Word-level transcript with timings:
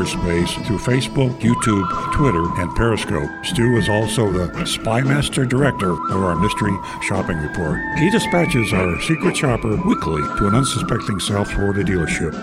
cyberspace 0.00 0.66
through 0.66 0.78
Facebook, 0.78 1.38
YouTube, 1.40 2.12
Twitter, 2.14 2.42
and 2.60 2.74
Periscope. 2.74 3.28
Stu 3.44 3.76
is 3.76 3.88
also 3.88 4.30
the 4.30 4.48
Spymaster 4.64 5.48
Director 5.48 5.90
of 5.90 6.22
our 6.22 6.36
Mystery 6.36 6.76
Shopping 7.02 7.38
Report. 7.38 7.78
He 7.98 8.10
dispatches 8.10 8.72
our 8.72 9.00
secret 9.02 9.36
shopper 9.36 9.76
weekly 9.86 10.22
to 10.38 10.46
an 10.46 10.54
unsuspecting 10.54 11.20
South 11.20 11.50
Florida 11.50 11.84
dealership. 11.84 12.34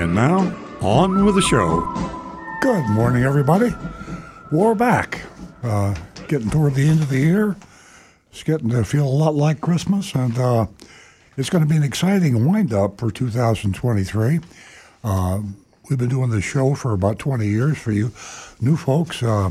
And 0.00 0.14
now, 0.14 0.54
on 0.80 1.24
with 1.24 1.34
the 1.34 1.42
show. 1.42 1.80
Good 2.60 2.88
morning, 2.90 3.24
everybody. 3.24 3.74
We're 4.50 4.74
back. 4.74 5.22
Uh, 5.62 5.94
getting 6.28 6.50
toward 6.50 6.74
the 6.74 6.88
end 6.88 7.02
of 7.02 7.08
the 7.08 7.18
year. 7.18 7.56
It's 8.30 8.42
getting 8.42 8.70
to 8.70 8.84
feel 8.84 9.06
a 9.06 9.08
lot 9.08 9.34
like 9.34 9.60
Christmas, 9.60 10.14
and 10.14 10.38
uh, 10.38 10.66
it's 11.36 11.50
going 11.50 11.64
to 11.64 11.68
be 11.68 11.76
an 11.76 11.82
exciting 11.82 12.46
wind 12.46 12.72
up 12.72 12.98
for 12.98 13.10
2023. 13.10 14.40
Uh, 15.04 15.40
we've 15.92 15.98
been 15.98 16.08
doing 16.08 16.30
this 16.30 16.42
show 16.42 16.74
for 16.74 16.94
about 16.94 17.18
20 17.18 17.46
years 17.46 17.76
for 17.76 17.92
you 17.92 18.10
new 18.62 18.78
folks. 18.78 19.22
Uh, 19.22 19.50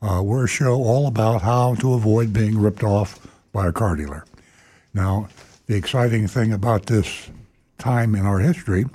uh, 0.00 0.22
we're 0.24 0.46
a 0.46 0.48
show 0.48 0.76
all 0.76 1.06
about 1.06 1.42
how 1.42 1.74
to 1.74 1.92
avoid 1.92 2.32
being 2.32 2.58
ripped 2.58 2.82
off 2.82 3.28
by 3.52 3.66
a 3.66 3.72
car 3.72 3.94
dealer. 3.94 4.24
Now, 4.94 5.28
the 5.66 5.76
exciting 5.76 6.26
thing 6.26 6.54
about 6.54 6.86
this 6.86 7.28
time 7.76 8.14
in 8.14 8.24
our 8.24 8.38
history 8.38 8.86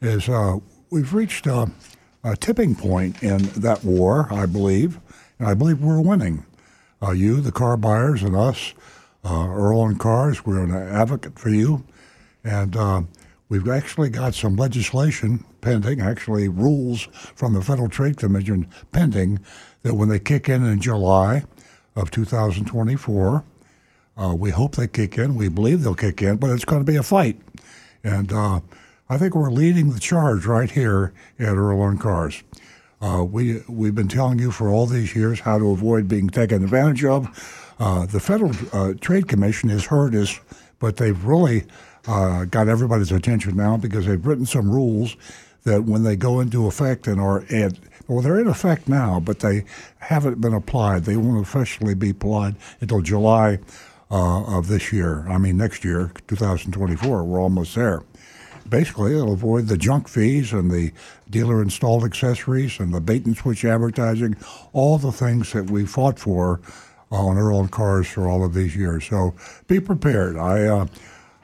is 0.00 0.30
uh, 0.30 0.56
we've 0.88 1.12
reached 1.12 1.46
a, 1.46 1.70
a, 2.24 2.34
tipping 2.36 2.74
point 2.74 3.22
in 3.22 3.42
that 3.48 3.84
war, 3.84 4.28
I 4.32 4.46
believe, 4.46 4.98
and 5.38 5.46
I 5.46 5.52
believe 5.52 5.82
we're 5.82 6.00
winning. 6.00 6.46
Uh, 7.02 7.10
you, 7.10 7.42
the 7.42 7.52
car 7.52 7.76
buyers, 7.76 8.22
and 8.22 8.34
us, 8.34 8.72
uh, 9.26 9.46
Earl 9.46 9.80
on 9.80 9.98
Cars, 9.98 10.46
we're 10.46 10.62
an 10.64 10.72
advocate 10.72 11.38
for 11.38 11.50
you. 11.50 11.84
And 12.44 12.78
uh, 12.78 13.02
we've 13.50 13.68
actually 13.68 14.08
got 14.08 14.34
some 14.34 14.56
legislation 14.56 15.44
pending, 15.68 16.00
actually 16.00 16.48
rules 16.48 17.08
from 17.12 17.52
the 17.52 17.60
Federal 17.60 17.90
Trade 17.90 18.16
Commission 18.16 18.66
pending, 18.90 19.38
that 19.82 19.94
when 19.94 20.08
they 20.08 20.18
kick 20.18 20.48
in 20.48 20.64
in 20.64 20.80
July 20.80 21.44
of 21.94 22.10
2024, 22.10 23.44
uh, 24.16 24.34
we 24.34 24.50
hope 24.50 24.76
they 24.76 24.88
kick 24.88 25.18
in. 25.18 25.34
We 25.34 25.48
believe 25.48 25.82
they'll 25.82 25.94
kick 25.94 26.22
in, 26.22 26.38
but 26.38 26.50
it's 26.50 26.64
going 26.64 26.80
to 26.84 26.90
be 26.90 26.96
a 26.96 27.02
fight. 27.02 27.38
And 28.02 28.32
uh, 28.32 28.60
I 29.10 29.18
think 29.18 29.34
we're 29.34 29.50
leading 29.50 29.90
the 29.90 30.00
charge 30.00 30.46
right 30.46 30.70
here 30.70 31.12
at 31.38 31.48
Earl 31.48 31.82
on 31.82 31.98
Cars. 31.98 32.42
Uh, 33.00 33.24
we, 33.24 33.62
we've 33.68 33.94
been 33.94 34.08
telling 34.08 34.38
you 34.38 34.50
for 34.50 34.70
all 34.70 34.86
these 34.86 35.14
years 35.14 35.40
how 35.40 35.58
to 35.58 35.70
avoid 35.70 36.08
being 36.08 36.28
taken 36.28 36.64
advantage 36.64 37.04
of. 37.04 37.74
Uh, 37.78 38.06
the 38.06 38.18
Federal 38.20 38.52
uh, 38.72 38.94
Trade 39.00 39.28
Commission 39.28 39.68
has 39.68 39.84
heard 39.84 40.14
us, 40.14 40.40
but 40.78 40.96
they've 40.96 41.22
really 41.24 41.64
uh, 42.08 42.46
got 42.46 42.68
everybody's 42.68 43.12
attention 43.12 43.54
now 43.56 43.76
because 43.76 44.06
they've 44.06 44.24
written 44.26 44.46
some 44.46 44.70
rules 44.70 45.16
that 45.68 45.84
when 45.84 46.02
they 46.02 46.16
go 46.16 46.40
into 46.40 46.66
effect 46.66 47.06
and 47.06 47.20
are 47.20 47.44
well, 48.08 48.22
they're 48.22 48.40
in 48.40 48.48
effect 48.48 48.88
now, 48.88 49.20
but 49.20 49.40
they 49.40 49.64
haven't 49.98 50.40
been 50.40 50.54
applied. 50.54 51.04
They 51.04 51.16
won't 51.16 51.46
officially 51.46 51.94
be 51.94 52.10
applied 52.10 52.56
until 52.80 53.02
July 53.02 53.58
uh, 54.10 54.44
of 54.44 54.68
this 54.68 54.92
year. 54.92 55.28
I 55.28 55.36
mean, 55.36 55.58
next 55.58 55.84
year, 55.84 56.10
2024. 56.26 57.24
We're 57.24 57.40
almost 57.40 57.74
there. 57.74 58.02
Basically, 58.66 59.12
it'll 59.12 59.34
avoid 59.34 59.66
the 59.66 59.76
junk 59.76 60.08
fees 60.08 60.52
and 60.52 60.70
the 60.70 60.92
dealer 61.28 61.62
installed 61.62 62.04
accessories 62.04 62.80
and 62.80 62.94
the 62.94 63.00
bait 63.00 63.26
and 63.26 63.36
switch 63.36 63.64
advertising, 63.64 64.36
all 64.72 64.96
the 64.96 65.12
things 65.12 65.52
that 65.52 65.70
we 65.70 65.84
fought 65.84 66.18
for 66.18 66.60
on 67.10 67.36
our 67.36 67.52
own 67.52 67.68
Cars 67.68 68.06
for 68.06 68.28
all 68.28 68.44
of 68.44 68.54
these 68.54 68.74
years. 68.74 69.06
So 69.06 69.34
be 69.66 69.80
prepared. 69.80 70.36
I. 70.38 70.64
Uh, 70.64 70.86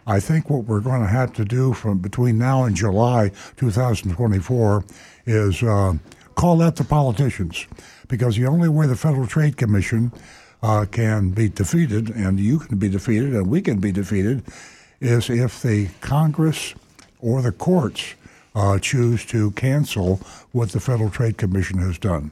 I 0.07 0.21
think 0.21 0.51
what 0.51 0.65
we're 0.65 0.81
going 0.81 1.01
to 1.01 1.09
have 1.09 1.33
to 1.35 1.45
do 1.45 1.73
from 1.73 1.99
between 1.99 2.39
now 2.39 2.65
and 2.65 2.77
July 2.77 3.31
2024 3.57 4.85
is 5.27 5.63
uh, 5.63 5.95
call 6.35 6.61
out 6.61 6.77
the 6.77 6.85
politicians, 6.85 7.67
because 8.09 8.37
the 8.37 8.47
only 8.47 8.69
way 8.69 8.87
the 8.87 8.97
Federal 8.97 9.27
Trade 9.27 9.57
Commission 9.57 10.13
uh, 10.63 10.85
can 10.91 11.31
be 11.31 11.49
defeated, 11.49 12.11
and 12.11 12.39
you 12.39 12.59
can 12.59 12.79
be 12.79 12.89
defeated, 12.89 13.35
and 13.35 13.47
we 13.47 13.63
can 13.63 13.79
be 13.79 13.93
defeated, 13.93 14.43
is 15.01 15.31
if 15.31 15.63
the 15.63 15.89
Congress 16.01 16.75
or 17.21 17.41
the 17.41 17.53
courts 17.53 18.15
uh, 18.55 18.79
choose 18.79 19.25
to 19.27 19.51
cancel 19.53 20.17
what 20.53 20.71
the 20.71 20.81
Federal 20.81 21.11
Trade 21.11 21.39
Commission 21.39 21.79
has 21.79 21.99
done. 21.99 22.31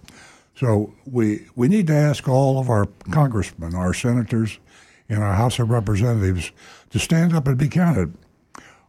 So 0.55 0.93
we 1.11 1.47
we 1.57 1.69
need 1.69 1.87
to 1.87 1.95
ask 1.95 2.29
all 2.29 2.59
of 2.59 2.69
our 2.69 2.87
congressmen, 3.11 3.75
our 3.75 3.95
senators, 3.95 4.59
in 5.09 5.21
our 5.21 5.35
House 5.35 5.59
of 5.59 5.71
Representatives 5.71 6.53
to 6.93 6.99
stand 6.99 7.35
up 7.35 7.47
and 7.49 7.59
be 7.59 7.69
counted. 7.69 8.15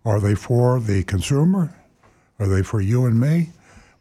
Are 0.05 0.19
they 0.19 0.35
for 0.35 0.79
the 0.79 1.03
consumer? 1.03 1.73
Are 2.37 2.47
they 2.47 2.61
for 2.61 2.81
you 2.81 3.05
and 3.05 3.19
me 3.19 3.49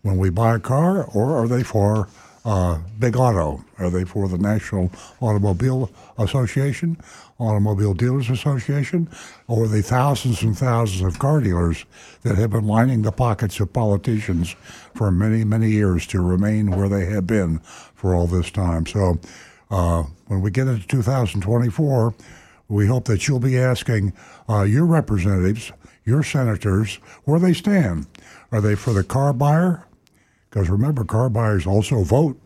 when 0.03 0.19
we 0.19 0.31
buy 0.31 0.57
a 0.57 0.59
car? 0.59 1.05
Or 1.05 1.37
are 1.37 1.47
they 1.47 1.63
for 1.63 2.09
uh, 2.45 2.81
Big 2.99 3.17
Auto? 3.17 3.65
Are 3.79 3.91
they 3.91 4.05
for 4.05 4.29
the 4.29 4.39
National 4.39 4.91
Automobile 5.21 5.91
Association, 6.19 6.99
Automobile 7.39 7.95
Dealers 7.95 8.29
Association, 8.29 9.09
or 9.47 9.69
the 9.69 9.83
thousands 9.83 10.43
and 10.43 10.59
thousands 10.59 11.03
of 11.03 11.21
car 11.21 11.41
dealers 11.41 11.85
that 12.23 12.37
have 12.37 12.51
been 12.51 12.67
lining 12.67 13.03
the 13.03 13.13
pockets 13.13 13.61
of 13.61 13.73
politicians 13.73 14.57
for 14.95 15.13
many, 15.13 15.45
many 15.45 15.71
years 15.71 16.07
to 16.09 16.21
remain 16.21 16.73
where 16.73 16.89
they 16.89 17.07
have 17.07 17.29
been 17.29 17.61
for 17.95 18.15
all 18.15 18.27
this 18.27 18.51
time? 18.51 18.87
So 18.87 19.21
uh, 19.71 20.03
when 20.27 20.41
we 20.41 20.51
get 20.51 20.67
into 20.67 20.87
2024, 20.89 22.15
we 22.69 22.87
hope 22.87 23.05
that 23.05 23.29
you'll 23.29 23.41
be 23.41 23.59
asking 23.59 24.13
uh, 24.49 24.63
your 24.63 24.87
representatives, 24.87 25.73
your 26.05 26.23
senators, 26.23 26.97
where 27.25 27.39
they 27.39 27.53
stand. 27.53 28.07
Are 28.51 28.61
they 28.61 28.75
for 28.75 28.93
the 28.93 29.05
car 29.05 29.33
buyer? 29.33 29.87
Because 30.51 30.69
remember, 30.69 31.05
car 31.05 31.29
buyers 31.29 31.67
also 31.67 32.03
vote. 32.03 32.39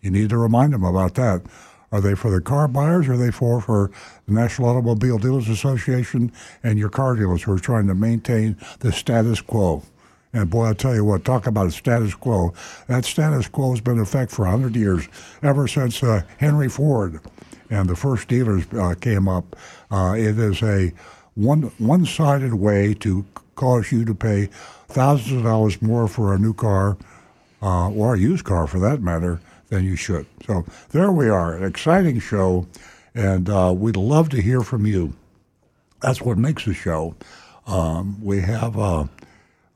You 0.00 0.10
need 0.10 0.30
to 0.30 0.38
remind 0.38 0.72
them 0.72 0.84
about 0.84 1.14
that. 1.14 1.42
Are 1.90 2.00
they 2.00 2.14
for 2.14 2.30
the 2.30 2.40
car 2.40 2.68
buyers 2.68 3.08
or 3.08 3.14
are 3.14 3.16
they 3.16 3.30
for, 3.30 3.60
for 3.60 3.90
the 4.26 4.34
National 4.34 4.68
Automobile 4.68 5.18
Dealers 5.18 5.48
Association 5.48 6.30
and 6.62 6.78
your 6.78 6.90
car 6.90 7.16
dealers 7.16 7.42
who 7.42 7.52
are 7.52 7.58
trying 7.58 7.86
to 7.86 7.94
maintain 7.94 8.56
the 8.80 8.92
status 8.92 9.40
quo? 9.40 9.82
And 10.32 10.50
boy, 10.50 10.66
I'll 10.66 10.74
tell 10.74 10.94
you 10.94 11.04
what, 11.04 11.24
talk 11.24 11.46
about 11.46 11.68
a 11.68 11.70
status 11.70 12.14
quo. 12.14 12.52
That 12.86 13.06
status 13.06 13.48
quo 13.48 13.70
has 13.70 13.80
been 13.80 13.94
in 13.94 14.02
effect 14.02 14.30
for 14.30 14.42
100 14.42 14.76
years, 14.76 15.08
ever 15.42 15.66
since 15.66 16.02
uh, 16.02 16.22
Henry 16.36 16.68
Ford 16.68 17.20
and 17.70 17.88
the 17.88 17.96
first 17.96 18.28
dealers 18.28 18.64
uh, 18.72 18.94
came 19.00 19.28
up. 19.28 19.56
Uh, 19.90 20.14
it 20.16 20.38
is 20.38 20.62
a 20.62 20.92
one, 21.34 21.62
one-sided 21.78 22.54
way 22.54 22.94
to 22.94 23.24
cause 23.54 23.92
you 23.92 24.04
to 24.04 24.14
pay 24.14 24.46
thousands 24.88 25.32
of 25.32 25.42
dollars 25.42 25.80
more 25.82 26.08
for 26.08 26.34
a 26.34 26.38
new 26.38 26.54
car, 26.54 26.96
uh, 27.62 27.90
or 27.90 28.14
a 28.14 28.18
used 28.18 28.44
car 28.44 28.66
for 28.66 28.78
that 28.78 29.02
matter, 29.02 29.40
than 29.68 29.84
you 29.84 29.96
should. 29.96 30.26
So 30.46 30.64
there 30.90 31.12
we 31.12 31.28
are, 31.28 31.54
an 31.54 31.64
exciting 31.64 32.20
show, 32.20 32.66
and 33.14 33.48
uh, 33.50 33.74
we'd 33.76 33.96
love 33.96 34.28
to 34.30 34.40
hear 34.40 34.62
from 34.62 34.86
you. 34.86 35.14
That's 36.00 36.20
what 36.22 36.38
makes 36.38 36.64
the 36.64 36.74
show. 36.74 37.14
Um, 37.66 38.24
we 38.24 38.40
have 38.40 38.78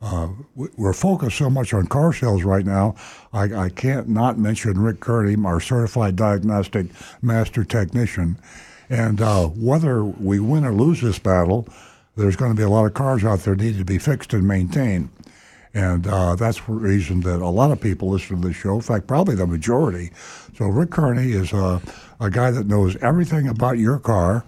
uh, 0.03 0.25
uh, 0.25 0.29
we're 0.55 0.93
focused 0.93 1.39
so 1.39 1.49
much 1.49 1.73
on 1.73 1.87
car 1.87 2.13
sales 2.13 2.43
right 2.43 2.67
now. 2.67 2.95
I, 3.33 3.45
I, 3.55 3.69
can't 3.69 4.09
not 4.09 4.37
mention 4.37 4.81
Rick 4.81 5.01
Kearney, 5.01 5.37
our 5.45 5.61
certified 5.61 6.17
diagnostic 6.17 6.89
master 7.23 7.65
technician. 7.65 8.37
And 8.91 9.21
uh, 9.21 9.47
whether 9.47 10.05
we 10.05 10.41
win 10.41 10.65
or 10.65 10.73
lose 10.73 11.01
this 11.01 11.19
battle, 11.19 11.69
there's 12.17 12.37
going 12.37 12.51
to 12.51 12.57
be 12.57 12.65
a 12.65 12.69
lot 12.69 12.85
of 12.85 12.95
cars 12.95 13.25
out 13.25 13.41
there 13.41 13.55
that 13.55 13.63
need 13.63 13.79
to 13.79 13.85
be 13.85 13.99
fixed 13.99 14.33
and 14.33 14.47
maintained. 14.47 15.09
And 15.73 16.07
uh, 16.07 16.35
that's 16.35 16.61
the 16.61 16.73
reason 16.73 17.21
that 17.21 17.41
a 17.41 17.49
lot 17.49 17.71
of 17.71 17.81
people 17.81 18.11
listen 18.11 18.41
to 18.43 18.49
the 18.49 18.53
show. 18.53 18.75
In 18.75 18.83
fact, 18.83 19.07
probably 19.07 19.37
the 19.37 19.47
majority. 19.47 20.11
So 20.59 20.67
Rick 20.67 20.91
Kearney 20.91 21.33
is 21.33 21.53
a, 21.53 21.81
a 22.21 22.29
guy 22.29 22.51
that 22.51 22.67
knows 22.67 22.97
everything 22.97 23.49
about 23.49 23.79
your 23.79 23.99
car. 23.99 24.45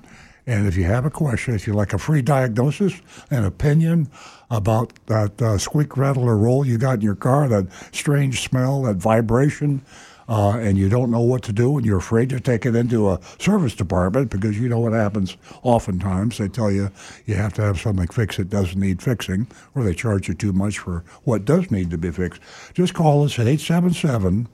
And 0.47 0.67
if 0.67 0.77
you 0.77 0.85
have 0.85 1.07
a 1.07 1.11
question, 1.11 1.55
if 1.55 1.67
you 1.67 1.73
like 1.73 1.95
a 1.95 1.99
free 1.99 2.21
diagnosis, 2.21 3.01
an 3.31 3.45
opinion, 3.45 4.11
about 4.57 4.93
that 5.07 5.41
uh, 5.43 5.59
squeak, 5.59 5.97
rattle, 5.97 6.25
or 6.25 6.37
roll 6.37 6.67
you 6.67 6.79
got 6.79 6.97
in 6.97 7.01
your 7.03 7.15
car, 7.15 7.49
that 7.49 7.67
strange 7.93 8.43
smell, 8.43 8.83
that 8.83 8.97
vibration. 8.97 9.83
uh, 10.29 10.57
and 10.59 10.79
you 10.79 10.89
don't 10.89 11.11
know 11.11 11.21
what 11.21 11.43
to 11.43 11.53
do 11.53 11.77
and 11.77 11.85
you're 11.87 11.99
afraid 11.99 12.31
to 12.31 12.41
take 12.41 12.65
it 12.65 12.75
into 12.75 13.11
a 13.11 13.21
service 13.39 13.75
department 13.75 14.31
because 14.31 14.59
you 14.59 14.69
know 14.69 14.79
what 14.81 14.93
happens 14.93 15.37
oftentimes. 15.63 16.39
They 16.39 16.49
tell 16.49 16.71
you 16.71 16.91
you 17.27 17.35
have 17.35 17.53
to 17.55 17.63
have 17.63 17.79
something 17.81 18.09
fixed 18.09 18.39
that 18.39 18.49
doesn't 18.51 18.81
need 18.81 19.03
fixing, 19.03 19.47
or 19.75 19.83
they 19.83 19.95
charge 19.95 20.29
you 20.29 20.35
too 20.35 20.53
much 20.53 20.79
for 20.79 21.05
what 21.25 21.45
does 21.45 21.71
need 21.71 21.91
to 21.91 21.99
be 21.99 22.11
fixed. 22.11 22.41
Just 22.75 22.95
call 22.95 23.25
us 23.25 23.39
at 23.39 23.47
877 23.47 24.49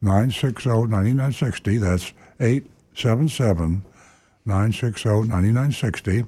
960 0.00 0.68
9960. 0.70 1.76
That's 1.78 2.12
877 2.40 3.84
960 4.44 5.08
9960. 5.28 6.24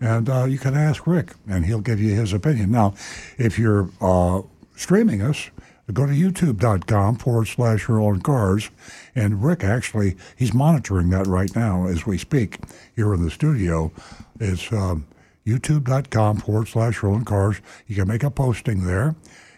And 0.00 0.28
uh, 0.28 0.44
you 0.44 0.58
can 0.58 0.74
ask 0.74 1.06
Rick, 1.06 1.32
and 1.48 1.64
he'll 1.64 1.80
give 1.80 2.00
you 2.00 2.14
his 2.14 2.32
opinion. 2.32 2.70
Now, 2.70 2.94
if 3.38 3.58
you're 3.58 3.88
uh, 4.00 4.42
streaming 4.76 5.22
us, 5.22 5.50
go 5.92 6.06
to 6.06 6.12
youtube.com 6.12 7.16
forward 7.16 7.46
slash 7.46 7.88
Earl 7.88 8.06
on 8.06 8.20
Cars. 8.22 8.70
And 9.14 9.42
Rick 9.42 9.62
actually, 9.64 10.16
he's 10.36 10.54
monitoring 10.54 11.10
that 11.10 11.26
right 11.26 11.54
now 11.54 11.86
as 11.86 12.06
we 12.06 12.18
speak 12.18 12.58
here 12.96 13.14
in 13.14 13.22
the 13.22 13.30
studio. 13.30 13.92
It's 14.40 14.72
um, 14.72 15.06
youtube.com 15.46 16.38
forward 16.38 16.68
slash 16.68 17.02
Earl 17.02 17.14
on 17.14 17.24
Cars. 17.24 17.60
You 17.86 17.96
can 17.96 18.08
make 18.08 18.22
a 18.22 18.30
posting 18.30 18.86
there. 18.86 19.14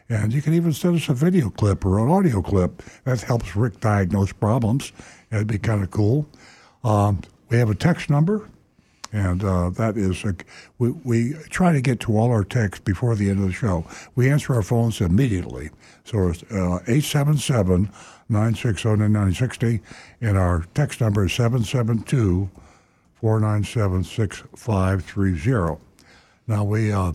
And 0.09 0.33
you 0.33 0.41
can 0.41 0.55
even 0.55 0.73
send 0.73 0.97
us 0.97 1.09
a 1.09 1.15
video 1.15 1.51
clip 1.51 1.85
or 1.85 1.99
an 1.99 2.09
audio 2.09 2.41
clip. 2.41 2.83
That 3.05 3.23
helps 3.23 3.57
Rick 3.57 3.81
diagnose 3.81 4.33
problems. 4.33 4.93
That'd 5.31 5.49
be 5.49 5.59
kind 5.59 5.83
of 5.83 5.91
cool. 5.91 6.29
Um, 6.85 7.23
we 7.49 7.59
have 7.59 7.71
a 7.71 7.75
text 7.75 8.09
number, 8.09 8.49
and 9.13 9.45
uh, 9.45 9.71
that 9.71 9.97
is 9.97 10.25
a, 10.25 10.35
we, 10.79 10.91
we 10.91 11.33
try 11.51 11.73
to 11.73 11.81
get 11.81 12.01
to 12.01 12.17
all 12.17 12.31
our 12.31 12.45
texts 12.45 12.83
before 12.85 13.15
the 13.15 13.31
end 13.31 13.41
of 13.41 13.47
the 13.47 13.53
show. 13.53 13.87
We 14.15 14.31
answer 14.31 14.55
our 14.55 14.63
phones 14.63 15.01
immediately. 15.01 15.71
So 16.05 16.29
it's 16.29 16.43
uh, 16.45 16.81
877 16.87 17.91
960 18.29 18.89
9960, 18.89 19.81
and 20.21 20.37
our 20.37 20.67
text 20.75 21.01
number 21.01 21.25
is 21.27 21.33
772 21.33 22.51
497 23.21 24.05
6530. 24.05 25.81
Now, 26.49 26.65
we 26.65 26.93
uh, 26.93 27.13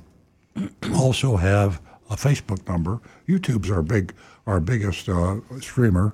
also 0.96 1.38
have 1.38 1.82
a 2.10 2.16
Facebook 2.16 2.68
number. 2.68 3.00
YouTube's 3.28 3.72
our 3.72 3.82
big, 3.82 4.14
our 4.46 4.60
biggest 4.60 5.08
uh, 5.08 5.38
streamer, 5.60 6.14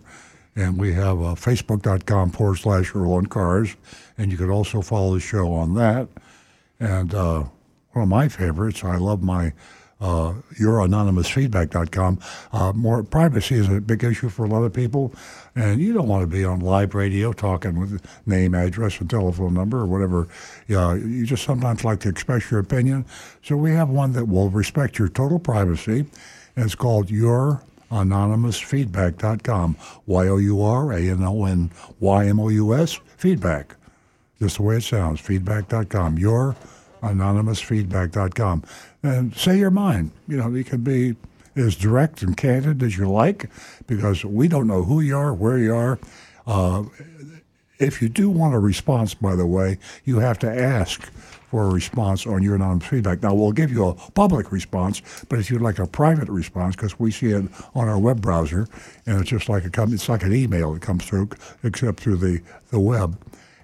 and 0.58 0.78
we 0.78 0.92
have 0.94 1.22
uh, 1.22 1.36
facebook.com 1.36 2.32
forward 2.32 2.58
slash 2.58 2.94
on 2.96 3.28
Cars, 3.28 3.76
and 4.18 4.32
you 4.32 4.38
could 4.38 4.50
also 4.50 4.82
follow 4.82 5.14
the 5.14 5.20
show 5.20 5.54
on 5.54 5.76
that. 5.76 6.08
And 6.80 7.14
uh, 7.14 7.44
one 7.92 8.04
of 8.04 8.10
my 8.10 8.28
favorites, 8.28 8.84
I 8.84 8.98
love 8.98 9.24
my 9.24 9.54
uh, 10.02 10.34
youranonymousfeedback.com. 10.60 12.20
Uh, 12.52 12.74
more 12.74 13.04
privacy 13.04 13.56
is 13.56 13.70
a 13.70 13.80
big 13.80 14.04
issue 14.04 14.30
for 14.30 14.46
a 14.46 14.48
lot 14.48 14.64
of 14.64 14.74
people, 14.74 15.14
and 15.56 15.80
you 15.80 15.94
don't 15.94 16.08
want 16.08 16.22
to 16.22 16.28
be 16.28 16.44
on 16.44 16.60
live 16.60 16.96
radio 16.96 17.34
talking 17.34 17.80
with 17.80 18.04
name, 18.26 18.56
address, 18.56 19.00
and 19.00 19.10
telephone 19.10 19.54
number 19.54 19.80
or 19.80 19.86
whatever. 19.86 20.28
Uh, 20.70 20.96
you 20.96 21.26
just 21.26 21.44
sometimes 21.44 21.84
like 21.84 22.00
to 22.00 22.10
express 22.10 22.50
your 22.50 22.60
opinion. 22.60 23.06
So 23.44 23.56
we 23.56 23.72
have 23.72 23.90
one 23.90 24.14
that 24.14 24.26
will 24.26 24.50
respect 24.50 24.98
your 24.98 25.10
total 25.10 25.38
privacy, 25.40 26.06
and 26.56 26.66
it's 26.66 26.76
called 26.76 27.12
Your 27.12 27.62
anonymousfeedback.com. 27.92 29.78
Y 30.06 30.28
O 30.28 30.38
U 30.38 30.62
R 30.62 30.92
A 30.92 31.00
N 31.00 31.24
O 31.24 31.46
N 31.46 31.72
Y 32.00 32.28
M 32.28 32.40
O 32.40 32.50
U 32.50 32.74
S, 32.74 33.00
feedback. 33.18 33.76
Just 34.40 34.58
the 34.58 34.64
way 34.64 34.78
it 34.78 34.84
sounds, 34.84 35.20
feedback.com. 35.20 36.18
Your 36.18 36.56
anonymousfeedback.com. 37.02 38.64
And 39.04 39.36
say 39.36 39.58
your 39.58 39.72
mind. 39.72 40.12
You 40.28 40.38
know, 40.38 40.50
you 40.50 40.64
can 40.64 40.82
be 40.82 41.16
as 41.56 41.76
direct 41.76 42.22
and 42.22 42.38
candid 42.38 42.84
as 42.84 42.98
you 42.98 43.10
like 43.10 43.50
because 43.88 44.24
we 44.24 44.48
don't 44.48 44.68
know 44.68 44.84
who 44.84 45.00
you 45.00 45.18
are, 45.18 45.34
where 45.34 45.58
you 45.58 45.74
are. 45.74 46.00
Uh, 46.46 46.84
if 47.80 48.02
you 48.02 48.10
do 48.10 48.30
want 48.30 48.56
a 48.56 48.60
response, 48.60 49.14
by 49.14 49.36
the 49.36 49.46
way, 49.46 49.78
you 50.04 50.20
have 50.20 50.40
to 50.40 50.50
ask 50.50 51.12
for 51.50 51.64
a 51.64 51.70
response 51.70 52.28
on 52.28 52.44
your 52.44 52.56
anonymous 52.56 52.88
feedback. 52.88 53.24
Now, 53.24 53.34
we'll 53.34 53.52
give 53.54 53.72
you 53.72 53.88
a 53.88 53.94
public 53.94 54.52
response, 54.52 55.02
but 55.30 55.40
if 55.40 55.50
you'd 55.50 55.62
like 55.62 55.80
a 55.80 55.88
private 55.88 56.30
response, 56.30 56.76
because 56.76 57.00
we 57.00 57.12
see 57.12 57.28
it 57.28 57.46
on 57.74 57.88
our 57.88 57.98
web 57.98 58.22
browser, 58.22 58.68
and 59.06 59.20
it's 59.20 59.30
just 59.30 59.50
like 59.50 59.64
a 59.66 59.84
it's 59.84 60.10
like 60.10 60.24
an 60.24 60.34
email 60.34 60.74
that 60.74 60.82
comes 60.82 61.06
through, 61.06 61.30
except 61.64 62.00
through 62.00 62.18
the, 62.18 62.42
the 62.72 62.80
web. 62.80 63.18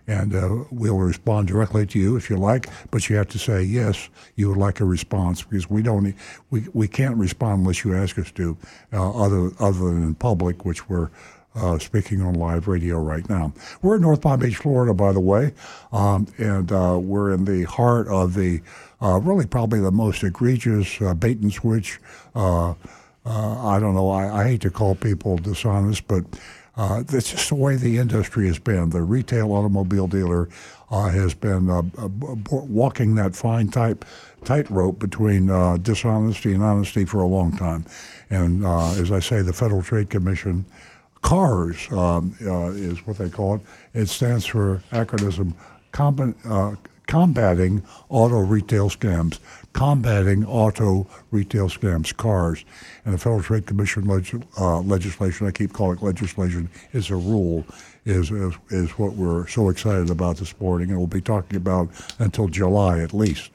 And 0.05 0.35
uh, 0.35 0.65
we'll 0.69 0.97
respond 0.97 1.47
directly 1.47 1.85
to 1.85 1.99
you 1.99 2.17
if 2.17 2.29
you 2.29 2.35
like, 2.35 2.67
but 2.91 3.09
you 3.09 3.15
have 3.15 3.29
to 3.29 3.39
say 3.39 3.63
yes. 3.63 4.09
You 4.35 4.49
would 4.49 4.57
like 4.57 4.81
a 4.81 4.85
response 4.85 5.43
because 5.43 5.69
we 5.69 5.81
don't 5.81 6.13
we, 6.49 6.67
we 6.73 6.89
can't 6.89 7.15
respond 7.15 7.61
unless 7.61 7.85
you 7.85 7.95
ask 7.95 8.19
us 8.19 8.29
to, 8.31 8.57
uh, 8.91 9.11
other 9.11 9.51
other 9.59 9.79
than 9.79 10.03
in 10.03 10.15
public, 10.15 10.65
which 10.65 10.89
we're 10.89 11.09
uh, 11.55 11.77
speaking 11.77 12.21
on 12.21 12.33
live 12.33 12.67
radio 12.67 12.99
right 12.99 13.27
now. 13.29 13.53
We're 13.81 13.95
in 13.95 14.01
North 14.01 14.21
Palm 14.21 14.39
Beach, 14.39 14.57
Florida, 14.57 14.93
by 14.93 15.11
the 15.11 15.19
way, 15.19 15.53
um, 15.91 16.27
and 16.37 16.71
uh, 16.71 16.99
we're 17.01 17.31
in 17.33 17.45
the 17.45 17.63
heart 17.63 18.07
of 18.07 18.33
the 18.33 18.61
uh, 19.01 19.19
really 19.19 19.45
probably 19.45 19.81
the 19.81 19.91
most 19.91 20.23
egregious 20.23 21.01
uh, 21.01 21.13
bait 21.13 21.37
and 21.39 21.51
switch. 21.51 21.99
Uh, 22.35 22.71
uh, 23.25 23.67
I 23.67 23.79
don't 23.79 23.95
know. 23.95 24.09
I, 24.09 24.41
I, 24.41 24.47
hate 24.47 24.61
to 24.61 24.69
call 24.69 24.95
people 24.95 25.37
dishonest, 25.37 26.07
but 26.07 26.23
that's 26.75 27.31
just 27.31 27.49
the 27.49 27.55
way 27.55 27.75
the 27.75 27.97
industry 27.97 28.47
has 28.47 28.59
been. 28.59 28.89
The 28.89 29.01
retail 29.01 29.51
automobile 29.51 30.07
dealer 30.07 30.49
has 30.89 31.33
been 31.33 31.67
walking 32.49 33.15
that 33.15 33.35
fine 33.35 33.69
type 33.69 34.05
tightrope 34.43 34.99
between 34.99 35.47
dishonesty 35.81 36.53
and 36.53 36.63
honesty 36.63 37.05
for 37.05 37.21
a 37.21 37.27
long 37.27 37.55
time. 37.55 37.85
And 38.29 38.65
as 38.65 39.11
I 39.11 39.19
say, 39.19 39.41
the 39.41 39.53
Federal 39.53 39.81
Trade 39.81 40.09
Commission 40.09 40.65
CARS 41.23 41.91
um, 41.91 42.35
uh, 42.45 42.67
is 42.67 43.05
what 43.07 43.17
they 43.17 43.29
call 43.29 43.55
it. 43.55 43.61
It 43.93 44.07
stands 44.07 44.45
for 44.45 44.83
acronym 44.91 45.53
combat, 45.91 46.35
uh, 46.45 46.75
Combating 47.07 47.83
Auto 48.09 48.39
Retail 48.39 48.89
Scams. 48.89 49.39
Combating 49.73 50.45
Auto 50.45 51.07
Retail 51.31 51.69
Scams, 51.69 52.15
CARS. 52.15 52.63
And 53.05 53.13
the 53.13 53.17
Federal 53.17 53.41
Trade 53.41 53.65
Commission 53.65 54.05
leg- 54.05 54.45
uh, 54.59 54.79
legislation, 54.79 55.47
I 55.47 55.51
keep 55.51 55.73
calling 55.73 55.97
it 55.97 56.03
legislation, 56.03 56.69
is 56.93 57.09
a 57.09 57.15
rule, 57.15 57.65
is, 58.05 58.31
is, 58.31 58.53
is 58.69 58.91
what 58.91 59.13
we're 59.13 59.47
so 59.47 59.69
excited 59.69 60.09
about 60.09 60.37
this 60.37 60.59
morning. 60.59 60.89
And 60.89 60.97
we'll 60.97 61.07
be 61.07 61.21
talking 61.21 61.57
about 61.57 61.89
until 62.19 62.47
July 62.47 62.99
at 62.99 63.13
least. 63.13 63.51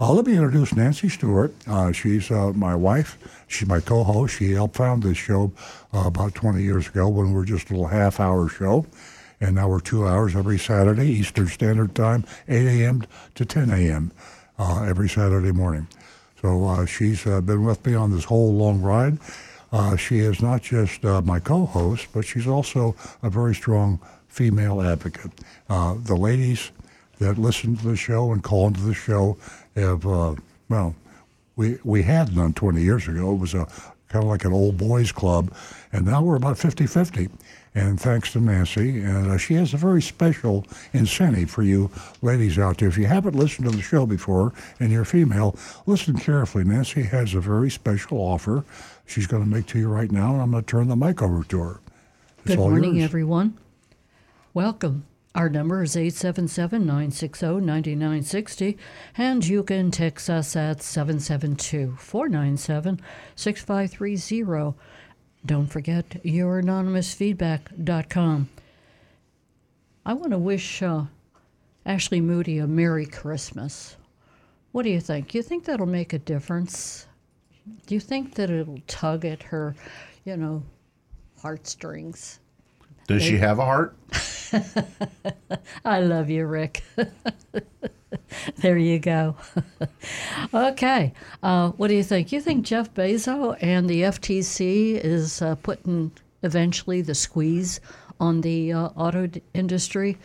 Uh, 0.00 0.12
let 0.12 0.26
me 0.26 0.32
introduce 0.32 0.74
Nancy 0.74 1.08
Stewart. 1.08 1.54
Uh, 1.66 1.92
she's 1.92 2.30
uh, 2.30 2.52
my 2.52 2.74
wife. 2.74 3.16
She's 3.46 3.68
my 3.68 3.80
co-host. 3.80 4.36
She 4.36 4.52
helped 4.52 4.76
found 4.76 5.02
this 5.02 5.18
show 5.18 5.52
uh, 5.92 6.04
about 6.06 6.34
20 6.34 6.62
years 6.62 6.88
ago 6.88 7.08
when 7.08 7.28
we 7.28 7.34
were 7.34 7.44
just 7.44 7.70
a 7.70 7.72
little 7.72 7.88
half-hour 7.88 8.48
show, 8.48 8.86
and 9.40 9.54
now 9.54 9.68
we're 9.68 9.80
two 9.80 10.06
hours 10.06 10.34
every 10.34 10.58
Saturday 10.58 11.06
Eastern 11.06 11.48
Standard 11.48 11.94
Time, 11.94 12.24
8 12.48 12.66
a.m. 12.66 13.04
to 13.34 13.44
10 13.44 13.70
a.m. 13.70 14.12
Uh, 14.58 14.84
every 14.88 15.08
Saturday 15.08 15.52
morning. 15.52 15.86
So 16.40 16.64
uh, 16.64 16.86
she's 16.86 17.24
been 17.24 17.64
with 17.64 17.84
me 17.86 17.94
on 17.94 18.10
this 18.10 18.24
whole 18.24 18.52
long 18.54 18.80
ride. 18.80 19.18
she 19.98 20.18
is 20.18 20.42
not 20.42 20.62
just 20.62 21.02
my 21.02 21.40
co-host, 21.40 22.08
but 22.12 22.24
she's 22.24 22.46
also 22.46 22.94
a 23.22 23.30
very 23.30 23.54
strong 23.54 23.98
female 24.28 24.82
advocate. 24.82 25.32
the 25.68 26.16
ladies 26.16 26.70
that 27.18 27.38
listen 27.38 27.76
to 27.76 27.88
the 27.88 27.96
show 27.96 28.32
and 28.32 28.42
call 28.42 28.66
into 28.66 28.80
the 28.80 28.94
show 28.94 29.36
have, 29.76 30.06
uh, 30.06 30.34
well, 30.68 30.94
we, 31.56 31.78
we 31.84 32.02
had 32.02 32.36
none 32.36 32.52
20 32.52 32.82
years 32.82 33.08
ago. 33.08 33.32
It 33.32 33.38
was 33.38 33.54
a 33.54 33.66
kind 34.08 34.24
of 34.24 34.30
like 34.30 34.44
an 34.44 34.52
old 34.52 34.76
boys 34.76 35.12
club, 35.12 35.52
and 35.92 36.06
now 36.06 36.22
we're 36.22 36.36
about 36.36 36.58
50 36.58 36.86
50. 36.86 37.28
And 37.76 38.00
thanks 38.00 38.30
to 38.32 38.40
Nancy, 38.40 39.00
and 39.00 39.32
uh, 39.32 39.36
she 39.36 39.54
has 39.54 39.74
a 39.74 39.76
very 39.76 40.00
special 40.00 40.64
incentive 40.92 41.50
for 41.50 41.64
you 41.64 41.90
ladies 42.22 42.56
out 42.56 42.78
there. 42.78 42.88
If 42.88 42.96
you 42.96 43.06
haven't 43.06 43.34
listened 43.34 43.68
to 43.68 43.76
the 43.76 43.82
show 43.82 44.06
before 44.06 44.52
and 44.78 44.92
you're 44.92 45.04
female, 45.04 45.56
listen 45.84 46.16
carefully. 46.16 46.62
Nancy 46.62 47.02
has 47.02 47.34
a 47.34 47.40
very 47.40 47.72
special 47.72 48.18
offer 48.18 48.64
she's 49.06 49.26
going 49.26 49.42
to 49.42 49.48
make 49.48 49.66
to 49.66 49.78
you 49.78 49.88
right 49.88 50.10
now, 50.10 50.32
and 50.34 50.42
I'm 50.42 50.52
going 50.52 50.62
to 50.62 50.70
turn 50.70 50.88
the 50.88 50.94
mic 50.94 51.20
over 51.20 51.42
to 51.44 51.60
her. 51.60 51.80
It's 52.38 52.48
Good 52.48 52.58
morning, 52.58 52.94
yours. 52.96 53.04
everyone. 53.04 53.58
Welcome. 54.52 55.04
Our 55.34 55.48
number 55.48 55.82
is 55.82 55.96
877 55.96 56.86
960 56.86 57.60
9960, 57.60 58.78
and 59.16 59.44
you 59.44 59.64
can 59.64 59.90
text 59.90 60.30
us 60.30 60.54
at 60.54 60.80
772 60.80 61.96
497 61.98 63.00
6530. 63.34 64.78
Don't 65.44 65.66
forget 65.66 66.22
youranonymousfeedback.com. 66.22 68.48
I 70.06 70.12
want 70.12 70.30
to 70.30 70.38
wish 70.38 70.82
uh, 70.82 71.06
Ashley 71.84 72.20
Moody 72.20 72.58
a 72.58 72.68
Merry 72.68 73.06
Christmas. 73.06 73.96
What 74.70 74.84
do 74.84 74.90
you 74.90 75.00
think? 75.00 75.30
Do 75.30 75.38
You 75.38 75.42
think 75.42 75.64
that'll 75.64 75.86
make 75.86 76.12
a 76.12 76.20
difference? 76.20 77.08
Do 77.86 77.94
you 77.94 78.00
think 78.00 78.34
that 78.34 78.50
it'll 78.50 78.78
tug 78.86 79.24
at 79.24 79.42
her, 79.42 79.74
you 80.24 80.36
know, 80.36 80.62
heartstrings? 81.42 82.38
Does 83.08 83.24
she 83.24 83.36
have 83.38 83.58
a 83.58 83.64
heart? 83.64 83.96
I 85.84 86.00
love 86.00 86.30
you, 86.30 86.46
Rick. 86.46 86.82
there 88.56 88.78
you 88.78 88.98
go. 88.98 89.36
okay. 90.54 91.12
Uh, 91.42 91.70
what 91.70 91.88
do 91.88 91.94
you 91.94 92.02
think? 92.04 92.32
You 92.32 92.40
think 92.40 92.64
Jeff 92.64 92.92
Bezos 92.94 93.56
and 93.60 93.88
the 93.88 94.02
FTC 94.02 95.00
is 95.02 95.42
uh, 95.42 95.54
putting 95.56 96.12
eventually 96.42 97.02
the 97.02 97.14
squeeze 97.14 97.80
on 98.20 98.40
the 98.42 98.72
uh, 98.72 98.88
auto 98.96 99.26
d- 99.26 99.42
industry. 99.54 100.18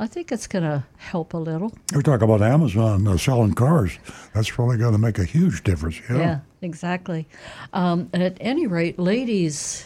I 0.00 0.06
think 0.06 0.30
it's 0.30 0.46
going 0.46 0.62
to 0.62 0.84
help 0.96 1.34
a 1.34 1.38
little. 1.38 1.72
We 1.94 2.02
talk 2.02 2.22
about 2.22 2.40
Amazon 2.40 3.08
uh, 3.08 3.16
selling 3.16 3.54
cars. 3.54 3.98
That's 4.32 4.48
probably 4.48 4.76
going 4.76 4.92
to 4.92 4.98
make 4.98 5.18
a 5.18 5.24
huge 5.24 5.64
difference. 5.64 6.00
Yeah. 6.08 6.16
Yeah, 6.18 6.40
exactly. 6.62 7.26
Um, 7.72 8.08
and 8.12 8.22
at 8.22 8.36
any 8.40 8.68
rate, 8.68 8.98
ladies, 9.00 9.84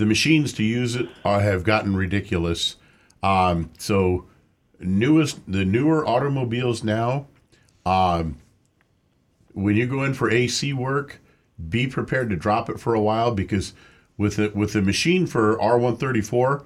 the 0.00 0.06
machines 0.06 0.54
to 0.54 0.62
use 0.62 0.96
it 0.96 1.08
have 1.24 1.62
gotten 1.62 1.94
ridiculous. 1.94 2.76
Um, 3.22 3.70
so, 3.76 4.24
newest 4.80 5.40
the 5.46 5.66
newer 5.66 6.06
automobiles 6.08 6.82
now, 6.82 7.26
um, 7.84 8.38
when 9.52 9.76
you 9.76 9.86
go 9.86 10.02
in 10.02 10.14
for 10.14 10.30
AC 10.30 10.72
work, 10.72 11.20
be 11.68 11.86
prepared 11.86 12.30
to 12.30 12.36
drop 12.36 12.70
it 12.70 12.80
for 12.80 12.94
a 12.94 13.00
while 13.00 13.30
because 13.30 13.74
with 14.16 14.36
the 14.36 14.50
with 14.54 14.72
the 14.72 14.80
machine 14.80 15.26
for 15.26 15.58
R134, 15.58 16.64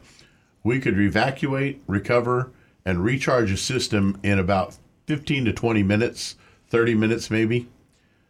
we 0.62 0.78
could 0.78 0.96
evacuate, 0.96 1.82
recover, 1.88 2.52
and 2.84 3.02
recharge 3.02 3.50
a 3.50 3.56
system 3.56 4.20
in 4.22 4.38
about 4.38 4.76
15 5.06 5.46
to 5.46 5.52
20 5.52 5.82
minutes, 5.82 6.36
30 6.68 6.94
minutes 6.94 7.32
maybe. 7.32 7.68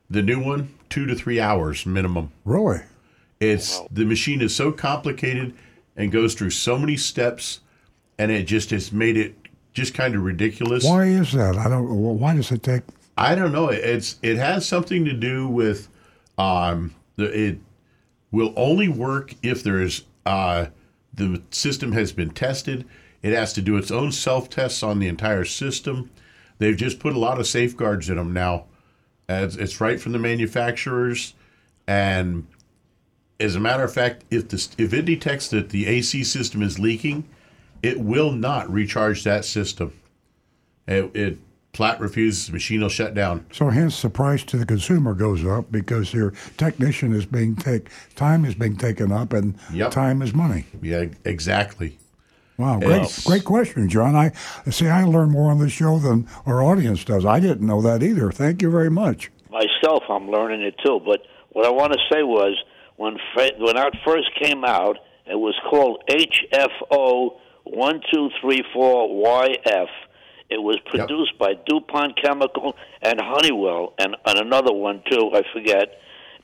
The 0.09 0.23
new 0.23 0.43
one, 0.43 0.73
two 0.89 1.05
to 1.05 1.15
three 1.15 1.41
hours 1.41 1.85
minimum. 1.85 2.33
Really? 2.47 2.81
It's 3.41 3.81
the 3.91 4.05
machine 4.05 4.41
is 4.41 4.55
so 4.55 4.73
complicated 4.73 5.55
and 5.97 6.11
goes 6.11 6.35
through 6.35 6.51
so 6.51 6.79
many 6.79 6.97
steps, 6.97 7.61
and 8.19 8.31
it 8.31 8.45
just 8.45 8.71
has 8.71 8.93
made 8.93 9.17
it 9.17 9.35
just 9.73 9.95
kind 9.95 10.15
of 10.15 10.23
ridiculous. 10.23 10.85
Why 10.85 11.07
is 11.07 11.33
that? 11.33 11.57
I 11.57 11.69
don't. 11.69 11.89
Why 11.89 12.35
does 12.35 12.51
it 12.51 12.63
take? 12.63 12.83
I 13.17 13.35
don't 13.35 13.53
know. 13.53 13.69
It's 13.69 14.17
it 14.23 14.37
has 14.37 14.67
something 14.67 15.05
to 15.05 15.13
do 15.13 15.49
with 15.49 15.89
um 16.39 16.95
the 17.17 17.49
it 17.49 17.59
will 18.31 18.53
only 18.57 18.89
work 18.89 19.35
if 19.43 19.63
there's 19.63 20.05
uh 20.27 20.67
the 21.13 21.43
system 21.51 21.93
has 21.93 22.13
been 22.13 22.31
tested. 22.31 22.87
It 23.23 23.33
has 23.33 23.53
to 23.55 23.63
do 23.63 23.77
its 23.77 23.91
own 23.91 24.13
self 24.13 24.51
tests 24.51 24.83
on 24.83 24.99
the 24.99 25.09
entire 25.09 25.45
system. 25.45 26.11
They've 26.59 26.77
just 26.77 26.99
put 26.99 27.15
a 27.15 27.19
lot 27.19 27.41
of 27.41 27.47
safeguards 27.47 28.09
in 28.09 28.17
them 28.17 28.33
now. 28.33 28.65
As 29.29 29.57
it's 29.57 29.81
right 29.81 30.01
from 30.01 30.13
the 30.13 30.19
manufacturers, 30.19 31.35
and 31.87 32.47
as 33.41 33.57
a 33.57 33.61
matter 33.61 33.83
of 33.85 33.93
fact, 33.93 34.25
if 34.31 34.49
the 34.49 34.69
if 34.79 34.93
it 34.93 35.05
detects 35.05 35.49
that 35.49 35.71
the 35.71 35.87
AC 35.87 36.25
system 36.25 36.63
is 36.63 36.79
leaking, 36.79 37.25
it 37.83 38.01
will 38.01 38.33
not 38.33 38.71
recharge 38.71 39.25
that 39.25 39.45
system. 39.45 39.93
It, 40.87 41.11
it 41.17 41.39
flat 41.73 41.99
refuses. 41.99 42.47
The 42.47 42.53
machine 42.53 42.81
will 42.83 42.89
shut 42.89 43.15
down. 43.15 43.47
So 43.53 43.69
hence 43.71 44.01
the 44.03 44.11
price 44.11 44.45
to 44.45 44.57
the 44.57 44.67
consumer 44.67 45.15
goes 45.15 45.45
up 45.45 45.71
because 45.73 46.15
your 46.15 46.33
technician 46.57 47.13
is 47.13 47.27
being 47.27 47.57
take 47.57 47.89
time 48.15 48.45
is 48.45 48.55
being 48.55 48.77
taken 48.77 49.11
up 49.11 49.33
and 49.33 49.57
Yep. 49.73 49.91
time 49.91 50.23
is 50.23 50.35
money. 50.35 50.67
Yeah, 50.83 51.07
exactly. 51.25 51.99
Wow, 52.57 52.79
great, 52.79 52.91
Yes. 53.01 53.25
great 53.25 53.45
question, 53.45 53.89
John. 53.89 54.15
I 54.15 54.31
see. 54.71 54.87
I 54.87 55.03
learn 55.03 55.31
more 55.31 55.51
on 55.51 55.59
this 55.59 55.73
show 55.73 55.99
than 55.99 56.29
our 56.47 56.63
audience 56.63 57.05
does. 57.05 57.25
I 57.27 57.41
didn't 57.41 57.67
know 57.67 57.83
that 57.83 58.01
either. 58.05 58.31
Thank 58.31 58.63
you 58.63 58.71
very 58.71 58.91
much. 58.91 59.33
Myself, 59.51 60.05
I'm 60.09 60.31
learning 60.31 60.61
it 60.63 60.77
too. 60.85 61.01
But 61.05 61.23
what 61.51 61.67
I 61.67 61.71
want 61.71 61.93
to 61.95 61.99
say 62.13 62.23
was 62.23 62.57
when 62.97 63.17
when 63.37 63.77
that 63.77 63.93
first 64.05 64.29
came 64.41 64.65
out, 64.65 64.99
it 65.27 65.39
was 65.39 65.55
called 65.69 66.03
HFO 66.09 67.39
one 67.65 68.01
two 68.13 68.31
three 68.41 68.63
four 68.73 69.09
YF. 69.09 69.89
It 70.51 70.63
was 70.63 70.79
produced 70.87 71.39
by 71.39 71.55
DuPont 71.67 72.21
Chemical 72.23 72.77
and 73.03 73.21
Honeywell, 73.21 73.95
and, 73.99 74.15
and 74.27 74.39
another 74.39 74.73
one 74.73 75.03
too. 75.11 75.31
I 75.35 75.43
forget. 75.53 76.01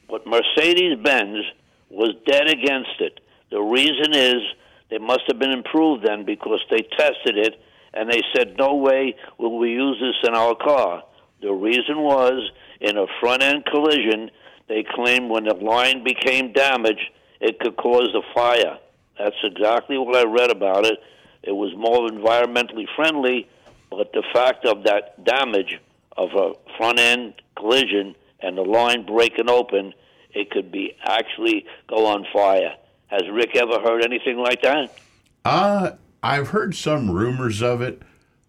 But 0.08 0.26
Mercedes 0.26 0.98
Benz 1.02 1.44
was 1.90 2.14
dead 2.26 2.48
against 2.48 3.00
it. 3.00 3.20
The 3.50 3.60
reason 3.60 4.14
is 4.14 4.42
they 4.90 4.98
must 4.98 5.22
have 5.28 5.38
been 5.38 5.52
improved 5.52 6.04
then 6.06 6.24
because 6.24 6.60
they 6.70 6.82
tested 6.96 7.36
it 7.36 7.60
and 7.92 8.10
they 8.10 8.22
said, 8.34 8.56
no 8.56 8.74
way 8.74 9.16
will 9.38 9.58
we 9.58 9.70
use 9.70 10.00
this 10.00 10.28
in 10.28 10.34
our 10.34 10.54
car. 10.54 11.02
The 11.42 11.52
reason 11.52 11.98
was 11.98 12.50
in 12.80 12.96
a 12.96 13.06
front 13.20 13.42
end 13.42 13.64
collision, 13.66 14.30
they 14.70 14.84
claimed 14.84 15.28
when 15.28 15.44
the 15.44 15.54
line 15.54 16.04
became 16.04 16.52
damaged, 16.52 17.10
it 17.40 17.58
could 17.58 17.76
cause 17.76 18.14
a 18.14 18.22
fire. 18.32 18.78
That's 19.18 19.36
exactly 19.42 19.98
what 19.98 20.16
I 20.16 20.22
read 20.22 20.52
about 20.52 20.86
it. 20.86 21.00
It 21.42 21.50
was 21.50 21.74
more 21.76 22.08
environmentally 22.08 22.86
friendly, 22.94 23.48
but 23.90 24.12
the 24.12 24.22
fact 24.32 24.64
of 24.64 24.84
that 24.84 25.24
damage 25.24 25.80
of 26.16 26.30
a 26.34 26.52
front 26.76 27.00
end 27.00 27.34
collision 27.56 28.14
and 28.40 28.56
the 28.56 28.62
line 28.62 29.04
breaking 29.04 29.50
open, 29.50 29.92
it 30.32 30.52
could 30.52 30.70
be 30.70 30.96
actually 31.02 31.66
go 31.88 32.06
on 32.06 32.24
fire. 32.32 32.76
Has 33.08 33.22
Rick 33.28 33.56
ever 33.56 33.80
heard 33.80 34.04
anything 34.04 34.38
like 34.38 34.62
that? 34.62 34.96
Uh, 35.44 35.92
I've 36.22 36.50
heard 36.50 36.76
some 36.76 37.10
rumors 37.10 37.60
of 37.60 37.82
it, 37.82 38.02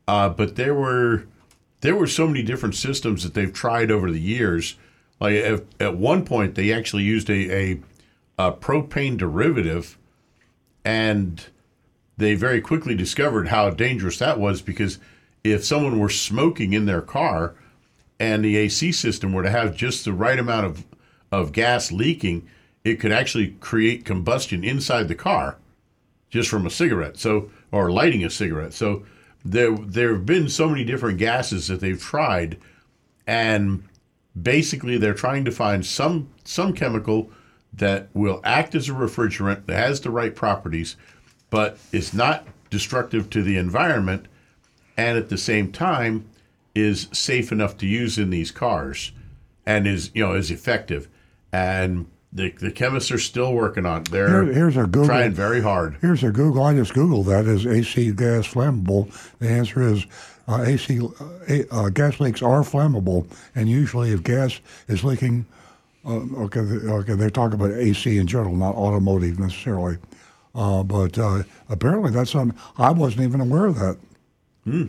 uh, 0.07 0.29
but 0.29 0.55
there 0.55 0.75
were 0.75 1.25
there 1.79 1.95
were 1.95 2.05
so 2.05 2.27
many 2.27 2.43
different 2.43 2.75
systems 2.75 3.23
that 3.23 3.33
they've 3.33 3.51
tried 3.51 3.89
over 3.89 4.11
the 4.11 4.19
years. 4.19 4.75
Like 5.21 5.35
at, 5.35 5.63
at 5.79 5.95
one 5.95 6.25
point, 6.25 6.55
they 6.55 6.73
actually 6.73 7.03
used 7.03 7.29
a, 7.29 7.55
a, 7.55 7.79
a 8.39 8.51
propane 8.51 9.17
derivative, 9.17 9.97
and 10.83 11.45
they 12.17 12.33
very 12.33 12.59
quickly 12.59 12.95
discovered 12.95 13.49
how 13.49 13.69
dangerous 13.69 14.17
that 14.17 14.39
was 14.39 14.63
because 14.63 14.97
if 15.43 15.63
someone 15.63 15.99
were 15.99 16.09
smoking 16.09 16.73
in 16.73 16.87
their 16.87 17.01
car 17.01 17.53
and 18.19 18.43
the 18.43 18.57
AC 18.57 18.91
system 18.91 19.31
were 19.31 19.43
to 19.43 19.51
have 19.51 19.75
just 19.75 20.05
the 20.05 20.13
right 20.13 20.39
amount 20.39 20.65
of, 20.65 20.85
of 21.31 21.51
gas 21.51 21.91
leaking, 21.91 22.47
it 22.83 22.95
could 22.95 23.11
actually 23.11 23.49
create 23.59 24.05
combustion 24.05 24.63
inside 24.63 25.07
the 25.07 25.15
car 25.15 25.57
just 26.31 26.49
from 26.49 26.65
a 26.65 26.71
cigarette. 26.71 27.17
So, 27.17 27.51
or 27.71 27.91
lighting 27.91 28.25
a 28.25 28.29
cigarette. 28.29 28.73
So, 28.73 29.03
there 29.45 29.75
there 29.75 30.13
have 30.13 30.25
been 30.25 30.49
so 30.49 30.67
many 30.67 30.83
different 30.83 31.17
gases 31.19 31.67
that 31.67 31.79
they've 31.79 32.01
tried, 32.01 32.57
and 33.25 33.83
basically 34.39 34.97
they're 34.97 35.13
trying 35.13 35.45
to 35.45 35.51
find 35.51 35.85
some 35.85 36.29
some 36.43 36.73
chemical 36.73 37.29
that 37.73 38.09
will 38.13 38.41
act 38.43 38.75
as 38.75 38.89
a 38.89 38.93
refrigerant 38.93 39.65
that 39.65 39.77
has 39.77 40.01
the 40.01 40.09
right 40.09 40.35
properties, 40.35 40.95
but 41.49 41.77
is 41.91 42.13
not 42.13 42.45
destructive 42.69 43.29
to 43.29 43.41
the 43.43 43.57
environment, 43.57 44.25
and 44.97 45.17
at 45.17 45.29
the 45.29 45.37
same 45.37 45.71
time 45.71 46.25
is 46.75 47.07
safe 47.11 47.51
enough 47.51 47.77
to 47.77 47.85
use 47.87 48.17
in 48.17 48.29
these 48.29 48.51
cars, 48.51 49.11
and 49.65 49.87
is 49.87 50.11
you 50.13 50.23
know 50.25 50.33
is 50.33 50.51
effective, 50.51 51.07
and 51.51 52.07
the 52.33 52.49
the 52.59 52.71
chemists 52.71 53.11
are 53.11 53.17
still 53.19 53.53
working 53.53 53.85
on. 53.85 54.01
it. 54.01 54.11
They're 54.11 54.43
Here- 54.45 54.53
here's 54.53 54.77
a 54.77 54.83
Google- 54.83 55.05
trying 55.07 55.31
very 55.33 55.61
hard. 55.61 55.97
Here's 56.01 56.23
a 56.23 56.31
Google. 56.31 56.63
I 56.63 56.73
just 56.73 56.93
Googled 56.93 57.25
that. 57.25 57.45
Is 57.45 57.65
AC 57.67 58.11
gas 58.13 58.47
flammable? 58.47 59.11
The 59.39 59.49
answer 59.49 59.81
is 59.81 60.05
uh, 60.47 60.63
AC 60.63 60.99
uh, 60.99 61.57
uh, 61.71 61.89
gas 61.89 62.19
leaks 62.19 62.41
are 62.41 62.61
flammable, 62.61 63.25
and 63.55 63.69
usually 63.69 64.11
if 64.11 64.23
gas 64.23 64.59
is 64.87 65.03
leaking, 65.03 65.45
uh, 66.05 66.19
okay, 66.43 66.59
okay, 66.59 67.13
they're 67.13 67.29
talking 67.29 67.59
about 67.59 67.71
AC 67.71 68.17
in 68.17 68.27
general, 68.27 68.55
not 68.55 68.75
automotive 68.75 69.39
necessarily. 69.39 69.97
Uh, 70.53 70.83
but 70.83 71.17
uh, 71.17 71.43
apparently 71.69 72.11
that's 72.11 72.35
on. 72.35 72.53
I 72.77 72.91
wasn't 72.91 73.23
even 73.23 73.39
aware 73.39 73.67
of 73.67 73.75
that. 73.75 73.97
Hmm. 74.65 74.87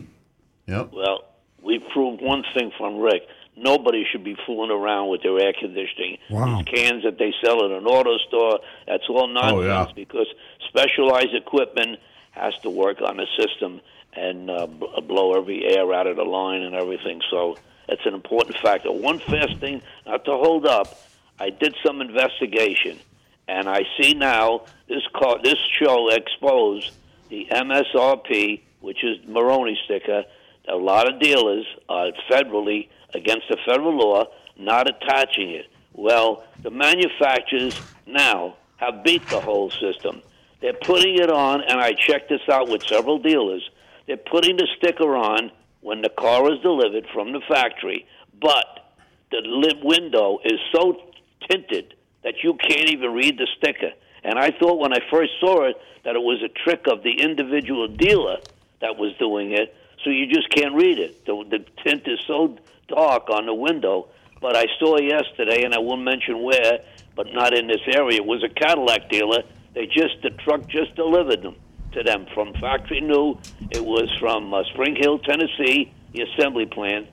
Yep. 0.67 0.91
Well, 0.93 1.23
we 1.61 1.79
proved 1.79 2.21
one 2.21 2.43
thing 2.53 2.71
from 2.77 2.97
Rick. 2.97 3.23
Nobody 3.55 4.05
should 4.11 4.23
be 4.23 4.35
fooling 4.45 4.71
around 4.71 5.09
with 5.09 5.21
their 5.21 5.39
air 5.39 5.53
conditioning. 5.57 6.17
Wow. 6.29 6.57
These 6.57 6.73
cans 6.73 7.03
that 7.03 7.17
they 7.19 7.33
sell 7.43 7.63
at 7.63 7.71
an 7.71 7.85
auto 7.85 8.17
store, 8.27 8.59
that's 8.87 9.03
all 9.07 9.27
nonsense 9.27 9.63
yeah. 9.65 9.93
because 9.95 10.27
specialized 10.67 11.35
equipment 11.35 11.99
has 12.31 12.57
to 12.63 12.69
work 12.69 12.99
on 13.01 13.17
the 13.17 13.27
system 13.37 13.79
and 14.15 14.49
uh, 14.49 14.67
b- 14.67 14.87
blow 15.07 15.33
every 15.33 15.65
air 15.65 15.93
out 15.93 16.07
of 16.07 16.15
the 16.15 16.23
line 16.23 16.61
and 16.61 16.75
everything. 16.75 17.21
So 17.29 17.57
that's 17.87 18.05
an 18.05 18.13
important 18.13 18.57
factor. 18.61 18.91
One 18.91 19.19
fast 19.19 19.57
thing, 19.59 19.81
not 20.05 20.25
to 20.25 20.31
hold 20.31 20.65
up, 20.65 20.99
I 21.39 21.49
did 21.49 21.75
some 21.85 22.01
investigation, 22.01 22.99
and 23.47 23.67
I 23.67 23.81
see 23.99 24.13
now 24.13 24.65
this 24.87 25.03
car, 25.15 25.37
this 25.43 25.57
show 25.81 26.09
exposed 26.09 26.91
the 27.29 27.47
MSRP, 27.51 28.61
which 28.81 29.03
is 29.03 29.17
Monroney 29.27 29.75
sticker. 29.85 30.23
A 30.69 30.75
lot 30.75 31.11
of 31.11 31.19
dealers 31.19 31.65
are 31.89 32.11
federally 32.29 32.87
against 33.13 33.49
the 33.49 33.57
federal 33.65 33.97
law 33.97 34.27
not 34.57 34.87
attaching 34.87 35.51
it. 35.51 35.67
Well, 35.93 36.43
the 36.61 36.71
manufacturers 36.71 37.79
now 38.05 38.55
have 38.77 39.03
beat 39.03 39.27
the 39.27 39.39
whole 39.39 39.69
system. 39.71 40.21
They're 40.61 40.73
putting 40.73 41.15
it 41.15 41.29
on, 41.29 41.61
and 41.61 41.79
I 41.79 41.93
checked 41.93 42.29
this 42.29 42.41
out 42.49 42.69
with 42.69 42.83
several 42.83 43.19
dealers. 43.19 43.69
They're 44.07 44.17
putting 44.17 44.57
the 44.57 44.67
sticker 44.77 45.15
on 45.15 45.51
when 45.81 46.01
the 46.01 46.09
car 46.09 46.51
is 46.51 46.59
delivered 46.59 47.05
from 47.13 47.31
the 47.31 47.41
factory, 47.47 48.05
but 48.41 48.91
the 49.31 49.41
lid 49.43 49.83
window 49.83 50.39
is 50.43 50.59
so 50.73 51.01
tinted 51.49 51.93
that 52.23 52.35
you 52.43 52.53
can't 52.55 52.89
even 52.89 53.11
read 53.11 53.37
the 53.37 53.47
sticker. 53.57 53.91
And 54.23 54.39
I 54.39 54.51
thought 54.51 54.79
when 54.79 54.93
I 54.93 54.99
first 55.11 55.31
saw 55.39 55.65
it 55.65 55.75
that 56.05 56.15
it 56.15 56.21
was 56.21 56.41
a 56.41 56.49
trick 56.63 56.85
of 56.87 57.03
the 57.03 57.21
individual 57.21 57.87
dealer 57.87 58.37
that 58.81 58.97
was 58.97 59.13
doing 59.17 59.51
it, 59.51 59.75
so 60.03 60.09
you 60.09 60.27
just 60.27 60.49
can't 60.49 60.75
read 60.75 60.99
it. 60.99 61.25
The, 61.25 61.43
the 61.49 61.65
tint 61.83 62.07
is 62.07 62.19
so 62.27 62.57
dark 62.87 63.29
on 63.29 63.45
the 63.45 63.53
window. 63.53 64.07
But 64.41 64.57
I 64.57 64.65
saw 64.77 64.99
yesterday, 64.99 65.63
and 65.63 65.73
I 65.73 65.79
won't 65.79 66.03
mention 66.03 66.43
where, 66.43 66.79
but 67.15 67.27
not 67.31 67.53
in 67.53 67.67
this 67.67 67.79
area. 67.87 68.21
Was 68.21 68.43
a 68.43 68.49
Cadillac 68.49 69.09
dealer. 69.09 69.43
They 69.73 69.85
just 69.85 70.21
the 70.21 70.31
truck 70.31 70.67
just 70.67 70.95
delivered 70.95 71.41
them 71.41 71.55
to 71.93 72.03
them 72.03 72.25
from 72.33 72.53
factory 72.53 73.01
new. 73.01 73.37
It 73.71 73.83
was 73.83 74.09
from 74.19 74.53
uh, 74.53 74.63
Spring 74.73 74.95
Hill, 74.95 75.19
Tennessee, 75.19 75.91
the 76.13 76.21
assembly 76.21 76.65
plant, 76.65 77.07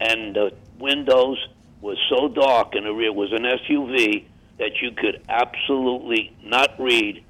and 0.00 0.34
the 0.34 0.52
windows 0.78 1.38
was 1.80 1.98
so 2.08 2.28
dark 2.28 2.74
in 2.74 2.84
the 2.84 2.92
rear. 2.92 3.08
It 3.08 3.14
was 3.14 3.32
an 3.32 3.42
SUV 3.42 4.24
that 4.58 4.80
you 4.82 4.90
could 4.92 5.22
absolutely 5.28 6.34
not 6.42 6.78
read 6.78 7.24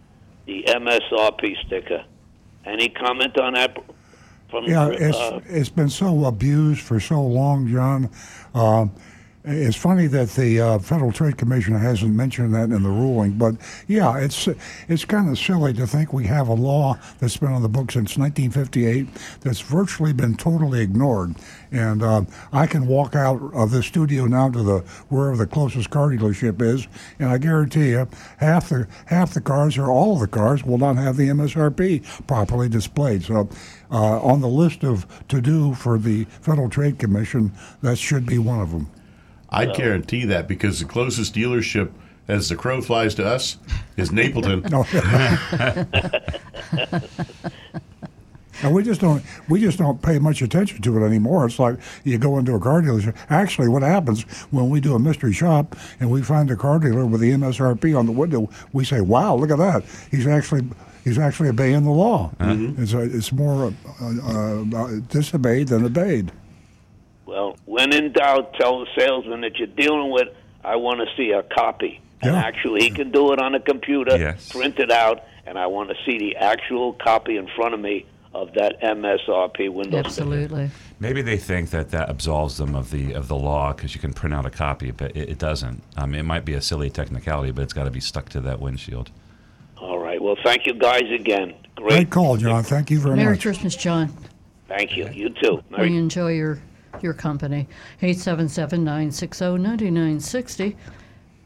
the 0.47 0.65
MSRP 0.65 1.55
sticker. 1.67 2.05
Any 2.65 2.89
comment 2.89 3.39
on 3.39 3.55
that? 3.55 3.77
From 4.51 4.65
Yeah, 4.65 4.89
it's 4.89 5.17
uh, 5.17 5.41
it's 5.47 5.69
been 5.69 5.89
so 5.89 6.25
abused 6.25 6.81
for 6.81 6.99
so 6.99 7.23
long, 7.23 7.69
John. 7.69 8.11
Um, 8.53 8.91
it's 9.51 9.77
funny 9.77 10.07
that 10.07 10.31
the 10.31 10.61
uh, 10.61 10.79
Federal 10.79 11.11
Trade 11.11 11.37
Commission 11.37 11.75
hasn't 11.75 12.15
mentioned 12.15 12.55
that 12.55 12.71
in 12.71 12.83
the 12.83 12.89
ruling, 12.89 13.33
but 13.33 13.57
yeah, 13.89 14.17
it's 14.19 14.49
it's 14.89 15.05
kind 15.05 15.29
of 15.29 15.39
silly 15.39 15.73
to 15.75 15.87
think 15.87 16.13
we 16.13 16.27
have 16.27 16.49
a 16.49 16.55
law 16.55 16.97
that's 17.19 17.37
been 17.37 17.53
on 17.53 17.63
the 17.63 17.69
books 17.69 17.95
since 17.95 18.17
1958 18.17 19.09
that's 19.41 19.61
virtually 19.61 20.13
been 20.13 20.37
totally 20.37 20.81
ignored. 20.81 21.35
And 21.73 22.03
uh, 22.03 22.23
I 22.53 22.67
can 22.67 22.87
walk 22.87 23.17
out 23.17 23.41
of 23.53 23.73
the 23.73 23.83
studio 23.83 24.27
now 24.27 24.51
to 24.51 24.63
the 24.63 24.79
wherever 25.09 25.37
the 25.37 25.47
closest 25.47 25.91
car 25.91 26.09
dealership 26.09 26.63
is, 26.63 26.87
and 27.19 27.31
I 27.31 27.39
guarantee 27.39 27.91
you, 27.91 28.09
half 28.39 28.69
the 28.69 28.87
half 29.07 29.35
the 29.35 29.41
cars 29.41 29.77
or 29.77 29.91
all 29.91 30.15
of 30.15 30.21
the 30.21 30.29
cars 30.29 30.65
will 30.65 30.79
not 30.79 30.97
have 30.97 31.17
the 31.17 31.29
MSRP 31.29 32.27
properly 32.27 32.69
displayed. 32.69 33.25
So, 33.25 33.49
uh, 33.91 34.21
on 34.21 34.41
the 34.41 34.49
list 34.49 34.85
of 34.85 35.07
to 35.29 35.41
do 35.41 35.75
for 35.75 35.99
the 35.99 36.25
Federal 36.25 36.71
Trade 36.71 36.99
Commission, 36.99 37.53
that 37.83 37.99
should 37.99 38.27
be 38.27 38.39
one 38.39 38.61
of 38.61 38.71
them. 38.71 38.89
I'd 39.51 39.75
guarantee 39.75 40.25
that 40.27 40.49
because 40.49 40.79
the 40.79 40.87
closest 40.87 41.35
dealership, 41.35 41.91
as 42.29 42.49
the 42.49 42.57
crow 42.57 42.81
flies 42.81 43.15
to 43.17 43.27
us, 43.27 43.57
is 43.97 44.11
Napleton. 44.11 44.71
No. 44.71 44.85
And 48.63 48.75
we 48.75 48.83
just 48.83 49.01
don't 49.01 49.23
we 49.49 49.61
just 49.61 49.79
don't 49.79 50.03
pay 50.03 50.19
much 50.19 50.43
attention 50.43 50.83
to 50.83 50.99
it 50.99 51.07
anymore. 51.07 51.47
It's 51.47 51.59
like 51.59 51.77
you 52.05 52.19
go 52.19 52.39
into 52.39 52.55
a 52.55 52.61
car 52.61 52.83
dealership. 52.83 53.17
Actually, 53.31 53.69
what 53.69 53.83
happens 53.83 54.23
when 54.51 54.69
we 54.69 54.81
do 54.81 54.95
a 54.95 54.99
mystery 54.99 55.33
shop 55.33 55.77
and 55.99 56.11
we 56.11 56.23
find 56.23 56.51
a 56.51 56.57
car 56.57 56.79
dealer 56.79 57.07
with 57.07 57.21
the 57.21 57.31
MSRP 57.33 57.99
on 57.99 58.07
the 58.07 58.13
window, 58.13 58.51
we 58.73 58.85
say, 58.85 59.01
"Wow, 59.01 59.37
look 59.37 59.51
at 59.51 59.59
that! 59.59 59.85
He's 60.11 60.27
actually 60.27 60.69
he's 61.05 61.19
actually 61.19 61.49
obeying 61.49 61.85
the 61.85 61.91
law." 61.91 62.33
It's 62.79 62.93
a, 62.93 63.01
it's 63.01 63.33
more 63.33 63.73
uh, 64.03 64.77
uh, 64.77 64.91
disobeyed 65.09 65.69
than 65.69 65.85
obeyed. 65.85 66.31
Well, 67.31 67.57
when 67.65 67.93
in 67.93 68.13
doubt, 68.13 68.55
tell 68.55 68.81
the 68.81 68.87
salesman 68.99 69.43
that 69.43 69.55
you're 69.57 69.69
dealing 69.69 70.11
with, 70.11 70.27
I 70.65 70.75
want 70.75 70.99
to 70.99 71.07
see 71.17 71.31
a 71.31 71.45
copy. 71.45 72.01
And 72.23 72.35
actually, 72.35 72.83
he 72.83 72.91
can 72.91 73.13
do 73.13 73.33
it 73.33 73.39
on 73.41 73.55
a 73.55 73.61
computer, 73.61 74.17
Yes. 74.19 74.49
print 74.51 74.81
it 74.81 74.91
out, 74.91 75.23
and 75.47 75.57
I 75.57 75.69
want 75.69 75.91
to 75.91 75.95
see 76.05 76.19
the 76.19 76.35
actual 76.37 76.93
copy 76.95 77.37
in 77.37 77.47
front 77.55 77.73
of 77.73 77.79
me 77.79 78.05
of 78.35 78.53
that 78.55 78.81
MSRP 78.83 79.69
window. 79.69 80.03
sticker. 80.03 80.07
Absolutely. 80.09 80.71
Maybe 80.99 81.23
they 81.23 81.37
think 81.37 81.71
that 81.71 81.91
that 81.93 82.11
absolves 82.11 82.57
them 82.59 82.75
of 82.75 82.91
the 82.91 83.13
of 83.13 83.29
the 83.29 83.37
law 83.37 83.73
because 83.73 83.95
you 83.95 84.01
can 84.01 84.13
print 84.13 84.35
out 84.35 84.45
a 84.45 84.51
copy, 84.51 84.91
but 84.91 85.17
it, 85.17 85.31
it 85.31 85.39
doesn't. 85.39 85.83
Um, 85.97 86.15
it 86.17 86.25
might 86.25 86.45
be 86.45 86.55
a 86.55 86.61
silly 86.61 86.91
technicality, 86.91 87.53
but 87.53 87.63
it's 87.63 87.73
got 87.73 87.85
to 87.85 87.91
be 87.93 88.01
stuck 88.01 88.29
to 88.31 88.41
that 88.41 88.59
windshield. 88.61 89.11
All 89.79 89.99
right. 90.01 90.21
Well, 90.21 90.37
thank 90.45 90.67
you 90.67 90.75
guys 90.75 91.05
again. 91.13 91.55
Great. 91.77 91.89
Great 91.91 92.11
call, 92.11 92.37
John. 92.37 92.65
Thank 92.65 92.91
you 92.91 92.99
very 92.99 93.15
Merry 93.15 93.37
much. 93.37 93.45
Merry 93.45 93.55
Christmas, 93.55 93.77
John. 93.77 94.13
Thank 94.69 94.97
you. 94.97 95.09
You 95.13 95.31
too. 95.31 95.63
We 95.79 95.97
enjoy 95.97 96.33
your 96.33 96.59
your 97.03 97.15
company. 97.15 97.67
877-960-9960. 98.03 100.77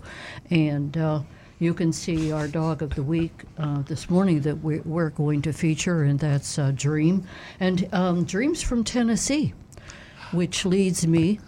and 0.50 0.98
uh, 0.98 1.22
you 1.60 1.74
can 1.74 1.94
see 1.94 2.34
our 2.34 2.50
dog 2.50 2.82
of 2.82 2.96
the 2.96 3.04
week 3.04 3.44
uh, 3.58 3.84
this 3.84 4.10
morning 4.10 4.42
that 4.42 4.62
we, 4.62 4.82
we're 4.82 5.12
going 5.12 5.42
to 5.44 5.54
feature, 5.54 6.04
and 6.04 6.20
that's 6.20 6.60
uh, 6.60 6.74
Dream, 6.76 7.26
and 7.62 7.88
um, 7.94 8.26
Dream's 8.26 8.62
from 8.62 8.84
Tennessee, 8.84 9.54
which 10.34 10.66
leads 10.66 11.08
me 11.08 11.40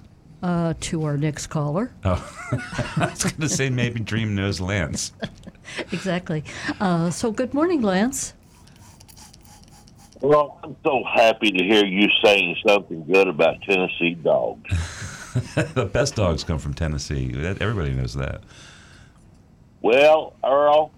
uh, 0.43 0.73
to 0.81 1.03
our 1.03 1.17
next 1.17 1.47
caller. 1.47 1.91
Oh, 2.03 2.23
I 2.97 3.09
was 3.09 3.23
going 3.23 3.41
to 3.41 3.49
say 3.49 3.69
maybe 3.69 3.99
Dream 3.99 4.35
knows 4.35 4.59
Lance. 4.59 5.11
Exactly. 5.91 6.45
Uh, 6.79 7.09
so, 7.09 7.29
good 7.29 7.53
morning, 7.53 7.81
Lance. 7.81 8.33
Well, 10.21 10.57
I'm 10.63 10.75
so 10.83 11.03
happy 11.03 11.51
to 11.51 11.63
hear 11.63 11.85
you 11.85 12.07
saying 12.23 12.55
something 12.65 13.05
good 13.05 13.27
about 13.27 13.61
Tennessee 13.63 14.15
dogs. 14.15 14.71
the 15.73 15.85
best 15.85 16.15
dogs 16.15 16.43
come 16.43 16.57
from 16.57 16.73
Tennessee. 16.73 17.33
Everybody 17.59 17.91
knows 17.91 18.13
that. 18.15 18.41
Well, 19.81 20.33
Earl, 20.43 20.91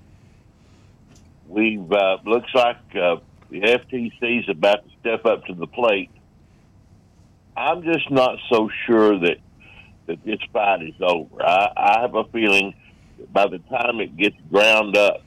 we've 1.47 1.91
uh, 1.91 2.17
looks 2.25 2.54
like 2.54 2.78
uh, 2.95 3.17
the 3.49 3.62
FTC 3.62 4.39
is 4.43 4.49
about 4.49 4.84
to 4.84 4.89
step 4.99 5.25
up 5.25 5.45
to 5.45 5.54
the 5.54 5.67
plate. 5.67 6.12
I'm 7.56 7.84
just 7.84 8.10
not 8.12 8.38
so 8.52 8.70
sure 8.86 9.20
that 9.20 9.38
that 10.08 10.24
this 10.26 10.40
fight 10.52 10.82
is 10.82 10.96
over. 11.02 11.44
I, 11.44 11.72
I 11.78 12.02
have 12.02 12.16
a 12.16 12.24
feeling 12.26 12.74
that 13.20 13.32
by 13.32 13.48
the 13.48 13.60
time 13.60 14.00
it 14.00 14.18
gets 14.18 14.36
ground 14.50 14.98
up 14.98 15.22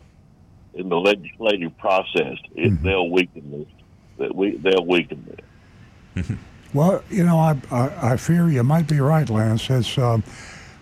in 0.75 0.89
the 0.89 0.97
legislative 0.97 1.77
process, 1.79 2.37
it, 2.55 2.83
they'll 2.83 3.09
weaken 3.09 3.51
this. 3.51 3.69
That 4.19 4.35
we 4.35 4.57
they'll 4.57 4.87
weaken 4.87 5.37
this. 6.15 6.31
Well, 6.75 7.05
you 7.11 7.23
know, 7.23 7.39
I, 7.39 7.61
I, 7.71 8.13
I 8.13 8.17
fear 8.17 8.49
you 8.49 8.63
might 8.63 8.89
be 8.89 8.99
right, 8.99 9.29
Lance. 9.29 9.69
It's, 9.69 9.99
um, 9.99 10.25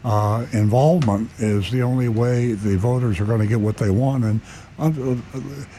uh, 0.05 0.47
involvement 0.53 1.31
is 1.39 1.71
the 1.71 1.83
only 1.83 2.09
way 2.09 2.53
the 2.53 2.77
voters 2.79 3.21
are 3.21 3.27
going 3.27 3.41
to 3.41 3.47
get 3.47 3.61
what 3.61 3.77
they 3.77 3.91
want. 3.91 4.25
And 4.25 4.41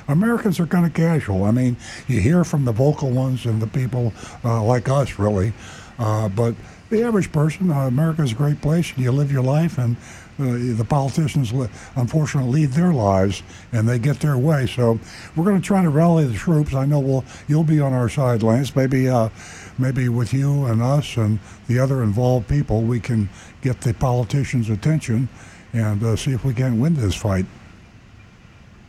Americans 0.08 0.60
are 0.60 0.68
kind 0.68 0.86
of 0.86 0.94
casual. 0.94 1.44
I 1.44 1.52
mean, 1.52 1.76
you 2.08 2.20
hear 2.20 2.44
from 2.44 2.66
the 2.66 2.72
vocal 2.72 3.10
ones 3.10 3.46
and 3.46 3.62
the 3.62 3.68
people 3.68 4.14
uh, 4.44 4.64
like 4.64 4.90
us, 4.90 5.18
really, 5.18 5.54
uh, 5.98 6.30
but 6.30 6.56
the 6.90 7.04
average 7.04 7.32
person, 7.32 7.72
uh, 7.72 7.88
America 7.88 8.22
is 8.22 8.34
a 8.34 8.36
great 8.36 8.62
place, 8.62 8.96
you 8.98 9.12
live 9.12 9.32
your 9.32 9.44
life, 9.44 9.78
and 9.78 9.96
uh, 10.40 10.76
the 10.76 10.86
politicians, 10.88 11.54
unfortunately, 11.96 12.62
lead 12.62 12.72
their 12.72 12.92
lives, 12.92 13.44
and 13.72 13.88
they 13.88 13.98
get 13.98 14.20
their 14.20 14.38
way. 14.38 14.68
So 14.68 15.00
we're 15.36 15.46
going 15.46 15.62
to 15.62 15.66
try 15.66 15.82
to 15.84 15.90
rally 15.90 16.26
the 16.26 16.34
troops. 16.34 16.74
I 16.74 16.86
know 16.86 17.00
we'll, 17.00 17.26
you'll 17.48 17.64
be 17.64 17.80
on 17.80 17.94
our 17.94 18.10
side, 18.10 18.44
Lance. 18.44 18.76
Maybe, 18.76 19.08
uh, 19.08 19.30
maybe 19.78 20.10
with 20.10 20.34
you 20.34 20.66
and 20.66 20.82
us 20.82 21.16
and 21.16 21.40
the 21.68 21.80
other 21.80 22.04
involved 22.04 22.50
people, 22.50 22.82
we 22.82 23.00
can 23.00 23.30
get 23.62 23.82
the 23.82 23.94
politicians' 23.94 24.70
attention 24.70 25.30
and 25.74 26.04
uh, 26.04 26.16
see 26.16 26.32
if 26.32 26.44
we 26.44 26.54
can 26.54 26.80
win 26.80 26.96
this 26.96 27.16
fight. 27.16 27.46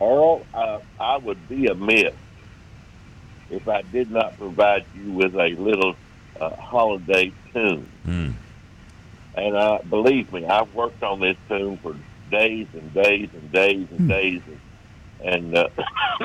Earl, 0.03 0.45
uh, 0.53 0.81
I 0.99 1.17
would 1.19 1.49
be 1.49 1.67
a 1.67 1.73
amiss 1.73 2.15
if 3.51 3.69
I 3.69 3.83
did 3.83 4.11
not 4.11 4.37
provide 4.39 4.85
you 4.97 5.13
with 5.13 5.35
a 5.35 5.51
little 5.51 5.95
uh, 6.41 6.51
holiday 6.57 7.33
tune. 7.53 7.89
Mm. 8.07 8.35
And 9.35 9.57
uh, 9.57 9.79
believe 9.89 10.33
me, 10.33 10.47
I've 10.47 10.75
worked 10.75 11.03
on 11.03 11.21
this 11.21 11.37
tune 11.49 11.77
for 11.79 11.97
days 12.31 12.67
and 12.73 12.93
days 12.93 13.29
and 13.33 13.53
days 13.53 13.87
and 13.91 14.09
days. 14.09 14.43
And, 15.23 15.55
and 15.55 15.57
uh, 15.57 15.69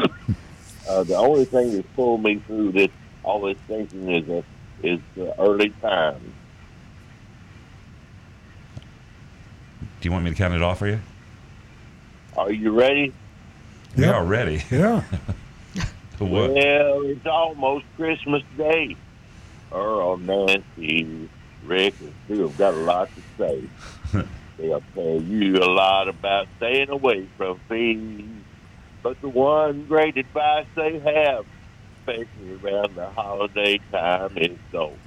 uh, 0.89 1.03
the 1.03 1.15
only 1.15 1.45
thing 1.45 1.73
that's 1.73 1.87
pulled 1.95 2.23
me 2.23 2.41
through 2.47 2.71
this 2.71 2.89
all 3.23 3.41
this 3.41 3.57
thinking 3.67 4.09
is 4.09 4.29
uh, 4.29 4.41
is 4.81 4.99
uh, 5.19 5.33
early 5.37 5.69
times. 5.81 6.33
Do 9.99 10.07
you 10.07 10.11
want 10.11 10.23
me 10.23 10.31
to 10.31 10.35
count 10.35 10.53
it 10.53 10.61
off 10.61 10.79
for 10.79 10.87
you? 10.87 10.99
Are 12.37 12.51
you 12.51 12.71
ready? 12.71 13.13
We 13.95 14.03
Yep. 14.03 14.15
are 14.15 14.25
ready. 14.25 14.63
Yeah. 14.69 15.01
what? 16.19 16.29
Well, 16.51 17.01
it's 17.05 17.25
almost 17.25 17.85
Christmas 17.95 18.43
Day. 18.57 18.95
Earl, 19.71 20.17
Nancy, 20.17 21.29
Rick, 21.65 21.95
and 21.99 22.13
Stu 22.25 22.43
have 22.47 22.57
got 22.57 22.73
a 22.73 22.77
lot 22.77 23.09
to 23.15 23.21
say. 23.37 24.23
They'll 24.57 24.81
tell 24.95 25.21
you 25.21 25.57
a 25.57 25.69
lot 25.69 26.07
about 26.07 26.47
staying 26.57 26.89
away 26.89 27.27
from 27.37 27.59
fees. 27.69 28.25
But 29.03 29.19
the 29.21 29.29
one 29.29 29.85
great 29.85 30.17
advice 30.17 30.65
they 30.75 30.99
have, 30.99 31.45
especially 31.99 32.53
around 32.63 32.95
the 32.95 33.09
holiday 33.09 33.79
time, 33.91 34.37
is 34.37 34.57
don't 34.71 34.97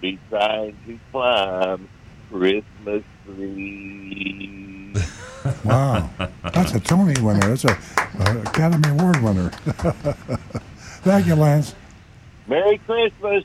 be 0.00 0.18
trying 0.28 0.76
to 0.86 0.98
climb 1.12 1.88
Christmas 2.30 3.04
trees. 3.24 4.77
Wow. 5.64 6.10
That's 6.52 6.72
a 6.74 6.80
Tony 6.80 7.20
winner. 7.20 7.40
That's 7.54 7.64
a, 7.64 7.72
uh 8.18 8.42
Academy 8.46 8.88
Award 8.90 9.22
winner. 9.22 9.50
Thank 11.02 11.26
you, 11.26 11.34
Lance. 11.34 11.74
Merry 12.46 12.78
Christmas. 12.78 13.44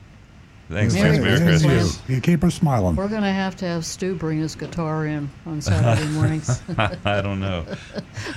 Thanks, 0.69 0.93
Merry 0.93 1.19
Lance. 1.19 1.23
Merry 1.23 1.53
And 1.53 1.61
you. 1.61 1.67
Christmas. 1.69 2.09
You 2.09 2.21
keep 2.21 2.43
us 2.43 2.55
smiling. 2.55 2.95
We're 2.95 3.07
going 3.09 3.21
to 3.21 3.31
have 3.31 3.55
to 3.57 3.65
have 3.65 3.85
Stu 3.85 4.15
bring 4.15 4.39
his 4.39 4.55
guitar 4.55 5.05
in 5.05 5.29
on 5.45 5.61
Saturday 5.61 6.07
mornings 6.13 6.61
I 7.05 7.21
don't 7.21 7.39
know. 7.39 7.65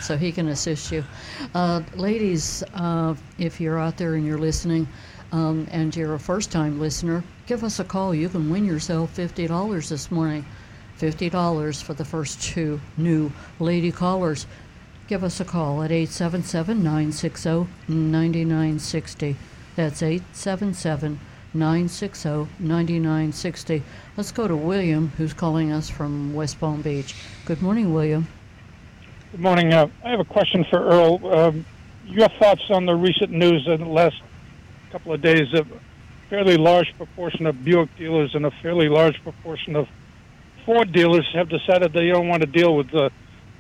so 0.03 0.17
he 0.17 0.33
can 0.33 0.49
assist 0.49 0.91
you. 0.93 1.05
Uh, 1.55 1.83
ladies, 1.95 2.63
uh, 2.75 3.15
if 3.39 3.61
you're 3.61 3.79
out 3.79 3.97
there 3.97 4.15
and 4.15 4.27
you're 4.27 4.39
listening 4.39 4.87
um, 5.33 5.67
and 5.71 5.95
you're 5.97 6.15
a 6.15 6.19
first 6.21 6.51
time 6.53 6.79
listener, 6.81 7.23
give 7.47 7.65
us 7.65 7.79
a 7.79 7.85
call. 7.85 8.15
You 8.15 8.29
can 8.29 8.51
win 8.51 8.65
yourself 8.65 9.17
$50 9.17 9.89
this 9.89 10.11
morning. 10.11 10.45
$50 10.99 11.83
for 11.83 11.95
the 11.95 12.05
first 12.05 12.43
two 12.43 12.81
new 12.97 13.31
lady 13.61 13.93
callers. 13.93 14.47
Give 15.09 15.23
us 15.23 15.41
a 15.41 15.45
call 15.45 15.83
at 15.83 15.93
877 15.93 16.83
960 16.83 17.67
9960. 17.89 19.37
That's 19.77 20.03
877 20.03 21.21
960 21.55 22.29
9960. 22.59 23.83
Let's 24.17 24.33
go 24.33 24.49
to 24.49 24.57
William, 24.57 25.13
who's 25.17 25.33
calling 25.33 25.71
us 25.71 25.89
from 25.89 26.35
West 26.35 26.59
Palm 26.59 26.83
Beach. 26.83 27.15
Good 27.45 27.63
morning, 27.63 27.95
William. 27.95 28.27
Good 29.33 29.41
morning. 29.41 29.73
Uh, 29.73 29.89
I 30.05 30.11
have 30.11 30.21
a 30.21 30.25
question 30.25 30.65
for 30.65 30.79
Earl. 30.79 31.27
Um, 31.27 31.67
your 32.07 32.29
thoughts 32.41 32.63
on 32.71 32.87
the 32.87 32.95
recent 32.95 33.31
news 33.31 33.67
in 33.67 33.81
the 33.81 33.87
last 33.87 34.17
couple 34.91 35.13
of 35.13 35.21
days? 35.21 35.53
A 35.53 35.67
fairly 36.31 36.57
large 36.57 36.97
proportion 36.97 37.47
of 37.47 37.63
Buick 37.65 37.95
dealers 37.97 38.35
and 38.35 38.47
a 38.47 38.51
fairly 38.63 38.89
large 38.89 39.23
proportion 39.23 39.77
of 39.77 39.89
Ford 40.67 40.93
dealers 40.93 41.27
have 41.33 41.49
decided 41.49 41.93
they 41.93 42.09
don't 42.09 42.29
want 42.29 42.43
to 42.43 42.47
deal 42.47 42.77
with 42.77 42.93
uh, 42.93 43.09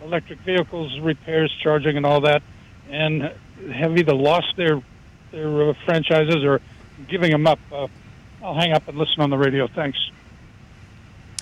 electric 0.02 0.40
vehicles, 0.40 0.98
repairs, 1.00 1.56
charging, 1.62 1.96
and 1.96 2.04
all 2.04 2.20
that, 2.22 2.42
and 2.90 3.32
have 3.72 3.96
either 3.96 4.12
lost 4.12 4.54
their 4.56 4.82
their 5.30 5.70
uh, 5.70 5.74
franchises 5.84 6.44
or 6.44 6.60
giving 7.08 7.30
them 7.30 7.46
up. 7.46 7.60
Uh, 7.72 7.86
I'll 8.42 8.54
hang 8.54 8.72
up 8.72 8.86
and 8.88 8.98
listen 8.98 9.20
on 9.20 9.30
the 9.30 9.38
radio. 9.38 9.68
Thanks. 9.68 9.98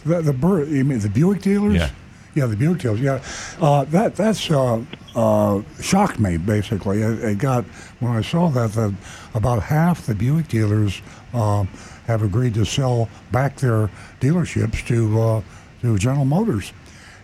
The, 0.05 0.21
the 0.21 0.33
Bur- 0.33 0.65
you 0.65 0.85
mean 0.85 0.99
the 1.01 1.09
Buick 1.09 1.41
dealers? 1.41 1.77
Yeah. 1.77 1.91
Yeah, 2.35 2.47
the 2.47 2.57
Buick 2.57 2.81
dealers. 2.81 3.01
Yeah, 3.01 3.23
uh, 3.61 3.85
that 3.85 4.17
that's 4.17 4.51
uh, 4.51 4.83
uh, 5.15 5.63
shocked 5.81 6.19
me 6.19 6.37
basically. 6.37 7.01
It, 7.01 7.25
it 7.25 7.39
got 7.39 7.65
when 8.01 8.13
I 8.13 8.21
saw 8.21 8.49
that 8.51 8.73
that 8.73 8.95
about 9.35 9.63
half 9.63 10.05
the 10.05 10.15
Buick 10.15 10.49
dealers 10.49 11.01
uh, 11.33 11.65
have 12.07 12.23
agreed 12.23 12.55
to 12.55 12.65
sell 12.65 13.09
back 13.33 13.57
their 13.57 13.91
dealerships 14.21 14.87
to 14.87 15.21
uh, 15.21 15.43
to 15.83 15.99
General 15.99 16.25
Motors, 16.25 16.73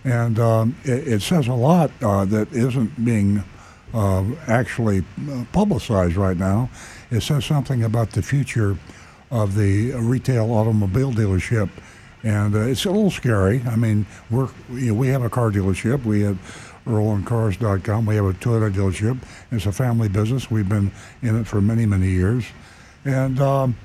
and 0.05 0.39
um, 0.39 0.77
it, 0.85 1.09
it 1.09 1.23
says 1.23 1.49
a 1.49 1.55
lot 1.55 1.91
uh, 2.03 2.25
that 2.27 2.53
isn't 2.53 3.05
being 3.05 3.43
uh, 3.95 4.25
actually 4.47 5.05
uh, 5.31 5.45
publicized 5.53 6.17
right 6.17 6.37
now. 6.37 6.71
It 7.11 7.23
says 7.23 7.45
something 7.45 7.83
about 7.83 8.11
the 8.11 8.23
future 8.23 8.77
of 9.31 9.57
the 9.57 9.93
retail 9.93 10.53
automobile 10.53 11.13
dealership, 11.13 11.69
and 12.23 12.55
uh, 12.55 12.61
it's 12.61 12.85
a 12.85 12.91
little 12.91 13.11
scary. 13.11 13.63
I 13.67 13.77
mean, 13.77 14.07
we're 14.31 14.49
you 14.73 14.89
know, 14.89 14.95
we 14.95 15.09
have 15.09 15.23
a 15.23 15.31
car 15.31 15.51
dealership. 15.51 16.05
We 16.05 16.23
have 16.23 16.39
EarlOnCars.com. 16.87 18.07
We 18.07 18.17
have 18.17 18.25
a 18.25 18.33
Toyota 18.33 18.73
dealership. 18.73 19.19
It's 19.51 19.67
a 19.67 19.73
family 19.73 20.09
business. 20.09 20.51
We've 20.51 20.69
been 20.69 20.91
in 21.23 21.41
it 21.41 21.47
for 21.47 21.61
many 21.61 21.87
many 21.87 22.09
years, 22.09 22.45
and 23.05 23.41
um, 23.41 23.77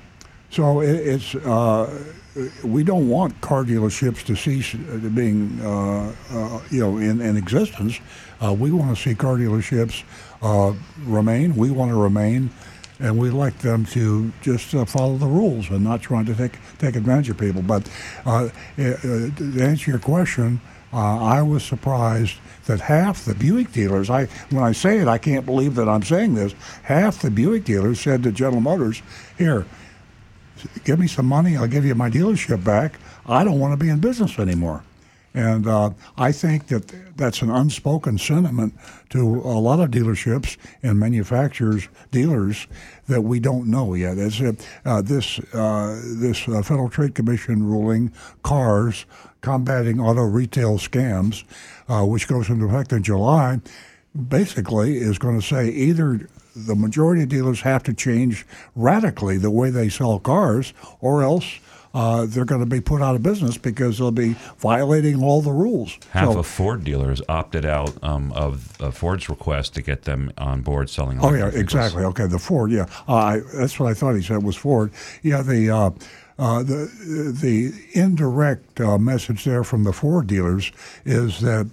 so 0.50 0.80
it, 0.80 0.94
it's. 0.94 1.34
Uh, 1.34 2.04
we 2.64 2.84
don't 2.84 3.08
want 3.08 3.40
car 3.40 3.64
dealerships 3.64 4.22
to 4.24 4.36
cease 4.36 4.74
uh, 4.74 5.08
being, 5.14 5.58
uh, 5.62 6.14
uh, 6.30 6.60
you 6.70 6.80
know, 6.80 6.98
in, 6.98 7.20
in 7.20 7.36
existence. 7.36 7.98
Uh, 8.44 8.52
we 8.52 8.70
want 8.70 8.94
to 8.94 9.02
see 9.02 9.14
car 9.14 9.36
dealerships 9.36 10.02
uh, 10.42 10.74
remain. 11.04 11.56
We 11.56 11.70
want 11.70 11.90
to 11.92 11.96
remain, 11.96 12.50
and 13.00 13.18
we 13.18 13.30
like 13.30 13.58
them 13.58 13.86
to 13.86 14.32
just 14.42 14.66
follow 14.88 15.16
the 15.16 15.26
rules 15.26 15.70
and 15.70 15.82
not 15.82 16.02
trying 16.02 16.26
to 16.26 16.34
take 16.34 16.58
take 16.78 16.96
advantage 16.96 17.30
of 17.30 17.38
people. 17.38 17.62
But 17.62 17.90
to 18.26 18.52
answer 19.58 19.90
your 19.90 20.00
question, 20.00 20.60
I 20.92 21.40
was 21.40 21.64
surprised 21.64 22.36
that 22.66 22.80
half 22.80 23.24
the 23.24 23.34
Buick 23.34 23.72
dealers. 23.72 24.10
I 24.10 24.26
when 24.50 24.62
I 24.62 24.72
say 24.72 24.98
it, 24.98 25.08
I 25.08 25.16
can't 25.16 25.46
believe 25.46 25.74
that 25.76 25.88
I'm 25.88 26.02
saying 26.02 26.34
this. 26.34 26.54
Half 26.82 27.22
the 27.22 27.30
Buick 27.30 27.64
dealers 27.64 27.98
said 28.00 28.22
to 28.24 28.32
General 28.32 28.60
Motors, 28.60 29.00
"Here, 29.38 29.64
give 30.84 30.98
me 30.98 31.06
some 31.06 31.26
money, 31.26 31.56
I'll 31.56 31.66
give 31.66 31.84
you 31.84 31.94
my 31.94 32.10
dealership 32.10 32.64
back. 32.64 32.98
I 33.26 33.44
don't 33.44 33.58
want 33.58 33.78
to 33.78 33.84
be 33.84 33.90
in 33.90 34.00
business 34.00 34.38
anymore. 34.38 34.82
And 35.36 35.66
uh, 35.66 35.90
I 36.16 36.32
think 36.32 36.68
that 36.68 36.90
that's 37.14 37.42
an 37.42 37.50
unspoken 37.50 38.16
sentiment 38.16 38.72
to 39.10 39.20
a 39.20 39.60
lot 39.60 39.80
of 39.80 39.90
dealerships 39.90 40.56
and 40.82 40.98
manufacturers, 40.98 41.88
dealers 42.10 42.66
that 43.06 43.20
we 43.20 43.38
don't 43.38 43.66
know 43.66 43.92
yet. 43.92 44.16
Uh, 44.16 44.52
uh, 44.86 45.02
this 45.02 45.38
uh, 45.52 46.00
this 46.02 46.48
uh, 46.48 46.62
Federal 46.62 46.88
Trade 46.88 47.14
Commission 47.14 47.64
ruling, 47.64 48.12
CARS, 48.44 49.04
combating 49.42 50.00
auto 50.00 50.22
retail 50.22 50.78
scams, 50.78 51.44
uh, 51.86 52.02
which 52.06 52.28
goes 52.28 52.48
into 52.48 52.64
effect 52.64 52.92
in 52.92 53.02
July, 53.02 53.60
basically 54.28 54.96
is 54.96 55.18
going 55.18 55.38
to 55.38 55.46
say 55.46 55.68
either 55.68 56.30
the 56.56 56.74
majority 56.74 57.22
of 57.22 57.28
dealers 57.28 57.60
have 57.60 57.82
to 57.84 57.92
change 57.94 58.46
radically 58.74 59.36
the 59.36 59.50
way 59.50 59.70
they 59.70 59.88
sell 59.88 60.18
cars, 60.18 60.72
or 61.00 61.22
else 61.22 61.58
uh, 61.94 62.26
they're 62.26 62.44
going 62.44 62.60
to 62.60 62.66
be 62.66 62.80
put 62.80 63.00
out 63.00 63.14
of 63.14 63.22
business 63.22 63.56
because 63.56 63.98
they'll 63.98 64.10
be 64.10 64.34
violating 64.58 65.22
all 65.22 65.40
the 65.40 65.52
rules. 65.52 65.98
Half 66.10 66.32
So- 66.32 66.38
of 66.40 66.46
Ford 66.46 66.84
dealers 66.84 67.22
opted 67.28 67.64
out 67.64 67.92
um, 68.02 68.32
of, 68.32 68.80
of 68.80 68.96
Ford's 68.96 69.28
request 69.28 69.74
to 69.74 69.82
get 69.82 70.02
them 70.02 70.30
on 70.38 70.60
board 70.62 70.90
selling. 70.90 71.18
Oh 71.20 71.30
yeah, 71.32 71.44
vehicles. 71.50 71.60
exactly. 71.62 72.04
Okay, 72.04 72.26
the 72.26 72.38
Ford. 72.38 72.70
Yeah, 72.70 72.86
uh, 73.08 73.14
I, 73.14 73.40
that's 73.54 73.78
what 73.80 73.90
I 73.90 73.94
thought 73.94 74.14
he 74.14 74.22
said 74.22 74.42
was 74.42 74.56
Ford. 74.56 74.90
Yeah, 75.22 75.42
the 75.42 75.70
uh, 75.70 75.90
uh, 76.38 76.62
the 76.62 77.32
the 77.40 77.72
indirect 77.98 78.78
uh, 78.80 78.98
message 78.98 79.44
there 79.44 79.64
from 79.64 79.84
the 79.84 79.92
Ford 79.92 80.26
dealers 80.26 80.70
is 81.06 81.40
that 81.40 81.70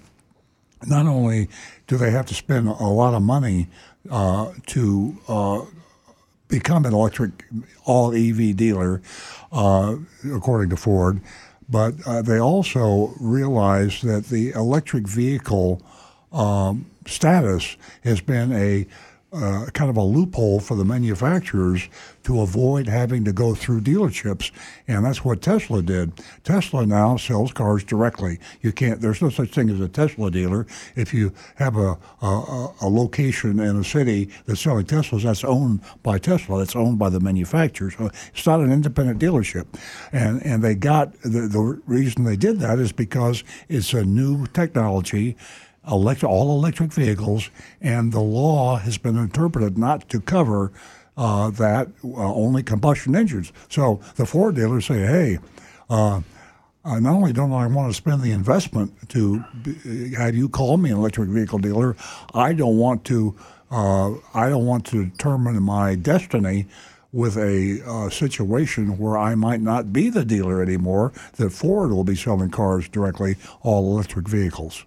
not 0.86 1.06
only 1.06 1.50
do 1.88 1.98
they 1.98 2.12
have 2.12 2.26
to 2.28 2.34
spend 2.34 2.67
a 2.67 2.72
lot 2.88 3.13
of 3.13 3.22
money 3.22 3.67
to 4.10 5.18
uh, 5.28 5.62
become 6.48 6.86
an 6.86 6.94
electric 6.94 7.46
all 7.86 8.13
EV 8.13 8.56
dealer, 8.56 9.02
uh, 9.52 9.96
according 10.32 10.70
to 10.70 10.78
Ford, 10.78 11.22
but 11.70 11.96
uh, 12.06 12.22
they 12.22 12.39
also 12.39 13.13
realize 13.20 14.02
that 14.02 14.26
the 14.26 14.52
electric 14.52 15.08
vehicle 15.08 15.82
um, 16.32 16.86
status 17.08 17.78
has 18.04 18.22
been 18.22 18.52
a 18.52 18.86
uh, 19.34 19.65
kind 19.74 19.89
of 19.89 19.98
a 19.98 20.04
loophole 20.04 20.60
for 20.60 20.76
the 20.76 20.86
manufacturers 20.86 21.89
to 22.24 22.41
avoid 22.41 22.88
having 22.88 23.26
to 23.26 23.34
go 23.34 23.56
through 23.56 23.82
dealerships, 23.82 24.52
and 24.88 25.06
that's 25.06 25.26
what 25.26 25.41
Tesla 25.41 25.82
did. 25.82 26.13
Tesla 26.43 26.86
now 26.86 27.17
sells 27.17 27.52
cars 27.52 27.84
directly. 27.84 28.39
You 28.62 28.72
can't. 28.72 29.02
There's 29.02 29.22
no 29.22 29.30
such 29.30 29.50
thing 29.50 29.69
as 29.69 29.80
a 29.80 29.89
Tesla 29.89 30.32
dealer. 30.32 30.65
If 30.96 31.13
you 31.13 31.34
have 31.56 31.76
a 31.78 31.98
a, 32.22 32.74
a 32.82 32.89
location 32.89 33.60
in 33.60 33.78
a 33.78 33.84
city 33.84 34.30
that's 34.46 34.62
selling 34.62 34.86
Teslas, 34.86 35.24
that's 35.24 35.43
owned 35.43 35.82
by 36.04 36.17
Tesla. 36.17 36.60
That's 36.60 36.76
owned 36.76 37.00
by 37.00 37.10
the 37.10 37.19
manufacturer. 37.19 37.91
So 37.91 38.10
it's 38.34 38.46
not 38.46 38.60
an 38.62 38.72
independent 38.72 39.19
dealership, 39.19 39.65
and 40.12 40.41
and 40.46 40.63
they 40.63 40.76
got 40.76 41.13
the 41.22 41.48
the 41.48 41.82
reason 41.86 42.24
they 42.24 42.38
did 42.38 42.60
that 42.60 42.80
is 42.80 42.91
because 42.91 43.43
it's 43.67 43.93
a 43.93 44.04
new 44.04 44.46
technology 44.48 45.36
electric, 45.88 46.30
all 46.30 46.58
electric 46.58 46.91
vehicles, 46.93 47.50
and 47.82 48.12
the 48.12 48.19
law 48.19 48.78
has 48.78 48.98
been 48.98 49.17
interpreted 49.17 49.78
not 49.78 50.08
to 50.10 50.19
cover 50.22 50.72
uh, 51.17 51.50
that 51.52 51.88
uh, 52.04 52.34
only 52.34 52.63
combustion 52.63 53.15
engines. 53.15 53.52
So 53.69 54.02
the 54.15 54.26
Ford 54.26 54.56
dealers 54.56 54.86
say, 54.86 55.00
hey, 55.00 55.39
uh, 55.89 56.22
uh 56.86 57.00
not 57.00 57.13
only 57.13 57.34
don't 57.34 57.54
I 57.54 57.67
want 57.67 57.91
to 57.91 57.96
spend 57.96 58.22
the 58.22 58.32
investment 58.32 59.10
to 59.10 59.43
be, 59.62 60.13
have 60.15 60.36
you 60.36 60.50
call 60.50 60.78
me 60.78 60.89
an 60.89 60.98
electric 60.98 61.30
vehicle 61.30 61.60
dealer, 61.60 61.96
I 62.34 62.54
don't 62.54 62.78
want 62.78 63.06
to. 63.06 63.36
Uh, 63.72 64.13
I 64.36 64.50
don't 64.50 64.67
want 64.67 64.86
to 64.88 65.06
determine 65.06 65.60
my 65.63 65.96
destiny 65.96 66.67
with 67.12 67.38
a 67.38 67.82
uh, 67.88 68.08
situation 68.12 69.00
where 69.00 69.17
I 69.17 69.34
might 69.34 69.62
not 69.62 69.91
be 69.91 70.12
the 70.12 70.24
dealer 70.24 70.62
anymore. 70.62 71.12
That 71.38 71.52
Ford 71.52 71.91
will 71.91 72.04
be 72.04 72.15
selling 72.15 72.52
cars 72.52 72.88
directly, 72.88 73.36
all 73.62 73.91
electric 73.91 74.28
vehicles. 74.28 74.86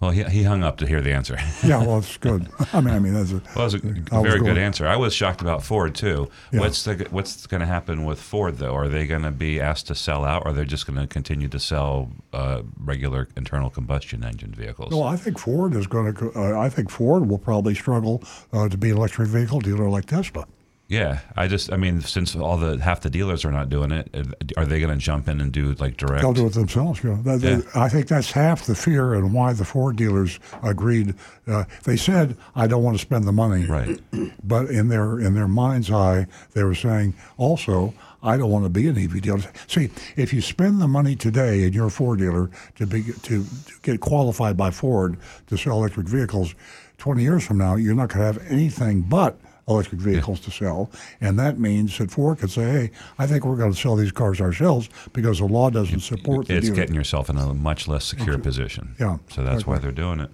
Well, 0.00 0.12
he, 0.12 0.22
he 0.22 0.44
hung 0.44 0.62
up 0.62 0.76
to 0.78 0.86
hear 0.86 1.00
the 1.00 1.12
answer. 1.12 1.36
yeah, 1.64 1.84
well, 1.84 1.98
it's 1.98 2.16
good. 2.18 2.48
I 2.72 2.80
mean, 2.80 2.94
I 2.94 2.98
mean, 3.00 3.14
that's 3.14 3.32
a, 3.32 3.42
well, 3.56 4.20
a 4.20 4.22
very 4.22 4.38
good 4.38 4.56
answer. 4.56 4.86
I 4.86 4.96
was 4.96 5.12
shocked 5.12 5.40
about 5.40 5.64
Ford 5.64 5.96
too. 5.96 6.30
Yeah. 6.52 6.60
What's 6.60 6.84
the, 6.84 7.08
what's 7.10 7.48
going 7.48 7.62
to 7.62 7.66
happen 7.66 8.04
with 8.04 8.20
Ford 8.20 8.58
though? 8.58 8.76
Are 8.76 8.86
they 8.86 9.08
going 9.08 9.22
to 9.22 9.32
be 9.32 9.60
asked 9.60 9.88
to 9.88 9.96
sell 9.96 10.24
out, 10.24 10.44
or 10.46 10.52
they're 10.52 10.64
they 10.64 10.68
just 10.68 10.86
going 10.86 11.00
to 11.00 11.08
continue 11.08 11.48
to 11.48 11.58
sell 11.58 12.12
uh, 12.32 12.62
regular 12.78 13.26
internal 13.36 13.70
combustion 13.70 14.22
engine 14.22 14.52
vehicles? 14.52 14.92
Well, 14.92 15.02
I 15.02 15.16
think 15.16 15.38
Ford 15.38 15.74
is 15.74 15.88
going 15.88 16.14
to. 16.14 16.32
Uh, 16.32 16.60
I 16.60 16.68
think 16.68 16.90
Ford 16.90 17.28
will 17.28 17.38
probably 17.38 17.74
struggle 17.74 18.22
uh, 18.52 18.68
to 18.68 18.78
be 18.78 18.90
an 18.90 18.98
electric 18.98 19.28
vehicle 19.28 19.60
dealer 19.60 19.88
like 19.88 20.06
Tesla. 20.06 20.46
Yeah, 20.88 21.20
I 21.36 21.48
just, 21.48 21.70
I 21.70 21.76
mean, 21.76 22.00
since 22.00 22.34
all 22.34 22.56
the 22.56 22.78
half 22.78 23.02
the 23.02 23.10
dealers 23.10 23.44
are 23.44 23.52
not 23.52 23.68
doing 23.68 23.92
it, 23.92 24.08
are 24.56 24.64
they 24.64 24.80
going 24.80 24.92
to 24.92 24.96
jump 24.98 25.28
in 25.28 25.38
and 25.38 25.52
do 25.52 25.74
like 25.74 25.98
direct? 25.98 26.22
They'll 26.22 26.32
do 26.32 26.46
it 26.46 26.54
themselves. 26.54 27.04
Yeah. 27.04 27.18
Yeah. 27.24 27.36
They, 27.36 27.62
I 27.74 27.90
think 27.90 28.08
that's 28.08 28.32
half 28.32 28.64
the 28.64 28.74
fear 28.74 29.12
and 29.12 29.34
why 29.34 29.52
the 29.52 29.66
Ford 29.66 29.96
dealers 29.96 30.40
agreed. 30.62 31.14
Uh, 31.46 31.64
they 31.84 31.98
said, 31.98 32.38
"I 32.56 32.66
don't 32.66 32.82
want 32.82 32.96
to 32.96 33.02
spend 33.02 33.24
the 33.24 33.32
money," 33.32 33.66
right? 33.66 34.00
But 34.42 34.70
in 34.70 34.88
their 34.88 35.20
in 35.20 35.34
their 35.34 35.48
mind's 35.48 35.90
eye, 35.90 36.26
they 36.52 36.64
were 36.64 36.74
saying 36.74 37.14
also. 37.36 37.94
I 38.20 38.36
don't 38.36 38.50
want 38.50 38.64
to 38.64 38.68
be 38.68 38.88
an 38.88 38.98
EV 38.98 39.22
dealer. 39.22 39.40
See, 39.68 39.90
if 40.16 40.32
you 40.32 40.40
spend 40.40 40.80
the 40.80 40.88
money 40.88 41.14
today 41.14 41.62
and 41.62 41.72
you're 41.72 41.86
a 41.86 41.90
Ford 41.90 42.18
dealer 42.18 42.50
to 42.74 42.84
be 42.84 43.04
to, 43.04 43.44
to 43.44 43.46
get 43.82 44.00
qualified 44.00 44.56
by 44.56 44.72
Ford 44.72 45.18
to 45.46 45.56
sell 45.56 45.78
electric 45.78 46.08
vehicles, 46.08 46.56
20 46.98 47.22
years 47.22 47.46
from 47.46 47.58
now, 47.58 47.76
you're 47.76 47.94
not 47.94 48.08
going 48.08 48.18
to 48.18 48.24
have 48.26 48.50
anything 48.50 49.02
but 49.02 49.38
electric 49.68 50.00
vehicles 50.00 50.40
yeah. 50.40 50.44
to 50.44 50.50
sell. 50.50 50.90
And 51.20 51.38
that 51.38 51.58
means 51.58 51.96
that 51.98 52.10
Ford 52.10 52.38
could 52.38 52.50
say, 52.50 52.62
hey, 52.62 52.90
I 53.18 53.26
think 53.26 53.44
we're 53.44 53.56
going 53.56 53.72
to 53.72 53.78
sell 53.78 53.96
these 53.96 54.12
cars 54.12 54.40
ourselves 54.40 54.88
because 55.12 55.38
the 55.38 55.46
law 55.46 55.70
doesn't 55.70 56.00
support 56.00 56.50
It's 56.50 56.66
dealer. 56.66 56.76
getting 56.76 56.94
yourself 56.94 57.28
in 57.30 57.36
a 57.36 57.54
much 57.54 57.88
less 57.88 58.04
secure 58.04 58.38
position. 58.38 58.94
Yeah. 58.98 59.18
So 59.30 59.44
that's 59.44 59.66
why 59.66 59.78
they're 59.78 59.92
doing 59.92 60.20
it. 60.20 60.30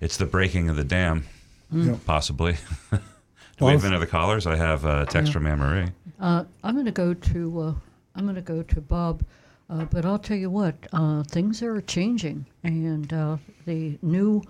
It's 0.00 0.16
the 0.16 0.26
breaking 0.26 0.68
of 0.68 0.76
the 0.76 0.84
dam, 0.84 1.26
mm. 1.72 1.98
possibly. 2.04 2.56
Do 2.90 3.64
well, 3.64 3.74
we 3.74 3.80
have 3.80 3.84
any 3.84 3.96
other 3.96 4.06
callers? 4.06 4.46
I 4.46 4.54
have 4.54 4.84
a 4.84 5.04
text 5.06 5.30
yeah. 5.30 5.32
from 5.32 5.46
Anne 5.48 5.58
Marie. 5.58 5.88
Uh, 6.20 6.44
I'm 6.62 6.74
going 6.74 6.86
to 6.86 6.92
go 6.92 7.12
to 7.12 7.60
uh, 7.60 7.74
I'm 8.14 8.24
going 8.24 8.36
to 8.36 8.40
go 8.40 8.62
to 8.62 8.80
Bob, 8.80 9.24
uh, 9.68 9.84
but 9.84 10.04
I'll 10.04 10.18
tell 10.18 10.36
you 10.36 10.50
what, 10.50 10.74
uh, 10.92 11.24
things 11.24 11.62
are 11.62 11.80
changing, 11.80 12.46
and 12.62 13.12
uh, 13.12 13.36
the 13.64 13.98
new 14.02 14.42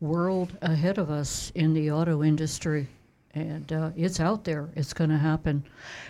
world 0.00 0.56
ahead 0.62 0.98
of 0.98 1.10
us 1.10 1.50
in 1.54 1.72
the 1.72 1.90
auto 1.90 2.22
industry 2.22 2.86
and 3.36 3.70
uh, 3.70 3.90
it's 3.94 4.18
out 4.18 4.44
there. 4.44 4.70
It's 4.74 4.94
going 4.94 5.10
to 5.10 5.18
happen. 5.18 5.62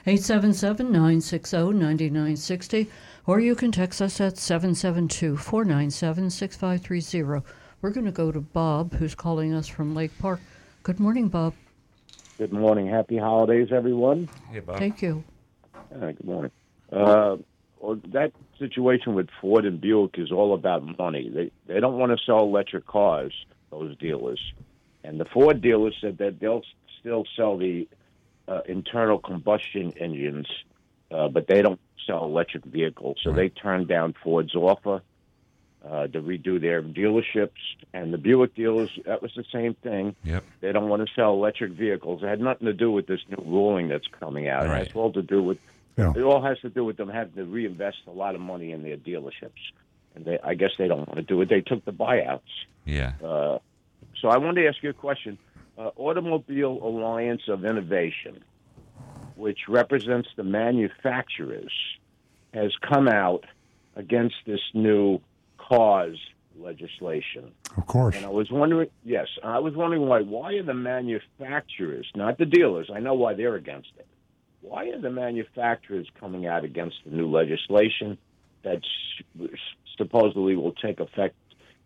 877 0.07 0.87
960 0.87 1.57
9960, 1.57 2.89
or 3.27 3.41
you 3.41 3.57
can 3.57 3.73
text 3.73 4.01
us 4.01 4.21
at 4.21 4.39
772 4.39 5.37
497 5.37 6.31
6530. 6.31 7.45
We're 7.83 7.91
going 7.91 8.07
to 8.07 8.13
go 8.13 8.31
to 8.31 8.41
Bob, 8.41 8.95
who's 8.95 9.15
calling 9.15 9.53
us 9.53 9.67
from 9.67 9.95
Lake 9.95 10.17
Park. 10.21 10.41
Good 10.85 11.01
morning, 11.01 11.29
Bob. 11.29 11.55
Good 12.39 12.53
morning. 12.53 12.87
Happy 12.87 13.19
holidays, 13.19 13.69
everyone. 13.73 14.29
Hey, 14.53 14.61
Bob. 14.61 14.79
Thank 14.79 15.03
you. 15.03 15.25
good 15.91 16.25
morning. 16.25 16.53
Uh, 16.93 17.37
well, 17.81 18.01
that 18.13 18.33
situation 18.59 19.15
with 19.15 19.29
Ford 19.41 19.65
and 19.65 19.81
Buick 19.81 20.19
is 20.19 20.31
all 20.31 20.55
about 20.55 20.99
money. 20.99 21.29
They 21.29 21.51
they 21.67 21.81
don't 21.81 21.99
want 21.99 22.17
to 22.17 22.25
sell 22.25 22.41
electric 22.41 22.87
cars. 22.87 23.33
Those 23.71 23.97
dealers, 23.99 24.41
and 25.03 25.19
the 25.19 25.25
Ford 25.25 25.61
dealers 25.61 25.97
said 26.01 26.19
that 26.19 26.39
they'll 26.39 26.63
still 27.07 27.25
sell 27.37 27.57
the 27.57 27.89
uh, 28.49 28.63
internal 28.67 29.19
combustion 29.19 29.93
engines, 29.99 30.49
uh, 31.13 31.29
but 31.29 31.47
they 31.47 31.63
don't 31.63 31.79
sell 32.05 32.25
electric 32.25 32.65
vehicles. 32.65 33.17
So 33.23 33.31
right. 33.31 33.37
they 33.37 33.49
turned 33.49 33.87
down 33.87 34.15
Ford's 34.25 34.57
offer 34.57 35.03
uh, 35.89 36.09
to 36.09 36.21
redo 36.21 36.61
their 36.61 36.83
dealerships. 36.83 37.51
And 37.93 38.13
the 38.13 38.19
Buick 38.19 38.57
dealers, 38.57 38.91
that 39.05 39.23
was 39.23 39.33
the 39.37 39.45
same 39.53 39.75
thing. 39.75 40.17
Yep. 40.25 40.45
They 40.61 40.73
don't 40.73 40.89
want 40.89 41.07
to 41.07 41.15
sell 41.15 41.33
electric 41.33 41.73
vehicles. 41.73 42.25
It 42.25 42.27
had 42.27 42.41
nothing 42.41 42.67
to 42.67 42.73
do 42.73 42.91
with 42.91 43.07
this 43.07 43.21
new 43.29 43.43
ruling 43.47 43.87
that's 43.89 44.09
coming 44.19 44.49
out. 44.49 44.67
Right. 44.67 44.83
It 44.83 44.89
has 44.89 44.97
all 44.97 45.13
to 45.13 45.23
do 45.23 45.43
with. 45.43 45.59
Yeah. 45.97 46.13
It 46.15 46.23
all 46.23 46.43
has 46.43 46.59
to 46.61 46.69
do 46.69 46.85
with 46.85 46.99
them 46.99 47.09
having 47.09 47.35
to 47.35 47.45
reinvest 47.45 47.99
a 48.07 48.11
lot 48.11 48.35
of 48.35 48.41
money 48.41 48.73
in 48.73 48.83
their 48.83 48.99
dealerships, 48.99 49.63
and 50.15 50.27
they, 50.27 50.39
I 50.45 50.53
guess 50.53 50.73
they 50.77 50.89
don't 50.89 51.09
want 51.09 51.17
to 51.17 51.23
do 51.23 51.41
it. 51.41 51.49
They 51.49 51.63
took 51.63 51.87
the 51.87 51.93
buyouts. 51.93 52.41
Yeah. 52.85 53.13
Uh, 53.25 53.61
so 54.21 54.29
I 54.29 54.37
wanted 54.37 54.61
to 54.61 54.69
ask 54.69 54.83
you 54.83 54.91
a 54.91 54.93
question 54.93 55.39
uh, 55.79 55.91
Automobile 55.97 56.79
Alliance 56.83 57.43
of 57.49 57.65
Innovation, 57.65 58.43
which 59.35 59.61
represents 59.69 60.29
the 60.37 60.45
manufacturers, 60.45 61.73
has 62.55 62.73
come 62.89 63.09
out 63.09 63.45
against 63.95 64.37
this 64.47 64.61
new 64.75 65.21
CARS 65.59 66.19
legislation. 66.59 67.53
Of 67.77 67.87
course. 67.87 68.17
And 68.17 68.25
I 68.25 68.31
was 68.31 68.51
wondering, 68.51 68.89
yes, 69.05 69.27
I 69.45 69.59
was 69.59 69.75
wondering 69.75 70.07
why. 70.07 70.23
Why 70.23 70.55
are 70.55 70.63
the 70.63 70.75
manufacturers, 70.75 72.11
not 72.15 72.39
the 72.39 72.47
dealers? 72.47 72.91
I 72.93 73.01
know 73.01 73.15
why 73.15 73.35
they're 73.35 73.57
against 73.57 73.91
it. 73.99 74.07
Why 74.63 74.89
are 74.89 75.01
the 75.01 75.11
manufacturers 75.11 76.09
coming 76.19 76.47
out 76.47 76.65
against 76.65 76.97
the 77.05 77.15
new 77.15 77.31
legislation 77.31 78.19
that 78.65 78.81
supposedly 79.97 80.57
will 80.57 80.73
take 80.73 80.99
effect 81.01 81.37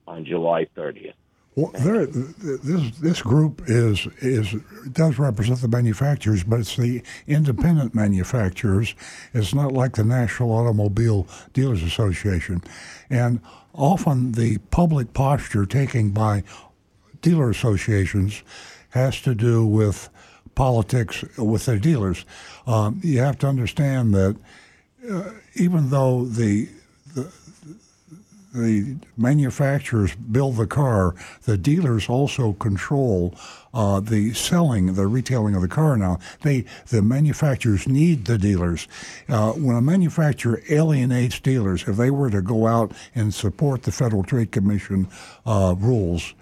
on 0.07 0.25
July 0.25 0.67
30th? 0.77 1.15
Well, 1.57 1.73
there, 1.73 2.07
this 2.07 2.97
this 2.99 3.23
group 3.23 3.63
is 3.67 4.07
is 4.19 4.55
does 4.93 5.19
represent 5.19 5.61
the 5.61 5.69
manufacturers, 5.69 6.45
but 6.45 6.61
it's 6.61 6.77
the 6.77 7.03
independent 7.27 7.93
manufacturers. 7.93 8.95
It's 9.35 9.53
not 9.53 9.73
like 9.73 9.97
the 9.97 10.05
National 10.05 10.53
Automobile 10.53 11.27
Dealers 11.53 11.83
Association, 11.83 12.63
and 13.11 13.41
often 13.75 14.33
the 14.33 14.59
public 14.71 15.13
posture 15.13 15.67
taken 15.67 16.11
by 16.11 16.45
dealer 17.21 17.51
associations 17.51 18.43
has 18.91 19.21
to 19.23 19.35
do 19.35 19.67
with 19.67 20.09
politics 20.55 21.25
with 21.37 21.67
their 21.67 21.79
dealers. 21.79 22.25
Um, 22.67 23.01
you 23.03 23.19
have 23.21 23.39
to 23.39 23.49
understand 23.49 24.15
that 24.15 24.37
uh, 25.11 25.31
even 25.55 25.91
though 25.91 26.25
the, 26.25 26.69
the 27.15 27.33
the 28.53 28.97
manufacturers 29.17 30.15
build 30.15 30.57
the 30.57 30.67
car, 30.67 31.15
the 31.43 31.57
dealers 31.57 32.09
also 32.09 32.55
control 32.55 33.35
uh, 33.73 34.01
the 34.01 34.33
selling, 34.35 34.95
the 34.95 35.07
retailing 35.07 35.55
of 35.55 35.63
the 35.63 35.69
car. 35.69 35.97
Now, 35.97 36.19
they 36.43 36.65
the 36.89 37.03
manufacturers 37.03 37.87
need 37.87 38.25
the 38.25 38.39
dealers. 38.39 38.89
Uh, 39.29 39.53
when 39.53 39.77
a 39.77 39.81
manufacturer 39.81 40.63
alienates 40.69 41.39
dealers, 41.41 41.87
if 41.87 41.97
they 41.97 42.11
were 42.11 42.31
to 42.31 42.43
go 42.43 42.67
out 42.67 42.93
and 43.15 43.33
support 43.33 43.83
the 43.83 43.93
Federal 43.93 44.25
Trade 44.25 44.51
Commission 44.51 45.09
uh, 45.47 45.75
rules, 45.79 46.35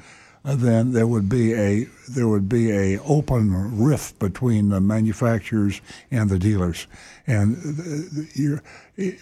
then 0.54 0.92
there 0.92 1.06
would 1.06 1.28
be 1.28 1.52
a 1.54 1.84
there 2.08 2.28
would 2.28 2.48
be 2.48 2.70
a 2.70 3.00
open 3.02 3.78
rift 3.78 4.18
between 4.18 4.70
the 4.70 4.80
manufacturers 4.80 5.80
and 6.10 6.30
the 6.30 6.38
dealers, 6.38 6.86
and 7.26 7.56
you're, 8.34 8.62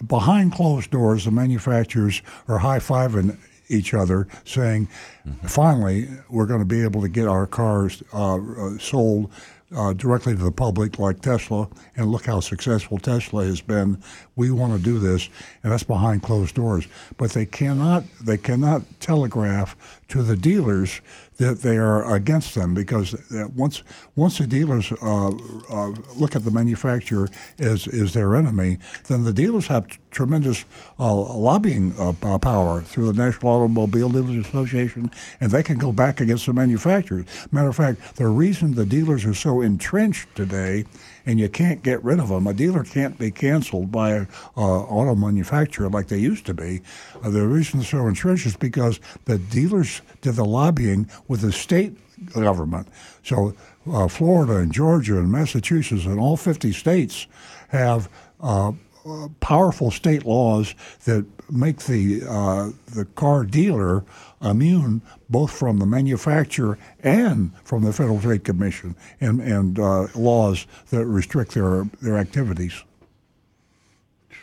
behind 0.07 0.53
closed 0.53 0.91
doors, 0.91 1.25
the 1.25 1.31
manufacturers 1.31 2.21
are 2.47 2.59
high 2.59 2.79
fiving 2.79 3.37
each 3.69 3.93
other, 3.93 4.27
saying, 4.45 4.87
mm-hmm. 5.27 5.47
"Finally, 5.47 6.07
we're 6.29 6.45
going 6.45 6.61
to 6.61 6.65
be 6.65 6.83
able 6.83 7.01
to 7.01 7.09
get 7.09 7.27
our 7.27 7.45
cars 7.45 8.01
uh, 8.13 8.35
uh, 8.35 8.77
sold." 8.77 9.29
Uh, 9.75 9.91
directly 9.91 10.33
to 10.33 10.41
the 10.41 10.49
public, 10.49 10.97
like 10.97 11.19
Tesla, 11.19 11.67
and 11.97 12.09
look 12.09 12.25
how 12.25 12.39
successful 12.39 12.97
Tesla 12.97 13.43
has 13.43 13.59
been. 13.59 14.01
We 14.37 14.49
want 14.49 14.77
to 14.77 14.81
do 14.81 14.97
this, 14.97 15.27
and 15.61 15.73
that's 15.73 15.83
behind 15.83 16.23
closed 16.23 16.55
doors. 16.55 16.87
But 17.17 17.31
they 17.31 17.45
cannot 17.45 18.05
they 18.21 18.37
cannot 18.37 18.83
telegraph 19.01 19.75
to 20.07 20.23
the 20.23 20.37
dealers 20.37 21.01
that 21.37 21.61
they 21.61 21.77
are 21.77 22.13
against 22.15 22.55
them 22.55 22.73
because 22.73 23.13
uh, 23.31 23.47
once 23.55 23.83
once 24.15 24.39
the 24.39 24.47
dealers 24.47 24.91
uh, 24.91 25.27
uh, 25.69 25.93
look 26.15 26.35
at 26.35 26.43
the 26.43 26.51
manufacturer 26.51 27.29
as 27.59 27.87
as 27.87 28.13
their 28.13 28.35
enemy, 28.35 28.77
then 29.07 29.23
the 29.23 29.33
dealers 29.33 29.67
have 29.67 29.87
t- 29.87 29.97
tremendous 30.11 30.65
uh, 30.99 31.13
lobbying 31.13 31.93
uh, 31.99 32.37
power 32.39 32.81
through 32.81 33.11
the 33.11 33.23
National 33.25 33.51
Automobile 33.51 34.09
Dealers 34.09 34.47
Association, 34.47 35.11
and 35.39 35.51
they 35.51 35.63
can 35.63 35.77
go 35.77 35.91
back 35.91 36.19
against 36.19 36.45
the 36.45 36.53
manufacturers. 36.53 37.25
Matter 37.51 37.69
of 37.69 37.75
fact, 37.75 38.15
the 38.15 38.27
reason 38.27 38.73
the 38.73 38.85
dealers 38.85 39.25
are 39.25 39.33
so 39.33 39.61
entrenched 39.61 40.35
today 40.35 40.85
and 41.27 41.41
you 41.41 41.49
can't 41.49 41.83
get 41.83 42.01
rid 42.05 42.19
of 42.19 42.29
them. 42.29 42.47
A 42.47 42.53
dealer 42.53 42.85
can't 42.85 43.19
be 43.19 43.31
canceled 43.31 43.91
by 43.91 44.11
an 44.13 44.27
auto 44.55 45.13
manufacturer 45.13 45.89
like 45.89 46.07
they 46.07 46.17
used 46.17 46.45
to 46.45 46.53
be. 46.53 46.81
Uh, 47.21 47.29
the 47.29 47.45
reason 47.45 47.79
they're 47.79 47.85
so 47.85 48.07
entrenched 48.07 48.45
is 48.45 48.55
because 48.55 49.01
the 49.25 49.37
dealers 49.37 50.01
did 50.21 50.35
the 50.35 50.45
lobbying 50.45 51.09
with 51.27 51.41
the 51.41 51.51
state 51.51 51.97
government. 52.31 52.87
So 53.23 53.53
uh, 53.91 54.07
Florida 54.07 54.55
and 54.55 54.71
Georgia 54.71 55.19
and 55.19 55.29
Massachusetts 55.29 56.05
and 56.05 56.17
all 56.17 56.37
50 56.37 56.71
states 56.71 57.27
have 57.67 58.09
uh, 58.39 58.71
uh, 59.05 59.27
powerful 59.41 59.91
state 59.91 60.25
laws 60.25 60.75
that 61.03 61.25
make 61.51 61.79
the 61.79 62.23
uh, 62.27 62.71
the 62.93 63.05
car 63.15 63.43
dealer 63.43 64.03
immune 64.41 65.01
both 65.29 65.51
from 65.51 65.79
the 65.79 65.85
manufacturer 65.85 66.77
and 67.03 67.51
from 67.63 67.83
the 67.83 67.91
Federal 67.91 68.19
Trade 68.19 68.43
Commission 68.43 68.95
and 69.19 69.41
and 69.41 69.79
uh, 69.79 70.07
laws 70.15 70.67
that 70.89 71.05
restrict 71.05 71.53
their 71.53 71.85
their 72.01 72.17
activities. 72.17 72.83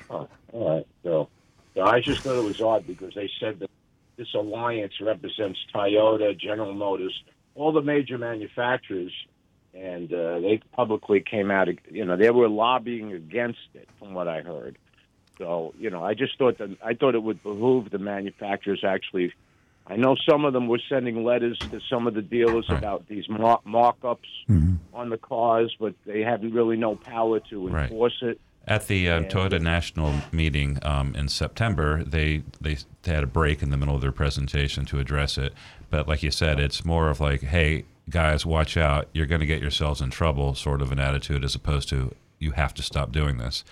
All 0.08 0.28
right. 0.52 0.86
So, 1.02 1.28
so 1.74 1.82
I 1.82 2.00
just 2.00 2.22
thought 2.22 2.38
it 2.38 2.44
was 2.44 2.60
odd 2.60 2.86
because 2.86 3.14
they 3.14 3.28
said 3.40 3.58
that 3.58 3.70
this 4.16 4.32
alliance 4.34 5.00
represents 5.00 5.58
Toyota, 5.74 6.38
General 6.38 6.72
Motors, 6.72 7.22
all 7.56 7.72
the 7.72 7.82
major 7.82 8.18
manufacturers, 8.18 9.12
and 9.74 10.12
uh, 10.12 10.38
they 10.38 10.60
publicly 10.72 11.20
came 11.20 11.50
out. 11.50 11.68
You 11.90 12.04
know, 12.04 12.16
they 12.16 12.30
were 12.30 12.48
lobbying 12.48 13.12
against 13.12 13.58
it, 13.74 13.88
from 13.98 14.14
what 14.14 14.28
I 14.28 14.42
heard. 14.42 14.78
So, 15.38 15.74
you 15.78 15.90
know, 15.90 16.04
I 16.04 16.14
just 16.14 16.38
thought 16.38 16.58
that 16.58 16.76
I 16.82 16.94
thought 16.94 17.16
it 17.16 17.22
would 17.22 17.42
behoove 17.42 17.90
the 17.90 17.98
manufacturers 17.98 18.84
actually. 18.84 19.32
I 19.86 19.96
know 19.96 20.16
some 20.28 20.44
of 20.46 20.52
them 20.54 20.66
were 20.68 20.80
sending 20.88 21.24
letters 21.24 21.58
to 21.58 21.80
some 21.90 22.06
of 22.06 22.14
the 22.14 22.22
dealers 22.22 22.66
Right. 22.68 22.78
about 22.78 23.06
these 23.08 23.28
mar- 23.28 23.60
markups 23.66 24.18
Mm-hmm. 24.48 24.76
on 24.94 25.10
the 25.10 25.18
cars, 25.18 25.74
but 25.78 25.94
they 26.06 26.22
haven't 26.22 26.52
really 26.54 26.76
no 26.76 26.96
power 26.96 27.40
to 27.50 27.68
Right. 27.68 27.84
enforce 27.90 28.16
it. 28.22 28.40
At 28.66 28.86
the 28.86 29.10
uh, 29.10 29.22
Toyota 29.24 29.60
National 29.60 30.14
meeting 30.32 30.78
um, 30.82 31.14
in 31.14 31.28
September, 31.28 32.02
they, 32.02 32.42
they 32.62 32.78
they 33.02 33.12
had 33.12 33.22
a 33.22 33.26
break 33.26 33.62
in 33.62 33.68
the 33.68 33.76
middle 33.76 33.94
of 33.94 34.00
their 34.00 34.10
presentation 34.12 34.86
to 34.86 34.98
address 34.98 35.36
it. 35.36 35.52
But 35.90 36.08
like 36.08 36.22
you 36.22 36.30
said, 36.30 36.58
it's 36.58 36.82
more 36.82 37.10
of 37.10 37.20
like, 37.20 37.42
hey 37.42 37.84
guys, 38.08 38.46
watch 38.46 38.78
out! 38.78 39.08
You're 39.12 39.26
going 39.26 39.40
to 39.42 39.46
get 39.46 39.60
yourselves 39.60 40.00
in 40.00 40.08
trouble, 40.08 40.54
sort 40.54 40.80
of 40.80 40.92
an 40.92 40.98
attitude, 40.98 41.44
as 41.44 41.54
opposed 41.54 41.90
to 41.90 42.14
you 42.38 42.52
have 42.52 42.72
to 42.74 42.82
stop 42.82 43.12
doing 43.12 43.36
this. 43.36 43.64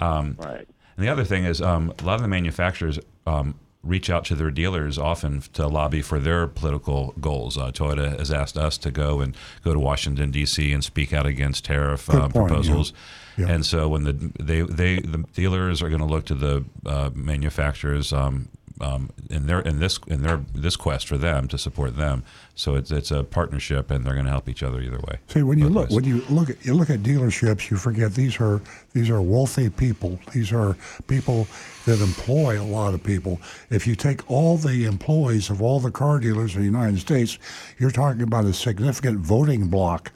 Um, 0.00 0.36
Right. 0.40 0.66
And 0.96 1.06
the 1.06 1.08
other 1.08 1.24
thing 1.24 1.44
is, 1.44 1.62
um, 1.62 1.94
a 2.00 2.04
lot 2.04 2.16
of 2.16 2.22
the 2.22 2.28
manufacturers 2.28 2.98
um, 3.28 3.54
reach 3.82 4.08
out 4.08 4.24
to 4.26 4.34
their 4.34 4.50
dealers 4.50 4.98
often 4.98 5.40
to 5.52 5.66
lobby 5.66 6.02
for 6.02 6.18
their 6.18 6.46
political 6.46 7.14
goals. 7.20 7.58
Uh, 7.58 7.72
Toyota 7.72 8.18
has 8.18 8.30
asked 8.30 8.56
us 8.56 8.78
to 8.78 8.90
go 8.90 9.20
and 9.20 9.36
go 9.64 9.72
to 9.72 9.78
Washington 9.80 10.30
D.C. 10.30 10.72
and 10.72 10.84
speak 10.84 11.12
out 11.12 11.26
against 11.26 11.64
tariff 11.64 12.08
um, 12.10 12.30
point, 12.30 12.34
yeah. 12.34 12.46
proposals. 12.46 12.92
Yeah. 13.36 13.48
And 13.48 13.66
so 13.66 13.88
when 13.88 14.04
the 14.04 14.12
they 14.38 14.62
they 14.62 15.00
the 15.00 15.24
dealers 15.34 15.82
are 15.82 15.88
going 15.88 16.00
to 16.00 16.06
look 16.06 16.26
to 16.26 16.34
the 16.34 16.64
uh, 16.84 17.10
manufacturers 17.14 18.12
um, 18.12 18.48
um, 18.82 19.10
in 19.30 19.46
their 19.46 19.60
in 19.60 19.78
this 19.78 19.98
in 20.08 20.22
their 20.22 20.38
this 20.54 20.76
quest 20.76 21.06
for 21.06 21.16
them 21.16 21.48
to 21.48 21.56
support 21.56 21.96
them. 21.96 22.24
So 22.54 22.74
it's 22.74 22.90
it's 22.90 23.10
a 23.10 23.22
partnership, 23.22 23.90
and 23.90 24.04
they're 24.04 24.14
going 24.14 24.26
to 24.26 24.30
help 24.30 24.48
each 24.48 24.62
other 24.62 24.80
either 24.80 24.98
way. 24.98 25.20
See, 25.28 25.42
when 25.42 25.58
you 25.58 25.68
look 25.68 25.88
ways. 25.88 25.96
when 25.96 26.04
you 26.04 26.22
look 26.28 26.50
at 26.50 26.64
you 26.66 26.74
look 26.74 26.90
at 26.90 27.00
dealerships, 27.00 27.70
you 27.70 27.76
forget 27.76 28.14
these 28.14 28.40
are 28.40 28.60
these 28.92 29.08
are 29.08 29.22
wealthy 29.22 29.70
people. 29.70 30.18
These 30.32 30.52
are 30.52 30.76
people 31.06 31.46
that 31.86 32.00
employ 32.00 32.60
a 32.60 32.64
lot 32.64 32.94
of 32.94 33.02
people. 33.02 33.40
If 33.70 33.86
you 33.86 33.94
take 33.94 34.28
all 34.30 34.56
the 34.56 34.84
employees 34.84 35.48
of 35.48 35.62
all 35.62 35.80
the 35.80 35.90
car 35.90 36.18
dealers 36.18 36.54
in 36.54 36.60
the 36.60 36.66
United 36.66 36.98
States, 36.98 37.38
you're 37.78 37.90
talking 37.90 38.22
about 38.22 38.44
a 38.44 38.52
significant 38.52 39.20
voting 39.20 39.68
block. 39.68 40.12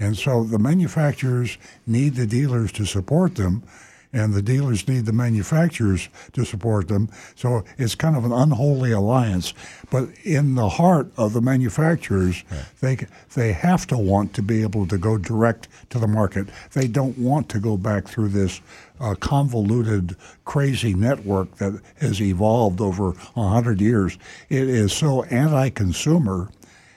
And 0.00 0.16
so 0.16 0.44
the 0.44 0.60
manufacturers 0.60 1.58
need 1.86 2.14
the 2.14 2.26
dealers 2.26 2.70
to 2.72 2.84
support 2.84 3.34
them, 3.34 3.64
and 4.12 4.32
the 4.32 4.42
dealers 4.42 4.88
need 4.88 5.06
the 5.06 5.12
manufacturers 5.12 6.08
to 6.32 6.44
support 6.44 6.88
them. 6.88 7.08
So 7.34 7.64
it's 7.76 7.94
kind 7.94 8.16
of 8.16 8.24
an 8.24 8.32
unholy 8.32 8.92
alliance. 8.92 9.52
But 9.90 10.08
in 10.24 10.54
the 10.54 10.68
heart 10.68 11.10
of 11.16 11.32
the 11.32 11.40
manufacturers, 11.40 12.42
they 12.80 13.06
they 13.34 13.52
have 13.52 13.86
to 13.88 13.98
want 13.98 14.34
to 14.34 14.42
be 14.42 14.62
able 14.62 14.86
to 14.86 14.98
go 14.98 15.18
direct 15.18 15.68
to 15.90 15.98
the 15.98 16.08
market. 16.08 16.48
They 16.72 16.88
don't 16.88 17.18
want 17.18 17.48
to 17.50 17.60
go 17.60 17.76
back 17.76 18.08
through 18.08 18.28
this 18.28 18.60
uh, 19.00 19.14
convoluted, 19.14 20.16
crazy 20.44 20.94
network 20.94 21.56
that 21.56 21.80
has 22.00 22.20
evolved 22.20 22.80
over 22.80 23.14
a 23.36 23.48
hundred 23.48 23.80
years. 23.80 24.18
It 24.48 24.68
is 24.68 24.92
so 24.92 25.22
anti-consumer 25.24 26.48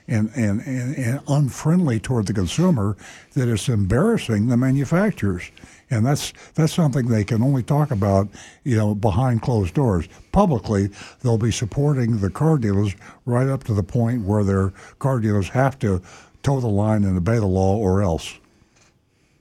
and, 0.08 0.30
and, 0.34 0.60
and, 0.66 0.96
and 0.96 1.20
unfriendly 1.28 2.00
toward 2.00 2.26
the 2.26 2.34
consumer 2.34 2.96
that 3.34 3.48
it's 3.48 3.68
embarrassing 3.68 4.48
the 4.48 4.56
manufacturers. 4.56 5.50
And 5.92 6.06
that's 6.06 6.32
that's 6.54 6.72
something 6.72 7.06
they 7.06 7.22
can 7.22 7.42
only 7.42 7.62
talk 7.62 7.90
about, 7.90 8.28
you 8.64 8.76
know, 8.76 8.94
behind 8.94 9.42
closed 9.42 9.74
doors. 9.74 10.08
Publicly, 10.32 10.88
they'll 11.20 11.36
be 11.36 11.52
supporting 11.52 12.18
the 12.18 12.30
car 12.30 12.56
dealers 12.56 12.96
right 13.26 13.46
up 13.46 13.64
to 13.64 13.74
the 13.74 13.82
point 13.82 14.22
where 14.22 14.42
their 14.42 14.72
car 14.98 15.20
dealers 15.20 15.50
have 15.50 15.78
to 15.80 16.00
toe 16.42 16.60
the 16.60 16.68
line 16.68 17.04
and 17.04 17.18
obey 17.18 17.36
the 17.36 17.46
law 17.46 17.76
or 17.76 18.02
else. 18.02 18.38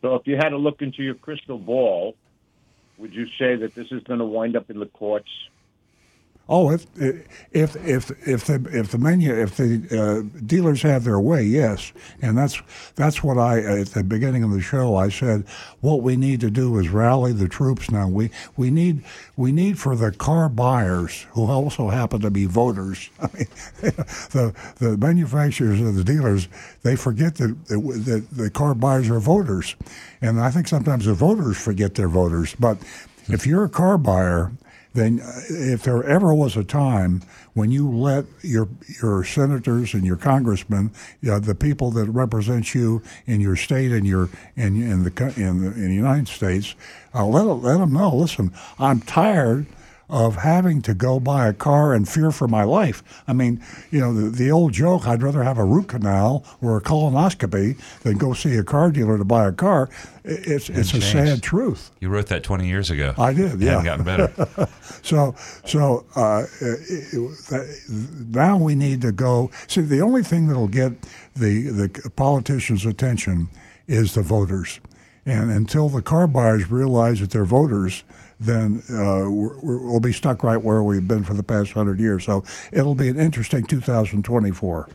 So, 0.02 0.16
if 0.16 0.28
you 0.28 0.36
had 0.36 0.50
to 0.50 0.58
look 0.58 0.82
into 0.82 1.04
your 1.04 1.16
crystal 1.16 1.58
ball, 1.58 2.16
would 2.98 3.14
you 3.14 3.28
say 3.40 3.56
that 3.56 3.74
this 3.74 3.88
is 3.90 4.04
going 4.04 4.20
to 4.20 4.26
wind 4.26 4.58
up 4.58 4.70
in 4.70 4.80
the 4.80 4.88
courts? 4.88 5.30
Oh, 6.50 6.70
if 6.72 6.86
if 7.54 7.76
if 7.88 8.12
if 8.28 8.46
the 8.46 8.68
if 8.74 8.92
the 8.92 8.98
menu 8.98 9.34
if 9.34 9.56
the 9.56 9.88
uh, 9.90 10.40
dealers 10.46 10.82
have 10.82 11.06
their 11.06 11.20
way, 11.20 11.44
yes, 11.44 11.94
and 12.22 12.38
that's 12.38 12.62
that's 12.96 13.24
what 13.24 13.38
I 13.38 13.60
at 13.60 13.88
the 13.88 14.04
beginning 14.04 14.44
of 14.44 14.52
the 14.52 14.60
show 14.60 14.96
I 14.98 15.08
said. 15.08 15.46
What 15.80 16.02
we 16.02 16.18
need 16.18 16.42
to 16.42 16.50
do 16.50 16.78
is 16.78 16.90
rally 16.90 17.32
the 17.32 17.48
troops. 17.48 17.90
Now 17.90 18.10
we 18.10 18.32
we 18.58 18.70
need 18.70 19.04
we 19.38 19.54
need 19.54 19.80
for 19.80 19.96
the 19.96 20.12
car 20.12 20.50
buyers 20.50 21.26
who 21.32 21.46
also 21.46 21.88
happen 21.88 22.20
to 22.22 22.32
be 22.32 22.48
voters. 22.48 23.10
I 23.22 23.30
mean, 23.34 23.48
the 23.82 24.54
the 24.80 24.98
manufacturers 24.98 25.80
and 25.80 25.96
the 25.96 26.04
dealers 26.04 26.50
they 26.84 26.98
forget 26.98 27.36
that 27.36 27.56
that 27.70 28.26
the 28.30 28.50
car 28.50 28.74
buyers 28.74 29.10
are 29.10 29.22
voters, 29.22 29.76
and 30.22 30.42
I 30.42 30.52
think 30.52 30.68
sometimes 30.68 31.06
the 31.06 31.14
voters 31.14 31.58
forget 31.58 31.96
they're 31.96 32.10
voters. 32.10 32.56
But 32.60 32.78
if 33.30 33.48
you're 33.48 33.64
a 33.64 33.70
car 33.70 33.98
buyer 33.98 34.52
then 34.94 35.22
uh, 35.22 35.42
if 35.50 35.84
there 35.84 36.04
ever 36.04 36.34
was 36.34 36.58
a 36.58 36.64
time 36.64 37.22
when 37.54 37.72
you 37.72 37.90
let 37.90 38.26
your 38.42 38.68
your 39.02 39.24
senators 39.24 39.94
and 39.94 40.06
your 40.06 40.18
congressmen, 40.18 40.92
you 41.22 41.32
know, 41.32 41.40
the 41.40 41.56
people 41.56 41.92
that 41.92 42.10
represent 42.10 42.74
you 42.74 43.02
in 43.26 43.42
your 43.42 43.56
state 43.56 43.92
and 43.92 44.06
your 44.06 44.30
in 44.56 44.82
in 44.82 45.04
the 45.04 45.34
in 45.38 45.64
the, 45.64 45.72
in 45.74 45.88
the 45.90 45.96
United 45.96 46.28
States, 46.28 46.76
uh, 47.14 47.26
let 47.26 47.44
let 47.44 47.78
them 47.78 47.94
know. 47.94 48.16
Listen, 48.16 48.54
I'm 48.80 49.02
tired 49.02 49.66
of 50.12 50.36
having 50.36 50.82
to 50.84 50.94
go 50.94 51.20
buy 51.20 51.48
a 51.48 51.54
car 51.54 51.94
and 51.94 52.08
fear 52.08 52.32
for 52.32 52.48
my 52.48 52.64
life. 52.64 53.02
I 53.28 53.34
mean, 53.34 53.64
you 53.90 54.00
know, 54.02 54.14
the, 54.14 54.30
the 54.30 54.52
old 54.52 54.74
joke, 54.74 55.08
I'd 55.08 55.24
rather 55.24 55.42
have 55.42 55.58
a 55.58 55.64
root 55.66 55.88
canal 55.88 56.46
or 56.62 56.76
a 56.78 56.82
colonoscopy 56.82 57.80
than 58.02 58.18
go 58.18 58.34
see 58.34 58.58
a 58.58 58.64
car 58.64 58.92
dealer 58.92 59.18
to 59.18 59.24
buy 59.24 59.48
a 59.48 59.54
car. 59.54 59.90
It's, 60.24 60.70
it's 60.70 60.94
a 60.94 61.02
sad 61.02 61.42
truth. 61.42 61.92
You 62.02 62.10
wrote 62.10 62.28
that 62.28 62.44
20 62.44 62.68
years 62.68 62.90
ago. 62.90 63.16
I 63.18 63.34
did, 63.34 63.54
It 63.54 63.62
yeah. 63.62 63.82
Hadn't 63.82 63.86
gotten 63.86 64.06
better. 64.06 64.68
So, 65.04 65.34
so 65.66 66.06
uh, 66.16 66.44
it, 66.60 67.14
it, 67.14 67.70
now 68.30 68.58
we 68.58 68.76
need 68.76 69.02
to 69.02 69.12
go. 69.12 69.50
See, 69.68 69.82
the 69.82 70.02
only 70.02 70.22
thing 70.22 70.48
that'll 70.48 70.68
get 70.68 70.92
the 71.36 71.70
the 71.70 72.12
politicians' 72.16 72.86
attention 72.86 73.50
is 73.88 74.14
the 74.14 74.22
voters, 74.22 74.80
and 75.26 75.50
until 75.50 75.90
the 75.90 76.04
car 76.04 76.28
buyers 76.28 76.70
realize 76.70 77.20
that 77.22 77.32
they're 77.32 77.46
voters, 77.46 78.04
then 78.42 78.82
uh, 78.90 79.30
we're, 79.30 79.58
we're- 79.60 79.80
we'll 79.86 80.00
be 80.00 80.12
stuck 80.12 80.44
right 80.44 80.58
where 80.62 80.82
we've 80.84 81.08
been 81.08 81.24
for 81.24 81.34
the 81.36 81.44
past 81.44 81.72
hundred 81.74 82.00
years. 82.00 82.26
So 82.26 82.44
it'll 82.72 82.96
be 82.96 83.08
an 83.08 83.20
interesting 83.20 83.64
2024. 83.66 84.90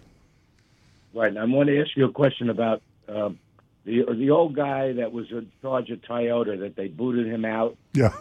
Right. 1.14 1.28
And 1.28 1.38
I 1.38 1.44
want 1.44 1.68
to 1.68 1.80
ask 1.80 1.96
you 1.96 2.04
a 2.06 2.12
question 2.12 2.50
about 2.50 2.82
um, 3.08 3.38
the 3.84 4.04
the 4.12 4.30
old 4.30 4.54
guy 4.54 4.92
that 4.94 5.12
was 5.12 5.30
in 5.30 5.50
charge 5.62 5.90
of 5.90 6.00
Toyota 6.02 6.58
that 6.60 6.74
they 6.76 6.88
booted 6.88 7.26
him 7.26 7.44
out. 7.44 7.76
Yeah, 7.94 8.12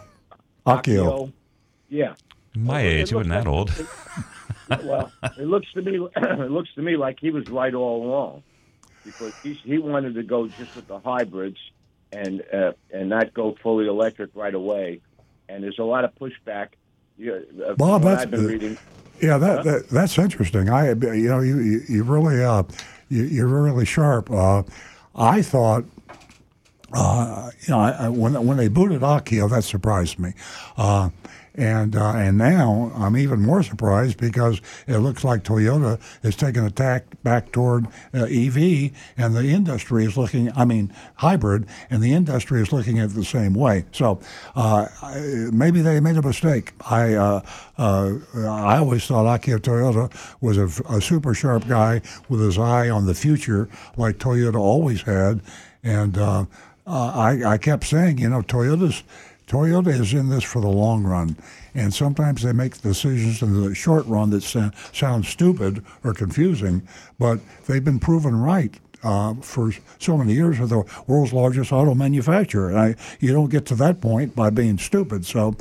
Akio. 0.64 1.32
Yeah. 1.88 2.14
My 2.54 2.82
Well, 2.82 2.86
age, 2.92 3.08
he 3.10 3.14
wasn't 3.16 3.34
that 3.34 3.46
old. 3.46 3.70
well, 4.84 5.12
it 5.38 5.46
looks 5.46 5.66
to 5.74 5.82
me 5.82 6.08
it 6.16 6.50
looks 6.50 6.72
to 6.76 6.82
me 6.82 6.96
like 6.96 7.18
he 7.20 7.30
was 7.30 7.48
right 7.48 7.74
all 7.74 8.04
along 8.06 8.42
because 9.04 9.34
he 9.42 9.54
he 9.54 9.78
wanted 9.78 10.14
to 10.14 10.22
go 10.22 10.46
just 10.48 10.74
with 10.76 10.86
the 10.86 10.98
hybrids 11.00 11.58
and 12.12 12.42
uh, 12.54 12.72
and 12.92 13.08
not 13.10 13.34
go 13.34 13.56
fully 13.62 13.86
electric 13.88 14.30
right 14.34 14.54
away. 14.54 15.00
And 15.48 15.62
there's 15.62 15.78
a 15.78 15.84
lot 15.84 16.04
of 16.04 16.14
pushback. 16.14 16.68
Uh, 17.20 17.74
Bob, 17.74 18.02
that's 18.02 18.22
I've 18.22 18.30
been 18.30 18.46
reading. 18.46 18.78
Yeah, 19.22 19.38
that, 19.38 19.64
that 19.64 19.88
that's 19.88 20.18
interesting. 20.18 20.68
I, 20.68 20.90
you 20.90 21.28
know, 21.28 21.40
you 21.40 21.82
you, 21.88 22.02
really 22.02 22.44
uh, 22.44 22.64
you, 23.08 23.22
you're 23.24 23.46
really 23.46 23.86
sharp. 23.86 24.30
Uh, 24.30 24.62
I 25.14 25.40
thought, 25.40 25.84
uh, 26.92 27.50
you 27.60 27.70
know, 27.70 27.80
I, 27.80 27.90
I, 27.92 28.08
when 28.10 28.34
when 28.46 28.58
they 28.58 28.68
booted 28.68 29.00
Akio, 29.00 29.48
that 29.48 29.64
surprised 29.64 30.18
me. 30.18 30.34
Uh, 31.56 31.62
and 31.62 31.96
uh, 31.96 32.12
and 32.12 32.38
now 32.38 32.92
I'm 32.94 33.16
even 33.16 33.40
more 33.40 33.62
surprised 33.62 34.18
because 34.18 34.60
it 34.86 34.98
looks 34.98 35.24
like 35.24 35.42
Toyota 35.42 36.00
is 36.22 36.36
taking 36.36 36.64
a 36.64 36.70
tack 36.70 37.04
back 37.22 37.52
toward 37.52 37.86
uh, 38.14 38.24
EV, 38.24 38.90
and 39.16 39.34
the 39.34 39.44
industry 39.48 40.04
is 40.04 40.16
looking. 40.16 40.50
I 40.52 40.64
mean, 40.64 40.92
hybrid, 41.16 41.66
and 41.90 42.02
the 42.02 42.12
industry 42.12 42.60
is 42.60 42.72
looking 42.72 42.98
at 42.98 43.10
it 43.10 43.14
the 43.14 43.24
same 43.24 43.54
way. 43.54 43.84
So 43.92 44.20
uh, 44.54 44.88
maybe 45.52 45.80
they 45.80 46.00
made 46.00 46.16
a 46.16 46.22
mistake. 46.22 46.72
I 46.90 47.14
uh, 47.14 47.42
uh, 47.78 48.14
I 48.36 48.78
always 48.78 49.06
thought 49.06 49.40
Akio 49.40 49.58
Toyoda 49.58 50.10
was 50.40 50.58
a, 50.58 50.66
a 50.92 51.00
super 51.00 51.34
sharp 51.34 51.66
guy 51.68 52.02
with 52.28 52.40
his 52.40 52.58
eye 52.58 52.88
on 52.88 53.06
the 53.06 53.14
future, 53.14 53.68
like 53.96 54.18
Toyota 54.18 54.56
always 54.58 55.02
had, 55.02 55.40
and. 55.82 56.18
Uh, 56.18 56.46
I, 56.88 57.42
I 57.44 57.58
kept 57.58 57.82
saying, 57.82 58.18
you 58.18 58.28
know, 58.28 58.42
Toyota's 58.42 59.02
Toyota 59.46 59.88
is 59.88 60.12
in 60.12 60.28
this 60.28 60.42
for 60.42 60.60
the 60.60 60.68
long 60.68 61.04
run, 61.04 61.36
and 61.74 61.94
sometimes 61.94 62.42
they 62.42 62.52
make 62.52 62.80
decisions 62.80 63.42
in 63.42 63.62
the 63.62 63.74
short 63.74 64.04
run 64.06 64.30
that 64.30 64.42
sa- 64.42 64.70
sound 64.92 65.24
stupid 65.24 65.84
or 66.02 66.12
confusing, 66.12 66.86
but 67.18 67.38
they've 67.66 67.84
been 67.84 68.00
proven 68.00 68.36
right. 68.36 68.78
Uh, 69.04 69.34
for 69.34 69.70
so 70.00 70.16
many 70.16 70.32
years, 70.32 70.58
as 70.58 70.70
the 70.70 70.82
world's 71.06 71.32
largest 71.32 71.70
auto 71.70 71.94
manufacturer. 71.94 72.70
And 72.70 72.78
I, 72.78 72.94
you 73.20 73.32
don't 73.32 73.50
get 73.50 73.66
to 73.66 73.76
that 73.76 74.00
point 74.00 74.34
by 74.34 74.50
being 74.50 74.78
stupid. 74.78 75.24
So, 75.24 75.54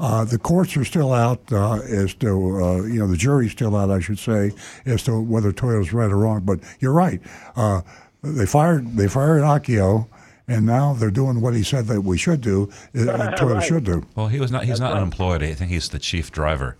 uh, 0.00 0.24
the 0.24 0.38
courts 0.38 0.76
are 0.76 0.84
still 0.84 1.12
out 1.12 1.40
uh, 1.52 1.74
as 1.82 2.14
to, 2.14 2.28
uh, 2.28 2.82
you 2.82 2.98
know, 2.98 3.06
the 3.06 3.18
jury's 3.18 3.52
still 3.52 3.76
out, 3.76 3.90
I 3.90 4.00
should 4.00 4.18
say, 4.18 4.52
as 4.86 5.04
to 5.04 5.20
whether 5.20 5.52
Toyota's 5.52 5.92
right 5.92 6.10
or 6.10 6.16
wrong. 6.16 6.40
But 6.40 6.60
you're 6.80 6.94
right. 6.94 7.20
Uh, 7.54 7.82
they 8.22 8.46
fired 8.46 8.96
they 8.96 9.08
fired 9.08 9.42
Akio 9.42 10.08
and 10.50 10.66
now 10.66 10.94
they're 10.94 11.10
doing 11.10 11.40
what 11.40 11.54
he 11.54 11.62
said 11.62 11.86
that 11.86 12.02
we 12.02 12.18
should 12.18 12.40
do. 12.40 12.70
Uh, 12.94 12.98
Toyota 13.36 13.54
right. 13.54 13.62
should 13.62 13.84
do. 13.84 14.04
Well, 14.16 14.28
he 14.28 14.40
was 14.40 14.50
not. 14.50 14.62
He's 14.62 14.70
That's 14.70 14.80
not 14.80 14.92
right. 14.92 14.98
unemployed. 14.98 15.42
I 15.42 15.54
think 15.54 15.70
he's 15.70 15.88
the 15.88 15.98
chief 15.98 16.32
driver 16.32 16.76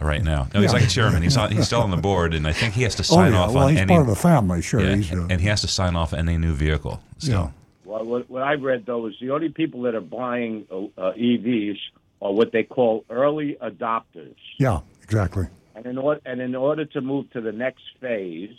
right 0.00 0.22
now. 0.22 0.48
No, 0.52 0.60
he's 0.60 0.72
like 0.72 0.82
a 0.82 0.88
chairman. 0.88 1.22
He's 1.22 1.36
on, 1.38 1.50
he's 1.52 1.66
still 1.66 1.82
on 1.82 1.90
the 1.90 1.96
board, 1.96 2.34
and 2.34 2.46
I 2.46 2.52
think 2.52 2.74
he 2.74 2.82
has 2.82 2.96
to 2.96 3.04
sign 3.04 3.32
oh, 3.32 3.36
yeah. 3.36 3.42
off 3.42 3.54
well, 3.54 3.64
on 3.64 3.70
he's 3.70 3.80
any. 3.80 3.88
part 3.88 4.02
of 4.02 4.08
the 4.08 4.16
family, 4.16 4.62
sure. 4.62 4.80
Yeah, 4.80 5.16
uh, 5.16 5.26
and 5.30 5.40
he 5.40 5.48
has 5.48 5.60
to 5.62 5.68
sign 5.68 5.96
off 5.96 6.12
any 6.12 6.36
new 6.36 6.52
vehicle. 6.52 7.00
Still. 7.18 7.32
Yeah. 7.32 7.50
Well, 7.84 8.04
what, 8.04 8.30
what 8.30 8.42
I've 8.42 8.62
read 8.62 8.86
though 8.86 9.06
is 9.06 9.14
the 9.20 9.30
only 9.30 9.50
people 9.50 9.82
that 9.82 9.94
are 9.94 10.00
buying 10.00 10.66
uh, 10.70 10.84
uh 11.00 11.12
EVs 11.12 11.78
are 12.20 12.32
what 12.32 12.52
they 12.52 12.62
call 12.62 13.04
early 13.10 13.56
adopters. 13.62 14.36
Yeah, 14.58 14.80
exactly. 15.02 15.46
And 15.74 15.86
in 15.86 15.98
order 15.98 16.20
and 16.24 16.40
in 16.40 16.54
order 16.54 16.84
to 16.86 17.00
move 17.00 17.30
to 17.30 17.40
the 17.40 17.52
next 17.52 17.82
phase 18.00 18.50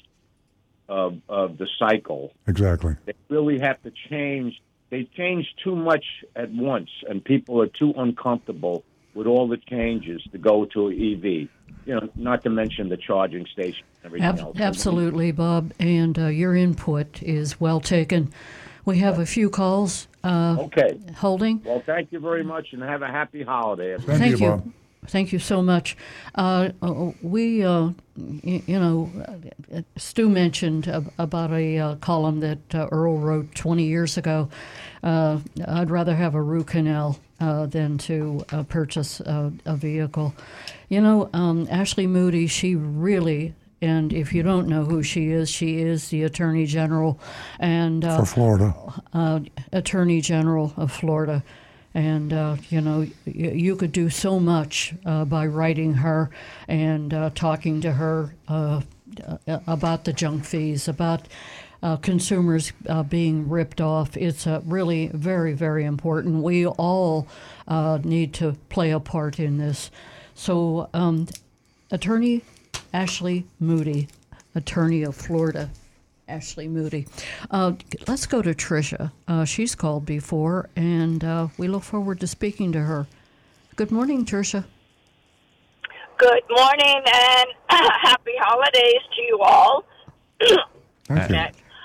of 0.89 1.17
of 1.29 1.57
the 1.57 1.67
cycle, 1.79 2.34
exactly, 2.47 2.95
they 3.05 3.13
really 3.29 3.59
have 3.59 3.81
to 3.84 3.91
change 4.09 4.53
they 4.93 5.09
change 5.17 5.47
too 5.63 5.75
much 5.75 6.05
at 6.36 6.51
once, 6.51 6.89
and 7.09 7.25
people 7.25 7.59
are 7.59 7.67
too 7.67 7.93
uncomfortable 7.97 8.84
with 9.15 9.25
all 9.25 9.47
the 9.47 9.57
changes 9.57 10.21
to 10.31 10.38
go 10.38 10.65
to 10.65 10.89
an 10.89 10.93
EV. 10.93 11.49
You 11.86 11.95
know, 11.95 12.09
not 12.15 12.43
to 12.43 12.51
mention 12.51 12.89
the 12.89 12.97
charging 12.97 13.47
station. 13.47 13.84
Everything 14.05 14.27
Ab- 14.27 14.39
else. 14.39 14.57
Absolutely, 14.59 15.31
Bob, 15.31 15.73
and 15.79 16.17
uh, 16.19 16.27
your 16.27 16.55
input 16.55 17.23
is 17.23 17.59
well 17.59 17.79
taken. 17.79 18.31
We 18.86 18.99
have 18.99 19.17
a 19.17 19.25
few 19.25 19.49
calls. 19.49 20.07
Uh, 20.23 20.57
okay. 20.59 20.99
Holding. 21.15 21.63
Well, 21.63 21.81
thank 21.84 22.11
you 22.11 22.19
very 22.19 22.43
much, 22.43 22.67
and 22.71 22.84
have 22.84 23.01
a 23.01 23.07
happy 23.07 23.41
holiday. 23.41 23.97
Thank, 23.97 24.19
thank 24.19 24.31
you, 24.31 24.38
Bob. 24.38 24.71
Thank 25.08 25.34
you 25.34 25.39
so 25.39 25.62
much. 25.62 25.97
Uh, 26.36 26.70
uh 26.82 27.12
we, 27.22 27.64
uh, 27.64 27.89
you, 28.16 28.62
you, 28.66 28.80
know, 28.80 29.12
Stu 29.97 30.30
mentioned 30.30 30.88
about 31.18 31.51
a 31.51 31.78
uh, 31.78 31.95
column 31.95 32.39
that 32.41 32.76
uh, 32.76 32.88
Earl 32.91 33.18
wrote 33.18 33.54
20 33.56 33.84
years 33.84 34.18
ago. 34.18 34.49
Uh, 35.04 35.39
I'd 35.68 35.89
rather 35.89 36.16
have 36.16 36.36
a 36.36 36.41
root 36.41 36.68
canal 36.68 37.20
than 37.39 37.97
to 37.97 38.45
purchase 38.70 39.20
a, 39.20 39.51
a, 39.66 39.76
vehicle. 39.76 40.34
You 40.88 41.01
know, 41.01 41.30
um, 41.34 41.68
Ashley 41.70 42.08
Moody, 42.08 42.47
she 42.47 42.76
really 42.76 43.54
and 43.84 44.14
if 44.14 44.32
you 44.32 44.43
don't 44.43 44.70
know 44.70 44.86
who 44.86 45.04
she 45.04 45.32
is, 45.32 45.49
she 45.49 45.80
is 45.80 46.08
the 46.08 46.24
Attorney 46.24 46.66
General 46.66 47.20
and 47.60 48.06
uh, 48.06 48.20
for 48.20 48.26
Florida, 48.26 48.74
uh, 49.12 49.41
Attorney 49.74 50.22
General 50.22 50.74
of 50.78 50.89
Florida 50.89 51.43
and 51.93 52.33
uh, 52.33 52.57
you 52.69 52.81
know 52.81 53.05
you 53.25 53.75
could 53.75 53.91
do 53.91 54.09
so 54.09 54.39
much 54.39 54.93
uh, 55.05 55.25
by 55.25 55.45
writing 55.45 55.93
her 55.95 56.29
and 56.67 57.13
uh, 57.13 57.29
talking 57.35 57.81
to 57.81 57.91
her 57.91 58.33
uh, 58.47 58.81
uh, 59.47 59.59
about 59.67 60.05
the 60.05 60.13
junk 60.13 60.43
fees 60.43 60.87
about 60.87 61.27
uh, 61.83 61.97
consumers 61.97 62.71
being 63.09 63.49
ripped 63.49 63.81
off. 63.81 64.15
It's 64.15 64.47
really 64.65 65.07
very 65.07 65.53
very 65.53 65.85
important. 65.85 66.43
We 66.43 66.65
all 66.65 67.27
need 68.03 68.33
to 68.35 68.55
play 68.69 68.91
a 68.91 68.99
part 68.99 69.39
in 69.39 69.57
this. 69.57 69.91
So 70.33 70.89
um, 70.93 71.27
attorney 71.91 72.41
ashley 72.91 73.45
moody 73.59 74.07
attorney 74.55 75.03
of 75.03 75.15
florida 75.15 75.69
Ashley 76.34 76.67
Moody. 76.67 77.05
Uh, 77.51 77.73
let's 78.07 78.25
go 78.25 78.41
to 78.41 78.55
Tricia. 78.55 79.11
Uh, 79.27 79.45
she's 79.45 79.75
called 79.75 80.03
before, 80.05 80.67
and 80.75 81.23
uh, 81.23 81.47
we 81.59 81.67
look 81.67 81.84
forward 81.84 82.19
to 82.21 82.27
speaking 82.27 82.71
to 82.71 82.79
her. 82.79 83.05
Good 83.75 83.91
morning, 83.91 84.25
Tricia. 84.25 84.65
Good 86.17 86.43
morning, 86.49 87.01
and 87.05 87.47
happy 87.69 88.34
holidays 88.39 89.03
to 89.15 89.21
you 89.21 89.39
all. 89.41 89.86
Thank 91.07 91.29
you. 91.29 91.36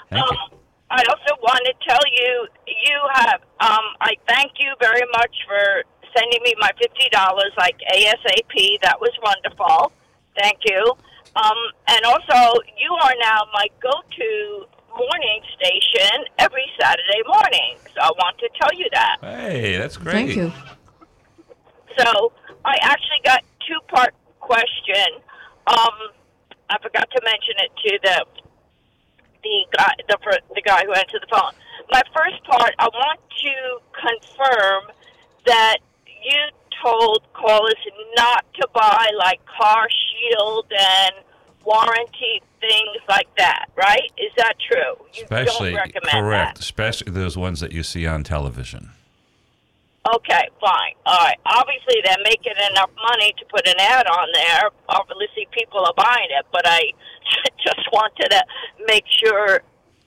Thank 0.09 0.25
um, 0.25 0.37
you. 0.51 0.59
I 0.91 1.05
also 1.11 1.37
want 1.43 1.61
to 1.67 1.75
tell 1.87 2.01
you, 2.11 2.49
you 2.67 2.99
have. 3.13 3.41
Um, 3.61 3.85
I 4.01 4.15
thank 4.27 4.53
you 4.59 4.73
very 4.81 5.05
much 5.13 5.35
for 5.47 5.85
sending 6.17 6.41
me 6.43 6.55
my 6.59 6.71
fifty 6.81 7.11
dollars, 7.13 7.53
like 7.59 7.77
ASAP. 7.93 8.81
That 8.83 8.99
was 8.99 9.13
wonderful. 9.23 9.93
Thank 10.41 10.61
you. 10.65 10.97
Um, 11.37 11.57
and 11.89 12.05
also, 12.05 12.61
you 12.79 12.93
are 13.03 13.15
now 13.21 13.47
my 13.53 13.67
go-to 13.81 14.67
morning 14.97 15.41
station 15.55 16.25
every 16.39 16.65
Saturday 16.81 17.23
morning. 17.27 17.79
So 17.95 18.01
I 18.03 18.11
want 18.19 18.39
to 18.39 18.49
tell 18.61 18.77
you 18.77 18.87
that. 18.93 19.17
Hey, 19.21 19.77
that's 19.77 19.97
great. 19.97 20.15
Thank 20.15 20.37
you. 20.37 20.53
So 21.97 22.33
I 22.65 22.75
actually 22.83 23.23
got 23.25 23.43
two-part 23.67 24.15
question. 24.41 25.23
Um, 25.67 26.11
I 26.71 26.77
forgot 26.83 27.09
to 27.11 27.21
mention 27.25 27.55
it 27.59 27.71
to 27.85 27.99
the 28.03 28.25
the 29.43 29.77
guy 29.77 29.95
the 30.09 30.19
the 30.55 30.63
guy 30.63 30.85
who 30.85 30.93
answered 30.93 31.23
the 31.23 31.31
phone. 31.31 31.53
My 31.91 32.03
first 32.15 32.43
part, 32.45 32.75
I 32.79 32.89
want 32.89 33.21
to 33.21 33.55
confirm 33.95 34.95
that 35.47 35.79
you 36.07 36.41
told 36.83 37.23
callers 37.33 37.75
not 38.17 38.45
to 38.61 38.69
buy 38.75 39.09
like 39.19 39.41
Car 39.47 39.87
Shield 39.91 40.67
and 40.71 41.15
warranty 41.65 42.43
things 42.61 42.99
like 43.09 43.29
that, 43.37 43.67
right? 43.77 44.11
Is 44.17 44.33
that 44.37 44.55
true? 44.71 44.97
You 45.15 45.25
Especially 45.25 45.73
correct, 45.73 46.57
that. 46.57 46.59
especially 46.59 47.13
those 47.13 47.37
ones 47.37 47.61
that 47.61 47.73
you 47.73 47.83
see 47.83 48.07
on 48.07 48.25
television. 48.25 48.91
Okay, 50.15 50.49
fine. 50.61 50.95
All 51.05 51.19
right. 51.19 51.37
Obviously, 51.45 52.01
they're 52.05 52.25
making 52.25 52.55
enough 52.71 52.91
money 52.97 53.35
to 53.39 53.45
put 53.53 53.67
an 53.69 53.75
ad 53.79 54.07
on 54.07 54.29
there. 54.33 54.71
Obviously, 54.89 55.47
people 55.53 55.85
are 55.85 55.93
buying 55.97 56.29
it, 56.31 56.47
but 56.51 56.63
I 56.65 56.81
just 57.63 57.87
wanted 57.93 58.31
to 58.31 58.45
make 58.87 59.05
sure 59.07 59.63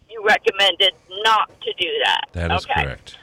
you 0.10 0.24
recommended 0.26 0.94
not 1.24 1.50
to 1.62 1.74
do 1.80 1.90
that. 2.06 2.22
That 2.34 2.52
is 2.52 2.66
okay. 2.66 2.84
correct. 2.84 3.18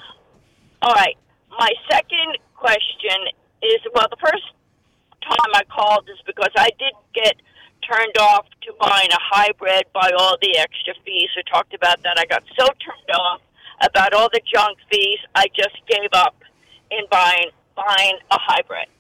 All 0.82 0.94
right. 0.94 1.16
My 1.58 1.72
second 1.90 2.38
question 2.58 3.30
is 3.62 3.78
well, 3.94 4.06
the 4.10 4.20
first 4.20 4.44
time 5.22 5.50
I 5.54 5.62
called 5.70 6.08
is 6.10 6.18
because 6.26 6.52
I 6.56 6.70
did 6.78 6.94
get 7.14 7.36
turned 7.86 8.18
off 8.18 8.46
to 8.66 8.74
buying 8.78 9.08
a 9.10 9.22
hybrid 9.22 9.86
by 9.94 10.10
all 10.18 10.36
the 10.42 10.58
extra 10.58 10.94
fees. 11.06 11.30
We 11.36 11.42
talked 11.50 11.72
about 11.72 12.02
that. 12.02 12.18
I 12.18 12.26
got 12.26 12.42
so 12.58 12.66
turned 12.66 13.10
off 13.14 13.40
about 13.80 14.12
all 14.12 14.28
the 14.32 14.40
junk 14.52 14.78
fees, 14.90 15.18
I 15.34 15.46
just 15.54 15.76
gave 15.88 16.10
up 16.12 16.34
in 16.90 17.04
buying 17.10 17.50
buying 17.76 18.18
a 18.30 18.38
hybrid. 18.38 18.90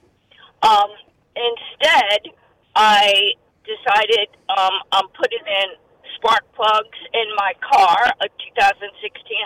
Um, 0.62 0.90
instead, 1.34 2.30
I 2.74 3.34
decided 3.66 4.30
um, 4.48 4.74
I'm 4.92 5.08
putting 5.18 5.42
in 5.42 5.68
spark 6.14 6.46
plugs 6.54 6.98
in 7.12 7.26
my 7.36 7.52
car, 7.58 8.06
a 8.22 8.28
2016 8.30 8.94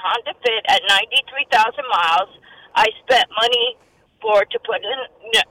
Honda 0.04 0.34
Fit 0.44 0.64
at 0.68 0.80
93,000 0.88 1.84
miles. 1.88 2.28
I 2.74 2.86
spent 3.04 3.24
money 3.40 3.76
for 4.22 4.44
to 4.44 4.58
put 4.64 4.80
in 4.82 4.98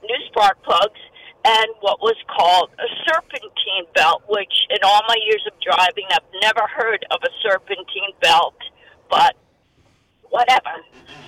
new 0.02 0.20
spark 0.28 0.64
plugs 0.64 1.00
and 1.44 1.68
what 1.82 2.00
was 2.02 2.16
called 2.28 2.70
a 2.80 2.88
serpentine 3.06 3.86
belt, 3.94 4.24
which 4.30 4.54
in 4.70 4.78
all 4.84 5.02
my 5.08 5.18
years 5.26 5.44
of 5.46 5.54
driving, 5.60 6.06
I've 6.10 6.42
never 6.42 6.66
heard 6.68 7.06
of 7.12 7.20
a 7.24 7.30
serpentine 7.44 8.16
belt, 8.22 8.56
but 9.10 9.36
whatever. 10.30 10.82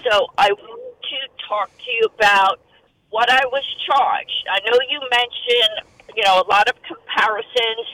So 0.09 0.27
I 0.37 0.51
want 0.53 0.97
to 1.03 1.45
talk 1.47 1.69
to 1.69 1.91
you 1.91 2.07
about 2.15 2.61
what 3.09 3.29
I 3.29 3.45
was 3.45 3.63
charged. 3.85 4.47
I 4.49 4.59
know 4.69 4.77
you 4.89 4.99
mentioned 5.11 5.93
you 6.15 6.23
know, 6.23 6.41
a 6.41 6.47
lot 6.47 6.67
of 6.69 6.75
comparisons 6.83 7.87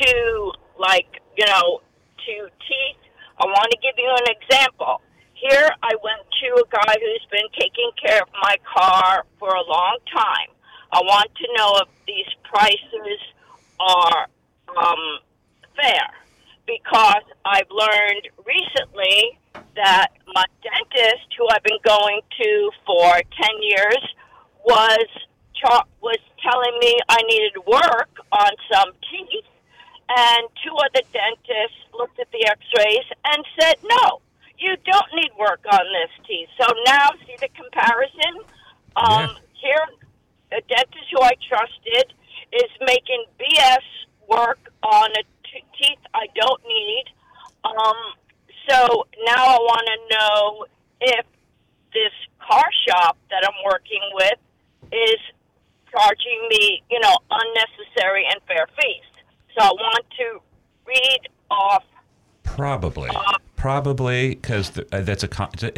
to 0.00 0.52
like, 0.78 1.20
you 1.36 1.46
know, 1.46 1.80
to 2.26 2.32
teeth. 2.68 3.02
I 3.38 3.46
want 3.46 3.70
to 3.70 3.78
give 3.78 3.94
you 3.98 4.10
an 4.10 4.34
example. 4.40 5.00
Here, 5.36 5.68
I 5.82 5.92
went 6.02 6.24
to 6.40 6.64
a 6.64 6.66
guy 6.72 6.94
who's 6.98 7.26
been 7.30 7.48
taking 7.58 7.90
care 8.02 8.22
of 8.22 8.28
my 8.42 8.56
car 8.64 9.24
for 9.38 9.50
a 9.50 9.62
long 9.68 9.98
time. 10.10 10.48
I 10.90 11.00
want 11.00 11.28
to 11.34 11.46
know 11.56 11.80
if 11.82 11.88
these 12.06 12.32
prices 12.44 13.20
are 13.78 14.28
um, 14.76 15.18
fair 15.76 16.08
because 16.66 17.22
I've 17.44 17.68
learned 17.70 18.28
recently 18.46 19.38
that 19.76 20.08
my 20.34 20.44
dentist, 20.62 21.28
who 21.36 21.46
I've 21.52 21.62
been 21.62 21.84
going 21.84 22.20
to 22.40 22.70
for 22.86 23.12
10 23.12 23.22
years, 23.60 24.02
was 24.64 25.06
was 26.00 26.18
telling 26.42 26.78
me 26.80 26.94
I 27.08 27.18
needed 27.28 27.56
work 27.66 28.10
on 28.30 28.50
some 28.70 28.92
teeth, 29.10 29.44
and 30.08 30.48
two 30.64 30.74
other 30.76 31.04
dentists 31.12 31.80
looked 31.92 32.20
at 32.20 32.30
the 32.30 32.46
X-rays 32.46 33.04
and 33.24 33.44
said, 33.58 33.76
"No, 33.82 34.20
you 34.58 34.76
don't 34.84 35.10
need 35.14 35.30
work 35.38 35.60
on 35.70 35.80
this 35.92 36.26
teeth." 36.26 36.48
So 36.60 36.66
now, 36.86 37.10
see 37.26 37.36
the 37.40 37.48
comparison. 37.48 38.42
Um, 38.96 39.36
Here, 39.52 39.86
a 40.52 40.60
dentist 40.68 41.06
who 41.10 41.22
I 41.22 41.32
trusted 41.48 42.12
is 42.52 42.70
making 42.86 43.24
BS 43.40 43.84
work 44.28 44.58
on 44.82 45.10
a 45.10 45.22
t- 45.44 45.64
teeth 45.78 45.98
I 46.14 46.26
don't 46.34 46.62
need. 46.66 47.04
Um, 47.64 47.96
so 48.68 49.06
now 49.24 49.44
I 49.44 49.58
want 49.58 49.86
to 49.86 50.16
know 50.16 50.66
if 51.00 51.26
this 51.92 52.12
car 52.46 52.68
shop 52.86 53.16
that 53.30 53.42
I'm 53.44 53.64
working 53.64 54.02
with 54.14 54.38
is 54.92 55.20
charging 55.90 56.48
me, 56.48 56.82
you 56.90 57.00
know, 57.00 57.16
unnecessary 57.30 58.24
and 58.30 58.40
fair 58.46 58.66
fees. 58.78 59.24
So 59.58 59.64
I 59.64 59.70
want 59.72 60.04
to 60.18 60.40
read 60.86 61.20
off. 61.50 61.84
Probably, 62.44 63.10
probably 63.56 64.30
because 64.36 64.78
uh, 64.78 65.00
that's 65.00 65.24
a 65.24 65.28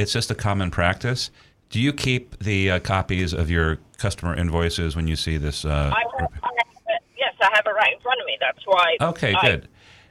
it's 0.00 0.12
just 0.12 0.30
a 0.30 0.34
common 0.34 0.70
practice. 0.70 1.30
Do 1.70 1.80
you 1.80 1.92
keep 1.92 2.38
the 2.38 2.70
uh, 2.72 2.78
copies 2.80 3.32
of 3.32 3.50
your 3.50 3.78
customer 3.98 4.34
invoices 4.34 4.96
when 4.96 5.06
you 5.06 5.16
see 5.16 5.36
this? 5.36 5.64
Uh, 5.64 5.92
I, 5.94 6.02
I 6.18 6.20
have 6.22 6.30
yes, 7.16 7.34
I 7.40 7.50
have 7.54 7.64
it 7.66 7.70
right 7.70 7.92
in 7.94 8.00
front 8.00 8.20
of 8.20 8.26
me. 8.26 8.36
That's 8.40 8.66
why. 8.66 8.96
okay, 9.00 9.34
I- 9.34 9.46
good. 9.46 9.68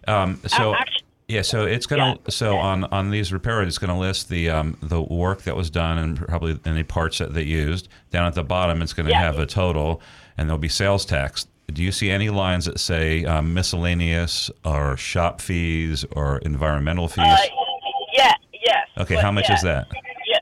Um, 0.08 0.40
so 0.48 0.74
actually- 0.74 1.04
yeah, 1.28 1.42
so 1.42 1.66
it's 1.66 1.86
gonna 1.86 2.18
so 2.30 2.56
on 2.58 2.86
on 2.86 3.12
these 3.12 3.34
repairs, 3.34 3.68
it's 3.68 3.78
gonna 3.78 4.00
list 4.00 4.30
the 4.30 4.50
um, 4.50 4.78
the 4.82 5.02
work 5.02 5.42
that 5.42 5.58
was 5.58 5.70
done 5.70 5.98
and 5.98 6.18
probably 6.26 6.58
any 6.64 6.84
parts 6.84 7.18
that 7.18 7.34
they 7.34 7.44
used. 7.44 7.90
Down 8.12 8.26
at 8.28 8.34
the 8.34 8.44
bottom, 8.44 8.82
it's 8.82 8.94
gonna 8.94 9.10
Yeah. 9.10 9.20
have 9.20 9.38
a 9.38 9.46
total, 9.46 10.02
and 10.38 10.48
there'll 10.48 10.58
be 10.58 10.70
sales 10.70 11.04
tax. 11.06 11.46
Do 11.74 11.84
you 11.84 11.92
see 11.92 12.10
any 12.10 12.30
lines 12.30 12.66
that 12.66 12.80
say 12.80 13.26
um, 13.26 13.54
miscellaneous 13.54 14.50
or 14.64 14.96
shop 14.96 15.42
fees 15.42 16.06
or 16.12 16.38
environmental 16.40 17.08
fees? 17.08 17.26
Uh, 17.28 17.38
yeah, 18.14 18.34
yes. 18.54 18.88
Okay, 18.98 19.16
how 19.16 19.32
much 19.32 19.50
yeah, 19.50 19.56
is 19.56 19.62
that? 19.64 19.88
Yeah, 20.26 20.40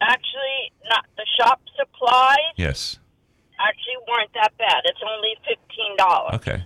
actually, 0.00 0.72
not 0.90 1.04
the 1.16 1.24
shop 1.38 1.60
supplies. 1.76 2.36
Yes. 2.56 2.98
Actually, 3.60 3.94
weren't 4.08 4.30
that 4.34 4.52
bad. 4.58 4.82
It's 4.84 4.98
only 5.08 5.30
fifteen 5.46 5.96
dollars. 5.96 6.34
Okay. 6.34 6.64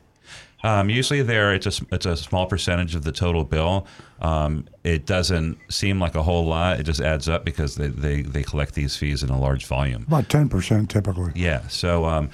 Um, 0.64 0.88
usually, 0.88 1.22
there 1.22 1.52
it's 1.52 1.66
a 1.66 1.70
s- 1.70 1.84
it's 1.90 2.06
a 2.06 2.16
small 2.16 2.46
percentage 2.46 2.94
of 2.94 3.02
the 3.02 3.12
total 3.12 3.44
bill. 3.44 3.86
Um, 4.20 4.66
it 4.84 5.06
doesn't 5.06 5.58
seem 5.70 5.98
like 5.98 6.14
a 6.14 6.22
whole 6.22 6.46
lot. 6.46 6.78
It 6.80 6.84
just 6.84 7.00
adds 7.00 7.28
up 7.28 7.44
because 7.44 7.74
they, 7.74 7.88
they, 7.88 8.22
they 8.22 8.44
collect 8.44 8.74
these 8.74 8.96
fees 8.96 9.24
in 9.24 9.30
a 9.30 9.38
large 9.40 9.66
volume. 9.66 10.04
About 10.06 10.28
10% 10.28 10.88
typically. 10.88 11.32
Yeah. 11.34 11.66
So 11.66 12.04
um, 12.04 12.30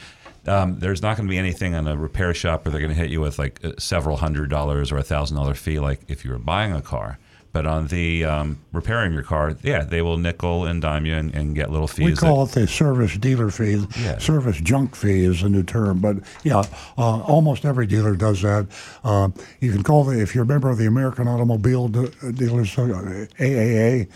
um, 0.49 0.79
there's 0.79 1.03
not 1.03 1.17
going 1.17 1.27
to 1.29 1.31
be 1.31 1.39
anything 1.39 1.75
on 1.75 1.87
a 1.87 1.97
repair 1.97 2.35
shop 2.35 2.65
where 2.65 2.73
they're 2.73 2.81
going 2.81 2.95
to 2.95 2.99
hit 3.01 3.11
you 3.11 3.21
with 3.21 3.39
like 3.39 3.61
uh, 3.65 3.73
several 3.79 4.17
hundred 4.17 4.51
dollars 4.51 4.91
or 4.91 4.97
a 4.97 5.03
thousand 5.03 5.37
dollar 5.37 5.55
fee, 5.55 5.79
like 5.79 6.01
if 6.09 6.25
you 6.25 6.31
were 6.33 6.39
buying 6.39 6.73
a 6.73 6.83
car. 6.83 7.19
But 7.51 7.67
on 7.67 7.87
the 7.87 8.27
um, 8.27 8.59
repairing 8.73 9.15
your 9.15 9.23
car, 9.23 9.57
yeah, 9.63 9.83
they 9.83 10.03
will 10.03 10.19
nickel 10.19 10.67
and 10.67 10.83
dime 10.83 11.07
you 11.07 11.15
and, 11.15 11.35
and 11.35 11.55
get 11.55 11.71
little 11.71 11.89
fees. 11.89 12.05
We 12.05 12.11
that- 12.11 12.21
call 12.21 12.45
it 12.45 12.51
the 12.53 12.67
service 12.67 13.17
dealer 13.17 13.51
fee. 13.51 13.85
Yeah. 13.99 14.19
Service 14.19 14.61
junk 14.61 14.95
fee 14.95 15.25
is 15.25 15.43
a 15.43 15.49
new 15.49 15.63
term, 15.63 16.01
but 16.01 16.19
yeah, 16.45 16.63
uh, 16.99 17.21
almost 17.23 17.65
every 17.65 17.87
dealer 17.87 18.15
does 18.17 18.43
that. 18.43 18.67
Uh, 19.03 19.31
you 19.61 19.73
can 19.73 19.83
call 19.83 20.05
the 20.05 20.21
if 20.21 20.35
you're 20.35 20.45
a 20.45 20.47
member 20.47 20.69
of 20.69 20.77
the 20.77 20.87
American 20.87 21.27
Automobile 21.27 21.89
De- 21.89 22.33
Dealers 22.33 22.77
uh, 22.79 22.83
AAA. 22.83 24.09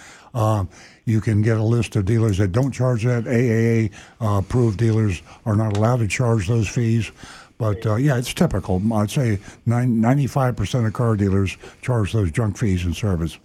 You 1.05 1.21
can 1.21 1.43
get 1.43 1.57
a 1.57 1.63
list 1.63 1.97
of 1.97 2.05
dealers 2.05 2.39
that 2.39 2.53
don't 2.53 2.71
charge 2.73 3.05
that. 3.05 3.25
AAA 3.25 3.93
uh, 4.21 4.39
approved 4.39 4.79
dealers 4.79 5.21
are 5.45 5.57
not 5.57 5.77
allowed 5.77 5.99
to 5.99 6.09
charge 6.09 6.47
those 6.49 6.69
fees. 6.69 7.11
But 7.59 7.85
uh, 7.87 7.97
yeah, 7.97 8.17
it's 8.19 8.33
typical. 8.35 8.81
I'd 8.95 9.11
say 9.11 9.39
nine, 9.67 9.97
95% 9.97 10.87
of 10.87 10.93
car 10.93 11.17
dealers 11.17 11.57
charge 11.81 12.13
those 12.13 12.31
junk 12.31 12.57
fees 12.57 12.85
and 12.85 12.95
service. 12.97 13.39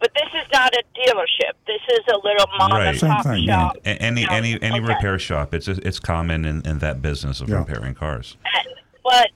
But 0.00 0.12
this 0.14 0.28
is 0.34 0.46
not 0.52 0.72
a 0.74 0.82
dealership. 0.98 1.52
This 1.66 1.80
is 1.90 2.00
a 2.12 2.16
little 2.18 2.46
mom 2.58 2.72
Right. 2.72 2.88
and 2.88 2.98
Same 2.98 3.10
pop 3.10 3.24
thing, 3.24 3.44
yeah. 3.44 3.68
shop. 3.68 3.76
A- 3.84 4.02
any 4.02 4.22
Yeah, 4.22 4.32
any 4.32 4.62
any 4.62 4.78
okay. 4.80 4.88
repair 4.94 5.18
shop, 5.18 5.54
it's 5.54 5.66
it's 5.66 5.98
common 5.98 6.44
in, 6.44 6.60
in 6.66 6.78
that 6.80 7.00
business 7.02 7.40
of 7.40 7.48
Yeah. 7.48 7.58
repairing 7.58 7.94
cars. 7.94 8.36
And- 8.44 8.74
But 9.02 9.30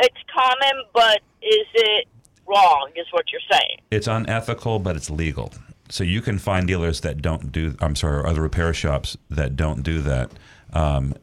it's 0.00 0.16
common. 0.34 0.84
But 0.92 1.20
is 1.42 1.66
it 1.74 2.08
wrong? 2.46 2.90
Is 2.96 3.06
what 3.12 3.24
you're 3.32 3.40
saying? 3.50 3.78
It's 3.90 4.06
unethical, 4.08 4.78
but 4.80 4.96
it's 4.96 5.08
legal. 5.10 5.52
So 5.90 6.04
you 6.04 6.20
can 6.20 6.38
find 6.38 6.66
dealers 6.66 7.00
that 7.00 7.22
don't 7.22 7.50
do. 7.52 7.74
I'm 7.80 7.96
sorry, 7.96 8.24
other 8.28 8.42
repair 8.42 8.74
shops 8.74 9.16
that 9.30 9.56
don't 9.56 9.82
do 9.82 10.00
that. 10.02 10.30
Um, 10.72 11.14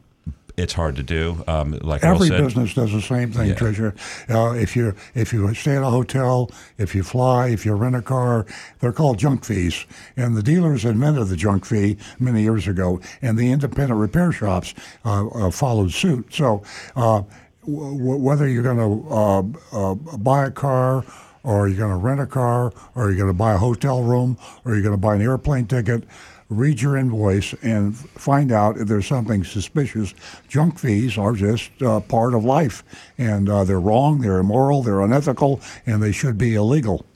it's 0.56 0.72
hard 0.72 0.96
to 0.96 1.02
do. 1.02 1.44
Um, 1.46 1.78
like 1.82 2.02
Every 2.02 2.28
said, 2.28 2.42
business 2.42 2.72
does 2.72 2.90
the 2.90 3.02
same 3.02 3.30
thing, 3.30 3.48
Yeah. 3.50 3.54
Tricia. 3.56 3.94
Uh, 4.30 4.54
if 4.54 4.74
you 4.74 4.94
if 5.14 5.32
you 5.32 5.52
stay 5.54 5.76
at 5.76 5.82
a 5.82 5.90
hotel, 5.90 6.50
if 6.78 6.94
you 6.94 7.02
fly, 7.02 7.48
if 7.48 7.66
you 7.66 7.74
rent 7.74 7.94
a 7.94 8.00
car, 8.00 8.46
they're 8.80 8.92
called 8.92 9.18
junk 9.18 9.44
fees. 9.44 9.84
And 10.16 10.34
the 10.34 10.42
dealers 10.42 10.84
invented 10.86 11.28
the 11.28 11.36
junk 11.36 11.66
fee 11.66 11.98
many 12.18 12.42
years 12.42 12.66
ago, 12.66 13.00
and 13.20 13.36
the 13.38 13.52
independent 13.52 14.00
repair 14.00 14.32
shops 14.32 14.72
uh, 15.04 15.26
uh, 15.28 15.50
followed 15.50 15.92
suit. 15.92 16.32
So 16.32 16.62
uh, 16.96 17.22
w- 17.66 17.98
w- 17.98 18.16
whether 18.22 18.48
you're 18.48 18.62
going 18.62 18.78
to 18.78 19.08
uh, 19.14 19.42
uh, 19.90 19.94
buy 19.94 20.46
a 20.46 20.50
car 20.50 21.04
or 21.46 21.68
you're 21.68 21.78
going 21.78 21.90
to 21.92 21.96
rent 21.96 22.20
a 22.20 22.26
car, 22.26 22.72
or 22.94 23.04
are 23.04 23.08
you're 23.10 23.16
going 23.16 23.28
to 23.30 23.34
buy 23.38 23.54
a 23.54 23.58
hotel 23.58 24.02
room, 24.02 24.36
or 24.64 24.72
are 24.72 24.74
you're 24.74 24.82
going 24.84 24.94
to 24.94 25.00
buy 25.00 25.16
an 25.16 25.22
airplane 25.22 25.66
ticket. 25.66 26.04
Read 26.50 26.80
your 26.82 26.96
invoice 26.96 27.54
and 27.62 27.96
find 27.96 28.52
out 28.52 28.78
if 28.78 28.88
there's 28.88 29.06
something 29.06 29.44
suspicious. 29.44 30.14
Junk 30.48 30.78
fees 30.78 31.18
are 31.18 31.34
just 31.34 31.70
uh, 31.82 32.00
part 32.00 32.34
of 32.34 32.44
life, 32.44 32.84
and 33.18 33.48
uh, 33.48 33.64
they're 33.64 33.80
wrong, 33.80 34.20
they're 34.20 34.38
immoral, 34.38 34.82
they're 34.82 35.02
unethical, 35.02 35.60
and 35.86 36.02
they 36.02 36.12
should 36.12 36.38
be 36.38 36.54
illegal. 36.54 37.06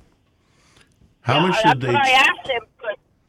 How 1.22 1.38
Yeah, 1.38 1.40
much 1.40 1.62
that's 1.62 1.62
did 1.62 1.80
they? 1.82 1.94
what 1.94 2.06
I 2.06 2.10
asked 2.12 2.48
him 2.48 2.62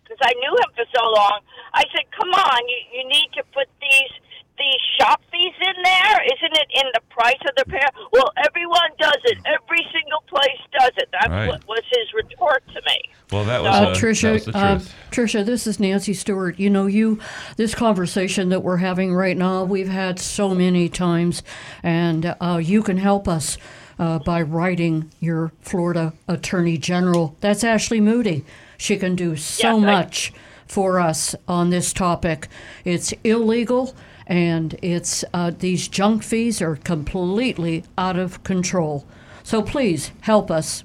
because 0.03 0.19
I 0.23 0.33
knew 0.33 0.53
him 0.57 0.71
for 0.75 0.85
so 0.95 1.03
long. 1.11 1.39
I 1.73 1.83
said, 1.95 2.05
"Come 2.17 2.29
on, 2.31 2.59
you 2.67 2.79
you 3.01 3.09
need 3.09 3.29
to 3.35 3.43
put 3.53 3.67
these 3.81 4.13
these 4.61 4.81
shop 4.99 5.21
fees 5.31 5.53
in 5.59 5.83
there. 5.83 6.17
Isn't 6.23 6.55
it 6.57 6.67
in 6.75 6.87
the 6.93 7.01
price 7.09 7.41
of 7.49 7.55
the 7.57 7.65
pair?" 7.65 7.89
Well, 8.13 8.31
everyone 8.45 8.89
does 8.99 9.17
it. 9.25 9.37
Every 9.45 9.83
single 9.91 10.21
place 10.27 10.61
does 10.79 10.91
it. 10.97 11.09
That's 11.11 11.29
Right. 11.29 11.49
what 11.49 11.67
was 11.67 11.81
his 11.91 12.13
retort 12.13 12.63
to 12.75 12.81
me. 12.85 12.99
well, 13.31 13.43
that 13.45 13.61
was, 13.63 13.67
Uh, 13.69 13.71
uh, 13.73 13.79
that 13.81 13.89
was 13.89 13.97
Tricia, 13.99 14.45
the 14.45 14.57
uh. 14.57 14.79
Tricia, 15.11 15.45
this 15.45 15.65
is 15.65 15.79
Nancy 15.79 16.13
Stewart. 16.13 16.59
You 16.59 16.69
know, 16.69 16.85
you 16.85 17.19
this 17.57 17.73
conversation 17.73 18.49
that 18.49 18.61
we're 18.61 18.77
having 18.77 19.13
right 19.13 19.37
now, 19.37 19.63
we've 19.63 19.89
had 19.89 20.19
so 20.19 20.49
many 20.53 20.87
times, 20.89 21.41
and 21.81 22.35
uh, 22.39 22.59
you 22.61 22.83
can 22.83 22.97
help 22.97 23.27
us 23.27 23.57
uh, 23.99 24.19
by 24.19 24.41
writing 24.41 25.09
your 25.19 25.51
Florida 25.61 26.13
Attorney 26.27 26.77
General. 26.77 27.35
That's 27.39 27.63
Ashley 27.63 28.01
Moody. 28.01 28.43
She 28.77 28.97
can 28.97 29.15
do 29.15 29.35
so 29.35 29.77
Yes, 29.77 29.83
I- 29.83 29.91
much 29.93 30.33
for 30.67 30.99
us 30.99 31.35
on 31.47 31.69
this 31.69 31.93
topic. 31.93 32.47
It's 32.83 33.13
illegal. 33.23 33.93
And 34.27 34.75
it's 34.81 35.23
uh, 35.33 35.51
these 35.57 35.87
junk 35.87 36.23
fees 36.23 36.61
are 36.61 36.75
completely 36.75 37.83
out 37.97 38.17
of 38.17 38.43
control. 38.43 39.05
So 39.43 39.61
please 39.61 40.11
help 40.21 40.49
us. 40.51 40.83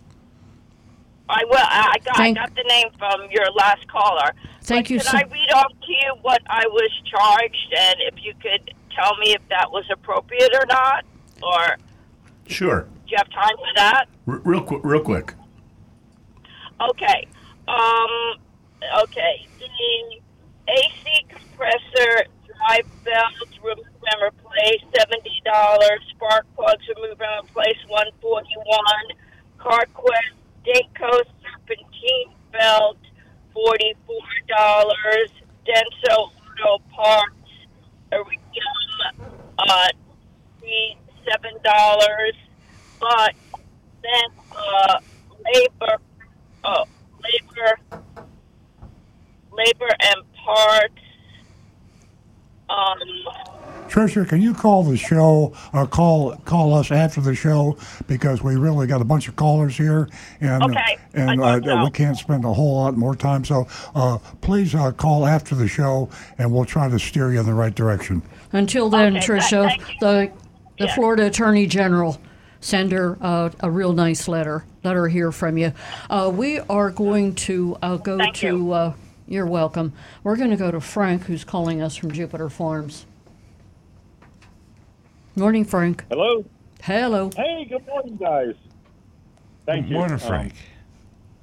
I 1.29 1.43
will. 1.45 1.57
I 1.59 1.93
I 1.95 1.99
got, 2.05 2.17
Thank- 2.17 2.39
I 2.39 2.43
got 2.47 2.55
the 2.57 2.65
name 2.65 2.87
from 2.99 3.29
your 3.31 3.51
last 3.53 3.87
caller. 3.89 4.31
Thank 4.63 4.87
But 4.87 4.91
you 4.91 4.99
Can 5.01 5.07
so- 5.07 5.19
I 5.19 5.23
read 5.31 5.53
off 5.53 5.71
to 5.73 5.93
you 5.93 6.15
what 6.23 6.41
I 6.49 6.63
was 6.69 6.91
charged, 7.05 7.75
and 7.77 7.97
if 8.01 8.15
you 8.25 8.33
could 8.41 8.73
tell 8.95 9.17
me 9.19 9.33
if 9.33 9.43
that 9.51 9.71
was 9.71 9.85
appropriate 9.93 10.55
or 10.55 10.65
not, 10.67 11.05
or 11.43 11.77
Sure. 12.47 12.83
do 13.07 13.11
you 13.11 13.17
have 13.19 13.29
time 13.31 13.57
for 13.57 13.75
that? 13.77 14.07
R- 14.27 14.41
real 14.45 14.63
quick. 14.63 14.81
Real 14.85 15.01
quick. 15.03 15.35
Okay. 16.81 17.27
Um. 17.69 18.37
Okay. 19.03 19.47
The 19.59 20.21
AC 20.73 21.27
compressor, 21.29 22.27
drive 22.67 22.87
belts, 23.05 23.59
remove 23.63 23.85
and 23.87 24.23
replace, 24.23 24.83
seventy 24.97 25.43
dollars. 25.45 26.01
Spark 26.11 26.47
plugs, 26.55 26.85
remove 26.97 27.21
and 27.21 27.49
replace, 27.49 27.79
one 27.89 28.07
forty 28.21 28.55
one. 28.65 29.07
CarQuest 29.59 30.35
Dayco 30.65 31.23
serpentine 31.43 32.35
belt, 32.53 32.99
forty 33.53 33.95
four 34.07 34.23
dollars. 34.49 35.31
Denso 35.67 36.31
Auto 36.61 36.83
Parts, 36.95 37.35
Iridium, 38.13 39.35
uh, 39.59 39.89
seven 41.25 41.59
dollars, 41.65 42.35
but 43.01 43.35
then 44.03 44.31
uh, 44.53 45.01
labor, 45.45 45.99
uh, 46.63 46.85
labor, 47.21 47.99
labor 49.53 49.91
and 50.01 50.23
parts. 50.45 50.95
Um, 52.69 52.99
Tricia, 53.89 54.29
can 54.29 54.43
you 54.43 54.53
call 54.53 54.83
the 54.83 54.97
show 54.97 55.55
or 55.73 55.87
call 55.87 56.37
call 56.39 56.75
us 56.75 56.91
after 56.91 57.21
the 57.21 57.35
show 57.35 57.79
because 58.09 58.43
we 58.43 58.57
really 58.57 58.87
got 58.89 59.01
a 59.01 59.05
bunch 59.05 59.29
of 59.29 59.37
callers 59.37 59.77
here 59.77 60.09
and 60.41 60.63
Okay, 60.65 60.99
and 61.15 61.43
I 61.43 61.59
uh, 61.59 61.63
so. 61.63 61.85
we 61.85 61.91
can't 61.91 62.17
spend 62.17 62.45
a 62.45 62.53
whole 62.53 62.75
lot 62.77 62.97
more 62.97 63.15
time. 63.15 63.45
So 63.45 63.69
uh, 63.95 64.19
please 64.41 64.75
uh, 64.75 64.91
call 64.91 65.25
after 65.25 65.55
the 65.55 65.69
show 65.69 66.11
and 66.39 66.53
we'll 66.53 66.65
try 66.65 66.89
to 66.89 66.99
steer 66.99 67.33
you 67.33 67.39
in 67.41 67.47
the 67.47 67.55
right 67.55 67.75
direction. 67.75 68.23
Until 68.53 68.91
then, 68.91 69.17
Okay, 69.19 69.27
Tricia, 69.27 69.69
thank 69.69 69.81
you. 69.89 69.97
the 70.01 70.33
the 70.79 70.87
Yeah. 70.87 70.95
Florida 70.97 71.27
Attorney 71.27 71.67
General 71.69 72.19
send 72.61 72.91
her 72.91 73.17
uh, 73.21 73.51
a 73.61 73.71
real 73.71 73.93
nice 73.93 74.27
letter. 74.27 74.65
Let 74.83 74.97
her 74.97 75.07
hear 75.09 75.31
from 75.31 75.57
you. 75.59 75.73
Uh, 76.11 76.31
we 76.35 76.59
are 76.59 76.91
going 76.91 77.35
to 77.37 77.77
uh, 77.81 77.97
go 77.99 78.19
Thank 78.19 78.35
to. 78.37 78.95
You. 79.29 79.33
Uh, 79.33 79.37
you're 79.37 79.47
welcome. 79.47 79.93
We're 80.23 80.37
going 80.37 80.51
to 80.51 80.57
go 80.57 80.71
to 80.71 80.81
Frank, 80.81 81.25
who's 81.25 81.45
calling 81.45 81.81
us 81.83 81.97
from 81.97 82.13
Jupiter 82.13 82.49
Farms. 82.49 83.07
Morning, 85.35 85.65
Frank. 85.65 86.05
Hello. 86.11 86.45
Hello. 86.83 87.31
Hey, 87.37 87.67
good 87.69 87.87
morning, 87.87 88.17
guys. 88.17 88.55
Thank 89.67 89.85
Good 89.87 89.91
you. 89.91 89.97
morning, 89.97 90.15
Um, 90.15 90.21
Frank. 90.21 90.55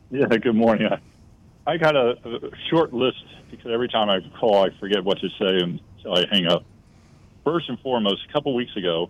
yeah, 0.09 0.25
good 0.27 0.55
morning. 0.55 0.88
I, 1.67 1.71
I 1.71 1.77
got 1.77 1.95
a, 1.95 2.11
a 2.25 2.39
short 2.69 2.93
list 2.93 3.23
because 3.51 3.71
every 3.71 3.89
time 3.89 4.09
I 4.09 4.19
call, 4.39 4.63
I 4.63 4.69
forget 4.79 5.03
what 5.03 5.19
to 5.19 5.29
say 5.39 5.59
until 5.63 6.15
I 6.15 6.25
hang 6.31 6.47
up. 6.47 6.63
First 7.43 7.67
and 7.69 7.77
foremost, 7.81 8.21
a 8.29 8.34
couple 8.34 8.55
weeks 8.55 8.75
ago, 8.77 9.09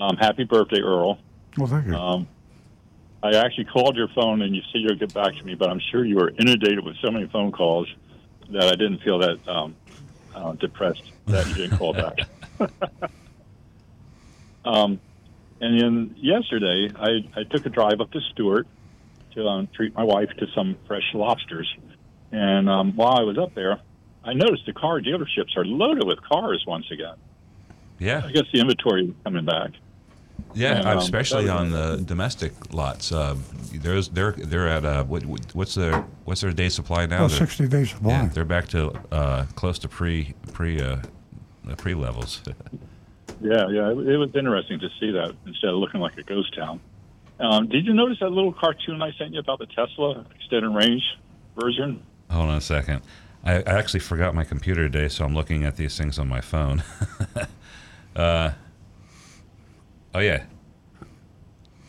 um, 0.00 0.16
happy 0.16 0.44
birthday, 0.44 0.80
Earl. 0.80 1.18
Well, 1.56 1.68
thank 1.68 1.86
you. 1.86 1.94
Um, 1.94 2.26
I 3.22 3.36
actually 3.36 3.66
called 3.66 3.96
your 3.96 4.08
phone 4.08 4.42
and 4.42 4.54
you 4.54 4.62
said 4.72 4.80
you'll 4.80 4.96
get 4.96 5.14
back 5.14 5.34
to 5.36 5.44
me, 5.44 5.54
but 5.54 5.70
I'm 5.70 5.80
sure 5.90 6.04
you 6.04 6.16
were 6.16 6.30
inundated 6.30 6.84
with 6.84 6.96
so 6.96 7.10
many 7.10 7.26
phone 7.28 7.52
calls 7.52 7.88
that 8.50 8.64
I 8.64 8.72
didn't 8.72 8.98
feel 8.98 9.18
that 9.20 9.48
um, 9.48 9.76
uh, 10.34 10.52
depressed 10.54 11.04
that 11.26 11.46
you 11.48 11.54
didn't 11.54 11.78
call 11.78 11.92
back. 11.92 12.18
um, 14.64 15.00
and 15.60 15.80
then 15.80 16.16
yesterday, 16.18 16.90
I, 16.96 17.40
I 17.40 17.44
took 17.44 17.64
a 17.64 17.68
drive 17.68 18.00
up 18.00 18.10
to 18.10 18.20
Stuart 18.32 18.66
to 19.34 19.46
um, 19.46 19.68
treat 19.72 19.94
my 19.94 20.02
wife 20.02 20.30
to 20.38 20.46
some 20.54 20.76
fresh 20.86 21.08
lobsters. 21.14 21.72
And 22.32 22.68
um, 22.68 22.96
while 22.96 23.16
I 23.18 23.22
was 23.22 23.38
up 23.38 23.54
there, 23.54 23.80
I 24.24 24.32
noticed 24.34 24.66
the 24.66 24.72
car 24.72 25.00
dealerships 25.00 25.56
are 25.56 25.64
loaded 25.64 26.04
with 26.04 26.20
cars 26.22 26.64
once 26.66 26.90
again. 26.90 27.14
Yeah, 27.98 28.22
I 28.24 28.32
guess 28.32 28.44
the 28.52 28.60
inventory 28.60 29.04
is 29.04 29.14
coming 29.22 29.44
back. 29.44 29.70
Yeah, 30.54 30.80
um, 30.80 30.98
especially 30.98 31.48
on 31.48 31.70
the 31.70 32.02
domestic 32.04 32.52
lots. 32.72 33.10
Uh, 33.12 33.36
there's 33.72 34.08
they're 34.08 34.32
they're 34.32 34.68
at 34.68 34.84
uh, 34.84 35.04
what, 35.04 35.24
what- 35.26 35.54
what's 35.54 35.74
their 35.74 36.04
what's 36.24 36.40
their 36.42 36.52
day 36.52 36.68
supply 36.68 37.06
now? 37.06 37.24
Oh, 37.24 37.28
60 37.28 37.68
days 37.68 37.94
Yeah, 38.04 38.28
they're 38.32 38.44
back 38.44 38.68
to 38.68 38.92
uh, 39.10 39.46
close 39.54 39.78
to 39.80 39.88
pre 39.88 40.34
pre 40.52 40.80
uh, 40.80 40.96
pre 41.76 41.94
levels. 41.94 42.40
Yeah, 43.40 43.66
yeah, 43.70 43.90
it, 43.90 43.98
it 44.06 44.16
was 44.18 44.30
interesting 44.36 44.78
to 44.78 44.88
see 45.00 45.10
that 45.10 45.34
instead 45.46 45.70
of 45.70 45.76
looking 45.76 45.98
like 46.00 46.16
a 46.16 46.22
ghost 46.22 46.54
town. 46.54 46.78
Um, 47.40 47.66
did 47.68 47.86
you 47.86 47.92
notice 47.92 48.18
that 48.20 48.30
little 48.30 48.52
cartoon 48.52 49.02
I 49.02 49.10
sent 49.18 49.32
you 49.34 49.40
about 49.40 49.58
the 49.58 49.66
Tesla 49.66 50.24
extended 50.36 50.68
range 50.70 51.02
version? 51.60 52.04
Hold 52.30 52.50
on 52.50 52.58
a 52.58 52.60
second. 52.60 53.02
I, 53.42 53.54
I 53.54 53.62
actually 53.62 53.98
forgot 53.98 54.32
my 54.36 54.44
computer 54.44 54.88
today, 54.88 55.08
so 55.08 55.24
I'm 55.24 55.34
looking 55.34 55.64
at 55.64 55.74
these 55.76 55.98
things 55.98 56.20
on 56.20 56.28
my 56.28 56.40
phone. 56.40 56.84
oh 60.14 60.20
yeah. 60.20 60.44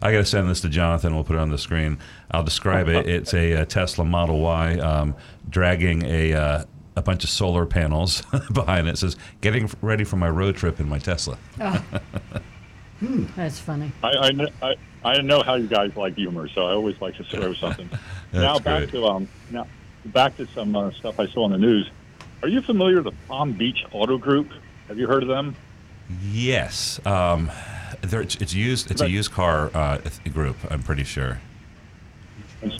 I 0.00 0.12
got 0.12 0.18
to 0.18 0.24
send 0.24 0.48
this 0.48 0.60
to 0.60 0.68
Jonathan. 0.68 1.14
We'll 1.14 1.24
put 1.24 1.36
it 1.36 1.40
on 1.40 1.50
the 1.50 1.58
screen. 1.58 1.98
I'll 2.30 2.44
describe 2.44 2.88
it. 2.88 3.08
It's 3.08 3.34
a, 3.34 3.62
uh 3.62 3.64
Tesla 3.64 4.04
Model 4.04 4.40
Y 4.40 4.78
um, 4.78 5.16
dragging 5.48 6.04
a 6.04 6.34
uh, 6.34 6.64
a 6.96 7.02
bunch 7.02 7.24
of 7.24 7.30
solar 7.30 7.66
panels 7.66 8.22
behind 8.52 8.86
it. 8.88 8.92
It 8.92 8.98
says, 8.98 9.16
"Getting 9.40 9.70
ready 9.82 10.04
for 10.04 10.16
my 10.16 10.28
road 10.28 10.56
trip 10.56 10.78
in 10.80 10.88
my 10.88 10.98
Tesla." 10.98 11.38
That's 13.00 13.58
funny. 13.60 13.92
I, 14.02 14.08
I, 14.08 14.30
kn- 14.32 14.52
I, 14.60 14.74
I 15.04 15.20
know 15.20 15.42
how 15.42 15.54
you 15.54 15.68
guys 15.68 15.94
like 15.96 16.14
humor, 16.14 16.48
so 16.48 16.66
I 16.66 16.72
always 16.72 17.00
like 17.00 17.16
to 17.16 17.24
throw 17.24 17.54
something. 17.54 17.88
now 18.32 18.58
back 18.58 18.80
great. 18.80 18.90
to 18.90 19.06
um, 19.06 19.28
now 19.50 19.66
back 20.06 20.36
to 20.36 20.46
some 20.48 20.74
uh, 20.74 20.90
stuff 20.92 21.18
I 21.20 21.26
saw 21.26 21.46
in 21.46 21.52
the 21.52 21.58
news. 21.58 21.90
Are 22.42 22.48
you 22.48 22.60
familiar 22.60 23.02
with 23.02 23.12
the 23.12 23.18
Palm 23.28 23.52
Beach 23.52 23.84
Auto 23.92 24.16
Group? 24.18 24.48
Have 24.86 24.98
you 24.98 25.06
heard 25.06 25.22
of 25.22 25.28
them? 25.28 25.56
Yes, 26.32 27.04
um, 27.06 27.50
there, 28.00 28.22
it's, 28.22 28.36
it's 28.36 28.54
used. 28.54 28.90
It's 28.90 29.00
a 29.02 29.10
used 29.10 29.32
car 29.32 29.70
uh, 29.74 29.98
group. 30.32 30.56
I'm 30.70 30.82
pretty 30.82 31.04
sure. 31.04 31.40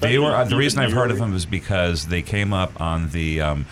They 0.01 0.19
were 0.19 0.35
uh, 0.35 0.45
the 0.45 0.57
reason 0.57 0.81
I've 0.81 0.93
heard 0.93 1.11
of 1.11 1.19
them 1.19 1.35
is 1.35 1.47
because 1.47 2.07
they 2.07 2.23
came 2.23 2.53
up 2.53 2.81
on 2.81 3.11
the 3.11 3.41
um, 3.41 3.67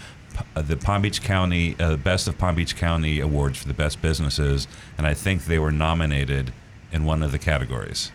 uh, 0.55 0.63
the 0.63 0.77
Palm 0.77 1.03
Beach 1.03 1.23
County 1.23 1.75
uh, 1.81 1.97
Best 1.97 2.29
of 2.29 2.39
Palm 2.39 2.55
Beach 2.55 2.77
County 2.77 3.19
Awards 3.21 3.59
for 3.59 3.67
the 3.67 3.75
best 3.75 4.01
businesses, 4.03 4.69
and 4.99 5.07
I 5.07 5.15
think 5.15 5.47
they 5.47 5.59
were 5.59 5.73
nominated 5.73 6.53
in 6.93 7.05
one 7.05 7.23
of 7.23 7.33
the 7.33 7.39
categories. 7.39 8.13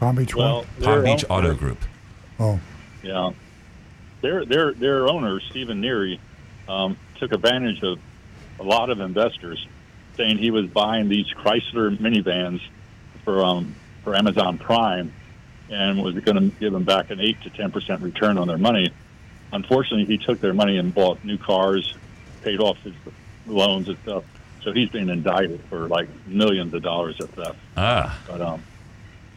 Palm 0.00 0.16
Beach 0.16 0.34
Well. 0.34 0.64
Palm 0.82 1.04
Beach 1.04 1.24
own- 1.30 1.44
Auto 1.44 1.54
Group. 1.54 1.78
Oh, 2.40 2.58
Yeah, 3.02 3.32
their 4.22 4.44
their 4.44 4.72
their 4.72 5.06
owner 5.08 5.38
Stephen 5.50 5.80
Neary 5.82 6.18
um, 6.68 6.96
took 7.18 7.32
advantage 7.32 7.82
of 7.82 7.98
a 8.58 8.62
lot 8.64 8.90
of 8.90 9.00
investors, 9.00 9.64
saying 10.16 10.38
he 10.38 10.50
was 10.50 10.66
buying 10.66 11.08
these 11.08 11.26
Chrysler 11.28 11.96
minivans 11.98 12.60
for 13.24 13.44
um, 13.44 13.74
for 14.04 14.14
Amazon 14.16 14.58
Prime, 14.58 15.12
and 15.70 16.02
was 16.02 16.14
going 16.18 16.50
to 16.50 16.56
give 16.58 16.72
them 16.72 16.84
back 16.84 17.10
an 17.10 17.20
eight 17.20 17.40
to 17.42 17.50
ten 17.50 17.70
percent 17.70 18.02
return 18.02 18.38
on 18.38 18.48
their 18.48 18.58
money. 18.58 18.90
Unfortunately, 19.52 20.04
he 20.04 20.16
took 20.24 20.40
their 20.40 20.54
money 20.54 20.76
and 20.78 20.94
bought 20.94 21.24
new 21.24 21.36
cars, 21.38 21.94
paid 22.42 22.60
off 22.60 22.78
his 22.78 22.94
loans 23.46 23.88
and 23.88 23.98
stuff. 24.02 24.24
So 24.62 24.72
he's 24.72 24.90
been 24.90 25.08
indicted 25.10 25.60
for 25.68 25.88
like 25.88 26.08
millions 26.26 26.72
of 26.74 26.82
dollars 26.82 27.18
of 27.20 27.30
theft. 27.30 27.58
Ah, 27.76 28.18
But 28.28 28.40
um, 28.42 28.62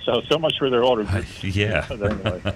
so 0.03 0.21
so 0.29 0.37
much 0.37 0.57
for 0.59 0.69
their 0.69 0.81
group. 0.81 1.07
yeah. 1.43 1.87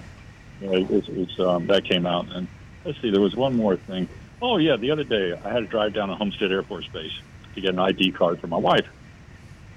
Anyway, 0.59 0.88
it's, 0.89 1.07
it's 1.07 1.39
um, 1.39 1.68
that 1.68 1.84
came 1.84 2.07
out, 2.07 2.26
and 2.32 2.47
let's 2.84 2.99
see, 2.99 3.11
there 3.11 3.22
was 3.22 3.36
one 3.36 3.55
more 3.55 3.76
thing. 3.76 4.09
Oh 4.41 4.57
yeah, 4.57 4.76
the 4.76 4.89
other 4.89 5.03
day 5.03 5.34
I 5.34 5.49
had 5.51 5.59
to 5.59 5.68
drive 5.68 5.93
down 5.93 6.09
to 6.09 6.15
Homestead 6.15 6.51
Air 6.51 6.63
Force 6.63 6.88
Base 6.88 7.11
to 7.58 7.62
get 7.62 7.74
an 7.74 7.80
ID 7.80 8.12
card 8.12 8.39
for 8.39 8.47
my 8.47 8.58
wife, 8.58 8.88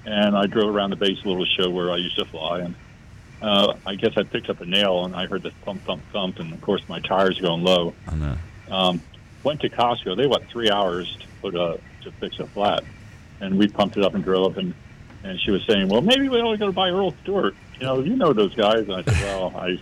and 0.05 0.37
I 0.37 0.45
drove 0.45 0.73
around 0.73 0.91
the 0.91 0.95
base 0.95 1.17
a 1.23 1.27
little 1.27 1.45
show 1.45 1.69
where 1.69 1.91
I 1.91 1.97
used 1.97 2.17
to 2.17 2.25
fly, 2.25 2.59
and 2.59 2.75
uh, 3.41 3.73
I 3.85 3.95
guess 3.95 4.13
I 4.15 4.23
picked 4.23 4.49
up 4.49 4.61
a 4.61 4.65
nail, 4.65 5.03
and 5.03 5.15
I 5.15 5.25
heard 5.25 5.43
the 5.43 5.51
thump 5.65 5.83
thump 5.83 6.03
thump, 6.13 6.39
and 6.39 6.53
of 6.53 6.61
course 6.61 6.81
my 6.87 6.99
tires 6.99 7.39
going 7.39 7.63
low. 7.63 7.93
I 8.07 8.15
know. 8.15 8.37
Um, 8.69 9.01
went 9.43 9.61
to 9.61 9.69
Costco. 9.69 10.15
They 10.15 10.27
went 10.27 10.47
three 10.49 10.69
hours 10.69 11.17
to 11.19 11.27
put 11.41 11.55
a 11.55 11.79
to 12.03 12.11
fix 12.13 12.39
a 12.39 12.45
flat, 12.47 12.83
and 13.39 13.57
we 13.57 13.67
pumped 13.67 13.97
it 13.97 14.03
up 14.03 14.13
and 14.13 14.23
drove. 14.23 14.57
And 14.57 14.75
and 15.23 15.39
she 15.41 15.49
was 15.49 15.65
saying, 15.65 15.89
"Well, 15.89 16.01
maybe 16.01 16.29
we 16.29 16.39
ought 16.39 16.51
to 16.51 16.57
go 16.57 16.67
to 16.67 16.71
buy 16.71 16.89
Earl 16.89 17.15
Stewart. 17.23 17.55
You 17.79 17.87
know, 17.87 17.99
you 17.99 18.15
know 18.15 18.31
those 18.31 18.53
guys." 18.53 18.87
And 18.87 18.93
I 18.93 19.03
said, 19.03 19.21
"Well, 19.23 19.53
I." 19.55 19.79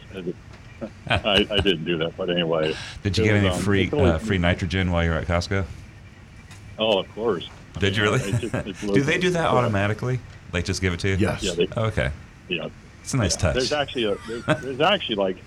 I, 1.10 1.46
I 1.52 1.58
didn't 1.58 1.84
do 1.84 1.98
that, 1.98 2.16
but 2.16 2.30
anyway. 2.30 2.74
Did 3.04 3.18
you 3.18 3.26
get 3.26 3.34
was, 3.34 3.44
any 3.44 3.50
um, 3.50 3.60
free 3.60 3.92
uh, 3.92 4.18
free 4.18 4.38
nitrogen 4.38 4.92
while 4.92 5.04
you're 5.04 5.14
at 5.14 5.28
Costco? 5.28 5.66
Oh, 6.78 7.00
of 7.00 7.14
course. 7.14 7.50
Did 7.80 7.96
you 7.98 8.04
really? 8.04 8.20
It's 8.22 8.40
just- 8.40 8.54
it's 8.56 8.82
do 8.94 9.02
they 9.02 9.18
do 9.18 9.30
that 9.32 9.44
local. 9.46 9.58
automatically? 9.60 10.20
Like 10.54 10.66
just 10.66 10.82
give 10.82 10.94
it 10.94 11.00
to 11.02 11.10
you? 11.10 11.16
Yes. 11.18 11.44
Yeah, 11.44 11.54
they, 11.54 11.68
Okay, 11.78 12.12
yeah. 12.48 12.70
it's 13.02 13.14
a 13.14 13.18
nice 13.18 13.36
touch. 13.36 13.54
There's 13.56 13.72
actually 13.74 14.06
a 14.06 14.16
there's, 14.28 14.46
there's 14.62 14.82
actually 14.82 15.16
like 15.18 15.38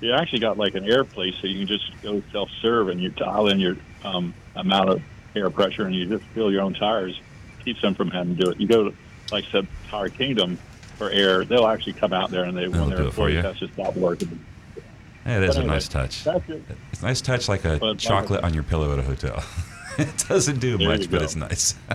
you 0.00 0.12
actually 0.12 0.38
got 0.40 0.58
like 0.58 0.74
an 0.74 0.88
air 0.88 1.04
place 1.04 1.34
so 1.40 1.46
you 1.46 1.58
can 1.60 1.66
just 1.66 1.90
go 2.02 2.22
self 2.32 2.48
serve 2.62 2.88
and 2.88 3.00
you 3.00 3.08
dial 3.10 3.48
in 3.48 3.58
your 3.58 3.76
um, 4.04 4.32
amount 4.54 4.90
of 4.90 5.02
air 5.34 5.50
pressure 5.50 5.86
and 5.86 5.94
you 5.94 6.06
just 6.06 6.24
fill 6.34 6.52
your 6.52 6.62
own 6.62 6.74
tires. 6.74 7.18
Keeps 7.64 7.80
them 7.82 7.94
from 7.94 8.10
having 8.10 8.36
to 8.36 8.44
do 8.44 8.50
it. 8.50 8.60
You 8.60 8.68
go 8.68 8.90
to 8.90 8.96
like 9.32 9.44
said 9.50 9.66
Tire 9.88 10.08
Kingdom 10.10 10.58
for 10.98 11.10
air, 11.10 11.44
they'll 11.44 11.66
actually 11.66 11.94
come 11.94 12.12
out 12.12 12.30
there 12.30 12.44
and 12.44 12.56
they 12.56 12.66
They'll 12.68 12.86
their 12.86 12.98
do 12.98 13.06
it 13.08 13.14
for 13.14 13.28
you. 13.30 13.38
has 13.40 13.58
to 13.58 13.68
stop 13.68 13.96
working. 13.96 14.44
Yeah, 15.26 15.38
it 15.38 15.48
is 15.48 15.56
But 15.56 15.64
a 15.64 15.66
nice 15.66 15.88
touch. 15.88 16.22
That's 16.24 16.48
it. 16.50 16.62
It's 16.92 17.00
a 17.02 17.06
nice 17.06 17.20
touch, 17.22 17.48
like 17.48 17.64
a 17.64 17.78
But 17.78 17.82
like 17.82 17.96
I 17.96 17.98
chocolate 17.98 18.44
on 18.44 18.52
your 18.54 18.62
pillow 18.62 18.92
at 18.92 18.98
a 18.98 19.02
hotel. 19.02 19.42
it 19.98 20.24
doesn't 20.28 20.60
do 20.60 20.76
There 20.76 20.88
much, 20.88 21.10
but 21.10 21.22
it's 21.22 21.36
nice. 21.36 21.74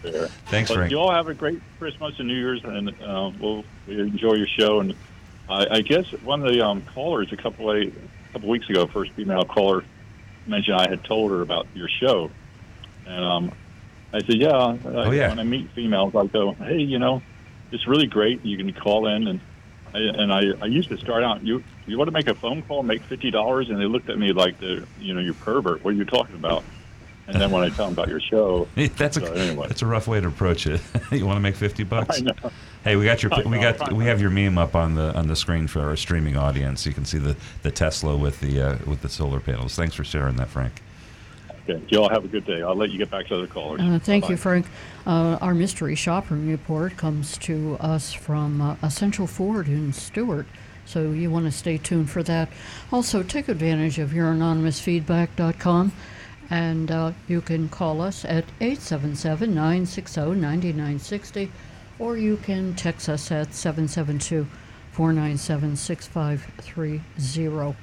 There. 0.00 0.28
Thanks, 0.46 0.70
but 0.70 0.76
Frank. 0.76 0.92
You 0.92 1.00
all 1.00 1.10
have 1.10 1.26
a 1.26 1.34
great 1.34 1.60
Christmas 1.80 2.14
and 2.20 2.28
New 2.28 2.34
Year's, 2.34 2.62
and 2.62 2.90
uh, 3.02 3.32
we'll 3.40 3.64
enjoy 3.88 4.34
your 4.34 4.46
show. 4.46 4.78
And 4.78 4.94
I, 5.48 5.66
I 5.68 5.80
guess 5.80 6.06
one 6.22 6.46
of 6.46 6.52
the 6.52 6.64
um, 6.64 6.82
callers 6.94 7.32
a 7.32 7.36
couple 7.36 7.68
of, 7.68 7.78
a 7.78 7.92
couple 8.32 8.48
weeks 8.48 8.70
ago, 8.70 8.86
first 8.86 9.10
female 9.12 9.44
caller, 9.44 9.82
mentioned 10.46 10.76
I 10.76 10.88
had 10.88 11.02
told 11.02 11.32
her 11.32 11.42
about 11.42 11.66
your 11.74 11.88
show, 11.88 12.30
and 13.06 13.24
um, 13.24 13.52
I 14.12 14.20
said, 14.20 14.36
yeah. 14.36 14.56
I, 14.56 14.78
Oh, 14.84 15.10
yeah. 15.10 15.30
When 15.30 15.40
I 15.40 15.44
meet 15.44 15.68
females, 15.72 16.14
I 16.14 16.26
go, 16.26 16.52
hey, 16.52 16.78
you 16.78 17.00
know, 17.00 17.20
it's 17.72 17.86
really 17.86 18.06
great. 18.06 18.44
You 18.44 18.56
can 18.56 18.72
call 18.72 19.08
in, 19.08 19.26
and 19.26 19.40
I, 19.92 19.98
and 19.98 20.32
I, 20.32 20.42
I 20.62 20.66
used 20.66 20.88
to 20.90 20.98
start 20.98 21.24
out. 21.24 21.42
You 21.42 21.62
you 21.86 21.98
want 21.98 22.08
to 22.08 22.12
make 22.12 22.28
a 22.28 22.34
phone 22.34 22.62
call, 22.62 22.82
make 22.82 23.02
fifty 23.02 23.30
dollars, 23.30 23.68
and 23.68 23.80
they 23.80 23.86
looked 23.86 24.10
at 24.10 24.18
me 24.18 24.32
like 24.32 24.60
the 24.60 24.86
you 25.00 25.14
know 25.14 25.20
you 25.20 25.34
pervert. 25.34 25.82
What 25.82 25.94
are 25.94 25.96
you 25.96 26.04
talking 26.04 26.36
about? 26.36 26.62
And 27.28 27.40
then 27.40 27.50
when 27.50 27.62
I 27.62 27.68
tell 27.68 27.84
them 27.84 27.92
about 27.92 28.08
your 28.08 28.20
show, 28.20 28.66
that's 28.74 29.18
a 29.18 29.20
so 29.20 29.32
anyway. 29.32 29.66
that's 29.68 29.82
a 29.82 29.86
rough 29.86 30.08
way 30.08 30.20
to 30.20 30.28
approach 30.28 30.66
it. 30.66 30.80
you 31.12 31.26
want 31.26 31.36
to 31.36 31.40
make 31.40 31.56
fifty 31.56 31.84
bucks? 31.84 32.18
I 32.18 32.20
know. 32.22 32.50
Hey, 32.84 32.96
we 32.96 33.04
got 33.04 33.22
your 33.22 33.34
I 33.34 33.42
we 33.42 33.58
got 33.58 33.92
we 33.92 34.06
have 34.06 34.20
your 34.20 34.30
meme 34.30 34.56
up 34.56 34.74
on 34.74 34.94
the 34.94 35.14
on 35.14 35.28
the 35.28 35.36
screen 35.36 35.66
for 35.66 35.80
our 35.80 35.96
streaming 35.96 36.36
audience. 36.36 36.86
You 36.86 36.92
can 36.92 37.04
see 37.04 37.18
the, 37.18 37.36
the 37.62 37.70
Tesla 37.70 38.16
with 38.16 38.40
the 38.40 38.60
uh, 38.60 38.78
with 38.86 39.02
the 39.02 39.08
solar 39.08 39.40
panels. 39.40 39.74
Thanks 39.74 39.94
for 39.94 40.04
sharing 40.04 40.36
that, 40.36 40.48
Frank. 40.48 40.82
Okay, 41.68 41.82
you 41.88 42.02
all 42.02 42.08
have 42.08 42.24
a 42.24 42.28
good 42.28 42.46
day. 42.46 42.62
I'll 42.62 42.74
let 42.74 42.90
you 42.90 42.98
get 42.98 43.10
back 43.10 43.26
to 43.26 43.36
other 43.36 43.46
callers. 43.46 43.80
Uh, 43.82 43.98
thank 44.02 44.24
you, 44.24 44.36
Bye-bye. 44.36 44.40
Frank. 44.40 44.66
Uh, 45.06 45.38
our 45.42 45.54
mystery 45.54 45.94
shopping 45.94 46.48
report 46.48 46.96
comes 46.96 47.36
to 47.38 47.76
us 47.78 48.12
from 48.14 48.60
uh, 48.62 48.76
Essential 48.82 49.26
Ford 49.26 49.68
in 49.68 49.92
Stuart, 49.92 50.46
so 50.86 51.10
you 51.10 51.30
want 51.30 51.44
to 51.44 51.52
stay 51.52 51.76
tuned 51.76 52.08
for 52.08 52.22
that. 52.22 52.48
Also, 52.90 53.22
take 53.22 53.48
advantage 53.48 53.98
of 53.98 54.10
youranonymousfeedback.com, 54.10 55.92
and 56.50 56.90
uh, 56.90 57.12
you 57.26 57.40
can 57.40 57.68
call 57.68 58.00
us 58.00 58.24
at 58.24 58.44
877 58.60 59.54
960 59.54 60.20
9960, 60.20 61.52
or 61.98 62.16
you 62.16 62.36
can 62.38 62.74
text 62.74 63.08
us 63.08 63.30
at 63.30 63.54
772 63.54 64.46
497 64.92 65.76
6530. 65.76 67.76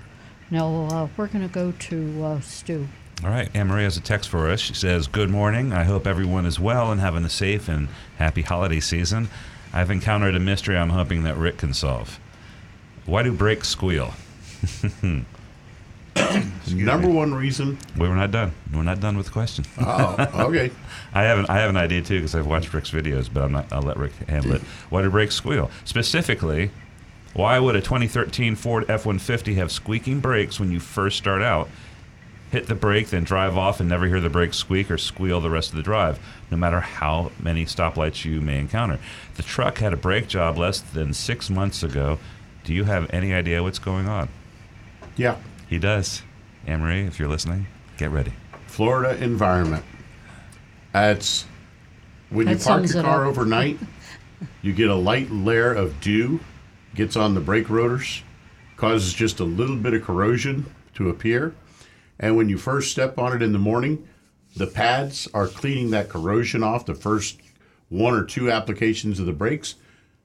Now, 0.52 0.86
uh, 0.86 1.08
we're 1.18 1.28
going 1.28 1.48
to 1.48 1.54
go 1.54 1.72
to 1.72 2.24
uh, 2.24 2.40
Stu. 2.42 2.88
All 3.24 3.30
right, 3.30 3.50
Anne 3.54 3.68
Marie 3.68 3.84
has 3.84 3.98
a 3.98 4.02
text 4.02 4.30
for 4.30 4.50
us. 4.50 4.60
She 4.60 4.74
says, 4.74 5.08
"Good 5.08 5.30
morning. 5.30 5.72
I 5.72 5.84
hope 5.84 6.06
everyone 6.06 6.46
is 6.46 6.60
well 6.60 6.92
and 6.92 7.00
having 7.00 7.24
a 7.24 7.30
safe 7.30 7.70
and 7.70 7.88
happy 8.18 8.42
holiday 8.42 8.80
season. 8.80 9.30
I've 9.74 9.90
encountered 9.90 10.36
a 10.36 10.40
mystery 10.40 10.78
I'm 10.78 10.90
hoping 10.90 11.24
that 11.24 11.38
Rick 11.38 11.58
can 11.58 11.74
solve. 11.74 12.20
Why 13.06 13.24
do 13.24 13.32
brakes 13.32 13.70
squeal?" 13.70 14.14
Number 16.74 17.10
one 17.10 17.34
reason. 17.34 17.78
We 17.98 18.08
were 18.08 18.16
not 18.16 18.32
done. 18.32 18.54
We're 18.74 18.84
not 18.84 19.00
done 19.00 19.18
with 19.18 19.28
the 19.28 19.32
question. 19.32 19.66
Oh, 19.80 20.16
okay. 20.48 20.72
I 21.14 21.24
have 21.24 21.40
an, 21.40 21.46
I 21.48 21.58
have 21.58 21.70
an 21.70 21.78
idea 21.78 22.02
too 22.02 22.16
because 22.16 22.36
I've 22.36 22.48
watched 22.48 22.74
Rick's 22.74 22.92
videos, 22.92 23.30
but 23.32 23.44
I'm 23.44 23.52
not. 23.52 23.72
I'll 23.72 23.82
let 23.82 23.98
Rick 23.98 24.14
handle 24.28 24.54
it. 24.54 24.62
Why 24.90 25.02
do 25.02 25.10
brakes 25.10 25.36
squeal? 25.36 25.70
Specifically, 25.84 26.72
why 27.34 27.60
would 27.60 27.76
a 27.76 27.82
2013 27.82 28.56
Ford 28.56 28.90
F-150 28.90 29.56
have 29.56 29.72
squeaking 29.72 30.22
brakes 30.22 30.60
when 30.60 30.72
you 30.72 30.80
first 30.80 31.18
start 31.18 31.42
out? 31.42 31.70
Hit 32.52 32.68
the 32.68 32.76
brake, 32.76 33.10
then 33.10 33.26
drive 33.26 33.58
off, 33.58 33.82
and 33.82 33.90
never 33.90 34.08
hear 34.08 34.22
the 34.22 34.30
brakes 34.30 34.56
squeak 34.56 34.90
or 34.90 34.98
squeal 34.98 35.42
the 35.42 35.50
rest 35.50 35.72
of 35.72 35.76
the 35.76 35.84
drive, 35.84 36.20
no 36.50 36.56
matter 36.56 36.80
how 36.80 37.32
many 37.38 37.66
stoplights 37.66 38.24
you 38.24 38.40
may 38.40 38.60
encounter. 38.60 39.00
The 39.36 39.44
truck 39.44 39.80
had 39.80 39.92
a 39.92 39.98
brake 39.98 40.30
job 40.30 40.58
less 40.58 40.80
than 40.80 41.14
six 41.14 41.50
months 41.50 41.84
ago. 41.84 42.20
Do 42.64 42.74
you 42.74 42.86
have 42.86 43.14
any 43.14 43.34
idea 43.34 43.62
what's 43.62 43.80
going 43.80 44.08
on? 44.08 44.30
Yeah. 45.18 45.36
He 45.68 45.80
does. 45.80 46.22
Anne 46.68 46.82
Marie, 46.82 47.02
if 47.06 47.20
you're 47.20 47.30
listening, 47.30 47.68
get 47.98 48.12
ready. 48.12 48.34
Florida 48.68 49.22
environment. 49.24 49.84
That's 50.94 51.46
when 52.30 52.48
you 52.48 52.56
That 52.56 52.64
park 52.66 52.80
sums 52.80 52.94
your 52.94 53.04
it 53.04 53.06
car 53.06 53.24
up. 53.24 53.30
overnight, 53.30 53.80
you 54.62 54.74
get 54.74 54.90
a 54.90 54.96
light 54.96 55.32
layer 55.32 55.74
of 55.74 56.00
dew, 56.02 56.40
gets 56.96 57.16
on 57.16 57.34
the 57.34 57.42
brake 57.42 57.70
rotors, 57.70 58.24
causes 58.78 59.14
just 59.14 59.40
a 59.40 59.44
little 59.44 59.76
bit 59.76 59.94
of 59.94 60.04
corrosion 60.04 60.66
to 60.96 61.10
appear. 61.10 61.54
And 62.20 62.38
when 62.38 62.50
you 62.50 62.58
first 62.58 62.92
step 62.92 63.18
on 63.20 63.36
it 63.36 63.42
in 63.42 63.52
the 63.52 63.60
morning, 63.60 64.08
the 64.56 64.68
pads 64.68 65.28
are 65.34 65.48
cleaning 65.48 65.92
that 65.92 66.10
corrosion 66.10 66.64
off 66.64 66.86
the 66.86 66.96
first 66.96 67.40
one 67.90 68.14
or 68.14 68.24
two 68.24 68.50
applications 68.52 69.20
of 69.20 69.26
the 69.26 69.34
brakes. 69.34 69.76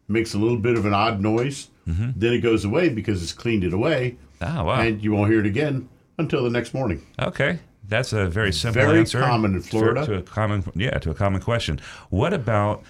Makes 0.09 0.34
a 0.34 0.38
little 0.38 0.57
bit 0.59 0.76
of 0.76 0.86
an 0.86 0.95
odd 0.95 1.20
noise. 1.20 1.68
Mm-hmm. 1.86 2.11
Then 2.16 2.32
it 2.32 2.41
goes 2.41 2.64
away 2.64 2.88
because 2.88 3.22
it's 3.22 3.32
cleaned 3.32 3.64
it 3.64 3.72
away. 3.72 4.16
Oh, 4.41 4.64
wow. 4.64 4.80
And 4.80 5.03
you 5.03 5.12
won't 5.12 5.30
hear 5.30 5.41
it 5.41 5.47
again 5.47 5.88
until 6.18 6.43
the 6.45 6.51
next 6.51 6.72
morning. 6.74 7.05
Okay, 7.18 7.59
that's 7.88 8.12
a 8.12 8.26
very 8.26 8.53
simple 8.53 8.82
Very 8.82 8.99
answer. 9.01 9.20
common 9.20 9.55
in 9.55 9.62
to- 9.62 9.68
Florida. 9.68 10.07
To, 10.07 10.14
a 10.16 10.22
common, 10.22 10.64
yeah, 10.74 10.99
to 10.99 11.11
a 11.11 11.14
common 11.14 11.41
question. 11.41 11.80
What 12.09 12.32
about 12.32 12.82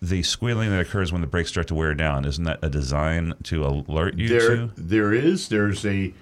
the 0.00 0.22
squealing 0.22 0.70
that 0.70 0.80
occurs 0.80 1.12
when 1.12 1.20
the 1.20 1.26
brakes 1.26 1.50
start 1.50 1.66
to 1.68 1.74
wear 1.74 1.94
down? 1.94 2.24
Isn't 2.24 2.44
that 2.44 2.58
a 2.62 2.70
design 2.70 3.34
to 3.44 3.64
alert 3.66 4.16
you 4.16 4.28
there 4.28 4.56
to? 4.56 4.70
there 4.76 5.12
is 5.12 5.48
there's 5.48 5.84
a 5.84 6.14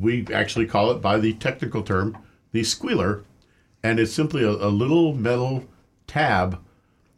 we 0.00 0.26
actually 0.34 0.66
call 0.66 0.90
it 0.90 1.00
by 1.00 1.16
the 1.18 1.32
technical 1.34 1.82
term 1.82 2.18
the 2.52 2.64
squealer 2.64 3.22
and 3.82 3.98
it's 4.00 4.12
simply 4.12 4.42
a, 4.42 4.50
a 4.50 4.68
little 4.68 5.14
metal 5.14 5.64
tab 6.08 6.60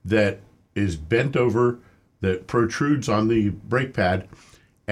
that 0.05 0.40
is 0.74 0.97
bent 0.97 1.36
over 1.36 1.78
that 2.20 2.47
protrudes 2.47 3.09
on 3.09 3.28
the 3.28 3.49
brake 3.49 3.95
pad 3.95 4.28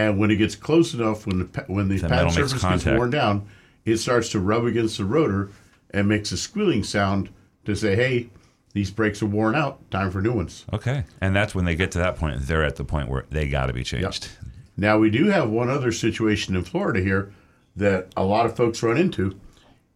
and 0.08 0.18
when 0.18 0.30
it 0.30 0.36
gets 0.36 0.54
close 0.54 0.94
enough 0.94 1.26
when 1.26 1.38
the 1.38 1.64
when 1.66 1.88
the 1.88 1.98
The 1.98 2.08
pad 2.08 2.32
surface 2.32 2.62
gets 2.62 2.84
worn 2.86 3.10
down 3.10 3.46
it 3.84 3.96
starts 3.98 4.30
to 4.30 4.40
rub 4.40 4.64
against 4.64 4.98
the 4.98 5.04
rotor 5.04 5.50
and 5.90 6.08
makes 6.08 6.32
a 6.32 6.36
squealing 6.36 6.84
sound 6.84 7.30
to 7.64 7.74
say 7.74 7.96
hey 7.96 8.30
these 8.72 8.90
brakes 8.90 9.20
are 9.22 9.26
worn 9.26 9.54
out 9.54 9.90
time 9.90 10.10
for 10.10 10.20
new 10.20 10.32
ones 10.32 10.64
Okay, 10.72 11.04
and 11.20 11.34
that's 11.34 11.54
when 11.54 11.64
they 11.64 11.74
get 11.74 11.90
to 11.92 11.98
that 11.98 12.16
point. 12.16 12.40
They're 12.42 12.64
at 12.64 12.76
the 12.76 12.84
point 12.84 13.08
where 13.08 13.26
they 13.30 13.48
got 13.48 13.66
to 13.66 13.72
be 13.72 13.82
changed. 13.82 14.28
Now, 14.76 14.96
we 14.98 15.10
do 15.10 15.26
have 15.26 15.50
one 15.50 15.68
other 15.68 15.92
situation 15.92 16.56
in 16.56 16.64
Florida 16.64 17.00
here 17.00 17.32
that 17.76 18.12
a 18.16 18.24
lot 18.24 18.46
of 18.46 18.56
folks 18.56 18.82
run 18.82 18.96
into 18.96 19.38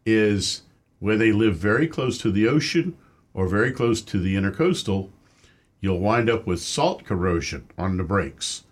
is 0.05 0.63
where 0.99 1.17
they 1.17 1.33
live 1.33 1.57
very 1.57 1.87
close 1.87 2.19
to 2.19 2.31
the 2.31 2.47
ocean 2.49 2.97
or 3.33 3.49
very 3.49 3.73
close 3.73 4.03
to 4.03 4.19
the 4.19 4.35
intercoastal, 4.35 5.11
you'll 5.81 6.01
wind 6.01 6.29
up 6.29 6.47
with 6.47 6.61
salt 6.61 7.05
corrosion 7.05 7.67
on 7.79 7.97
the 7.97 8.05
brakes. 8.05 8.65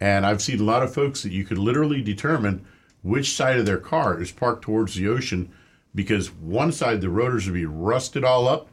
And 0.00 0.24
I've 0.24 0.42
seen 0.42 0.60
a 0.60 0.64
lot 0.64 0.82
of 0.82 0.94
folks 0.94 1.22
that 1.22 1.32
you 1.32 1.44
could 1.44 1.58
literally 1.58 2.00
determine 2.00 2.64
which 3.02 3.32
side 3.32 3.58
of 3.58 3.66
their 3.66 3.78
car 3.78 4.20
is 4.20 4.32
parked 4.32 4.62
towards 4.62 4.94
the 4.94 5.08
ocean 5.08 5.50
because 5.94 6.32
one 6.32 6.72
side 6.72 7.00
the 7.00 7.08
rotors 7.10 7.46
would 7.46 7.54
be 7.54 7.66
rusted 7.66 8.24
all 8.24 8.48
up 8.48 8.68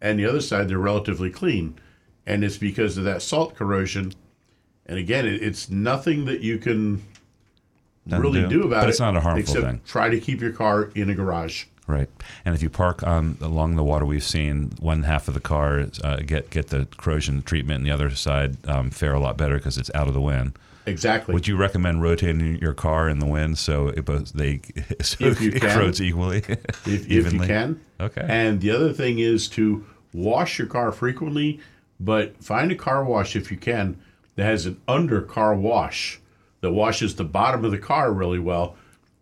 and 0.00 0.18
the 0.18 0.26
other 0.26 0.40
side 0.40 0.68
they're 0.68 0.78
relatively 0.78 1.30
clean. 1.30 1.78
And 2.26 2.44
it's 2.44 2.58
because 2.58 2.96
of 2.96 3.04
that 3.04 3.22
salt 3.22 3.54
corrosion. 3.54 4.12
And 4.86 4.98
again, 4.98 5.26
it, 5.26 5.42
it's 5.42 5.70
nothing 5.70 6.26
that 6.26 6.40
you 6.40 6.58
can 6.58 7.02
Nothing 8.06 8.22
really 8.22 8.42
to 8.42 8.48
do, 8.48 8.62
about 8.64 8.80
but 8.82 8.86
it. 8.86 8.90
it's 8.90 9.00
not 9.00 9.16
a 9.16 9.20
harmful 9.20 9.40
except 9.40 9.64
thing. 9.66 9.80
Try 9.86 10.08
to 10.08 10.20
keep 10.20 10.40
your 10.40 10.52
car 10.52 10.90
in 10.94 11.10
a 11.10 11.14
garage. 11.14 11.64
Right, 11.88 12.10
and 12.44 12.54
if 12.54 12.62
you 12.62 12.68
park 12.68 13.02
on 13.02 13.38
along 13.40 13.76
the 13.76 13.82
water, 13.82 14.04
we've 14.04 14.22
seen 14.22 14.72
one 14.78 15.04
half 15.04 15.26
of 15.26 15.32
the 15.32 15.40
car 15.40 15.86
uh, 16.04 16.16
get 16.16 16.50
get 16.50 16.68
the 16.68 16.86
corrosion 16.98 17.42
treatment, 17.42 17.78
and 17.78 17.86
the 17.86 17.90
other 17.90 18.10
side 18.10 18.58
um, 18.68 18.90
fare 18.90 19.14
a 19.14 19.18
lot 19.20 19.38
better 19.38 19.56
because 19.56 19.78
it's 19.78 19.90
out 19.94 20.06
of 20.06 20.12
the 20.12 20.20
wind. 20.20 20.52
Exactly. 20.84 21.32
Would 21.32 21.48
you 21.48 21.56
recommend 21.56 22.02
rotating 22.02 22.56
your 22.58 22.74
car 22.74 23.08
in 23.08 23.18
the 23.20 23.26
wind 23.26 23.56
so 23.58 23.88
it 23.88 24.04
both 24.04 24.32
they 24.34 24.60
so 25.00 25.24
If 25.24 25.40
you 25.40 25.50
it 25.50 25.62
can. 25.62 25.70
corrodes 25.70 26.00
equally, 26.02 26.38
if, 26.46 26.86
if 27.10 27.32
you 27.32 27.40
can. 27.46 27.80
Okay. 28.00 28.26
And 28.28 28.60
the 28.60 28.70
other 28.70 28.92
thing 28.92 29.18
is 29.18 29.48
to 29.50 29.84
wash 30.12 30.58
your 30.58 30.68
car 30.68 30.92
frequently, 30.92 31.58
but 32.00 32.42
find 32.44 32.70
a 32.70 32.76
car 32.76 33.02
wash 33.02 33.34
if 33.34 33.50
you 33.50 33.56
can 33.56 33.96
that 34.36 34.44
has 34.44 34.66
an 34.66 34.78
under 34.86 35.22
car 35.22 35.54
wash 35.54 36.20
that 36.60 36.72
washes 36.72 37.14
the 37.16 37.24
bottom 37.24 37.64
of 37.64 37.70
the 37.70 37.78
car 37.78 38.12
really 38.12 38.38
well. 38.38 38.76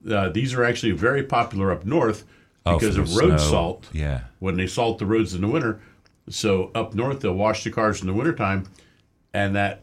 Uh, 0.08 0.28
these 0.30 0.52
are 0.54 0.64
actually 0.64 0.92
very 0.92 1.22
popular 1.22 1.70
up 1.70 1.84
north 1.84 2.24
Oh, 2.66 2.78
because 2.78 2.96
for 2.96 3.02
of 3.02 3.16
road 3.16 3.40
snow. 3.40 3.50
salt. 3.50 3.88
Yeah. 3.92 4.22
When 4.40 4.56
they 4.56 4.66
salt 4.66 4.98
the 4.98 5.06
roads 5.06 5.34
in 5.34 5.40
the 5.40 5.48
winter. 5.48 5.80
So 6.28 6.72
up 6.74 6.94
north, 6.94 7.20
they'll 7.20 7.34
wash 7.34 7.62
the 7.64 7.70
cars 7.70 8.00
in 8.00 8.08
the 8.08 8.12
wintertime, 8.12 8.64
and 9.32 9.54
that 9.54 9.80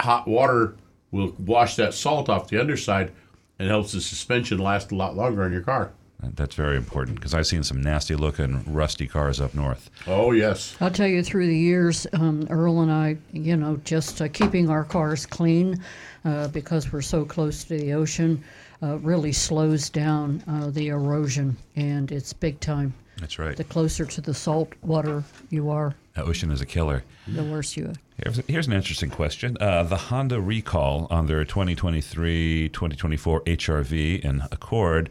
hot 0.00 0.26
water 0.26 0.76
will 1.10 1.34
wash 1.38 1.76
that 1.76 1.92
salt 1.92 2.30
off 2.30 2.48
the 2.48 2.58
underside 2.58 3.12
and 3.58 3.68
helps 3.68 3.92
the 3.92 4.00
suspension 4.00 4.58
last 4.58 4.90
a 4.90 4.94
lot 4.96 5.14
longer 5.14 5.44
on 5.44 5.52
your 5.52 5.60
car. 5.60 5.92
That's 6.34 6.54
very 6.54 6.76
important 6.76 7.16
because 7.16 7.34
I've 7.34 7.48
seen 7.48 7.64
some 7.64 7.82
nasty 7.82 8.14
looking 8.14 8.62
rusty 8.72 9.08
cars 9.08 9.40
up 9.40 9.54
north. 9.54 9.90
Oh, 10.06 10.30
yes. 10.30 10.76
I'll 10.80 10.90
tell 10.90 11.08
you, 11.08 11.22
through 11.22 11.48
the 11.48 11.56
years, 11.56 12.06
um, 12.12 12.46
Earl 12.48 12.80
and 12.80 12.92
I, 12.92 13.16
you 13.32 13.56
know, 13.56 13.76
just 13.84 14.22
uh, 14.22 14.28
keeping 14.28 14.70
our 14.70 14.84
cars 14.84 15.26
clean 15.26 15.82
uh, 16.24 16.46
because 16.48 16.92
we're 16.92 17.02
so 17.02 17.24
close 17.24 17.64
to 17.64 17.76
the 17.76 17.92
ocean 17.92 18.42
uh, 18.82 18.98
really 18.98 19.32
slows 19.32 19.88
down 19.90 20.42
uh, 20.48 20.70
the 20.70 20.88
erosion, 20.88 21.56
and 21.76 22.10
it's 22.10 22.32
big 22.32 22.58
time. 22.60 22.92
That's 23.18 23.38
right. 23.38 23.56
The 23.56 23.64
closer 23.64 24.04
to 24.04 24.20
the 24.20 24.34
salt 24.34 24.72
water 24.82 25.22
you 25.50 25.70
are, 25.70 25.94
The 26.14 26.24
ocean 26.24 26.50
is 26.50 26.60
a 26.60 26.66
killer. 26.66 27.04
the 27.28 27.44
worse 27.44 27.76
you 27.76 27.86
are. 27.86 27.92
Here's, 28.24 28.40
here's 28.48 28.66
an 28.66 28.72
interesting 28.72 29.10
question. 29.10 29.56
Uh, 29.60 29.84
the 29.84 29.96
Honda 29.96 30.40
recall 30.40 31.06
on 31.10 31.26
their 31.26 31.44
2023 31.44 32.68
2024 32.70 33.40
HRV 33.42 34.24
and 34.24 34.42
Accord, 34.50 35.10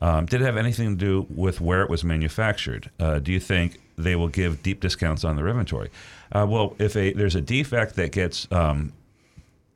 um, 0.00 0.26
did 0.26 0.40
it 0.40 0.44
have 0.44 0.56
anything 0.56 0.96
to 0.96 1.04
do 1.04 1.26
with 1.34 1.60
where 1.60 1.82
it 1.82 1.90
was 1.90 2.04
manufactured? 2.04 2.90
Uh, 3.00 3.18
do 3.18 3.32
you 3.32 3.40
think 3.40 3.80
they 3.96 4.14
will 4.14 4.28
give 4.28 4.62
deep 4.62 4.80
discounts 4.80 5.24
on 5.24 5.34
their 5.34 5.48
inventory? 5.48 5.90
Uh, 6.30 6.46
well, 6.48 6.76
if 6.78 6.94
a, 6.94 7.12
there's 7.12 7.34
a 7.34 7.40
defect 7.40 7.96
that 7.96 8.12
gets 8.12 8.46
um, 8.52 8.92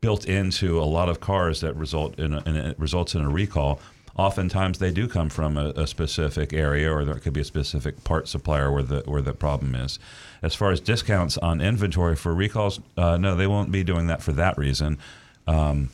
built 0.03 0.27
into 0.27 0.79
a 0.79 0.85
lot 0.85 1.09
of 1.09 1.21
cars 1.21 1.63
that 1.63 1.75
result 1.77 2.19
in, 2.19 2.35
a, 2.35 2.43
in 2.43 2.57
a, 2.57 2.75
results 2.77 3.15
in 3.15 3.23
a 3.23 3.31
recall, 3.31 3.81
oftentimes 4.17 4.79
they 4.79 4.91
do 4.91 5.09
come 5.09 5.31
from 5.31 5.57
a, 5.57 5.71
a 5.71 5.87
specific 5.87 6.53
area, 6.53 6.93
or 6.93 7.07
there 7.07 7.15
could 7.15 7.33
be 7.33 7.41
a 7.41 7.45
specific 7.45 8.05
part 8.05 8.29
supplier 8.29 8.71
where 8.71 8.83
the 8.83 9.01
where 9.07 9.23
the 9.23 9.33
problem 9.33 9.75
is. 9.75 9.99
As 10.43 10.55
far 10.55 10.73
as 10.73 10.81
discounts 10.81 11.39
on 11.39 11.63
inventory 11.63 12.17
for 12.17 12.35
recalls, 12.35 12.81
uh, 12.99 13.17
no, 13.17 13.35
they 13.35 13.47
won't 13.47 13.73
be 13.73 13.83
doing 13.83 14.09
that 14.09 14.23
for 14.23 14.33
that 14.33 14.59
reason. 14.59 14.99
Um, 15.47 15.89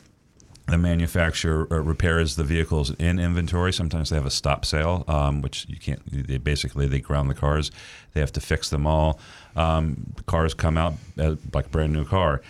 the 0.67 0.77
manufacturer 0.77 1.67
uh, 1.71 1.79
repairs 1.79 2.35
the 2.35 2.43
vehicles 2.43 2.91
in 2.95 3.19
inventory. 3.19 3.73
Sometimes 3.73 4.09
they 4.09 4.15
have 4.15 4.25
a 4.25 4.31
stop 4.31 4.65
sale, 4.65 5.03
um, 5.07 5.41
which 5.41 5.65
you 5.69 5.77
can't. 5.77 6.01
They 6.05 6.37
basically 6.37 6.87
they 6.87 6.99
ground 6.99 7.29
the 7.29 7.35
cars. 7.35 7.71
They 8.13 8.19
have 8.19 8.33
to 8.33 8.41
fix 8.41 8.69
them 8.69 8.85
all. 8.87 9.19
Um, 9.55 10.13
cars 10.25 10.53
come 10.53 10.77
out 10.77 10.93
uh, 11.17 11.35
like 11.53 11.71
brand 11.71 11.93
new 11.93 12.05
car. 12.05 12.41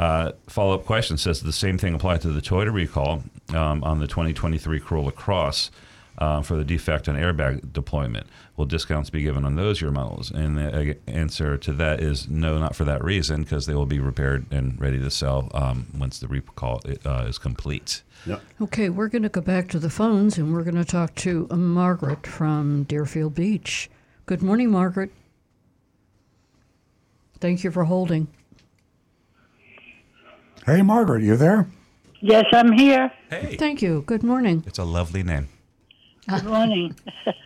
Uh, 0.00 0.32
Follow 0.46 0.74
up 0.74 0.86
question 0.86 1.18
says 1.18 1.42
the 1.42 1.52
same 1.52 1.76
thing 1.76 1.92
applied 1.94 2.22
to 2.22 2.28
the 2.28 2.40
Toyota 2.40 2.72
recall 2.72 3.22
um, 3.50 3.84
on 3.84 4.00
the 4.00 4.06
2023 4.06 4.80
Corolla 4.80 5.12
Cross 5.12 5.70
uh, 6.16 6.40
for 6.40 6.56
the 6.56 6.64
defect 6.64 7.06
on 7.06 7.16
airbag 7.16 7.70
deployment. 7.70 8.26
Will 8.56 8.64
discounts 8.64 9.10
be 9.10 9.20
given 9.20 9.44
on 9.44 9.56
those 9.56 9.82
year 9.82 9.90
models? 9.90 10.30
And 10.30 10.56
the 10.56 10.92
uh, 10.92 10.94
answer 11.06 11.58
to 11.58 11.72
that 11.74 12.00
is 12.00 12.30
no, 12.30 12.58
not 12.58 12.74
for 12.74 12.84
that 12.84 13.04
reason, 13.04 13.42
because 13.42 13.66
they 13.66 13.74
will 13.74 13.84
be 13.84 14.00
repaired 14.00 14.46
and 14.50 14.80
ready 14.80 14.98
to 14.98 15.10
sell 15.10 15.50
um, 15.52 15.86
once 15.94 16.18
the 16.18 16.28
recall 16.28 16.80
uh, 17.04 17.26
is 17.28 17.36
complete. 17.36 18.02
Yep. 18.24 18.40
Okay, 18.62 18.88
we're 18.88 19.08
going 19.08 19.24
to 19.24 19.28
go 19.28 19.42
back 19.42 19.68
to 19.68 19.78
the 19.78 19.90
phones 19.90 20.38
and 20.38 20.54
we're 20.54 20.64
going 20.64 20.76
to 20.76 20.84
talk 20.84 21.14
to 21.16 21.46
uh, 21.50 21.56
Margaret 21.56 22.26
from 22.26 22.84
Deerfield 22.84 23.34
Beach. 23.34 23.90
Good 24.24 24.40
morning, 24.40 24.70
Margaret. 24.70 25.10
Thank 27.38 27.64
you 27.64 27.70
for 27.70 27.84
holding. 27.84 28.28
Hey, 30.66 30.82
Margaret, 30.82 31.22
you 31.22 31.36
there? 31.36 31.68
Yes, 32.20 32.44
I'm 32.52 32.72
here. 32.72 33.10
Hey, 33.30 33.56
Thank 33.56 33.80
you. 33.80 34.02
Good 34.06 34.22
morning. 34.22 34.62
it's 34.66 34.78
a 34.78 34.84
lovely 34.84 35.22
name. 35.22 35.48
Good 36.28 36.44
morning. 36.44 36.94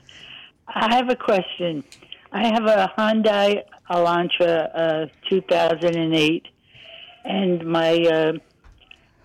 I 0.68 0.94
have 0.94 1.08
a 1.08 1.16
question. 1.16 1.84
I 2.32 2.46
have 2.48 2.64
a 2.66 2.92
Hyundai 2.98 3.62
Elantra 3.88 4.70
uh, 4.74 5.06
2008, 5.30 6.46
and 7.24 7.64
my 7.64 7.92
uh, 8.02 8.32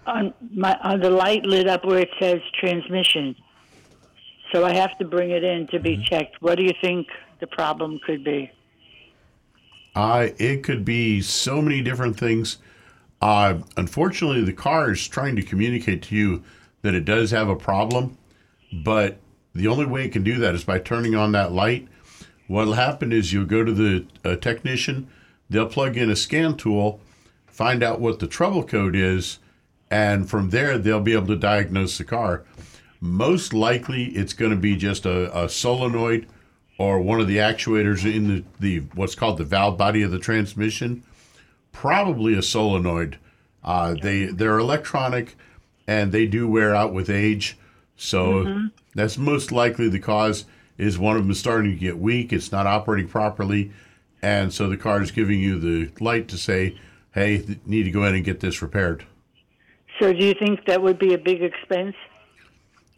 on 0.05 0.33
my 0.53 0.77
on 0.83 0.99
the 0.99 1.09
light 1.09 1.43
lit 1.45 1.67
up 1.67 1.83
where 1.85 1.99
it 1.99 2.11
says 2.19 2.39
transmission. 2.59 3.35
So 4.51 4.65
I 4.65 4.73
have 4.73 4.95
to 4.99 5.05
bring 5.05 5.31
it 5.31 5.43
in 5.43 5.67
to 5.67 5.79
be 5.79 6.03
checked. 6.03 6.41
What 6.41 6.57
do 6.59 6.63
you 6.63 6.73
think 6.81 7.07
the 7.39 7.47
problem 7.47 7.99
could 8.05 8.23
be? 8.23 8.51
Uh, 9.95 10.27
it 10.37 10.63
could 10.63 10.85
be 10.85 11.21
so 11.21 11.61
many 11.61 11.81
different 11.81 12.17
things. 12.17 12.57
Uh, 13.21 13.59
unfortunately, 13.75 14.43
the 14.43 14.53
car 14.53 14.91
is 14.91 15.07
trying 15.07 15.35
to 15.35 15.41
communicate 15.41 16.01
to 16.03 16.15
you 16.15 16.43
that 16.81 16.93
it 16.93 17.05
does 17.05 17.31
have 17.31 17.49
a 17.49 17.55
problem, 17.55 18.17
but 18.71 19.17
the 19.53 19.67
only 19.67 19.85
way 19.85 20.05
it 20.05 20.13
can 20.13 20.23
do 20.23 20.37
that 20.37 20.55
is 20.55 20.63
by 20.63 20.79
turning 20.79 21.15
on 21.15 21.31
that 21.33 21.51
light. 21.51 21.87
What'll 22.47 22.73
happen 22.73 23.11
is 23.11 23.33
you'll 23.33 23.45
go 23.45 23.63
to 23.63 23.73
the 23.73 24.05
uh, 24.23 24.35
technician, 24.37 25.09
they'll 25.49 25.67
plug 25.67 25.97
in 25.97 26.09
a 26.09 26.15
scan 26.15 26.55
tool, 26.55 27.01
find 27.47 27.83
out 27.83 27.99
what 27.99 28.19
the 28.19 28.27
trouble 28.27 28.63
code 28.63 28.95
is, 28.95 29.39
and 29.91 30.29
from 30.29 30.51
there 30.51 30.77
they'll 30.77 31.01
be 31.01 31.13
able 31.13 31.27
to 31.27 31.35
diagnose 31.35 31.97
the 31.97 32.03
car. 32.03 32.45
Most 33.01 33.53
likely, 33.53 34.05
it's 34.05 34.33
going 34.33 34.51
to 34.51 34.57
be 34.57 34.75
just 34.75 35.05
a, 35.05 35.37
a 35.37 35.49
solenoid 35.49 36.27
or 36.77 36.99
one 37.01 37.19
of 37.19 37.27
the 37.27 37.37
actuators 37.37 38.05
in 38.05 38.27
the, 38.27 38.43
the 38.59 38.79
what's 38.93 39.15
called 39.15 39.37
the 39.37 39.43
valve 39.43 39.77
body 39.77 40.01
of 40.01 40.11
the 40.11 40.19
transmission 40.19 41.03
probably 41.71 42.33
a 42.33 42.41
solenoid. 42.41 43.17
Uh, 43.63 43.95
they 44.01 44.25
they're 44.25 44.57
electronic, 44.57 45.35
and 45.87 46.11
they 46.11 46.25
do 46.25 46.47
wear 46.47 46.75
out 46.75 46.93
with 46.93 47.09
age. 47.09 47.57
So 47.95 48.69
that's 48.95 49.17
most 49.17 49.51
likely 49.51 49.89
the 49.89 49.99
cause. 49.99 50.45
Is 50.77 50.97
one 50.97 51.17
of 51.17 51.23
them 51.23 51.33
starting 51.33 51.71
to 51.71 51.77
get 51.77 51.99
weak? 51.99 52.31
It's 52.31 52.51
not 52.51 52.65
operating 52.65 53.09
properly, 53.09 53.71
and 54.21 54.53
so 54.53 54.69
the 54.69 54.77
car 54.77 55.01
is 55.01 55.11
giving 55.11 55.41
you 55.41 55.59
the 55.59 55.91
light 56.01 56.29
to 56.29 56.37
say, 56.37 56.77
"Hey, 57.11 57.39
th- 57.39 57.59
need 57.65 57.83
to 57.83 57.91
go 57.91 58.05
in 58.05 58.15
and 58.15 58.23
get 58.23 58.39
this 58.39 58.61
repaired." 58.61 59.03
So 59.99 60.13
do 60.13 60.25
you 60.25 60.33
think 60.33 60.65
that 60.65 60.81
would 60.81 60.97
be 60.97 61.13
a 61.13 61.17
big 61.17 61.43
expense? 61.43 61.95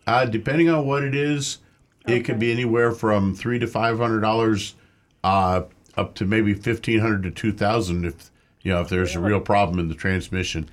Uh, 0.05 0.26
depending 0.26 0.69
on 0.69 0.86
what 0.86 1.03
it 1.03 1.15
is, 1.15 1.59
it 2.07 2.22
could 2.22 2.39
be 2.39 2.51
anywhere 2.51 2.91
from 2.91 3.36
three 3.36 3.59
to 3.59 3.67
five 3.67 3.97
hundred 3.97 4.22
dollars, 4.22 4.76
uh, 5.24 5.63
up 5.97 6.13
to 6.15 6.26
maybe 6.26 6.53
fifteen 6.53 6.99
hundred 6.99 7.24
to 7.24 7.32
two 7.32 7.51
thousand 7.51 8.05
if 8.05 8.30
you 8.64 8.72
know 8.72 8.82
if 8.82 8.89
there's 8.89 9.16
a 9.16 9.20
real 9.20 9.39
problem 9.41 9.80
in 9.80 9.88
the 9.89 9.95
transmission. 9.95 10.70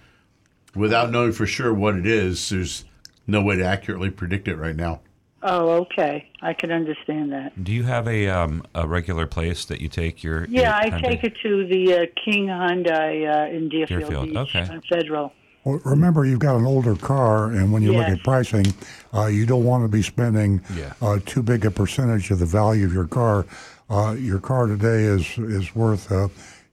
Without 0.74 1.10
knowing 1.10 1.32
for 1.32 1.46
sure 1.46 1.72
what 1.72 1.96
it 1.96 2.06
is, 2.06 2.50
there's 2.50 2.84
no 3.26 3.42
way 3.42 3.56
to 3.56 3.64
accurately 3.64 4.10
predict 4.10 4.48
it 4.48 4.56
right 4.56 4.76
now. 4.76 5.00
Oh, 5.42 5.70
okay. 5.82 6.28
I 6.42 6.52
can 6.52 6.72
understand 6.72 7.32
that. 7.32 7.62
Do 7.62 7.72
you 7.72 7.84
have 7.84 8.08
a 8.08 8.28
um, 8.28 8.64
a 8.74 8.86
regular 8.86 9.26
place 9.26 9.64
that 9.66 9.80
you 9.80 9.88
take 9.88 10.22
your? 10.24 10.44
Yeah, 10.46 10.62
your 10.62 10.72
I 10.74 10.90
Hyundai? 10.90 11.02
take 11.08 11.24
it 11.24 11.34
to 11.42 11.66
the 11.66 11.94
uh, 11.94 12.06
King 12.24 12.46
Hyundai 12.46 13.50
uh, 13.52 13.56
in 13.56 13.68
Deerfield, 13.68 14.00
Deerfield, 14.00 14.28
Beach 14.28 14.36
okay. 14.56 14.72
on 14.72 14.82
Federal. 14.88 15.32
Well, 15.64 15.80
remember, 15.84 16.24
you've 16.24 16.38
got 16.38 16.56
an 16.56 16.66
older 16.66 16.96
car, 16.96 17.46
and 17.50 17.72
when 17.72 17.82
you 17.82 17.92
look 17.92 18.06
Yes. 18.06 18.18
at 18.18 18.24
pricing, 18.24 18.66
uh, 19.12 19.26
you 19.26 19.44
don't 19.44 19.64
want 19.64 19.84
to 19.84 19.88
be 19.88 20.02
spending 20.02 20.60
Yeah. 20.74 20.94
uh, 21.02 21.18
too 21.24 21.42
big 21.42 21.64
a 21.64 21.70
percentage 21.70 22.30
of 22.30 22.38
the 22.38 22.46
value 22.46 22.86
of 22.86 22.92
your 22.92 23.06
car. 23.06 23.44
Uh, 23.90 24.16
your 24.18 24.38
car 24.38 24.66
today 24.66 25.04
is 25.04 25.38
is 25.38 25.74
worth, 25.74 26.10
uh, 26.10 26.28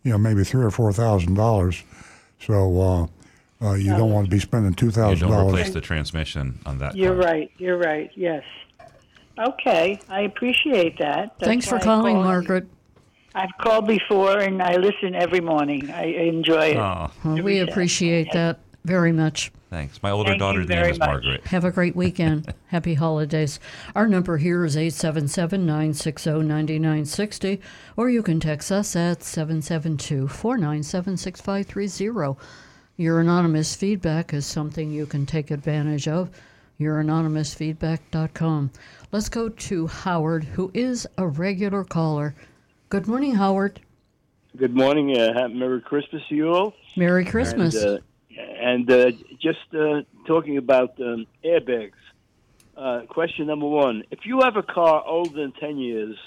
you 0.06 0.12
know, 0.12 0.18
maybe 0.18 0.45
three 0.45 0.64
or 0.64 0.72
four 0.72 0.93
thousand 0.93 1.34
dollars. 1.34 1.84
So 2.39 2.82
uh, 2.82 3.08
uh, 3.66 3.74
you 3.74 3.89
don't 3.91 4.12
want 4.12 4.26
to 4.28 4.32
be 4.32 4.39
spending 4.39 4.74
two 4.74 4.91
thousand 4.91 5.10
You 5.10 5.16
thousand 5.16 5.28
don't 5.30 5.38
dollars. 5.47 5.53
replace 5.60 5.74
the 5.74 5.82
transmission 5.82 6.60
on 6.66 6.78
that. 6.78 6.95
You're 6.95 7.20
car. 7.20 7.32
right. 7.32 7.51
You're 7.58 7.78
right. 7.78 8.10
Yes. 8.16 8.43
Okay, 9.38 9.99
I 10.08 10.22
appreciate 10.22 10.97
that. 10.99 11.34
That's 11.39 11.47
Thanks 11.49 11.68
for 11.68 11.78
calling, 11.80 12.16
called. 12.16 12.26
Margaret. 12.26 12.68
I've 13.34 13.49
called 13.60 13.86
before 13.86 14.39
and 14.39 14.62
I 14.62 14.78
listen 14.78 15.14
every 15.14 15.41
morning. 15.41 15.91
I 15.91 16.06
enjoy 16.06 16.68
it. 16.68 16.78
Oh, 16.78 17.12
Well, 17.26 17.41
we 17.43 17.60
appreciate 17.60 18.32
that 18.32 18.60
very 18.86 19.11
much. 19.11 19.51
thanks. 19.69 20.01
My 20.01 20.11
older 20.11 20.31
Thank 20.31 20.39
daughter's 20.39 20.67
name 20.67 20.86
is 20.86 20.99
much. 20.99 21.07
Margaret. 21.07 21.45
Have 21.47 21.65
a 21.65 21.71
great 21.71 21.95
weekend. 21.95 22.53
Happy 22.67 22.93
holidays. 22.93 23.59
Our 23.95 24.07
number 24.07 24.38
here 24.38 24.63
is 24.63 24.77
877 24.77 25.65
960 25.65 26.29
9960, 26.43 27.61
or 27.97 28.09
you 28.09 28.23
can 28.23 28.39
text 28.39 28.71
us 28.71 28.95
at 28.95 29.23
772 29.23 30.27
497 30.27 31.17
6530. 31.17 32.39
Your 32.97 33.19
anonymous 33.19 33.75
feedback 33.75 34.33
is 34.33 34.45
something 34.45 34.91
you 34.91 35.05
can 35.05 35.25
take 35.25 35.51
advantage 35.51 36.07
of. 36.07 36.29
YourAnonymousFeedback.com. 36.79 38.71
Let's 39.11 39.29
go 39.29 39.49
to 39.49 39.88
Howard, 39.88 40.43
who 40.43 40.71
is 40.73 41.07
a 41.17 41.27
regular 41.27 41.83
caller. 41.83 42.36
Good 42.89 43.07
morning, 43.07 43.36
Howard. 43.36 43.79
Good 44.57 44.75
morning. 44.75 45.17
Uh, 45.17 45.33
happy 45.33 45.53
Merry 45.53 45.81
Christmas 45.81 46.21
to 46.29 46.36
you 46.36 46.49
all. 46.49 46.73
Merry 46.95 47.25
Christmas. 47.25 47.75
And, 47.75 47.97
uh, 47.97 48.01
and 48.38 48.89
uh, 48.91 49.11
just 49.39 49.59
uh, 49.73 50.01
talking 50.25 50.57
about 50.57 50.99
um, 50.99 51.25
airbags. 51.43 51.91
Uh, 52.75 53.01
question 53.07 53.47
number 53.47 53.67
one: 53.67 54.03
If 54.11 54.25
you 54.25 54.41
have 54.41 54.57
a 54.57 54.63
car 54.63 55.03
older 55.05 55.41
than 55.41 55.53
ten 55.53 55.77
years, 55.77 56.17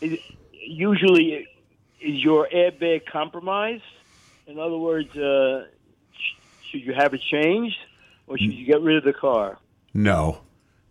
is, 0.00 0.18
usually 0.52 1.46
is 2.00 2.22
your 2.22 2.48
airbag 2.54 3.06
compromised? 3.06 3.82
In 4.46 4.58
other 4.58 4.76
words, 4.76 5.16
uh, 5.16 5.66
sh- 6.12 6.70
should 6.70 6.82
you 6.82 6.92
have 6.94 7.14
it 7.14 7.22
changed, 7.22 7.78
or 8.26 8.38
should 8.38 8.52
you 8.52 8.66
get 8.66 8.80
rid 8.82 8.98
of 8.98 9.04
the 9.04 9.12
car? 9.12 9.58
No. 9.92 10.40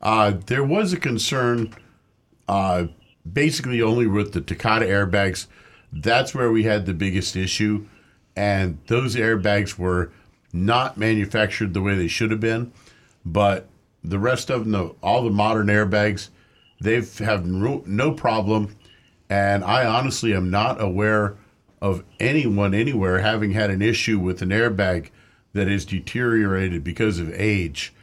Uh, 0.01 0.33
there 0.47 0.63
was 0.63 0.91
a 0.91 0.97
concern, 0.97 1.73
uh, 2.47 2.87
basically 3.31 3.81
only 3.81 4.07
with 4.07 4.33
the 4.33 4.41
Takata 4.41 4.85
airbags. 4.85 5.47
That's 5.93 6.33
where 6.33 6.51
we 6.51 6.63
had 6.63 6.85
the 6.85 6.93
biggest 6.93 7.35
issue. 7.35 7.87
And 8.35 8.79
those 8.87 9.15
airbags 9.15 9.77
were 9.77 10.11
not 10.51 10.97
manufactured 10.97 11.73
the 11.73 11.81
way 11.81 11.95
they 11.95 12.07
should 12.07 12.31
have 12.31 12.39
been. 12.39 12.71
But 13.25 13.67
the 14.03 14.19
rest 14.19 14.49
of 14.49 14.61
them, 14.61 14.71
the, 14.71 14.95
all 15.01 15.23
the 15.23 15.29
modern 15.29 15.67
airbags, 15.67 16.29
they've 16.81 17.17
have 17.19 17.45
no, 17.45 18.11
problem. 18.11 18.75
And 19.29 19.63
I 19.63 19.85
honestly 19.85 20.33
am 20.33 20.49
not 20.49 20.81
aware 20.81 21.35
of 21.81 22.03
anyone 22.19 22.73
anywhere 22.73 23.19
having 23.19 23.51
had 23.51 23.69
an 23.69 23.81
issue 23.81 24.19
with 24.19 24.41
an 24.41 24.49
airbag 24.49 25.09
that 25.53 25.67
is 25.67 25.85
deteriorated 25.85 26.83
because 26.83 27.19
of 27.19 27.31
age. 27.33 27.93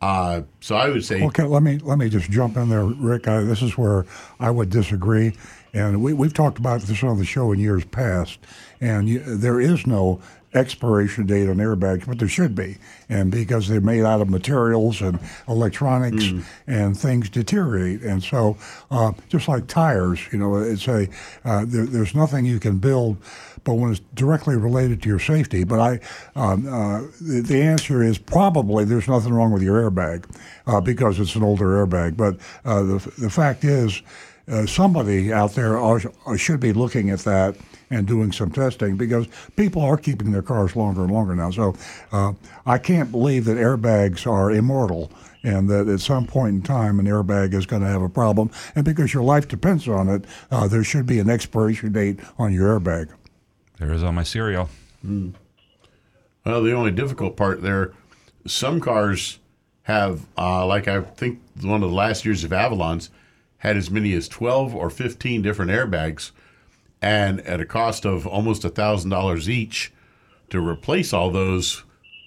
Uh, 0.00 0.42
so 0.60 0.76
I 0.76 0.88
would 0.88 1.04
say 1.04 1.22
Okay, 1.22 1.44
let 1.44 1.62
me 1.62 1.78
let 1.78 1.98
me 1.98 2.08
just 2.10 2.30
jump 2.30 2.56
in 2.56 2.68
there, 2.68 2.84
Rick. 2.84 3.28
I, 3.28 3.40
this 3.40 3.62
is 3.62 3.78
where 3.78 4.04
I 4.38 4.50
would 4.50 4.68
disagree, 4.68 5.32
and 5.72 6.02
we 6.02 6.12
we've 6.12 6.34
talked 6.34 6.58
about 6.58 6.82
this 6.82 7.02
on 7.02 7.18
the 7.18 7.24
show 7.24 7.50
in 7.52 7.58
years 7.58 7.84
past, 7.86 8.38
and 8.80 9.08
you, 9.08 9.18
there 9.20 9.60
is 9.60 9.86
no 9.86 10.20
expiration 10.54 11.26
date 11.26 11.48
on 11.48 11.56
airbags, 11.56 12.06
but 12.06 12.18
there 12.18 12.28
should 12.28 12.54
be, 12.54 12.78
and 13.08 13.30
because 13.30 13.68
they're 13.68 13.80
made 13.80 14.04
out 14.04 14.20
of 14.20 14.28
materials 14.30 15.02
and 15.02 15.18
electronics, 15.48 16.24
and 16.66 16.98
things 16.98 17.28
deteriorate, 17.28 18.00
and 18.02 18.22
so 18.22 18.56
uh, 18.90 19.12
just 19.28 19.48
like 19.48 19.66
tires, 19.66 20.20
you 20.32 20.38
know, 20.38 20.56
it's 20.56 20.88
a 20.88 21.08
uh, 21.44 21.64
there, 21.66 21.86
there's 21.86 22.14
nothing 22.14 22.46
you 22.46 22.58
can 22.58 22.78
build. 22.78 23.16
But 23.64 23.74
when 23.74 23.90
it's 23.90 24.00
directly 24.14 24.54
related 24.54 25.02
to 25.02 25.08
your 25.08 25.18
safety, 25.18 25.64
but 25.64 25.80
I, 25.80 26.00
um, 26.36 26.68
uh, 26.68 27.00
the, 27.20 27.42
the 27.44 27.60
answer 27.60 28.00
is 28.00 28.16
probably 28.16 28.84
there's 28.84 29.08
nothing 29.08 29.34
wrong 29.34 29.50
with 29.50 29.60
your 29.60 29.90
airbag 29.90 30.24
uh, 30.68 30.80
because 30.80 31.18
it's 31.18 31.34
an 31.34 31.42
older 31.42 31.84
airbag. 31.84 32.16
But 32.16 32.36
uh, 32.64 32.84
the, 32.84 33.12
the 33.18 33.28
fact 33.28 33.64
is, 33.64 34.02
uh, 34.48 34.66
somebody 34.66 35.32
out 35.32 35.54
there 35.54 35.78
are, 35.78 36.00
should 36.36 36.60
be 36.60 36.72
looking 36.72 37.10
at 37.10 37.18
that 37.20 37.56
and 37.90 38.06
doing 38.06 38.32
some 38.32 38.50
testing 38.50 38.96
because 38.96 39.26
people 39.56 39.82
are 39.82 39.96
keeping 39.96 40.32
their 40.32 40.42
cars 40.42 40.74
longer 40.76 41.04
and 41.04 41.12
longer 41.12 41.34
now. 41.34 41.50
So 41.50 41.74
uh, 42.12 42.32
I 42.64 42.78
can't 42.78 43.10
believe 43.10 43.44
that 43.44 43.56
airbags 43.56 44.26
are 44.26 44.50
immortal 44.50 45.10
and 45.42 45.68
that 45.68 45.88
at 45.88 46.00
some 46.00 46.26
point 46.26 46.54
in 46.56 46.62
time 46.62 46.98
an 46.98 47.06
airbag 47.06 47.54
is 47.54 47.66
going 47.66 47.82
to 47.82 47.88
have 47.88 48.02
a 48.02 48.08
problem. 48.08 48.50
And 48.74 48.84
because 48.84 49.14
your 49.14 49.22
life 49.22 49.46
depends 49.46 49.86
on 49.86 50.08
it, 50.08 50.24
uh, 50.50 50.66
there 50.66 50.82
should 50.82 51.06
be 51.06 51.20
an 51.20 51.30
expiration 51.30 51.92
date 51.92 52.18
on 52.38 52.52
your 52.52 52.78
airbag. 52.78 53.10
There 53.78 53.92
is 53.92 54.02
on 54.02 54.16
my 54.16 54.24
cereal. 54.24 54.68
Mm. 55.06 55.34
Well, 56.44 56.62
the 56.62 56.72
only 56.72 56.90
difficult 56.90 57.36
part 57.36 57.62
there, 57.62 57.92
some 58.46 58.80
cars 58.80 59.38
have, 59.82 60.26
uh, 60.36 60.66
like 60.66 60.88
I 60.88 61.02
think 61.02 61.40
one 61.62 61.82
of 61.82 61.90
the 61.90 61.96
last 61.96 62.24
years 62.24 62.42
of 62.42 62.52
Avalon's, 62.52 63.10
had 63.58 63.76
as 63.76 63.90
many 63.90 64.12
as 64.12 64.28
12 64.28 64.74
or 64.74 64.90
15 64.90 65.42
different 65.42 65.70
airbags 65.70 66.32
and 67.06 67.40
at 67.42 67.60
a 67.60 67.64
cost 67.64 68.04
of 68.04 68.26
almost 68.26 68.64
a 68.64 68.68
thousand 68.68 69.10
dollars 69.10 69.48
each 69.48 69.92
to 70.50 70.60
replace 70.60 71.12
all 71.12 71.30
those 71.30 71.84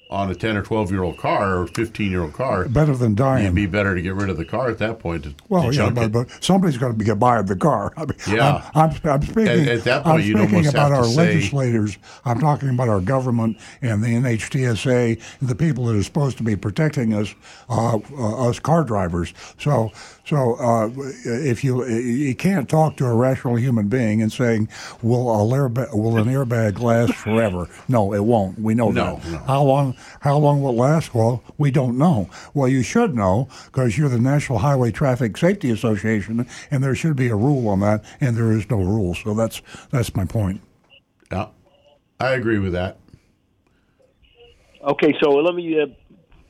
on 0.09 0.31
a 0.31 0.35
10 0.35 0.57
or 0.57 0.63
12 0.63 0.91
year 0.91 1.03
old 1.03 1.17
car 1.17 1.59
or 1.59 1.67
15 1.67 2.09
year 2.09 2.23
old 2.23 2.33
car. 2.33 2.67
Better 2.67 2.95
than 2.95 3.13
dying. 3.13 3.43
It'd 3.43 3.55
be 3.55 3.67
better 3.67 3.93
to 3.93 4.01
get 4.01 4.15
rid 4.15 4.29
of 4.29 4.37
the 4.37 4.45
car 4.45 4.69
at 4.69 4.79
that 4.79 4.99
point. 4.99 5.23
To, 5.23 5.35
well, 5.49 5.69
to 5.69 5.75
yeah, 5.75 5.89
but, 5.91 6.11
but, 6.11 6.43
somebody's 6.43 6.77
going 6.77 6.97
to 6.97 7.05
get 7.05 7.19
by 7.19 7.41
the 7.43 7.55
car. 7.55 7.93
I 7.95 8.05
mean, 8.05 8.17
yeah. 8.27 8.69
I'm, 8.73 8.89
I'm, 8.89 8.99
I'm 9.03 9.21
speaking, 9.21 9.47
at, 9.47 9.67
at, 9.67 9.83
that 9.83 10.03
point, 10.03 10.35
I'm 10.35 10.47
speaking 10.47 10.67
about 10.67 10.91
our 10.91 11.03
say, 11.03 11.15
legislators. 11.15 11.97
I'm 12.25 12.39
talking 12.39 12.69
about 12.69 12.89
our 12.89 13.01
government 13.01 13.57
and 13.81 14.03
the 14.03 14.07
NHTSA, 14.07 15.21
and 15.41 15.49
the 15.49 15.55
people 15.55 15.85
that 15.85 15.95
are 15.95 16.03
supposed 16.03 16.37
to 16.37 16.43
be 16.43 16.55
protecting 16.55 17.13
us, 17.13 17.35
uh, 17.69 17.97
uh, 17.97 18.49
us 18.49 18.57
car 18.59 18.83
drivers. 18.83 19.33
So, 19.59 19.91
so 20.25 20.55
uh, 20.55 20.89
if 21.25 21.63
you 21.63 21.85
you 21.85 22.35
can't 22.35 22.67
talk 22.67 22.97
to 22.97 23.05
a 23.05 23.13
rational 23.13 23.57
human 23.57 23.89
being 23.89 24.21
and 24.21 24.31
saying, 24.31 24.69
"Will 25.01 25.29
a 25.29 25.55
airbag, 25.55 25.93
will 25.93 26.17
an 26.17 26.25
airbag 26.25 26.79
last 26.79 27.13
forever?" 27.13 27.67
No, 27.87 28.13
it 28.13 28.23
won't. 28.23 28.59
We 28.59 28.73
know 28.73 28.91
no, 28.91 29.15
that. 29.15 29.31
No. 29.31 29.37
How 29.39 29.63
long? 29.63 29.95
How 30.21 30.37
long 30.37 30.61
will 30.61 30.71
it 30.71 30.73
last? 30.73 31.13
Well, 31.13 31.43
we 31.57 31.71
don't 31.71 31.97
know. 31.97 32.29
Well, 32.53 32.67
you 32.67 32.83
should 32.83 33.15
know 33.15 33.47
because 33.65 33.97
you're 33.97 34.09
the 34.09 34.19
National 34.19 34.59
Highway 34.59 34.91
Traffic 34.91 35.37
Safety 35.37 35.69
Association, 35.71 36.47
and 36.71 36.83
there 36.83 36.95
should 36.95 37.15
be 37.15 37.27
a 37.27 37.35
rule 37.35 37.67
on 37.67 37.79
that, 37.81 38.03
and 38.19 38.35
there 38.35 38.51
is 38.51 38.69
no 38.69 38.77
rule. 38.77 39.15
So 39.15 39.33
that's 39.33 39.61
that's 39.91 40.15
my 40.15 40.25
point. 40.25 40.61
Yeah, 41.31 41.47
I 42.19 42.31
agree 42.31 42.59
with 42.59 42.73
that. 42.73 42.97
Okay, 44.81 45.13
so 45.21 45.31
let 45.31 45.55
me 45.55 45.79
uh, 45.81 45.87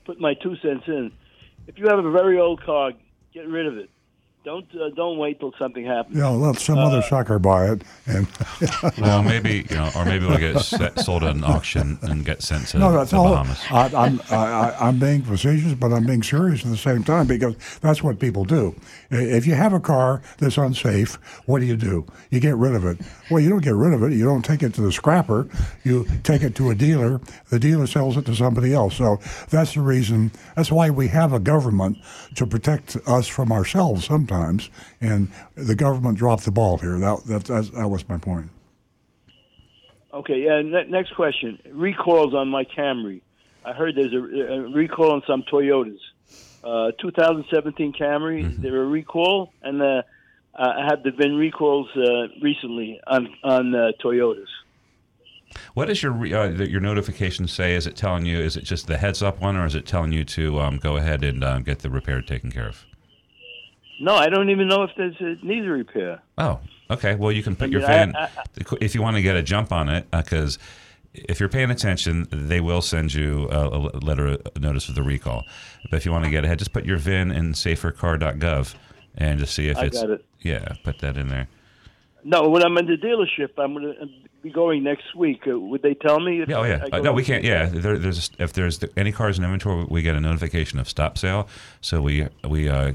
put 0.06 0.20
my 0.20 0.36
two 0.36 0.56
cents 0.58 0.84
in. 0.88 1.12
If 1.68 1.78
you 1.78 1.88
have 1.88 2.04
a 2.04 2.12
very 2.12 2.40
old 2.40 2.64
car, 2.64 2.92
get 3.34 3.48
rid 3.48 3.66
of 3.66 3.78
it. 3.78 3.90
Don't 4.46 4.66
uh, 4.74 4.90
don't 4.96 5.18
wait 5.18 5.38
till 5.42 5.54
something 5.60 5.86
happens. 5.86 6.18
Yeah, 6.18 6.30
let 6.30 6.60
some 6.60 6.78
uh, 6.78 6.88
other 6.88 7.02
sucker 7.02 7.40
buy 7.40 7.72
it, 7.72 7.82
and 8.06 8.26
well, 8.98 9.22
maybe 9.22 9.66
you 9.70 9.76
know, 9.76 9.90
or 9.94 10.06
maybe 10.06 10.26
we'll 10.26 10.38
get 10.38 10.62
set, 10.62 10.98
sold 11.02 11.26
at 11.26 11.36
an 11.36 11.44
auction 11.44 12.00
and 12.04 12.24
get 12.24 12.42
sent 12.42 12.68
to 12.68 12.80
no, 12.80 12.94
that's 12.94 13.12
the 13.12 13.18
all, 13.18 13.32
Bahamas. 13.32 13.60
I, 13.70 13.92
I'm 13.94 14.22
I, 14.32 14.76
I'm 14.80 14.98
being 14.98 15.24
facetious, 15.24 15.74
but 15.74 15.92
I'm 15.92 16.06
being 16.06 16.24
serious 16.24 16.64
at 16.64 16.72
the 16.72 16.78
same 16.78 17.04
time 17.04 17.28
because 17.28 17.58
that's 17.82 18.02
what 18.02 18.18
people 18.20 18.46
do. 18.46 18.74
If 19.12 19.46
you 19.46 19.56
have 19.56 19.74
a 19.74 19.80
car 19.82 20.22
that's 20.38 20.58
unsafe, 20.58 21.16
what 21.46 21.60
do 21.60 21.66
you 21.66 21.76
do? 21.76 22.06
You 22.30 22.40
get 22.40 22.56
rid 22.56 22.76
of 22.76 22.86
it. 22.86 22.98
Well, 23.30 23.42
you 23.42 23.50
don't 23.50 23.64
get 23.64 23.76
rid 23.76 23.92
of 23.92 24.04
it. 24.04 24.14
You 24.14 24.24
don't 24.24 24.46
take 24.46 24.64
it 24.64 24.74
to 24.76 24.82
the 24.82 24.94
scrapper. 24.94 25.50
You 25.84 26.08
take 26.24 26.44
it 26.44 26.56
to 26.56 26.70
a 26.70 26.76
dealer. 26.76 27.20
The 27.50 27.60
dealer 27.60 27.88
sells 27.88 28.16
it 28.16 28.26
to 28.28 28.36
somebody 28.36 28.74
else. 28.74 28.96
So 28.96 29.20
that's 29.50 29.74
the 29.74 29.82
reason. 29.82 30.32
That's 30.56 30.72
why 30.72 30.92
we 30.92 31.10
have 31.10 31.34
a 31.34 31.40
government 31.40 31.98
to 32.36 32.48
protect 32.48 32.96
us 33.06 33.28
from 33.28 33.52
ourselves 33.52 34.06
sometimes. 34.06 34.29
Times 34.30 34.70
and 35.02 35.28
the 35.56 35.76
government 35.76 36.18
dropped 36.18 36.46
the 36.46 36.52
ball 36.52 36.78
here. 36.78 36.98
That 37.00 37.26
that 37.26 37.46
that, 37.46 37.72
that 37.74 37.88
was 37.90 38.08
my 38.08 38.18
point. 38.18 38.50
Okay. 40.14 40.44
Yeah. 40.44 40.62
Ne- 40.62 40.90
next 40.90 41.16
question. 41.16 41.60
Recalls 41.72 42.34
on 42.34 42.48
my 42.48 42.64
Camry. 42.64 43.22
I 43.66 43.74
heard 43.74 43.96
there's 43.96 44.14
a, 44.14 44.54
a 44.54 44.72
recall 44.72 45.12
on 45.12 45.22
some 45.28 45.44
Toyotas. 45.44 46.00
Uh, 46.64 46.92
2017 47.00 47.94
Camry, 47.94 48.44
mm-hmm. 48.44 48.62
there 48.62 48.74
were 48.74 48.84
a 48.84 48.88
recall, 48.88 49.54
and 49.62 49.82
uh, 49.82 50.02
I 50.56 50.86
have 50.90 51.04
there 51.04 51.14
been 51.14 51.36
recalls 51.36 51.88
uh, 51.96 52.28
recently 52.42 53.00
on 53.08 53.30
on 53.44 53.74
uh, 53.74 53.92
Toyotas. 54.04 54.48
What 55.74 55.88
does 55.88 56.04
your 56.04 56.14
uh, 56.14 56.50
your 56.50 56.82
notification 56.82 57.48
say? 57.48 57.76
Is 57.76 57.88
it 57.88 57.96
telling 57.96 58.26
you? 58.26 58.40
Is 58.40 58.58
it 58.58 58.64
just 58.64 58.88
the 58.88 58.98
heads 58.98 59.24
up 59.24 59.40
one, 59.40 59.56
or 59.56 59.66
is 59.66 59.76
it 59.76 59.86
telling 59.86 60.12
you 60.12 60.26
to 60.26 60.60
um, 60.60 60.78
go 60.78 60.98
ahead 60.98 61.24
and 61.24 61.44
um, 61.44 61.64
get 61.64 61.80
the 61.80 61.90
repair 61.90 62.22
taken 62.22 62.52
care 62.52 62.68
of? 62.68 62.86
No, 64.00 64.16
I 64.16 64.30
don't 64.30 64.50
even 64.50 64.68
know 64.68 64.84
if 64.84 64.92
there's 64.98 65.16
a, 65.20 65.46
needs 65.46 65.66
a 65.66 65.70
repair. 65.70 66.22
Oh, 66.38 66.60
okay. 66.90 67.16
Well, 67.16 67.32
you 67.32 67.44
can 67.44 67.56
put 67.56 67.66
I 67.70 67.72
your 67.72 67.82
mean, 67.82 67.88
van 67.88 68.16
I- 68.16 68.30
if 68.82 68.96
you 68.96 69.02
want 69.02 69.16
to 69.18 69.22
get 69.22 69.36
a 69.36 69.44
jump 69.44 69.72
on 69.72 69.90
it, 69.90 70.10
because 70.12 70.58
if 71.14 71.40
you're 71.40 71.50
paying 71.50 71.72
attention, 71.72 72.28
they 72.32 72.62
will 72.62 72.82
send 72.82 73.14
you 73.14 73.50
a, 73.50 73.68
a 73.68 74.00
letter, 74.00 74.38
a 74.56 74.60
notice 74.60 74.90
of 74.90 74.96
the 74.96 75.04
recall. 75.04 75.44
But 75.90 75.98
if 75.98 76.06
you 76.06 76.12
want 76.12 76.26
to 76.26 76.32
get 76.32 76.46
ahead, 76.46 76.60
just 76.60 76.72
put 76.74 76.86
your 76.86 76.98
VIN 76.98 77.32
in 77.32 77.54
safercar.gov 77.54 78.76
and 79.16 79.40
just 79.40 79.54
see 79.54 79.68
if 79.68 79.78
I 79.78 79.86
it's 79.86 80.02
it. 80.02 80.26
yeah, 80.42 80.74
put 80.84 81.00
that 81.00 81.18
in 81.18 81.28
there. 81.30 81.48
No, 82.24 82.50
when 82.50 82.64
I'm 82.64 82.78
in 82.78 82.86
the 82.86 82.96
dealership, 82.98 83.50
I'm 83.58 83.74
going 83.74 83.96
to 83.96 84.08
be 84.44 84.50
going 84.50 84.84
next 84.84 85.16
week. 85.16 85.42
Uh, 85.48 85.58
would 85.60 85.82
they 85.82 85.94
tell 85.94 86.20
me? 86.20 86.42
If 86.42 86.50
Yeah, 86.50 86.58
oh 86.58 86.64
yeah. 86.64 86.86
I 86.92 86.98
Uh, 86.98 87.02
no, 87.02 87.14
we 87.14 87.24
can't. 87.24 87.44
Yeah, 87.44 87.66
there, 87.68 87.98
there's 87.98 88.30
if 88.40 88.54
there's 88.54 88.80
any 88.98 89.12
cars 89.12 89.38
in 89.38 89.44
inventory, 89.46 89.86
we 89.90 90.02
get 90.02 90.16
a 90.16 90.20
notification 90.20 90.80
of 90.80 90.90
stop 90.90 91.18
sale. 91.18 91.48
So 91.82 92.02
we 92.02 92.28
we 92.48 92.70
uh, 92.70 92.94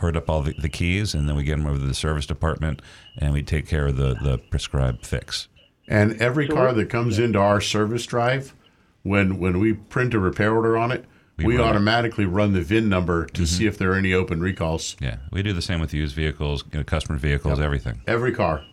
herd 0.00 0.16
up 0.16 0.28
all 0.30 0.42
the, 0.42 0.52
the 0.58 0.68
keys 0.68 1.14
and 1.14 1.28
then 1.28 1.36
we 1.36 1.44
get 1.44 1.56
them 1.56 1.66
over 1.66 1.78
to 1.78 1.86
the 1.86 1.94
service 1.94 2.26
department 2.26 2.82
and 3.18 3.32
we 3.32 3.42
take 3.42 3.66
care 3.66 3.86
of 3.86 3.96
the 3.96 4.14
the 4.22 4.38
prescribed 4.50 5.06
fix. 5.06 5.48
And 5.88 6.20
every 6.20 6.48
car 6.48 6.72
that 6.72 6.90
comes 6.90 7.18
into 7.18 7.38
our 7.38 7.60
service 7.60 8.06
drive, 8.06 8.54
when 9.02 9.38
when 9.38 9.58
we 9.60 9.74
print 9.74 10.14
a 10.14 10.18
repair 10.18 10.54
order 10.54 10.76
on 10.76 10.90
it, 10.90 11.04
We 11.38 11.46
we, 11.46 11.56
run 11.56 11.66
it. 11.66 11.70
automatically 11.70 12.24
run 12.24 12.52
the 12.54 12.62
VIN 12.62 12.88
number 12.88 13.26
to 13.26 13.46
see 13.46 13.66
if 13.66 13.78
there 13.78 13.92
are 13.92 13.96
any 13.96 14.12
open 14.12 14.40
recalls. 14.40 14.96
Yeah, 15.00 15.18
we 15.30 15.42
do 15.42 15.52
the 15.52 15.62
same 15.62 15.80
with 15.80 15.94
used 15.94 16.14
vehicles, 16.16 16.64
you 16.72 16.78
know, 16.78 16.84
customer 16.84 17.18
vehicles, 17.18 17.60
everything. 17.60 18.00
Every 18.06 18.32
car. 18.32 18.64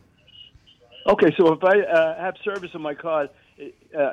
Okay, 1.05 1.33
so 1.37 1.51
if 1.53 1.63
I 1.63 1.81
uh, 1.81 2.19
have 2.19 2.35
service 2.43 2.71
on 2.73 2.81
my 2.81 2.93
car, 2.93 3.27
uh, 3.97 4.11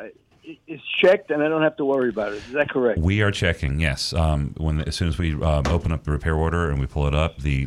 it's 0.67 0.83
checked 1.01 1.31
and 1.31 1.43
I 1.43 1.49
don't 1.49 1.63
have 1.63 1.77
to 1.77 1.85
worry 1.85 2.09
about 2.09 2.33
it. 2.33 2.37
Is 2.47 2.53
that 2.53 2.71
correct? 2.71 2.99
We 2.99 3.23
are 3.23 3.31
checking. 3.31 3.81
Yes, 3.81 4.13
um, 4.13 4.55
when 4.57 4.81
as 4.83 4.97
soon 4.97 5.09
as 5.09 5.19
we 5.19 5.35
um, 5.43 5.67
open 5.69 5.93
up 5.93 6.05
the 6.05 6.11
repair 6.11 6.35
order 6.35 6.71
and 6.71 6.81
we 6.81 6.87
pull 6.87 7.07
it 7.07 7.15
up, 7.15 7.39
the 7.39 7.67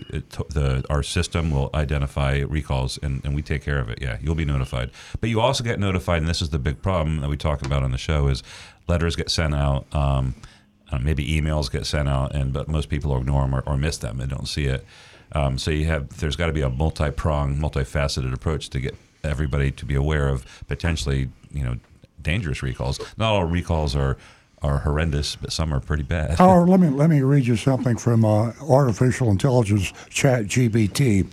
the 0.50 0.84
our 0.90 1.04
system 1.04 1.52
will 1.52 1.70
identify 1.74 2.40
recalls 2.40 2.98
and, 3.04 3.24
and 3.24 3.36
we 3.36 3.42
take 3.42 3.64
care 3.64 3.80
of 3.80 3.90
it. 3.90 4.00
Yeah, 4.02 4.18
you'll 4.22 4.36
be 4.36 4.46
notified. 4.46 4.92
But 5.20 5.30
you 5.30 5.42
also 5.42 5.64
get 5.64 5.80
notified, 5.80 6.20
and 6.20 6.28
this 6.28 6.42
is 6.42 6.50
the 6.50 6.60
big 6.60 6.82
problem 6.82 7.22
that 7.22 7.30
we 7.30 7.38
talk 7.38 7.66
about 7.66 7.84
on 7.84 7.92
the 7.92 7.98
show: 7.98 8.28
is 8.28 8.44
letters 8.88 9.16
get 9.16 9.30
sent 9.30 9.54
out. 9.54 9.86
Um, 9.94 10.36
uh, 10.92 11.00
maybe 11.00 11.26
emails 11.26 11.72
get 11.72 11.86
sent 11.86 12.08
out, 12.08 12.36
and 12.36 12.54
but 12.54 12.68
most 12.68 12.90
people 12.90 13.18
ignore 13.18 13.42
them 13.42 13.56
or, 13.56 13.62
or 13.66 13.78
miss 13.78 13.98
them 13.98 14.20
and 14.20 14.30
don't 14.30 14.48
see 14.48 14.66
it. 14.66 14.86
Um, 15.32 15.58
so 15.58 15.72
you 15.72 15.86
have 15.86 16.20
there's 16.20 16.36
got 16.36 16.48
to 16.48 16.54
be 16.54 16.62
a 16.62 16.70
multi-pronged, 16.70 17.60
multifaceted 17.60 18.34
approach 18.34 18.70
to 18.70 18.80
get 18.80 18.96
everybody 19.24 19.72
to 19.72 19.86
be 19.86 19.96
aware 19.96 20.28
of 20.28 20.46
potentially 20.68 21.30
you 21.52 21.64
know 21.64 21.78
dangerous 22.24 22.64
recalls. 22.64 23.00
Not 23.18 23.32
all 23.34 23.46
recalls 23.46 23.96
are 23.96 24.18
are 24.62 24.80
horrendous, 24.80 25.36
but 25.36 25.52
some 25.52 25.74
are 25.74 25.82
pretty 25.82 26.04
bad. 26.04 26.40
Howard, 26.40 26.70
let 26.70 26.80
me 26.80 26.90
let 26.90 27.10
me 27.10 27.22
read 27.22 27.46
you 27.46 27.56
something 27.56 27.98
from 27.98 28.24
uh, 28.26 28.54
artificial 28.68 29.30
intelligence 29.30 29.92
chat 30.10 30.46
GBT. 30.46 31.28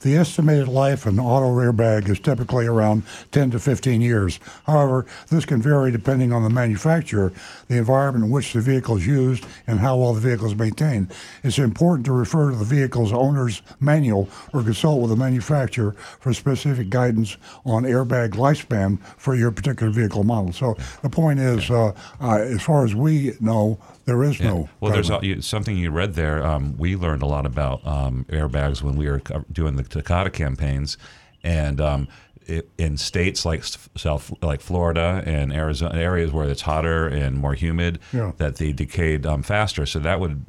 The 0.00 0.16
estimated 0.16 0.66
life 0.66 1.04
of 1.04 1.12
an 1.12 1.20
auto 1.20 1.54
airbag 1.56 2.08
is 2.08 2.18
typically 2.18 2.66
around 2.66 3.02
10 3.32 3.50
to 3.50 3.58
15 3.58 4.00
years. 4.00 4.40
However, 4.66 5.04
this 5.28 5.44
can 5.44 5.60
vary 5.60 5.92
depending 5.92 6.32
on 6.32 6.42
the 6.42 6.48
manufacturer, 6.48 7.34
the 7.68 7.76
environment 7.76 8.24
in 8.24 8.30
which 8.30 8.54
the 8.54 8.62
vehicle 8.62 8.96
is 8.96 9.06
used, 9.06 9.44
and 9.66 9.78
how 9.78 9.98
well 9.98 10.14
the 10.14 10.20
vehicle 10.20 10.46
is 10.46 10.56
maintained. 10.56 11.12
It's 11.42 11.58
important 11.58 12.06
to 12.06 12.12
refer 12.12 12.50
to 12.50 12.56
the 12.56 12.64
vehicle's 12.64 13.12
owner's 13.12 13.60
manual 13.78 14.30
or 14.54 14.62
consult 14.62 15.02
with 15.02 15.10
the 15.10 15.16
manufacturer 15.16 15.92
for 15.92 16.32
specific 16.32 16.88
guidance 16.88 17.36
on 17.66 17.82
airbag 17.82 18.30
lifespan 18.30 18.98
for 19.18 19.34
your 19.34 19.50
particular 19.50 19.92
vehicle 19.92 20.24
model. 20.24 20.54
So 20.54 20.78
the 21.02 21.10
point 21.10 21.40
is, 21.40 21.70
uh, 21.70 21.92
uh, 22.22 22.36
as 22.36 22.62
far 22.62 22.86
as 22.86 22.94
we 22.94 23.34
know, 23.38 23.78
there 24.10 24.22
is 24.24 24.40
no. 24.40 24.68
Well, 24.80 24.92
there's 24.92 25.08
a- 25.10 25.20
you, 25.22 25.40
something 25.40 25.76
you 25.76 25.90
read 25.90 26.14
there. 26.14 26.44
Um, 26.44 26.76
we 26.76 26.96
learned 26.96 27.22
a 27.22 27.26
lot 27.26 27.46
about 27.46 27.86
um, 27.86 28.26
airbags 28.28 28.82
when 28.82 28.96
we 28.96 29.08
were 29.08 29.22
doing 29.52 29.76
the 29.76 29.84
Takata 29.84 30.30
campaigns, 30.30 30.98
and 31.44 31.80
um, 31.80 32.08
it, 32.46 32.68
in 32.76 32.96
states 32.96 33.44
like 33.44 33.62
South, 33.96 34.32
like 34.42 34.60
Florida 34.60 35.22
and 35.24 35.52
Arizona, 35.52 35.96
areas 35.98 36.32
where 36.32 36.48
it's 36.48 36.62
hotter 36.62 37.06
and 37.06 37.36
more 37.38 37.54
humid, 37.54 38.00
Yeah. 38.12 38.32
that 38.38 38.56
they 38.56 38.72
decayed 38.72 39.24
um, 39.26 39.42
faster. 39.42 39.86
So 39.86 39.98
that 40.00 40.18
would 40.20 40.44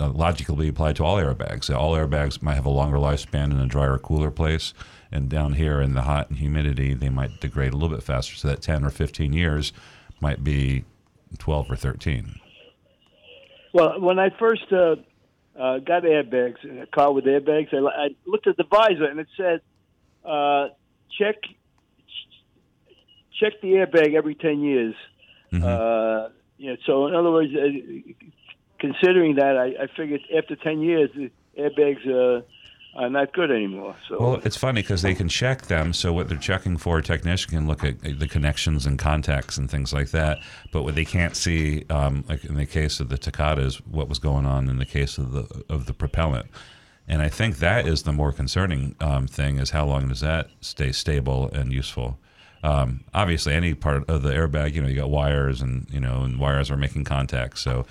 uh, 0.00 0.08
logically 0.10 0.68
apply 0.68 0.94
to 0.94 1.04
all 1.04 1.16
airbags. 1.18 1.74
All 1.74 1.92
airbags 1.94 2.42
might 2.42 2.54
have 2.54 2.66
a 2.66 2.70
longer 2.70 2.96
lifespan 2.96 3.50
in 3.50 3.58
a 3.60 3.66
drier, 3.66 3.98
cooler 3.98 4.30
place. 4.30 4.72
And 5.14 5.28
down 5.28 5.52
here 5.52 5.82
in 5.82 5.92
the 5.92 6.02
hot 6.02 6.30
and 6.30 6.38
humidity, 6.38 6.94
they 6.94 7.10
might 7.10 7.38
degrade 7.40 7.74
a 7.74 7.76
little 7.76 7.94
bit 7.94 8.02
faster. 8.02 8.34
So 8.34 8.48
that 8.48 8.62
10 8.62 8.82
or 8.84 8.90
15 8.90 9.34
years 9.34 9.74
might 10.20 10.42
be 10.42 10.84
12 11.38 11.70
or 11.70 11.76
13. 11.76 12.36
Well, 13.72 14.00
when 14.00 14.18
I 14.18 14.30
first 14.38 14.70
uh, 14.72 14.96
uh, 15.58 15.78
got 15.78 16.02
airbags, 16.04 16.82
a 16.82 16.86
car 16.86 17.12
with 17.12 17.24
airbags. 17.24 17.72
I, 17.72 17.78
I 17.78 18.08
looked 18.26 18.46
at 18.46 18.56
the 18.56 18.64
visor 18.64 19.04
and 19.04 19.20
it 19.20 19.28
said, 19.36 19.60
uh, 20.24 20.68
check 21.18 21.36
check 23.38 23.60
the 23.60 23.72
airbag 23.72 24.14
every 24.14 24.34
10 24.34 24.60
years. 24.60 24.94
Uh, 25.52 26.28
you 26.56 26.70
know, 26.70 26.76
so 26.86 27.06
in 27.08 27.14
other 27.14 27.30
words, 27.30 27.50
uh, 27.54 28.12
considering 28.78 29.34
that, 29.36 29.56
I, 29.56 29.84
I 29.84 29.86
figured 29.96 30.20
after 30.36 30.56
10 30.56 30.80
years, 30.80 31.10
the 31.14 31.30
airbags 31.58 32.06
uh, 32.08 32.42
are 32.94 33.08
not 33.08 33.32
good 33.32 33.50
anymore. 33.50 33.96
So 34.08 34.18
Well, 34.20 34.40
it's 34.44 34.56
funny 34.56 34.82
because 34.82 35.02
they 35.02 35.14
can 35.14 35.28
check 35.28 35.62
them. 35.62 35.92
So 35.92 36.12
what 36.12 36.28
they're 36.28 36.38
checking 36.38 36.76
for, 36.76 36.98
a 36.98 37.02
technician 37.02 37.50
can 37.50 37.66
look 37.66 37.84
at 37.84 38.02
the 38.02 38.28
connections 38.28 38.86
and 38.86 38.98
contacts 38.98 39.56
and 39.56 39.70
things 39.70 39.92
like 39.92 40.10
that. 40.10 40.38
But 40.72 40.82
what 40.82 40.94
they 40.94 41.04
can't 41.04 41.34
see, 41.36 41.84
um, 41.88 42.24
like 42.28 42.44
in 42.44 42.54
the 42.54 42.66
case 42.66 43.00
of 43.00 43.08
the 43.08 43.16
Takatas, 43.16 43.76
what 43.86 44.08
was 44.08 44.18
going 44.18 44.46
on 44.46 44.68
in 44.68 44.78
the 44.78 44.86
case 44.86 45.18
of 45.18 45.32
the 45.32 45.64
of 45.68 45.86
the 45.86 45.94
propellant. 45.94 46.46
And 47.08 47.20
I 47.20 47.28
think 47.28 47.58
that 47.58 47.86
is 47.86 48.04
the 48.04 48.12
more 48.12 48.32
concerning 48.32 48.94
um, 49.00 49.26
thing: 49.26 49.58
is 49.58 49.70
how 49.70 49.86
long 49.86 50.08
does 50.08 50.20
that 50.20 50.48
stay 50.60 50.92
stable 50.92 51.50
and 51.52 51.72
useful? 51.72 52.18
Um, 52.64 53.02
obviously, 53.12 53.54
any 53.54 53.74
part 53.74 54.08
of 54.08 54.22
the 54.22 54.30
airbag, 54.30 54.74
you 54.74 54.82
know, 54.82 54.88
you 54.88 54.94
got 54.94 55.10
wires, 55.10 55.60
and 55.60 55.86
you 55.90 55.98
know, 55.98 56.22
and 56.22 56.38
wires 56.38 56.70
are 56.70 56.76
making 56.76 57.04
contact. 57.04 57.58
So, 57.58 57.86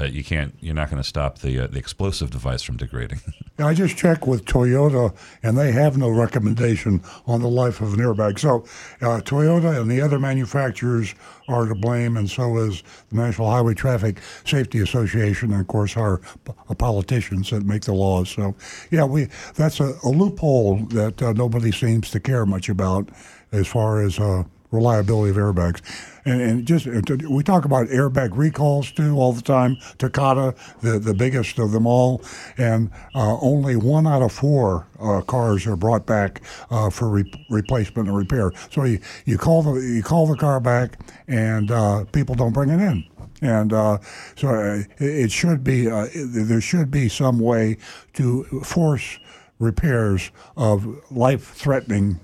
but 0.00 0.14
you 0.14 0.24
can't, 0.24 0.54
you're 0.60 0.74
not 0.74 0.88
going 0.88 1.02
to 1.02 1.06
stop 1.06 1.40
the 1.40 1.58
uh, 1.58 1.66
the 1.66 1.78
explosive 1.78 2.30
device 2.30 2.62
from 2.62 2.78
degrading. 2.78 3.20
I 3.58 3.74
just 3.74 3.98
checked 3.98 4.26
with 4.26 4.46
Toyota, 4.46 5.14
and 5.42 5.58
they 5.58 5.72
have 5.72 5.98
no 5.98 6.08
recommendation 6.08 7.02
on 7.26 7.42
the 7.42 7.48
life 7.48 7.82
of 7.82 7.92
an 7.92 8.00
airbag. 8.00 8.38
So, 8.38 8.64
uh, 9.02 9.20
Toyota 9.20 9.78
and 9.78 9.90
the 9.90 10.00
other 10.00 10.18
manufacturers 10.18 11.14
are 11.48 11.66
to 11.66 11.74
blame, 11.74 12.16
and 12.16 12.30
so 12.30 12.56
is 12.56 12.82
the 13.10 13.16
National 13.16 13.50
Highway 13.50 13.74
Traffic 13.74 14.20
Safety 14.46 14.80
Association, 14.80 15.52
and 15.52 15.60
of 15.60 15.66
course 15.66 15.98
our 15.98 16.16
p- 16.16 16.54
uh, 16.70 16.74
politicians 16.74 17.50
that 17.50 17.66
make 17.66 17.82
the 17.82 17.92
laws. 17.92 18.30
So, 18.30 18.54
yeah, 18.90 19.04
we 19.04 19.28
that's 19.54 19.80
a, 19.80 19.92
a 20.02 20.08
loophole 20.08 20.78
that 20.94 21.20
uh, 21.20 21.34
nobody 21.34 21.72
seems 21.72 22.10
to 22.12 22.20
care 22.20 22.46
much 22.46 22.70
about 22.70 23.10
as 23.52 23.66
far 23.66 24.00
as 24.00 24.18
uh, 24.18 24.44
reliability 24.70 25.30
of 25.30 25.36
airbags. 25.36 25.80
And, 26.24 26.40
and 26.40 26.66
just 26.66 26.86
uh, 26.86 27.00
we 27.28 27.42
talk 27.42 27.64
about 27.64 27.88
airbag 27.88 28.36
recalls 28.36 28.92
too 28.92 29.16
all 29.16 29.32
the 29.32 29.42
time. 29.42 29.76
Takata, 29.98 30.54
the 30.80 30.98
the 30.98 31.14
biggest 31.14 31.58
of 31.58 31.72
them 31.72 31.86
all, 31.86 32.22
and 32.58 32.90
uh, 33.14 33.38
only 33.40 33.76
one 33.76 34.06
out 34.06 34.22
of 34.22 34.32
four 34.32 34.86
uh, 35.00 35.22
cars 35.22 35.66
are 35.66 35.76
brought 35.76 36.06
back 36.06 36.42
uh, 36.70 36.90
for 36.90 37.08
re- 37.08 37.46
replacement 37.48 38.08
and 38.08 38.16
repair. 38.16 38.52
So 38.70 38.84
you, 38.84 39.00
you 39.24 39.38
call 39.38 39.62
the 39.62 39.80
you 39.80 40.02
call 40.02 40.26
the 40.26 40.36
car 40.36 40.60
back, 40.60 41.00
and 41.26 41.70
uh, 41.70 42.04
people 42.12 42.34
don't 42.34 42.52
bring 42.52 42.70
it 42.70 42.80
in. 42.80 43.04
And 43.42 43.72
uh, 43.72 43.98
so 44.36 44.84
it, 44.98 45.32
should 45.32 45.64
be 45.64 45.86
there 45.86 46.60
should 46.60 46.90
be 46.90 47.08
some 47.08 47.38
way 47.38 47.78
to 48.12 48.44
force 48.62 49.18
repairs 49.58 50.30
of 50.58 50.86
life-threatening 51.10 52.20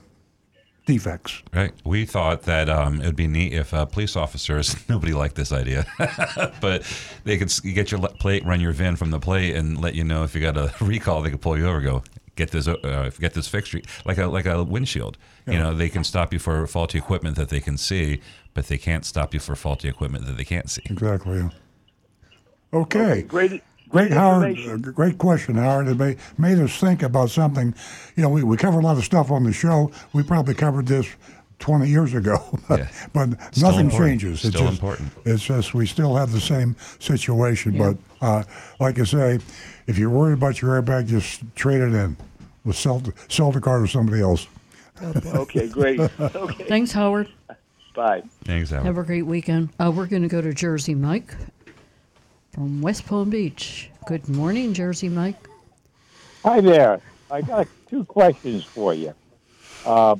defects. 0.87 1.43
Right. 1.53 1.73
We 1.85 2.07
thought 2.07 2.43
that 2.43 2.71
um, 2.71 3.01
it 3.01 3.07
would 3.07 3.17
be 3.17 3.27
neat 3.27 3.53
if 3.53 3.75
uh, 3.75 3.85
police 3.85 4.17
officers, 4.17 4.77
nobody 4.89 5.13
liked 5.13 5.35
this 5.35 5.53
idea, 5.53 5.85
but 6.61 6.87
they 7.25 7.37
could 7.37 7.53
get 7.63 7.91
your 7.91 8.01
plate, 8.01 8.45
run 8.45 8.61
your 8.61 8.73
VIN 8.73 8.97
from 8.97 9.11
the 9.11 9.21
plate, 9.21 9.55
and 9.55 9.79
let 9.81 9.95
you 9.95 10.05
know 10.05 10.25
if 10.25 10.35
you 10.35 10.41
got 10.41 10.57
a 10.57 10.73
recall. 10.85 11.21
They 11.21 11.31
could 11.31 11.43
pull 11.43 11.59
you 11.59 11.67
over, 11.67 11.81
go 11.81 12.03
get 12.37 12.51
this, 12.51 12.69
uh, 12.69 13.11
get 13.19 13.35
this 13.35 13.49
fixed, 13.49 13.75
like 14.07 14.19
a 14.19 14.27
like 14.27 14.47
a 14.47 14.63
windshield. 14.65 15.19
You 15.47 15.59
know, 15.59 15.75
they 15.75 15.89
can 15.89 16.03
stop 16.03 16.33
you 16.33 16.41
for 16.41 16.67
faulty 16.67 16.99
equipment 16.99 17.37
that 17.37 17.51
they 17.51 17.61
can 17.61 17.77
see, 17.77 18.21
but 18.53 18.67
they 18.67 18.79
can't 18.79 19.05
stop 19.05 19.33
you 19.33 19.39
for 19.39 19.55
faulty 19.55 19.89
equipment 19.89 20.27
that 20.27 20.37
they 20.37 20.45
can't 20.45 20.69
see. 20.69 20.83
Exactly. 20.87 21.39
Yeah. 21.39 21.51
Okay. 22.73 23.23
great. 23.23 23.63
Great, 23.97 24.13
Howard. 24.13 24.59
uh, 24.69 24.77
Great 24.93 25.19
question, 25.19 25.55
Howard. 25.57 25.89
It 25.89 25.97
made, 25.97 26.19
made 26.39 26.59
us 26.59 26.79
think 26.79 27.03
about 27.03 27.31
something. 27.31 27.75
You 28.17 28.23
know, 28.23 28.29
we, 28.29 28.43
we 28.43 28.57
cover 28.57 28.79
a 28.79 28.83
lot 28.83 28.99
of 28.99 29.05
stuff 29.05 29.31
on 29.31 29.45
the 29.45 29.53
show. 29.53 29.91
We 30.13 30.23
probably 30.23 30.55
covered 30.55 30.87
this 30.87 31.07
20 31.61 31.89
years 31.89 32.13
ago, 32.13 32.37
but, 32.69 32.81
Yeah. 32.81 32.89
but 33.15 33.55
Still 33.55 33.71
nothing 33.71 33.87
important. 33.87 34.21
changes. 34.21 34.41
Still 34.41 34.51
just, 34.53 34.73
important. 34.75 35.13
It's 35.25 35.43
just 35.43 35.73
we 35.73 35.87
still 35.87 36.15
have 36.17 36.31
the 36.33 36.41
same 36.41 36.77
situation. 36.99 37.79
But 37.79 37.97
uh, 38.21 38.43
like 38.81 38.99
I 38.99 39.05
say, 39.05 39.39
if 39.87 39.97
you're 39.97 40.11
worried 40.11 40.35
about 40.35 40.61
your 40.61 40.81
airbag, 40.83 41.07
just 41.07 41.43
trade 41.55 41.81
it 41.81 41.95
in. 41.95 42.17
We'll 42.65 42.75
sell, 42.75 42.99
the- 42.99 43.15
sell 43.29 43.51
the 43.53 43.61
car 43.61 43.81
to 43.81 43.87
somebody 43.89 44.21
else. 44.21 44.47
Okay, 45.03 45.69
great. 45.69 46.01
Okay, 46.21 46.65
Thanks, 46.65 46.93
Howard. 46.93 47.29
bye. 47.95 48.23
Thanks, 48.45 48.71
Howard. 48.71 48.87
Have 48.87 48.99
a 48.99 49.03
great 49.05 49.23
weekend. 49.27 49.71
Uh, 49.79 49.91
we're 49.95 50.07
going 50.07 50.23
to 50.23 50.29
go 50.29 50.41
to 50.41 50.53
Jersey 50.53 50.95
Mike 50.95 51.35
from 52.57 52.81
West 52.81 53.07
Palm 53.07 53.29
Beach. 53.29 53.91
Good 54.07 54.31
morning, 54.31 54.73
Jersey 54.73 55.11
Mike. 55.11 55.37
Hi 56.43 56.63
there. 56.63 57.03
I 57.31 57.43
got 57.43 57.69
two 57.91 58.07
questions 58.07 58.65
for 58.65 58.95
you. 58.95 59.15
Uh, 59.85 60.17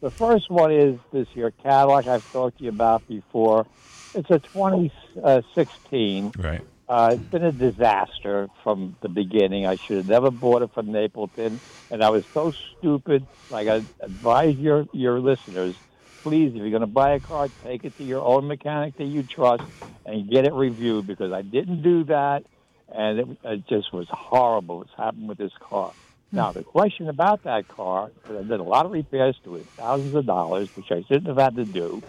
the 0.00 0.12
first 0.12 0.48
one 0.48 0.72
is 0.72 0.96
this 1.12 1.26
here 1.34 1.50
Cadillac 1.50 2.06
I've 2.06 2.30
talked 2.32 2.58
to 2.58 2.64
you 2.64 2.70
about 2.70 3.06
before. 3.08 3.66
It's 4.14 4.30
a 4.30 4.38
2016. 4.38 6.32
Right. 6.38 6.60
Uh, 6.88 7.10
it's 7.14 7.30
been 7.30 7.44
a 7.44 7.50
disaster 7.50 8.48
from 8.62 8.94
the 9.00 9.08
beginning. 9.08 9.66
I 9.66 9.74
should 9.74 9.96
have 9.96 10.06
never 10.06 10.30
bought 10.30 10.62
it 10.62 10.70
from 10.72 10.86
Napleton, 10.86 11.58
and 11.90 12.04
I 12.04 12.10
was 12.10 12.24
so 12.32 12.52
stupid. 12.78 13.26
Like 13.50 13.66
I 13.66 13.82
advise 14.00 14.54
your 14.56 14.86
your 14.92 15.18
listeners, 15.18 15.74
please, 16.22 16.50
if 16.50 16.56
you're 16.56 16.70
going 16.70 16.80
to 16.80 16.86
buy 16.86 17.14
a 17.14 17.20
car, 17.20 17.48
take 17.64 17.84
it 17.84 17.96
to 17.96 18.02
your 18.02 18.20
own 18.22 18.46
mechanic 18.48 18.96
that 18.98 19.04
you 19.04 19.22
trust 19.24 19.64
and 20.04 20.30
get 20.30 20.46
it 20.46 20.52
reviewed 20.52 21.06
because 21.06 21.32
I 21.32 21.42
didn't 21.42 21.82
do 21.82 22.04
that, 22.04 22.44
and 22.88 23.18
it, 23.18 23.38
it 23.44 23.68
just 23.68 23.92
was 23.92 24.06
horrible. 24.10 24.78
What's 24.78 24.90
happened 24.96 25.28
with 25.28 25.38
this 25.38 25.52
car? 25.68 25.94
Now 26.32 26.52
the 26.52 26.62
question 26.62 27.08
about 27.08 27.44
that 27.44 27.68
car, 27.68 28.10
because 28.14 28.44
I 28.44 28.48
did 28.48 28.58
a 28.58 28.62
lot 28.64 28.86
of 28.86 28.92
repairs 28.92 29.36
to 29.44 29.56
it, 29.56 29.66
thousands 29.76 30.14
of 30.16 30.26
dollars, 30.26 30.70
which 30.74 30.86
I 30.90 31.02
shouldn't 31.06 31.26
have 31.26 31.38
had 31.38 31.56
to 31.56 31.66
do. 31.66 32.02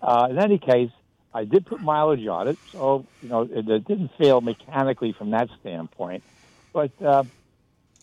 Uh, 0.00 0.28
in 0.30 0.38
any 0.38 0.58
case, 0.58 0.90
I 1.32 1.44
did 1.44 1.66
put 1.66 1.80
mileage 1.80 2.26
on 2.26 2.48
it, 2.48 2.58
so 2.70 3.06
you 3.22 3.28
know 3.28 3.42
it, 3.42 3.68
it 3.68 3.86
didn't 3.86 4.10
fail 4.20 4.40
mechanically 4.40 5.14
from 5.16 5.30
that 5.30 5.48
standpoint. 5.60 6.22
But 6.72 6.92
uh, 7.02 7.24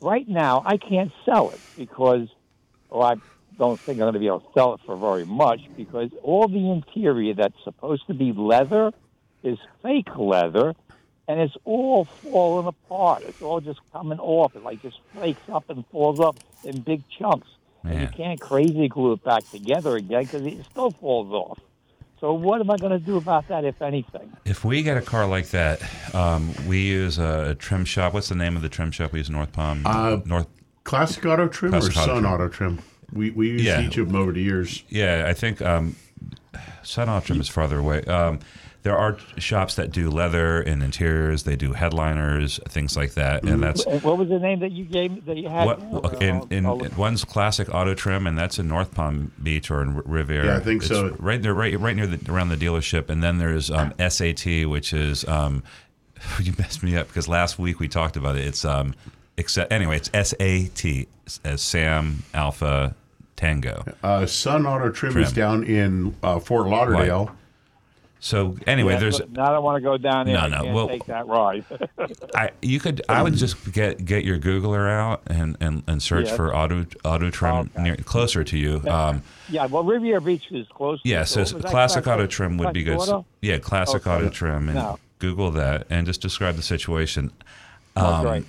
right 0.01 0.27
now, 0.27 0.63
I 0.65 0.77
can't 0.77 1.11
sell 1.25 1.51
it 1.51 1.61
because, 1.75 2.27
well, 2.89 3.03
I 3.03 3.13
don't 3.57 3.79
think 3.79 3.97
I'm 3.97 4.03
going 4.03 4.13
to 4.13 4.19
be 4.19 4.27
able 4.27 4.41
to 4.41 4.53
sell 4.53 4.73
it 4.73 4.81
for 4.85 4.95
very 4.95 5.25
much 5.25 5.61
because 5.75 6.11
all 6.21 6.47
the 6.47 6.71
interior 6.71 7.33
that's 7.33 7.61
supposed 7.63 8.07
to 8.07 8.13
be 8.13 8.31
leather 8.31 8.91
is 9.43 9.57
fake 9.81 10.15
leather, 10.15 10.73
and 11.27 11.39
it's 11.39 11.55
all 11.65 12.05
falling 12.05 12.67
apart. 12.67 13.23
It's 13.23 13.41
all 13.41 13.61
just 13.61 13.79
coming 13.91 14.19
off. 14.19 14.55
It 14.55 14.63
like 14.63 14.81
just 14.81 14.99
flakes 15.13 15.41
up 15.51 15.69
and 15.69 15.85
falls 15.87 16.19
up 16.19 16.37
in 16.63 16.81
big 16.81 17.03
chunks. 17.09 17.47
And 17.83 17.99
you 17.99 18.07
can't 18.07 18.39
crazy 18.39 18.87
glue 18.87 19.11
it 19.11 19.23
back 19.25 19.49
together 19.49 19.97
again 19.97 20.23
because 20.23 20.45
it 20.45 20.65
still 20.71 20.91
falls 20.91 21.31
off. 21.33 21.59
So 22.21 22.31
what 22.31 22.61
am 22.61 22.71
I 22.71 22.77
going 22.77 22.93
to 22.93 23.05
do 23.05 23.17
about 23.17 23.49
that, 23.49 23.65
if 23.65 23.81
anything? 23.81 24.31
If 24.45 24.63
we 24.63 24.81
get 24.81 24.95
a 24.95 25.01
car 25.01 25.27
like 25.27 25.49
that, 25.49 25.81
um, 26.15 26.53
we 26.65 26.79
use 26.79 27.17
a, 27.17 27.49
a 27.49 27.55
trim 27.55 27.83
shop. 27.83 28.13
What's 28.13 28.29
the 28.29 28.35
name 28.35 28.55
of 28.55 28.61
the 28.61 28.69
trim 28.69 28.91
shop 28.91 29.11
we 29.11 29.19
use 29.19 29.29
North 29.29 29.51
Palm? 29.51 29.81
Uh, 29.85 30.21
North. 30.23 30.47
Classic 30.85 31.25
Auto 31.25 31.47
Trim 31.49 31.71
Classic 31.71 31.95
or 31.95 31.99
Auto 31.99 32.07
Sun 32.07 32.21
Trim. 32.21 32.33
Auto 32.33 32.47
Trim? 32.47 32.79
We 33.13 33.31
we 33.31 33.49
use 33.51 33.63
Yeah. 33.63 33.81
each 33.81 33.97
of 33.97 34.07
them 34.07 34.15
over 34.15 34.31
the 34.31 34.41
years. 34.41 34.83
Yeah, 34.89 35.25
I 35.27 35.33
think 35.33 35.61
um, 35.61 35.95
Sun 36.83 37.09
Auto 37.09 37.25
Trim 37.25 37.41
is 37.41 37.49
farther 37.49 37.79
away. 37.79 38.03
Um, 38.05 38.39
there 38.83 38.97
are 38.97 39.17
shops 39.37 39.75
that 39.75 39.91
do 39.91 40.09
leather 40.09 40.61
and 40.61 40.83
interiors. 40.83 41.43
They 41.43 41.55
do 41.55 41.71
headliners, 41.71 42.59
things 42.67 42.97
like 42.97 43.13
that, 43.13 43.43
and 43.43 43.63
that's 43.63 43.85
what 43.85 44.17
was 44.17 44.27
the 44.27 44.39
name 44.39 44.59
that 44.59 44.73
you 44.73 44.83
gave 44.83 45.11
me 45.11 45.21
that 45.21 45.37
you 45.37 45.47
had? 45.47 45.65
what 45.65 46.21
in, 46.21 46.45
in, 46.49 46.95
one's 46.97 47.23
classic 47.23 47.73
auto 47.73 47.93
trim, 47.93 48.27
and 48.27 48.37
that's 48.37 48.59
in 48.59 48.67
North 48.67 48.93
Palm 48.93 49.31
Beach 49.41 49.71
or 49.71 49.81
in 49.81 49.99
Riviera. 49.99 50.47
Yeah, 50.47 50.57
I 50.57 50.59
think 50.59 50.81
It's 50.81 50.89
so. 50.91 51.15
Right 51.17 51.41
there, 51.41 51.53
right, 51.53 51.79
right 51.79 51.95
near 51.95 52.07
the 52.07 52.29
around 52.31 52.49
the 52.49 52.57
dealership, 52.57 53.09
and 53.09 53.23
then 53.23 53.37
there's 53.37 53.71
um, 53.71 53.93
SAT, 53.97 54.67
which 54.67 54.91
is 54.91 55.25
um, 55.29 55.63
you 56.41 56.53
messed 56.59 56.83
me 56.83 56.97
up 56.97 57.07
because 57.07 57.29
last 57.29 57.57
week 57.57 57.79
we 57.79 57.87
talked 57.87 58.17
about 58.17 58.35
it. 58.35 58.45
It's 58.45 58.65
um, 58.65 58.95
except 59.37 59.71
anyway, 59.71 60.01
it's 60.03 60.29
SAT 60.29 61.07
as 61.45 61.61
Sam 61.61 62.23
Alpha 62.33 62.95
Tango. 63.35 63.83
Uh, 64.03 64.25
Sun 64.25 64.65
Auto 64.65 64.89
Trim, 64.91 65.17
is 65.17 65.31
down 65.33 65.63
in 65.63 66.15
uh, 66.23 66.39
Fort 66.39 66.67
Lauderdale. 66.67 67.35
So 68.19 68.55
anyway, 68.67 68.93
Yeah, 68.93 68.99
there's 68.99 69.19
but 69.19 69.31
now 69.33 69.47
I 69.47 69.49
don't 69.49 69.63
want 69.65 69.75
to 69.75 69.81
go 69.81 69.97
down 69.97 70.27
there. 70.27 70.35
No, 70.35 70.47
no, 70.47 70.61
can't 70.63 70.73
well- 70.73 70.87
take 70.87 71.05
that 71.07 71.27
ride. 71.27 71.65
I 72.35 72.51
you 72.61 72.79
could 72.79 73.01
I 73.09 73.21
would 73.21 73.33
just 73.33 73.73
get 73.73 74.05
get 74.05 74.23
your 74.23 74.39
Googler 74.39 74.89
out 74.89 75.23
and, 75.27 75.57
and, 75.59 75.83
and 75.87 76.01
search 76.01 76.27
Yeah. 76.27 76.35
for 76.37 76.55
auto 76.55 76.85
auto 77.03 77.29
trim 77.29 77.69
near, 77.77 77.97
closer 77.97 78.45
to 78.45 78.57
you. 78.57 78.81
Um, 78.87 79.23
yeah, 79.49 79.65
well, 79.65 79.83
Riviera 79.83 80.21
Beach 80.21 80.49
is 80.51 80.65
close. 80.69 81.01
Yeah, 81.03 81.23
it. 81.23 81.25
so 81.25 81.43
what 81.43 81.65
classic 81.65 82.07
auto 82.07 82.25
trim 82.25 82.57
would 82.59 82.71
be 82.73 82.83
good. 82.83 82.97
auto? 82.99 83.25
Yeah, 83.41 83.57
classic 83.57 84.07
Okay. 84.07 84.15
auto 84.15 84.29
trim, 84.29 84.69
and 84.69 84.75
No. 84.77 84.99
Google 85.19 85.51
that 85.51 85.85
and 85.89 86.05
just 86.07 86.21
describe 86.21 86.55
the 86.55 86.61
situation. 86.63 87.31
That's 87.93 88.07
Um, 88.07 88.25
right. 88.25 88.45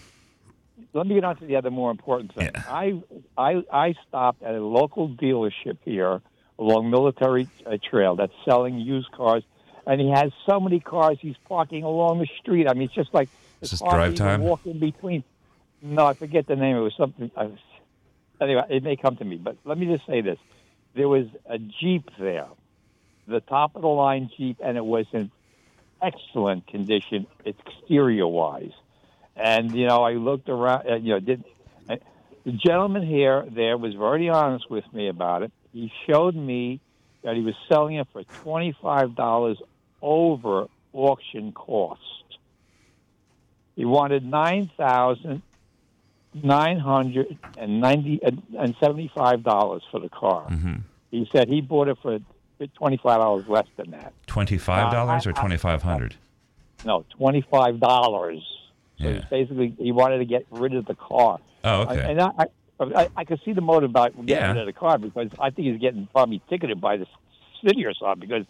Let 0.95 1.09
me 1.09 1.17
get 1.17 1.25
on 1.25 1.37
to 1.39 1.45
the 1.45 1.57
other 1.57 1.73
more 1.73 1.91
important 1.91 2.33
thing. 2.35 2.51
I, 2.55 3.03
I, 3.37 3.65
I 3.71 3.95
stopped 4.09 4.45
at 4.45 4.55
a 4.55 4.65
local 4.65 5.09
dealership 5.09 5.79
here 5.85 6.23
along 6.57 6.89
Military 6.89 7.49
uh, 7.67 7.79
Trail 7.91 8.15
that's 8.15 8.33
selling 8.45 8.79
used 8.79 9.11
cars, 9.11 9.43
and 9.89 10.01
he 10.01 10.09
has 10.11 10.31
so 10.49 10.61
many 10.61 10.79
cars 10.79 11.19
he's 11.21 11.37
parking 11.49 11.83
along 11.83 12.21
the 12.21 12.29
street. 12.41 12.69
I 12.69 12.75
mean, 12.75 12.85
it's 12.85 12.95
just 12.95 13.13
like 13.13 13.29
Is 13.61 13.73
this 13.73 13.81
drive 13.81 14.15
time? 14.15 14.43
Walk 14.43 14.65
in 14.67 14.79
between. 14.79 15.25
No, 15.83 16.07
I 16.07 16.15
forget 16.15 16.47
the 16.47 16.55
name. 16.55 16.77
It 16.77 16.81
was 16.81 16.95
something. 16.97 17.29
I 17.37 17.47
was, 17.47 17.59
anyway, 18.41 18.63
it 18.71 18.85
may 18.85 18.95
come 18.95 19.17
to 19.17 19.25
me. 19.25 19.37
But 19.37 19.57
let 19.65 19.77
me 19.77 19.87
just 19.87 20.07
say 20.07 20.21
this: 20.21 20.39
there 20.95 21.09
was 21.09 21.27
a 21.45 21.59
Jeep 21.59 22.09
there, 22.21 22.47
the 23.27 23.41
top 23.41 23.75
of 23.75 23.83
the 23.83 23.89
line 23.89 24.31
Jeep, 24.37 24.59
and 24.65 24.77
it 24.77 24.85
was 24.85 25.07
in 25.13 25.33
excellent 26.01 26.69
condition 26.69 27.27
exterior 27.45 28.29
wise. 28.29 28.71
And 29.37 29.73
you 29.75 29.87
know, 29.87 30.03
I 30.03 30.13
looked 30.13 30.49
around. 30.49 30.89
Uh, 30.89 30.95
you 30.97 31.11
know, 31.15 31.21
did 31.21 31.45
uh, 31.89 31.97
the 32.45 32.53
gentleman 32.53 33.07
here 33.07 33.45
there 33.51 33.77
was 33.77 33.95
very 33.95 34.29
honest 34.29 34.71
with 34.71 34.85
me 34.93 35.09
about 35.09 35.43
it. 35.43 35.53
He 35.73 35.93
showed 36.09 36.35
me 36.37 36.81
that 37.23 37.35
he 37.37 37.43
was 37.43 37.55
selling 37.69 37.97
it 37.97 38.07
for 38.13 38.23
twenty 38.43 38.77
five 38.81 39.17
dollars 39.17 39.59
over 40.01 40.69
auction 40.93 41.53
cost. 41.53 42.01
He 43.75 43.85
wanted 43.85 44.25
nine 44.25 44.71
thousand 44.77 45.43
nine 46.33 46.79
hundred 46.79 47.37
and 47.59 47.81
ninety 47.81 48.21
and 48.23 48.77
seventy 48.79 49.11
five 49.15 49.43
dollars 49.43 49.83
for 49.91 49.99
the 49.99 50.09
car. 50.09 50.47
Mm-hmm. 50.49 50.75
He 51.11 51.29
said 51.33 51.49
he 51.49 51.61
bought 51.61 51.89
it 51.89 51.99
for 52.01 52.21
twenty 52.77 52.99
five 52.99 53.19
dollars 53.19 53.49
less 53.49 53.67
than 53.77 53.91
that. 53.91 54.13
Twenty-five 54.29 54.93
dollars 54.93 55.27
Uh, 55.27 55.31
or 55.31 55.33
I- 55.37 55.41
twenty-five 55.41 55.83
hundred? 55.83 56.15
No, 56.85 57.05
twenty 57.17 57.41
five 57.41 57.81
dollars. 57.81 58.43
So 59.03 59.09
Yeah. 59.09 59.21
basically, 59.31 59.75
he 59.79 59.93
wanted 59.93 60.19
to 60.19 60.25
get 60.25 60.47
rid 60.51 60.75
of 60.75 60.87
the 60.87 60.95
car. 60.95 61.39
Oh, 61.65 61.83
okay. 61.83 62.05
And 62.11 62.21
I, 62.21 62.31
I, 62.39 62.45
I, 62.81 63.09
I 63.17 63.25
could 63.25 63.41
see 63.45 63.53
the 63.53 63.61
motive 63.61 63.91
about 63.91 64.15
getting 64.15 64.29
Yeah. 64.29 64.53
rid 64.53 64.59
of 64.59 64.67
the 64.67 64.73
car 64.73 64.99
because 64.99 65.29
I 65.39 65.51
think 65.51 65.69
he's 65.69 65.81
getting 65.81 66.09
probably 66.13 66.43
ticketed 66.49 66.81
by 66.81 66.97
the 66.97 67.07
city 67.65 67.85
or 67.85 67.95
something 67.95 68.29
because 68.29 68.47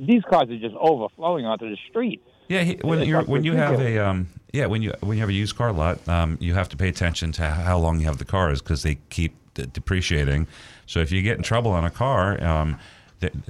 these 0.00 0.22
cars 0.30 0.48
are 0.50 0.58
just 0.58 0.74
overflowing 0.74 1.46
onto 1.46 1.68
the 1.68 1.76
street. 1.88 2.20
Yeah, 2.48 2.62
he, 2.62 2.78
when 2.82 3.02
you 3.02 3.18
when 3.20 3.44
you 3.44 3.54
have 3.54 3.78
a 3.80 3.98
um, 3.98 4.28
yeah 4.52 4.66
when 4.66 4.82
you 4.82 4.92
when 5.00 5.16
you 5.16 5.20
have 5.20 5.28
a 5.28 5.32
used 5.32 5.56
car 5.56 5.72
lot, 5.72 6.06
um, 6.08 6.36
you 6.40 6.54
have 6.54 6.68
to 6.70 6.76
pay 6.76 6.88
attention 6.88 7.30
to 7.32 7.46
how 7.46 7.78
long 7.78 8.00
you 8.00 8.06
have 8.06 8.18
the 8.18 8.24
cars 8.24 8.60
because 8.60 8.82
they 8.82 8.96
keep 9.08 9.36
depreciating. 9.54 10.48
So 10.86 11.00
if 11.00 11.12
you 11.12 11.22
get 11.22 11.36
in 11.36 11.42
trouble 11.44 11.70
on 11.70 11.84
a 11.84 11.90
car, 11.90 12.42
um, 12.42 12.78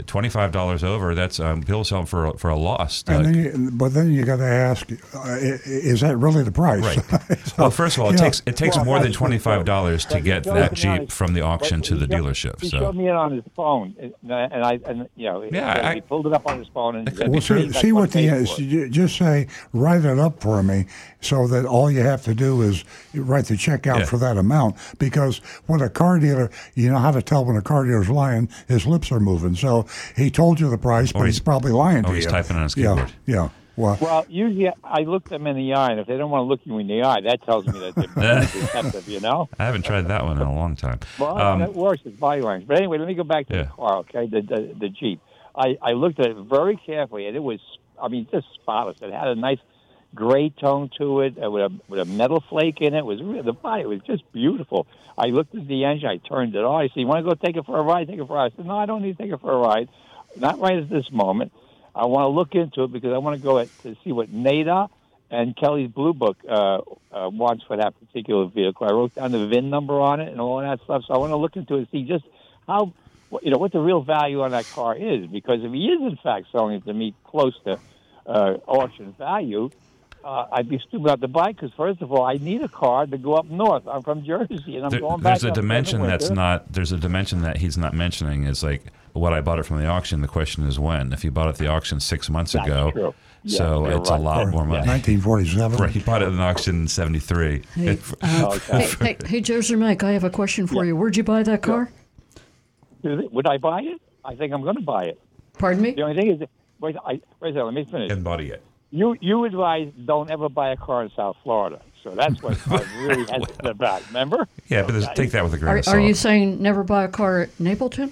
twenty 0.07 0.29
five 0.29 0.53
dollars 0.53 0.83
over, 0.83 1.15
that's 1.15 1.39
um, 1.41 1.63
people 1.63 1.85
sell 1.85 1.99
them 2.01 2.07
for 2.07 2.27
a- 2.27 2.37
for 2.39 2.51
a 2.51 2.57
loss. 2.57 3.05
And 3.07 3.17
Uh, 3.19 3.23
then 3.23 3.35
you, 3.35 3.71
but 3.73 3.95
then 3.95 4.11
you 4.13 4.25
got 4.25 4.37
to 4.37 4.45
ask, 4.45 4.91
uh, 4.91 5.37
is 5.41 6.01
that 6.01 6.17
really 6.17 6.43
the 6.43 6.53
price? 6.53 6.83
Right. 6.83 7.01
So, 7.51 7.55
well, 7.59 7.71
first 7.71 7.97
of 7.97 8.03
all, 8.05 8.11
it 8.11 8.15
yeah. 8.19 8.25
takes 8.25 8.43
it 8.47 8.57
takes 8.57 8.77
Well, 8.77 8.85
more 8.85 8.99
than 9.01 9.13
twenty 9.13 9.39
five 9.39 9.65
dollars 9.65 10.05
to 10.07 10.21
get 10.21 10.45
that 10.45 10.75
Jeep 10.75 10.91
honest, 10.91 11.13
from 11.13 11.35
the 11.35 11.41
auction 11.43 11.81
to 11.83 11.95
the 11.95 12.01
showed- 12.07 12.11
dealership. 12.25 12.61
He 12.61 12.69
So 12.69 12.79
showed 12.79 12.97
me 12.97 13.09
it 13.09 13.15
on 13.15 13.33
his 13.33 13.45
phone, 13.57 13.95
and 14.01 14.65
I 14.65 14.81
and, 14.87 15.09
you 15.17 15.27
know, 15.29 15.43
Yeah, 15.51 15.89
I- 15.91 15.95
he 15.95 16.01
pulled 16.01 16.27
it 16.27 16.33
up 16.33 16.47
on 16.47 16.59
his 16.59 16.69
phone 16.69 16.97
and 16.97 17.17
said, 17.17 17.29
Well, 17.29 17.41
see, 17.41 17.73
see 17.73 17.93
what 17.93 18.11
the 18.11 18.29
paid 18.29 18.33
is. 18.33 18.51
for 18.51 18.63
it." 18.63 18.91
Just 18.91 19.17
say, 19.17 19.47
write 19.73 20.05
it 20.05 20.19
up 20.19 20.41
for 20.41 20.63
me, 20.63 20.87
so 21.21 21.47
that 21.49 21.65
all 21.67 21.91
you 21.91 22.01
have 22.01 22.23
to 22.25 22.35
do 22.35 22.63
is 22.63 22.85
write 23.15 23.47
the 23.47 23.57
check 23.57 23.87
out 23.87 24.01
Yeah. 24.01 24.05
for 24.07 24.17
that 24.19 24.37
amount. 24.37 24.77
Because 24.99 25.39
when 25.67 25.81
a 25.81 25.89
car 25.91 26.19
dealer, 26.19 26.51
you 26.75 26.91
know 26.91 26.99
how 26.99 27.11
to 27.11 27.23
tell 27.23 27.45
when 27.45 27.57
a 27.57 27.63
car 27.63 27.85
dealer's 27.85 28.09
lying, 28.11 28.49
his 28.69 28.87
lips 28.87 29.13
are 29.13 29.21
moving. 29.21 29.55
So 29.55 29.87
he 30.17 30.31
told 30.31 30.61
you 30.61 30.71
the 30.71 30.79
price, 30.79 31.13
but 31.13 31.25
he's, 31.27 31.37
he's- 31.37 31.45
probably 31.45 31.73
lying 31.73 32.05
or 32.05 32.09
to 32.09 32.15
he's 32.15 32.25
you. 32.25 32.31
typing 32.31 32.57
on 32.57 32.63
his 32.65 32.77
yeah, 32.77 32.95
keyboard. 32.95 33.13
Yeah, 33.27 33.49
Well, 33.77 33.99
Well, 34.01 34.27
usually 34.29 34.71
I 34.85 35.01
look 35.01 35.29
them 35.29 35.47
in 35.47 35.57
the 35.57 35.75
eye, 35.75 35.91
and 35.91 36.01
if 36.01 36.07
they 36.07 36.17
don't 36.17 36.31
want 36.31 36.41
to 36.43 36.47
look 36.47 36.61
you 36.65 36.79
in 36.79 36.87
the 36.87 37.03
eye, 37.03 37.21
that 37.23 37.43
tells 37.45 37.67
me 37.67 37.79
that 37.81 37.95
they're 38.15 38.41
deceptive. 38.41 39.09
You 39.09 39.21
know. 39.21 39.49
I 39.59 39.65
haven't 39.65 39.85
tried 39.85 40.09
that 40.09 40.25
one 40.25 40.37
in 40.41 40.47
a 40.47 40.55
long 40.55 40.77
time. 40.77 41.01
Well, 41.19 41.39
Um, 41.39 41.61
that 41.61 41.75
works. 41.75 42.03
It's 42.05 42.19
body 42.19 42.43
language. 42.43 42.69
But 42.69 42.79
anyway, 42.79 42.99
let 42.99 43.09
me 43.09 43.15
go 43.15 43.25
back 43.25 43.47
to 43.49 43.55
Yeah. 43.57 43.63
the 43.65 43.69
car, 43.69 43.97
okay? 43.99 44.27
The, 44.27 44.41
the 44.43 44.75
the 44.79 44.89
Jeep. 44.89 45.21
I, 45.55 45.77
I 45.83 45.93
looked 45.93 46.21
at 46.21 46.27
it 46.27 46.37
very 46.49 46.77
carefully, 46.77 47.27
and 47.27 47.37
it 47.37 47.43
was, 47.43 47.59
I 48.01 48.09
mean, 48.09 48.27
just 48.31 48.47
spotless. 48.55 48.99
It 49.03 49.13
had 49.13 49.29
a 49.29 49.35
nice 49.35 49.59
gray 50.15 50.51
tone 50.51 50.91
to 50.99 51.21
it 51.21 51.43
uh, 51.43 51.51
with 51.51 51.63
a 51.63 51.81
with 51.89 52.01
a 52.01 52.05
metal 52.05 52.43
flake 52.49 52.81
in 52.81 52.95
it. 52.95 52.99
it 52.99 53.05
was 53.05 53.23
really, 53.23 53.43
the 53.43 53.53
body 53.53 53.87
was 53.87 54.01
just 54.07 54.31
beautiful. 54.33 54.87
I 55.17 55.27
looked 55.27 55.55
at 55.55 55.67
the 55.69 55.85
engine. 55.85 56.09
I 56.09 56.17
turned 56.17 56.55
it 56.55 56.65
on. 56.65 56.83
I 56.83 56.89
said, 56.89 56.97
"You 56.97 57.07
want 57.07 57.25
to 57.25 57.31
go 57.31 57.35
take 57.35 57.57
it 57.57 57.67
for 57.67 57.79
a 57.79 57.83
ride? 57.83 58.09
Take 58.09 58.19
it 58.19 58.27
for 58.27 58.35
a 58.35 58.43
ride." 58.43 58.53
I 58.53 58.57
said, 58.57 58.67
"No, 58.67 58.79
I 58.79 58.87
don't 58.87 59.03
need 59.03 59.17
to 59.17 59.23
take 59.23 59.33
it 59.33 59.41
for 59.41 59.53
a 59.53 59.59
ride. 59.59 59.89
Not 60.37 60.61
right 60.61 60.79
at 60.79 60.89
this 60.89 61.11
moment. 61.11 61.53
I 61.95 62.07
want 62.07 62.25
to 62.25 62.29
look 62.29 62.55
into 62.55 62.85
it 62.85 62.93
because 62.93 63.13
I 63.13 63.19
want 63.19 63.37
to 63.37 63.43
go 63.43 63.59
at, 63.59 63.69
to 63.83 63.97
see 64.05 64.13
what 64.13 64.33
NADA 64.33 64.89
and 65.31 65.57
Kelley's 65.57 65.91
Blue 65.91 66.13
Book 66.13 66.39
uh, 66.49 66.79
uh, 67.13 67.29
wants 67.31 67.65
for 67.67 67.77
that 67.77 67.95
particular 67.99 68.47
vehicle. 68.47 68.87
I 68.87 68.93
wrote 68.93 69.15
down 69.15 69.33
the 69.33 69.47
VIN 69.47 69.71
number 69.71 70.01
on 70.01 70.21
it 70.21 70.31
and 70.31 70.41
all 70.41 70.61
that 70.61 70.81
stuff. 70.85 71.05
So 71.07 71.15
I 71.15 71.19
want 71.19 71.31
to 71.31 71.37
look 71.37 71.57
into 71.57 71.75
it 71.75 71.79
and 71.79 71.89
see 71.91 72.03
just 72.05 72.25
how, 72.67 72.93
you 73.43 73.51
know, 73.51 73.59
what 73.59 73.73
the 73.73 73.81
real 73.81 74.03
value 74.03 74.43
on 74.43 74.53
that 74.53 74.69
car 74.71 74.97
is. 74.97 75.27
Because 75.27 75.63
if 75.63 75.73
he 75.73 75.87
is 75.87 76.01
in 76.01 76.19
fact 76.23 76.47
selling 76.53 76.77
it 76.77 76.85
to 76.87 76.93
me 76.93 77.15
close 77.25 77.55
to 77.65 77.79
uh, 78.27 78.57
auction 78.67 79.15
value, 79.19 79.71
uh, 80.25 80.47
I'd 80.53 80.69
be 80.69 80.79
stupid 80.79 81.07
not 81.07 81.21
to 81.21 81.29
buy. 81.29 81.53
Because 81.53 81.71
first 81.77 82.03
of 82.03 82.13
all, 82.13 82.25
I 82.25 82.35
need 82.35 82.63
a 82.63 82.69
car 82.69 83.07
to 83.07 83.19
go 83.19 83.35
up 83.35 83.47
north. 83.47 83.87
I'm 83.87 84.03
from 84.03 84.25
Jersey, 84.25 84.77
and 84.77 84.85
I'm 84.85 84.91
There- 84.91 85.01
going 85.01 85.21
back. 85.21 85.41
there's 85.41 85.45
a 85.45 85.49
up 85.49 85.55
there 85.55 85.63
in 85.63 85.69
the 85.69 85.73
dimension 85.75 86.03
that's 86.03 86.25
winter. 86.25 86.35
not. 86.35 86.73
There's 86.73 86.93
a 86.93 86.99
dimension 86.99 87.43
that 87.43 87.59
he's 87.59 87.77
not 87.79 87.95
mentioning. 87.95 88.45
Is 88.45 88.63
like 88.63 88.85
what 89.13 89.33
I 89.33 89.41
bought 89.41 89.59
it 89.59 89.65
from 89.67 89.79
the 89.79 89.87
auction. 89.87 90.21
The 90.21 90.29
question 90.29 90.65
is 90.67 90.79
when. 90.79 91.13
If 91.13 91.25
you 91.25 91.31
bought 91.31 91.47
it 91.47 91.51
at 91.51 91.57
the 91.59 91.67
auction 91.69 92.01
six 92.01 92.29
months 92.31 92.53
That's 92.53 92.67
ago, 92.67 92.91
true. 92.93 93.15
So 93.47 93.87
you're 93.89 93.97
it's 93.99 94.11
right. 94.11 94.21
a 94.21 94.23
lot 94.23 94.49
more 94.49 94.67
money. 94.67 94.87
1947. 94.87 95.79
Right, 95.79 95.91
he 95.91 96.01
bought 96.01 96.21
it 96.21 96.27
at 96.27 96.33
an 96.33 96.41
auction 96.41 96.83
in 96.83 96.89
'73. 96.89 97.63
Hey, 97.75 97.99
uh, 98.21 98.59
hey, 98.71 98.83
hey, 99.01 99.17
hey, 99.25 99.41
Jersey 99.41 99.77
Mike, 99.77 100.03
I 100.03 100.13
have 100.13 100.25
a 100.25 100.31
question 100.31 100.67
for 100.67 100.85
you. 100.85 100.95
Where'd 100.95 101.17
you 101.17 101.25
buy 101.25 101.43
that 101.45 101.63
car? 101.63 101.91
Would 103.03 103.47
I 103.47 103.57
buy 103.57 103.81
it? 103.81 104.01
I 104.25 104.35
think 104.35 104.53
I'm 104.53 104.63
going 104.63 104.77
to 104.77 104.83
buy 104.83 105.05
it. 105.05 105.19
Pardon 105.59 105.83
me? 105.83 105.93
The 105.93 106.03
only 106.03 106.17
thing 106.17 106.31
is, 106.31 106.49
wait, 106.81 106.97
I, 107.05 107.13
wait 107.41 107.51
a 107.51 107.53
second, 107.53 107.65
let 107.65 107.75
me 107.75 107.85
finish. 107.85 108.11
Haven't 108.11 108.25
bought 108.25 108.41
it 108.43 108.49
yet. 108.49 108.63
You 108.91 109.17
you 109.21 109.45
advise 109.45 109.93
don't 110.05 110.31
ever 110.31 110.49
buy 110.49 110.71
a 110.71 110.77
car 110.77 111.03
in 111.05 111.11
South 111.17 111.37
Florida. 111.45 111.81
So 112.03 112.11
that's 112.11 112.43
what 112.43 112.59
I 112.69 112.73
was 112.79 112.93
really 112.95 113.25
hesitant 113.31 113.67
about. 113.67 114.07
Remember? 114.09 114.49
Yeah, 114.69 114.83
but 114.83 114.93
there's- 114.93 115.09
take 115.15 115.31
that 115.33 115.45
with 115.45 115.55
a 115.55 115.59
grain 115.59 115.75
Are, 115.75 115.79
of 115.79 115.89
are 115.89 116.01
you 116.01 116.15
saying 116.15 116.61
never 116.63 116.83
buy 116.83 117.05
a 117.05 117.09
car 117.09 117.41
at 117.43 117.51
Napleton? 117.59 118.11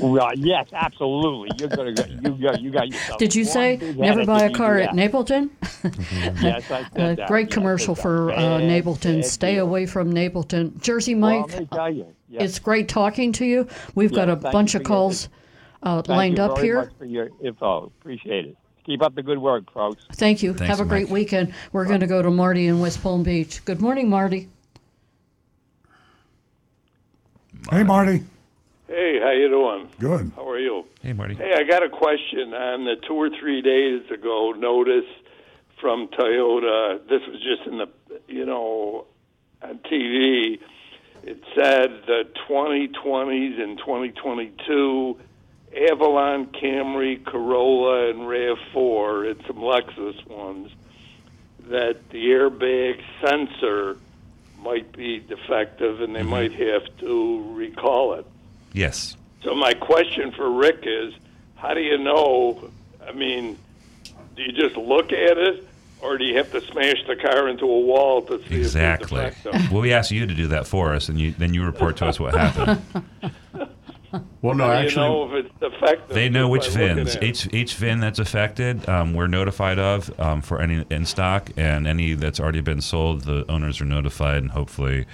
Well, 0.00 0.30
yes, 0.36 0.68
absolutely. 0.72 1.50
You're 1.58 1.68
gonna 1.68 1.92
go, 1.92 2.04
you 2.06 2.30
got 2.40 2.60
you 2.62 2.70
got 2.70 2.86
yourself. 2.88 3.18
Did 3.18 3.34
you 3.34 3.44
say 3.44 3.76
never 3.96 4.24
buy 4.24 4.44
a 4.44 4.50
car 4.52 4.78
at. 4.78 4.90
Napleton? 4.90 5.50
Yes, 6.42 6.70
I 6.70 6.82
said 6.82 6.90
Uh, 6.96 7.14
that. 7.16 7.28
great 7.28 7.48
Yes, 7.48 7.54
commercial 7.54 7.92
it's 7.94 8.02
for 8.02 8.30
uh, 8.32 8.36
Napleton. 8.60 9.22
Stay 9.24 9.54
deal. 9.56 9.64
away 9.66 9.86
from 9.86 10.12
Napleton. 10.12 10.80
Jersey 10.80 11.14
Mike, 11.14 11.48
let 11.50 11.60
me 11.60 11.68
tell 11.72 11.92
you. 11.92 12.06
Yes. 12.28 12.42
it's 12.42 12.58
great 12.58 12.88
talking 12.88 13.32
to 13.32 13.44
you. 13.44 13.66
We've 13.94 14.12
got 14.12 14.28
a 14.28 14.36
bunch 14.36 14.74
of 14.74 14.82
for 14.82 14.88
your- 14.88 14.88
calls 14.96 15.28
uh, 15.82 16.02
Thank 16.02 16.08
lined 16.16 16.38
you 16.38 16.44
up 16.44 16.54
very 16.56 16.66
here. 16.66 16.76
Much 16.82 16.90
for 16.98 17.04
your 17.04 17.28
info. 17.44 17.84
Appreciate 18.00 18.46
it. 18.46 18.56
Keep 18.88 19.02
up 19.02 19.14
the 19.14 19.22
good 19.22 19.36
work, 19.36 19.70
folks. 19.70 20.02
Thank 20.14 20.42
you. 20.42 20.54
Thanks, 20.54 20.70
Have 20.70 20.80
a 20.80 20.88
great 20.88 21.08
Mike. 21.08 21.12
weekend. 21.12 21.52
We're 21.72 21.84
going 21.84 22.00
to 22.00 22.06
go 22.06 22.22
to 22.22 22.30
Marty 22.30 22.68
in 22.68 22.80
West 22.80 23.02
Palm 23.02 23.22
Beach. 23.22 23.62
Good 23.66 23.82
morning, 23.82 24.08
Marty. 24.08 24.48
Hey, 27.70 27.82
Marty. 27.82 28.24
Hey, 28.86 29.20
how 29.22 29.32
you 29.32 29.50
doing? 29.50 29.90
Good. 29.98 30.32
How 30.34 30.48
are 30.48 30.58
you? 30.58 30.86
Hey, 31.02 31.12
Marty. 31.12 31.34
Hey, 31.34 31.52
I 31.54 31.64
got 31.64 31.82
a 31.82 31.90
question 31.90 32.54
on 32.54 32.86
the 32.86 32.96
two 33.06 33.12
or 33.12 33.28
three 33.28 33.60
days 33.60 34.10
ago 34.10 34.54
notice 34.56 35.04
from 35.78 36.08
Toyota. 36.08 37.06
This 37.10 37.20
was 37.28 37.42
just 37.42 37.68
in 37.70 37.76
the, 37.76 37.88
you 38.26 38.46
know, 38.46 39.04
on 39.60 39.80
TV. 39.80 40.60
It 41.24 41.42
said 41.54 41.90
the 42.06 42.22
2020s 42.48 43.60
and 43.60 43.76
2022 43.76 45.18
Avalon, 45.76 46.46
Camry, 46.46 47.24
Corolla, 47.24 48.10
and 48.10 48.20
RAV4, 48.20 49.30
and 49.30 49.46
some 49.46 49.56
Lexus 49.56 50.26
ones, 50.26 50.70
that 51.68 52.10
the 52.10 52.26
airbag 52.26 53.02
sensor 53.20 53.98
might 54.58 54.90
be 54.92 55.20
defective 55.20 56.00
and 56.00 56.14
they 56.14 56.20
mm-hmm. 56.20 56.30
might 56.30 56.52
have 56.52 56.84
to 56.98 57.54
recall 57.54 58.14
it. 58.14 58.26
Yes. 58.72 59.16
So 59.42 59.54
my 59.54 59.74
question 59.74 60.32
for 60.32 60.50
Rick 60.50 60.80
is, 60.82 61.14
how 61.56 61.74
do 61.74 61.80
you 61.80 61.98
know? 61.98 62.70
I 63.06 63.12
mean, 63.12 63.58
do 64.36 64.42
you 64.42 64.52
just 64.52 64.76
look 64.76 65.12
at 65.12 65.38
it, 65.38 65.66
or 66.00 66.18
do 66.18 66.24
you 66.24 66.36
have 66.36 66.50
to 66.52 66.60
smash 66.60 67.04
the 67.06 67.16
car 67.16 67.48
into 67.48 67.64
a 67.64 67.80
wall 67.80 68.22
to 68.22 68.42
see 68.48 68.56
Exactly. 68.56 69.20
if 69.20 69.46
it's 69.46 69.70
well, 69.70 69.82
we 69.82 69.92
asked 69.92 70.10
you 70.10 70.26
to 70.26 70.34
do 70.34 70.48
that 70.48 70.66
for 70.66 70.94
us, 70.94 71.08
and 71.08 71.20
you 71.20 71.32
then 71.32 71.54
you 71.54 71.64
report 71.64 71.96
to 71.98 72.06
us 72.06 72.18
what 72.18 72.34
happened. 72.34 72.82
Well, 74.40 74.54
no, 74.54 74.64
how 74.64 74.80
do 74.80 74.86
actually, 74.86 75.06
you 75.06 75.12
know 75.12 75.36
if 75.36 75.46
it's 75.82 75.90
defective? 75.90 76.14
They 76.14 76.28
know 76.28 76.48
which 76.48 76.64
just 76.64 76.76
VINs. 76.76 77.16
Each 77.22 77.52
each 77.52 77.74
VIN 77.74 78.00
that's 78.00 78.18
affected, 78.18 78.88
um, 78.88 79.14
we're 79.14 79.26
notified 79.26 79.78
of 79.78 80.18
um, 80.20 80.40
for 80.42 80.60
any 80.60 80.84
in 80.90 81.04
stock, 81.06 81.50
and 81.56 81.86
any 81.86 82.14
that's 82.14 82.40
already 82.40 82.60
been 82.60 82.80
sold, 82.80 83.22
the 83.22 83.44
owners 83.50 83.80
are 83.80 83.84
notified, 83.84 84.38
and 84.38 84.50
hopefully 84.50 85.06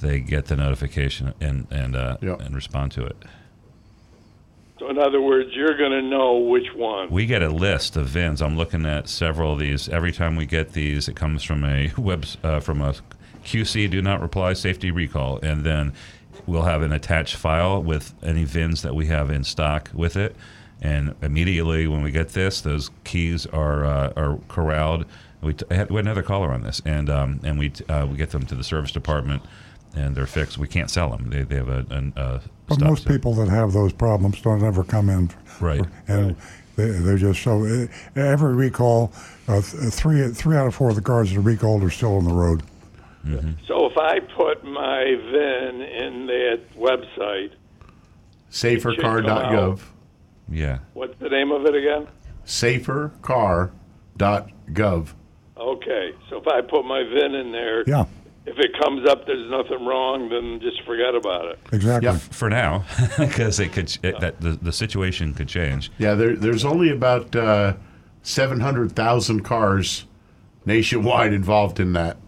they 0.00 0.20
get 0.20 0.46
the 0.46 0.56
notification 0.56 1.34
and 1.40 1.66
and 1.70 1.96
uh, 1.96 2.16
Yep. 2.20 2.40
and 2.40 2.54
respond 2.54 2.92
to 2.92 3.04
it. 3.04 3.16
So 4.78 4.90
in 4.90 4.98
other 4.98 5.20
words, 5.20 5.50
you're 5.54 5.76
going 5.78 5.92
to 5.92 6.02
know 6.02 6.36
which 6.36 6.66
one. 6.74 7.08
We 7.08 7.26
get 7.26 7.42
a 7.42 7.48
list 7.48 7.96
of 7.96 8.08
VINs. 8.08 8.42
I'm 8.42 8.56
looking 8.56 8.84
at 8.84 9.08
several 9.08 9.52
of 9.52 9.60
these. 9.60 9.88
Every 9.88 10.10
time 10.10 10.34
we 10.34 10.46
get 10.46 10.72
these, 10.72 11.08
it 11.08 11.14
comes 11.14 11.44
from 11.44 11.64
a 11.64 11.92
web 11.98 12.26
uh, 12.42 12.58
from 12.60 12.80
a 12.80 12.94
QC 13.44 13.88
do 13.90 14.02
not 14.02 14.20
reply 14.20 14.52
safety 14.54 14.90
recall, 14.90 15.38
and 15.42 15.64
then 15.64 15.92
we'll 16.46 16.62
have 16.62 16.82
an 16.82 16.92
attached 16.92 17.36
file 17.36 17.82
with 17.82 18.14
any 18.22 18.44
VINs 18.44 18.82
that 18.82 18.94
we 18.94 19.06
have 19.06 19.30
in 19.30 19.44
stock 19.44 19.90
with 19.94 20.16
it. 20.16 20.36
And 20.82 21.14
immediately 21.22 21.86
when 21.86 22.02
we 22.02 22.10
get 22.10 22.30
this, 22.30 22.60
those 22.60 22.90
keys 23.04 23.46
are 23.46 23.84
uh, 23.84 24.12
are 24.16 24.38
corralled. 24.48 25.06
We, 25.40 25.54
t- 25.54 25.64
had, 25.70 25.90
we 25.90 25.96
had 25.96 26.04
another 26.06 26.22
caller 26.22 26.50
on 26.52 26.62
this, 26.62 26.82
and 26.84 27.08
um, 27.08 27.40
and 27.44 27.58
we 27.58 27.70
t- 27.70 27.84
uh, 27.86 28.06
we 28.06 28.16
get 28.16 28.30
them 28.30 28.44
to 28.46 28.54
the 28.54 28.64
service 28.64 28.92
department, 28.92 29.42
and 29.94 30.14
they're 30.14 30.26
fixed. 30.26 30.58
We 30.58 30.68
can't 30.68 30.90
sell 30.90 31.10
them. 31.10 31.30
They, 31.30 31.42
they 31.42 31.56
have 31.56 31.68
a, 31.68 31.86
an, 31.90 32.12
a 32.16 32.40
But 32.66 32.74
stop 32.74 32.88
most 32.88 33.06
people 33.08 33.34
that 33.34 33.48
have 33.48 33.72
those 33.72 33.92
problems 33.92 34.40
don't 34.42 34.62
ever 34.62 34.84
come 34.84 35.08
in. 35.08 35.30
Right. 35.60 35.84
And 36.08 36.36
they, 36.76 36.90
they're 36.90 37.18
just 37.18 37.42
so. 37.42 37.64
uh, 37.64 37.86
Every 38.16 38.54
recall, 38.54 39.12
uh, 39.48 39.62
th- 39.62 39.92
three 39.92 40.28
three 40.28 40.56
out 40.56 40.66
of 40.66 40.74
four 40.74 40.90
of 40.90 40.96
the 40.96 41.02
cars 41.02 41.30
that 41.30 41.38
are 41.38 41.42
recalled 41.42 41.82
are 41.84 41.90
still 41.90 42.16
on 42.16 42.24
the 42.24 42.34
road. 42.34 42.62
So 43.66 43.86
if 43.86 43.96
I 43.96 44.20
put 44.20 44.64
my 44.64 45.04
VIN 45.04 45.80
in 45.82 46.26
that 46.26 46.60
website, 46.76 47.52
Safercar.gov. 48.50 49.80
Yeah. 50.50 50.78
what's 50.92 51.18
the 51.18 51.28
name 51.30 51.50
of 51.50 51.64
it 51.66 51.74
again? 51.74 52.06
Safercar.gov. 52.46 55.08
Okay, 55.56 56.12
so 56.28 56.36
if 56.40 56.46
I 56.48 56.60
put 56.60 56.84
my 56.84 57.02
VIN 57.02 57.34
in 57.34 57.52
there, 57.52 57.84
Yeah. 57.86 58.04
if 58.46 58.58
it 58.58 58.72
comes 58.82 59.08
up 59.08 59.26
there's 59.26 59.50
nothing 59.50 59.84
wrong, 59.86 60.28
then 60.28 60.60
just 60.60 60.82
forget 60.84 61.14
about 61.14 61.46
it. 61.46 61.58
Exactly. 61.72 62.06
Yeah, 62.08 62.18
for 62.18 62.50
now, 62.50 62.84
because 63.18 63.58
it 63.60 63.72
could 63.72 63.96
it, 64.02 64.20
that 64.20 64.40
the, 64.40 64.50
the 64.50 64.72
situation 64.72 65.32
could 65.34 65.48
change. 65.48 65.90
Yeah, 65.98 66.14
there, 66.14 66.36
there's 66.36 66.64
only 66.64 66.90
about 66.90 67.34
uh, 67.34 67.74
700,000 68.22 69.42
cars 69.42 70.04
nationwide 70.66 71.32
involved 71.32 71.80
in 71.80 71.92
that. 71.94 72.18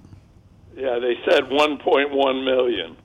Yeah, 0.77 0.99
they 0.99 1.17
said 1.25 1.45
1.1 1.45 2.45
million, 2.45 2.97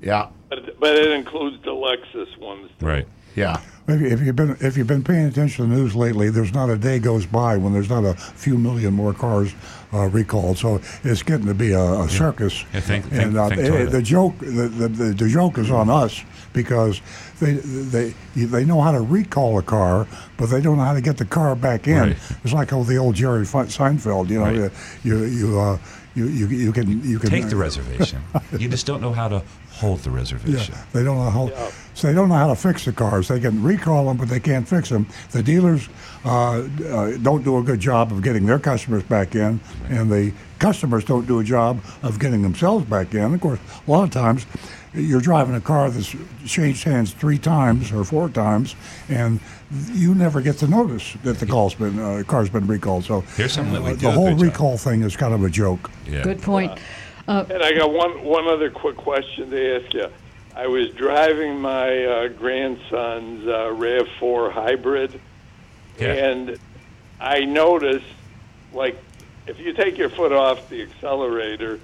Yeah. 0.00 0.28
but 0.48 0.78
but 0.78 0.94
it 0.94 1.10
includes 1.10 1.56
the 1.64 1.70
Lexus 1.72 2.36
ones. 2.38 2.70
Right. 2.80 3.06
Yeah. 3.34 3.60
If, 3.88 4.00
you- 4.00 4.06
if 4.08 4.20
you've 4.20 4.36
been 4.36 4.56
if 4.60 4.76
you've 4.76 4.86
been 4.86 5.04
paying 5.04 5.26
attention 5.26 5.64
to 5.68 5.70
the 5.70 5.76
news 5.80 5.94
lately, 5.96 6.30
there's 6.30 6.52
not 6.54 6.70
a 6.70 6.76
day 6.78 6.98
goes 6.98 7.26
by 7.26 7.56
when 7.56 7.72
there's 7.72 7.90
not 7.90 8.04
a 8.04 8.14
few 8.14 8.56
million 8.58 8.94
more 8.94 9.12
cars 9.12 9.54
uh, 9.92 10.06
recalled. 10.08 10.58
So 10.58 10.80
it's 11.04 11.22
getting 11.22 11.46
to 11.46 11.54
be 11.54 11.72
a, 11.72 11.80
a 12.00 12.08
circus. 12.08 12.64
Yeah, 12.72 12.80
thank- 12.80 13.06
thank- 13.06 13.22
and 13.22 13.36
uh, 13.38 13.48
thank 13.48 13.60
eh, 13.60 13.84
the 13.86 14.02
joke 14.02 14.38
the, 14.38 14.68
the, 14.68 14.88
the, 14.88 15.04
the 15.14 15.28
joke 15.28 15.58
is 15.58 15.70
on 15.70 15.90
us 15.90 16.22
because 16.52 17.00
they 17.38 17.52
they 17.54 18.14
they 18.34 18.64
know 18.64 18.80
how 18.80 18.90
to 18.92 19.00
recall 19.00 19.58
a 19.58 19.62
car, 19.62 20.06
but 20.38 20.46
they 20.46 20.60
don't 20.60 20.78
know 20.78 20.84
how 20.84 20.94
to 20.94 21.00
get 21.02 21.18
the 21.18 21.24
car 21.26 21.54
back 21.54 21.86
in. 21.86 21.98
Right. 21.98 22.16
It's 22.44 22.52
like 22.54 22.72
oh 22.72 22.82
the 22.82 22.96
old 22.96 23.14
Jerry 23.14 23.44
Seinfeld. 23.44 24.30
You 24.30 24.38
know, 24.40 24.62
Right. 24.62 24.72
you 25.04 25.24
you 25.24 25.60
uh, 25.60 25.78
you, 26.16 26.26
you 26.28 26.46
you 26.46 26.72
can 26.72 27.02
you 27.04 27.18
can 27.18 27.30
Take 27.30 27.50
the 27.50 27.56
reservation. 27.56 28.22
you 28.58 28.68
just 28.68 28.86
don't 28.86 29.02
know 29.02 29.12
how 29.12 29.28
to 29.28 29.42
hold 29.70 30.00
the 30.00 30.10
reservation. 30.10 30.74
Yeah, 30.74 30.84
they 30.92 31.04
don't 31.04 31.18
know 31.18 31.30
how. 31.30 31.70
So 31.92 32.08
they 32.08 32.14
don't 32.14 32.30
know 32.30 32.34
how 32.34 32.48
to 32.48 32.56
fix 32.56 32.86
the 32.86 32.92
cars. 32.92 33.28
They 33.28 33.38
can 33.38 33.62
recall 33.62 34.06
them, 34.06 34.16
but 34.16 34.28
they 34.28 34.40
can't 34.40 34.66
fix 34.66 34.88
them. 34.88 35.06
The 35.32 35.42
dealers 35.42 35.88
uh, 36.24 36.66
uh, 36.88 37.16
don't 37.18 37.44
do 37.44 37.58
a 37.58 37.62
good 37.62 37.80
job 37.80 38.12
of 38.12 38.22
getting 38.22 38.46
their 38.46 38.58
customers 38.58 39.02
back 39.02 39.34
in, 39.34 39.60
and 39.88 40.10
the 40.10 40.32
customers 40.58 41.04
don't 41.04 41.26
do 41.26 41.38
a 41.38 41.44
job 41.44 41.80
of 42.02 42.18
getting 42.18 42.40
themselves 42.42 42.86
back 42.86 43.14
in. 43.14 43.34
Of 43.34 43.40
course, 43.40 43.60
a 43.86 43.90
lot 43.90 44.04
of 44.04 44.10
times 44.10 44.46
you're 44.94 45.20
driving 45.20 45.54
a 45.54 45.60
car 45.60 45.90
that's 45.90 46.16
changed 46.46 46.84
hands 46.84 47.12
three 47.12 47.38
times 47.38 47.92
or 47.92 48.04
four 48.04 48.30
times, 48.30 48.74
and 49.10 49.40
you 49.92 50.14
never 50.14 50.40
get 50.40 50.56
to 50.58 50.68
notice 50.68 51.14
that 51.24 51.38
the 51.38 51.46
call's 51.46 51.74
been 51.74 51.98
uh, 51.98 52.22
car's 52.26 52.48
been 52.48 52.66
recalled. 52.66 53.04
So 53.04 53.22
Here's 53.36 53.52
something 53.52 53.74
that 53.74 53.82
we 53.82 53.90
uh, 53.90 53.94
do 53.94 54.00
the 54.00 54.10
whole 54.12 54.28
good 54.28 54.38
job. 54.38 54.42
recall 54.42 54.76
thing 54.78 55.02
is 55.02 55.16
kind 55.16 55.34
of 55.34 55.42
a 55.42 55.50
joke. 55.50 55.90
Yeah. 56.06 56.22
Good 56.22 56.40
point. 56.42 56.78
Uh, 57.28 57.44
And 57.50 57.62
I 57.62 57.72
got 57.74 57.92
one 57.92 58.22
one 58.24 58.46
other 58.46 58.70
quick 58.70 58.96
question 58.96 59.50
to 59.50 59.76
ask 59.84 59.92
you. 59.94 60.08
I 60.54 60.68
was 60.68 60.88
driving 60.90 61.60
my 61.60 62.04
uh, 62.04 62.28
grandson's 62.28 63.46
uh, 63.46 63.72
Rav 63.72 64.06
Four 64.20 64.50
hybrid, 64.50 65.20
Yeah. 65.98 66.12
and 66.12 66.56
I 67.20 67.40
noticed, 67.44 68.06
like, 68.72 68.96
if 69.46 69.58
you 69.58 69.72
take 69.74 69.98
your 69.98 70.08
foot 70.08 70.32
off 70.32 70.68
the 70.70 70.80
accelerator, 70.82 71.78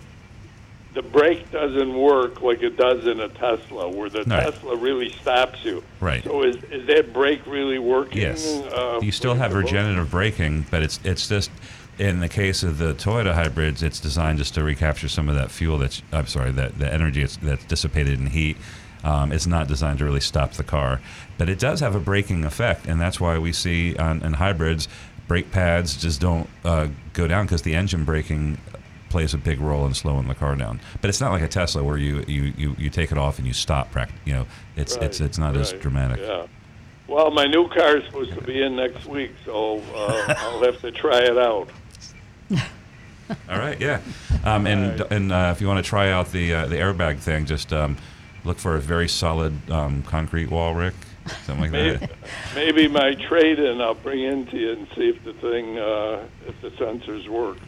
the 0.94 1.02
brake 1.02 1.50
doesn't 1.50 1.94
work 1.94 2.42
like 2.42 2.62
it 2.62 2.76
does 2.76 3.06
in 3.06 3.20
a 3.20 3.28
Tesla, 3.28 3.88
where 3.88 4.10
the 4.10 4.24
Right. 4.24 4.44
Tesla 4.44 4.76
really 4.76 5.10
stops 5.10 5.64
you. 5.64 5.82
Right. 6.00 6.22
So 6.24 6.42
is 6.42 6.56
is 6.70 6.86
that 6.86 7.12
brake 7.12 7.46
really 7.46 7.78
working? 7.78 8.18
Yes. 8.22 8.46
Uh, 8.46 9.00
you 9.02 9.12
still 9.12 9.34
have 9.34 9.52
it's 9.52 9.54
supposed 9.54 9.68
to? 9.70 9.76
regenerative 9.76 10.10
braking, 10.10 10.66
but 10.70 10.82
it's 10.82 11.00
it's 11.04 11.28
just 11.28 11.50
in 11.98 12.20
the 12.20 12.28
case 12.28 12.62
of 12.62 12.78
the 12.78 12.94
Toyota 12.94 13.34
hybrids, 13.34 13.82
it's 13.82 14.00
designed 14.00 14.38
just 14.38 14.54
to 14.54 14.62
recapture 14.62 15.08
some 15.08 15.28
of 15.28 15.34
that 15.34 15.50
fuel 15.50 15.78
that's 15.78 16.02
I'm 16.12 16.26
sorry 16.26 16.50
that 16.52 16.78
the 16.78 16.92
energy 16.92 17.20
that's, 17.20 17.36
that's 17.36 17.64
dissipated 17.64 18.18
in 18.18 18.26
heat. 18.26 18.56
Um, 19.04 19.32
it's 19.32 19.46
not 19.48 19.66
designed 19.66 19.98
to 19.98 20.04
really 20.04 20.20
stop 20.20 20.52
the 20.52 20.62
car, 20.62 21.00
but 21.36 21.48
it 21.48 21.58
does 21.58 21.80
have 21.80 21.96
a 21.96 22.00
braking 22.00 22.44
effect, 22.44 22.86
and 22.86 23.00
that's 23.00 23.18
why 23.18 23.36
we 23.38 23.52
see 23.52 23.96
on 23.96 24.22
in 24.22 24.34
hybrids 24.34 24.88
brake 25.28 25.50
pads 25.50 25.96
just 25.96 26.20
don't 26.20 26.48
uh, 26.64 26.88
go 27.14 27.26
down 27.26 27.46
because 27.46 27.62
the 27.62 27.74
engine 27.74 28.04
braking 28.04 28.58
plays 29.12 29.34
a 29.34 29.38
big 29.38 29.60
role 29.60 29.86
in 29.86 29.94
slowing 29.94 30.26
the 30.26 30.34
car 30.34 30.56
down. 30.56 30.80
But 31.00 31.10
it's 31.10 31.20
not 31.20 31.30
like 31.30 31.42
a 31.42 31.48
Tesla 31.48 31.84
where 31.84 31.98
you 31.98 32.24
you, 32.26 32.52
you, 32.56 32.74
you 32.78 32.90
take 32.90 33.12
it 33.12 33.18
off 33.18 33.38
and 33.38 33.46
you 33.46 33.52
stop. 33.52 33.94
You 34.24 34.32
know, 34.32 34.46
it's 34.74 34.96
it's 34.96 35.20
it's 35.20 35.38
not 35.38 35.54
as 35.54 35.72
dramatic. 35.74 36.18
Yeah. 36.20 36.46
Well, 37.06 37.30
my 37.30 37.44
new 37.44 37.68
car 37.68 37.98
is 37.98 38.06
supposed 38.06 38.32
to 38.32 38.40
be 38.40 38.62
in 38.62 38.74
next 38.74 39.04
week, 39.06 39.32
so 39.44 39.82
uh, 39.94 40.34
I'll 40.38 40.64
have 40.64 40.80
to 40.80 40.90
try 40.90 41.18
it 41.18 41.36
out. 41.36 41.68
All 43.50 43.58
right, 43.58 43.78
yeah, 43.80 44.00
um, 44.44 44.66
and 44.66 45.00
and 45.10 45.32
uh, 45.32 45.52
if 45.54 45.60
you 45.60 45.66
want 45.66 45.84
to 45.84 45.88
try 45.88 46.10
out 46.10 46.32
the 46.32 46.54
uh, 46.54 46.66
the 46.66 46.76
airbag 46.76 47.18
thing, 47.18 47.44
just 47.44 47.72
um, 47.72 47.96
look 48.44 48.58
for 48.58 48.76
a 48.76 48.80
very 48.80 49.08
solid 49.08 49.70
um, 49.70 50.02
concrete 50.02 50.50
wall, 50.50 50.74
Rick, 50.74 50.94
something 51.44 51.60
like 51.60 51.70
Maybe, 51.70 51.96
that. 51.98 52.10
maybe 52.54 52.88
my 52.88 53.14
trade-in 53.14 53.80
I'll 53.80 53.94
bring 53.94 54.22
into 54.22 54.56
you 54.56 54.72
and 54.72 54.86
see 54.94 55.08
if 55.08 55.22
the 55.24 55.34
thing, 55.34 55.78
uh, 55.78 56.26
if 56.46 56.60
the 56.60 56.70
sensors 56.82 57.28
work. 57.28 57.58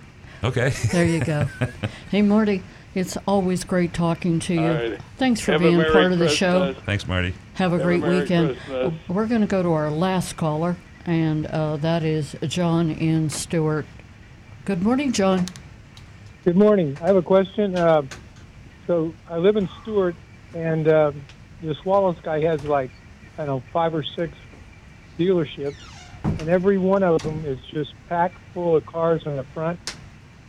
Okay. 0.44 0.68
There 0.92 1.06
you 1.06 1.24
go. 1.24 1.48
hey, 2.10 2.20
Marty, 2.20 2.62
it's 2.94 3.16
always 3.26 3.64
great 3.64 3.94
talking 3.94 4.40
to 4.40 4.52
you. 4.52 4.60
All 4.60 4.74
right. 4.74 5.00
Thanks 5.16 5.40
for 5.40 5.52
Have 5.52 5.62
being 5.62 5.78
Merry 5.78 5.90
part 5.90 6.12
of 6.12 6.18
the 6.18 6.28
show. 6.28 6.74
Thanks, 6.84 7.08
Marty. 7.08 7.32
Have 7.54 7.72
a 7.72 7.76
Have 7.78 7.86
great 7.86 8.02
Merry 8.02 8.20
weekend. 8.20 8.58
Christmas. 8.58 8.94
We're 9.08 9.26
going 9.26 9.40
to 9.40 9.46
go 9.46 9.62
to 9.62 9.72
our 9.72 9.90
last 9.90 10.36
caller, 10.36 10.76
and 11.06 11.46
uh, 11.46 11.78
that 11.78 12.02
is 12.02 12.36
John 12.42 12.90
in 12.90 13.30
Stuart. 13.30 13.86
Good 14.66 14.82
morning, 14.82 15.12
John. 15.12 15.46
Good 16.44 16.56
morning. 16.56 16.98
I 17.00 17.06
have 17.06 17.16
a 17.16 17.22
question. 17.22 17.74
Uh, 17.74 18.02
so 18.86 19.14
I 19.30 19.38
live 19.38 19.56
in 19.56 19.66
Stuart, 19.80 20.14
and 20.54 20.86
uh, 20.86 21.12
this 21.62 21.82
Wallace 21.86 22.18
guy 22.22 22.42
has 22.42 22.62
like, 22.66 22.90
I 23.38 23.46
don't 23.46 23.46
know, 23.46 23.62
five 23.72 23.94
or 23.94 24.02
six 24.02 24.36
dealerships, 25.18 25.76
and 26.22 26.50
every 26.50 26.76
one 26.76 27.02
of 27.02 27.22
them 27.22 27.46
is 27.46 27.58
just 27.70 27.94
packed 28.10 28.36
full 28.52 28.76
of 28.76 28.84
cars 28.84 29.22
in 29.24 29.36
the 29.36 29.44
front. 29.44 29.80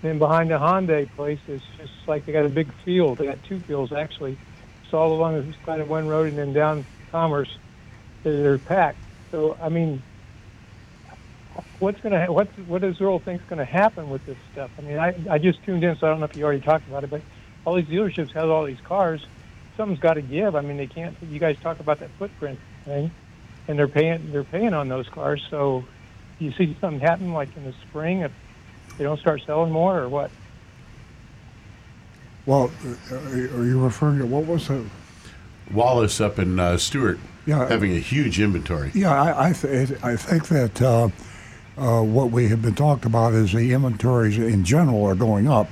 Then 0.05 0.19
behind 0.19 0.51
the 0.51 0.55
Hyundai 0.55 1.09
place, 1.15 1.39
it's 1.47 1.63
just 1.77 1.91
like 2.07 2.25
they 2.25 2.31
got 2.31 2.45
a 2.45 2.49
big 2.49 2.71
field. 2.83 3.17
They 3.17 3.25
got 3.25 3.39
two 3.47 3.61
fields 3.67 3.91
actually. 3.91 4.33
It's 4.83 4.93
all 4.93 5.13
along 5.13 5.35
the 5.35 5.53
side 5.65 5.79
of 5.79 5.87
one 5.87 6.07
road 6.07 6.27
and 6.29 6.37
then 6.37 6.53
down 6.53 6.85
Commerce. 7.11 7.49
They're 8.23 8.59
packed. 8.59 8.99
So 9.31 9.57
I 9.61 9.69
mean, 9.69 10.03
what's 11.79 11.99
going 12.01 12.13
to 12.13 12.31
what 12.31 12.47
what 12.67 12.81
does 12.81 12.99
Earl 13.01 13.19
think's 13.19 13.43
going 13.47 13.59
to 13.59 13.65
happen 13.65 14.09
with 14.09 14.25
this 14.25 14.37
stuff? 14.51 14.71
I 14.77 14.81
mean, 14.81 14.97
I 14.99 15.13
I 15.29 15.37
just 15.39 15.63
tuned 15.63 15.83
in, 15.83 15.95
so 15.99 16.07
I 16.07 16.09
don't 16.11 16.19
know 16.19 16.27
if 16.27 16.35
you 16.35 16.43
already 16.43 16.61
talked 16.61 16.87
about 16.87 17.03
it, 17.03 17.09
but 17.09 17.23
all 17.65 17.75
these 17.75 17.85
dealerships 17.85 18.33
have 18.33 18.49
all 18.49 18.65
these 18.65 18.81
cars. 18.87 19.25
Something's 19.77 19.99
got 19.99 20.13
to 20.13 20.21
give. 20.21 20.55
I 20.55 20.61
mean, 20.61 20.77
they 20.77 20.87
can't. 20.87 21.17
You 21.21 21.39
guys 21.39 21.55
talk 21.61 21.79
about 21.79 21.99
that 21.99 22.11
footprint 22.17 22.59
thing, 22.85 23.11
and 23.67 23.77
they're 23.79 23.87
paying 23.87 24.31
they're 24.31 24.43
paying 24.43 24.73
on 24.73 24.87
those 24.87 25.07
cars. 25.09 25.41
So, 25.49 25.85
you 26.39 26.51
see 26.57 26.77
something 26.79 26.99
happen 26.99 27.33
like 27.33 27.55
in 27.55 27.65
the 27.65 27.73
spring 27.87 28.21
if 28.21 28.31
they 28.97 29.03
don't 29.03 29.19
start 29.19 29.41
selling 29.45 29.71
more, 29.71 29.99
or 29.99 30.09
what? 30.09 30.31
Well, 32.45 32.71
uh, 33.11 33.15
are 33.15 33.63
you 33.65 33.83
referring 33.83 34.19
to 34.19 34.25
what 34.25 34.45
was 34.45 34.69
it? 34.69 34.83
Wallace 35.73 36.21
up 36.21 36.37
in 36.37 36.59
uh, 36.59 36.77
Stuart 36.77 37.17
Yeah. 37.47 37.67
having 37.67 37.91
a 37.95 37.99
huge 37.99 38.39
inventory. 38.39 38.91
Yeah, 38.93 39.11
I 39.19 39.49
I, 39.49 39.53
th- 39.53 39.91
I 40.03 40.15
think 40.15 40.47
that 40.49 40.81
uh, 40.81 41.09
uh, 41.77 42.01
what 42.03 42.29
we 42.31 42.47
have 42.49 42.61
been 42.61 42.75
talked 42.75 43.05
about 43.05 43.33
is 43.33 43.51
the 43.51 43.73
inventories 43.73 44.37
in 44.37 44.63
general 44.63 45.03
are 45.05 45.15
going 45.15 45.47
up, 45.47 45.67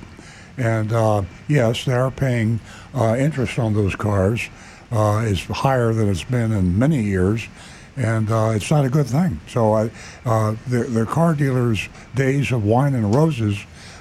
and 0.58 0.92
uh, 0.92 1.22
yes, 1.48 1.84
they 1.84 1.92
are 1.94 2.10
paying 2.10 2.58
uh, 2.94 3.14
interest 3.16 3.58
on 3.58 3.74
those 3.74 3.94
cars. 3.94 4.48
Uh, 4.92 5.22
is 5.26 5.42
higher 5.44 5.92
than 5.92 6.08
it's 6.08 6.22
been 6.22 6.52
in 6.52 6.78
many 6.78 7.02
years, 7.02 7.48
and 7.96 8.30
uh, 8.30 8.52
it's 8.54 8.70
not 8.70 8.84
a 8.84 8.88
good 8.88 9.06
thing. 9.06 9.40
So, 9.48 9.72
I, 9.74 9.90
uh, 10.24 10.56
the, 10.66 10.84
the 10.84 11.06
car 11.06 11.34
dealers' 11.34 11.88
days 12.14 12.52
of 12.52 12.64
wine 12.64 12.94
and 12.94 13.14
roses 13.14 13.58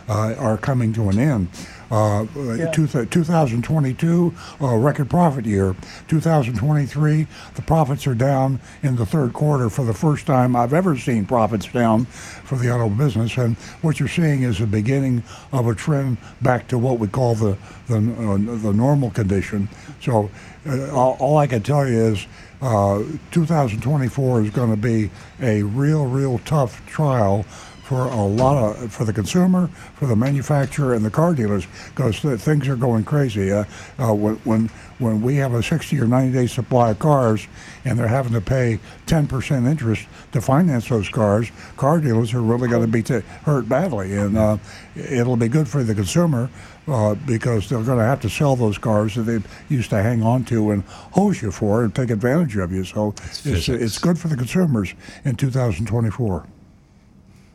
uh, 0.10 0.34
are 0.38 0.58
coming 0.58 0.94
to 0.94 1.10
an 1.10 1.20
end. 1.20 1.48
Uh, 1.92 2.26
Yeah. 2.36 2.72
two, 2.72 2.88
2022, 2.88 4.34
uh, 4.62 4.76
record 4.76 5.10
profit 5.12 5.46
year. 5.46 5.76
2023, 6.08 7.28
the 7.54 7.62
profits 7.62 8.08
are 8.08 8.16
down 8.16 8.60
in 8.82 8.96
the 8.96 9.06
third 9.06 9.34
quarter 9.34 9.70
for 9.70 9.86
the 9.86 9.94
first 9.94 10.26
time 10.26 10.56
I've 10.56 10.74
ever 10.74 10.98
seen 10.98 11.26
profits 11.26 11.68
down 11.68 12.06
for 12.06 12.58
the 12.58 12.72
auto 12.74 12.90
business. 12.90 13.38
And 13.38 13.56
what 13.84 14.00
you're 14.00 14.10
seeing 14.10 14.42
is 14.42 14.58
the 14.58 14.66
beginning 14.66 15.22
of 15.52 15.68
a 15.68 15.76
trend 15.76 16.18
back 16.42 16.68
to 16.70 16.80
what 16.80 16.98
we 17.00 17.08
call 17.08 17.36
the 17.36 17.58
the, 17.88 17.98
uh, 17.98 18.38
the 18.58 18.74
normal 18.74 19.12
condition. 19.12 19.68
So 20.02 20.32
uh, 20.66 20.90
all, 20.96 21.18
all 21.20 21.38
I 21.38 21.48
can 21.48 21.62
tell 21.62 21.86
you 21.88 22.00
is 22.14 22.26
uh, 22.64 23.04
2024 23.32 24.44
is 24.44 24.50
going 24.52 24.72
to 24.72 24.78
be 24.78 25.12
a 25.42 25.64
real, 25.64 26.06
real 26.06 26.40
tough 26.40 26.86
trial 26.86 27.44
for 27.84 28.08
a 28.08 28.26
lot 28.26 28.56
of 28.58 28.92
for 28.94 29.04
the 29.04 29.12
consumer, 29.12 29.68
for 29.96 30.08
the 30.08 30.16
manufacturer, 30.16 30.94
and 30.94 31.04
the 31.04 31.12
car 31.12 31.36
dealers 31.36 31.68
because 31.94 32.18
things 32.42 32.68
are 32.70 32.78
going 32.78 33.04
crazy. 33.04 33.52
Uh, 33.52 33.66
uh, 34.00 34.14
when, 34.14 34.36
when 34.46 34.70
when 35.00 35.22
we 35.22 35.36
have 35.36 35.54
a 35.54 35.62
60 35.62 36.00
or 36.00 36.08
90 36.08 36.32
day 36.32 36.48
supply 36.48 36.92
of 36.92 37.00
cars 37.00 37.46
and 37.84 38.00
they're 38.00 38.08
having 38.08 38.32
to 38.32 38.40
pay 38.40 38.80
10% 39.06 39.70
interest 39.70 40.08
to 40.32 40.40
finance 40.40 40.88
those 40.88 41.10
cars, 41.10 41.52
car 41.76 42.00
dealers 42.00 42.34
are 42.34 42.42
really 42.42 42.70
going 42.70 42.86
to 42.86 42.88
be 42.88 43.04
t- 43.04 43.20
hurt 43.44 43.68
badly. 43.68 44.16
And 44.16 44.38
uh, 44.38 44.58
it'll 44.96 45.36
be 45.36 45.50
good 45.50 45.68
for 45.68 45.84
the 45.84 45.94
consumer 45.94 46.50
uh, 46.88 47.16
because 47.16 47.70
they're 47.70 47.84
going 47.84 47.98
to 47.98 48.04
have 48.04 48.22
to 48.22 48.30
sell 48.30 48.56
those 48.56 48.78
cars 48.78 49.16
that 49.16 49.24
they 49.24 49.40
used 49.70 49.90
to 49.90 50.02
hang 50.02 50.24
on 50.24 50.44
to 50.46 50.72
and 50.72 50.84
hose 50.84 51.42
you 51.42 51.52
for 51.52 51.84
and 51.84 51.96
take 51.96 52.10
advantage 52.10 52.58
of 52.58 52.72
you. 52.72 52.84
So 52.84 53.14
it's, 53.18 53.46
it's, 53.46 53.70
it's 53.70 53.98
good 53.98 54.20
for 54.20 54.28
the 54.28 54.36
consumers 54.36 54.94
in 55.24 55.36
2024. 55.36 56.46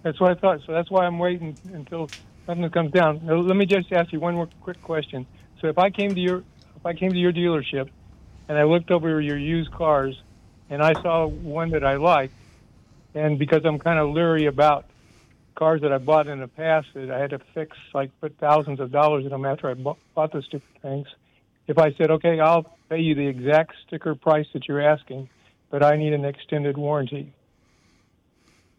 That's 0.02 0.20
what 0.20 0.30
I 0.30 0.40
thought. 0.40 0.60
So 0.66 0.72
that's 0.72 0.90
why 0.90 1.04
I'm 1.04 1.18
waiting 1.18 1.56
until 1.72 2.08
something 2.46 2.70
comes 2.70 2.92
down. 2.92 3.20
Now, 3.24 3.36
let 3.36 3.56
me 3.56 3.66
just 3.66 3.92
ask 3.92 4.12
you 4.12 4.20
one 4.20 4.34
more 4.34 4.48
quick 4.62 4.80
question. 4.82 5.26
So 5.60 5.68
if 5.68 5.78
I 5.78 5.90
came 5.90 6.14
to 6.14 6.20
your 6.20 6.44
if 6.76 6.86
I 6.86 6.94
came 6.94 7.10
to 7.10 7.18
your 7.18 7.32
dealership 7.32 7.90
and 8.48 8.56
I 8.56 8.62
looked 8.62 8.92
over 8.92 9.20
your 9.20 9.36
used 9.36 9.72
cars 9.72 10.16
and 10.70 10.80
I 10.80 10.92
saw 11.02 11.26
one 11.26 11.70
that 11.70 11.84
I 11.84 11.96
liked, 11.96 12.32
and 13.14 13.38
because 13.38 13.64
I'm 13.64 13.78
kind 13.78 13.98
of 13.98 14.10
leery 14.10 14.46
about 14.46 14.86
cars 15.58 15.80
that 15.82 15.92
I 15.92 15.98
bought 15.98 16.28
in 16.28 16.38
the 16.38 16.48
past 16.48 16.86
that 16.94 17.10
I 17.10 17.18
had 17.18 17.30
to 17.30 17.40
fix, 17.52 17.76
like 17.92 18.10
put 18.20 18.38
thousands 18.38 18.78
of 18.78 18.92
dollars 18.92 19.24
in 19.24 19.30
them 19.30 19.44
after 19.44 19.68
I 19.68 19.74
bought, 19.74 19.98
bought 20.14 20.32
those 20.32 20.44
stupid 20.44 20.68
things. 20.80 21.08
If 21.66 21.78
I 21.78 21.92
said, 21.94 22.10
okay, 22.12 22.38
I'll 22.38 22.72
pay 22.88 23.00
you 23.00 23.14
the 23.14 23.26
exact 23.26 23.74
sticker 23.86 24.14
price 24.14 24.46
that 24.54 24.68
you're 24.68 24.80
asking, 24.80 25.28
but 25.70 25.82
I 25.82 25.96
need 25.96 26.12
an 26.12 26.24
extended 26.24 26.78
warranty, 26.78 27.32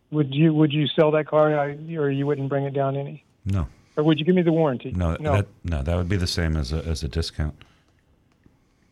would 0.09 0.33
you 0.33 0.53
would 0.53 0.73
you 0.73 0.87
sell 0.87 1.11
that 1.11 1.27
car, 1.27 1.53
or 1.53 2.09
you 2.09 2.25
wouldn't 2.25 2.49
bring 2.49 2.63
it 2.63 2.73
down 2.73 2.95
any? 2.95 3.23
No. 3.45 3.67
Or 3.95 4.03
would 4.03 4.17
you 4.17 4.25
give 4.25 4.33
me 4.33 4.41
the 4.41 4.51
warranty? 4.51 4.91
No, 4.91 5.17
no, 5.19 5.33
that, 5.33 5.47
no, 5.63 5.83
that 5.83 5.95
would 5.95 6.09
be 6.09 6.15
the 6.15 6.27
same 6.27 6.55
as 6.55 6.71
a, 6.71 6.77
as 6.85 7.03
a 7.03 7.07
discount. 7.07 7.53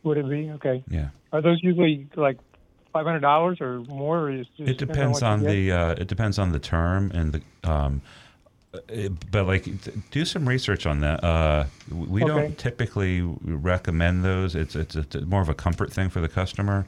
Would 0.03 0.17
it 0.17 0.29
be 0.29 0.51
okay? 0.51 0.83
Yeah. 0.89 1.09
Are 1.31 1.41
those 1.41 1.63
usually 1.63 2.07
like 2.15 2.37
five 2.97 3.05
hundred 3.05 3.21
dollars 3.21 3.61
or 3.61 3.79
more? 3.81 4.19
Or 4.19 4.31
is 4.31 4.47
it 4.57 4.77
depends 4.77 5.21
on, 5.21 5.39
on 5.39 5.45
the 5.45 5.71
uh, 5.71 5.91
it 5.91 6.07
depends 6.07 6.39
on 6.39 6.51
the 6.51 6.59
term 6.59 7.11
and 7.11 7.33
the. 7.33 7.69
Um, 7.69 8.01
it, 8.89 9.31
but 9.31 9.47
like, 9.47 9.65
do 10.11 10.25
some 10.25 10.47
research 10.47 10.85
on 10.85 10.99
that. 10.99 11.23
Uh, 11.23 11.65
we 11.89 12.23
okay. 12.23 12.33
don't 12.33 12.57
typically 12.57 13.21
recommend 13.21 14.23
those. 14.23 14.55
It's 14.55 14.75
it's, 14.75 14.95
it's 14.95 15.15
more 15.25 15.41
of 15.41 15.49
a 15.49 15.55
comfort 15.55 15.91
thing 15.91 16.09
for 16.09 16.21
the 16.21 16.27
customer. 16.29 16.85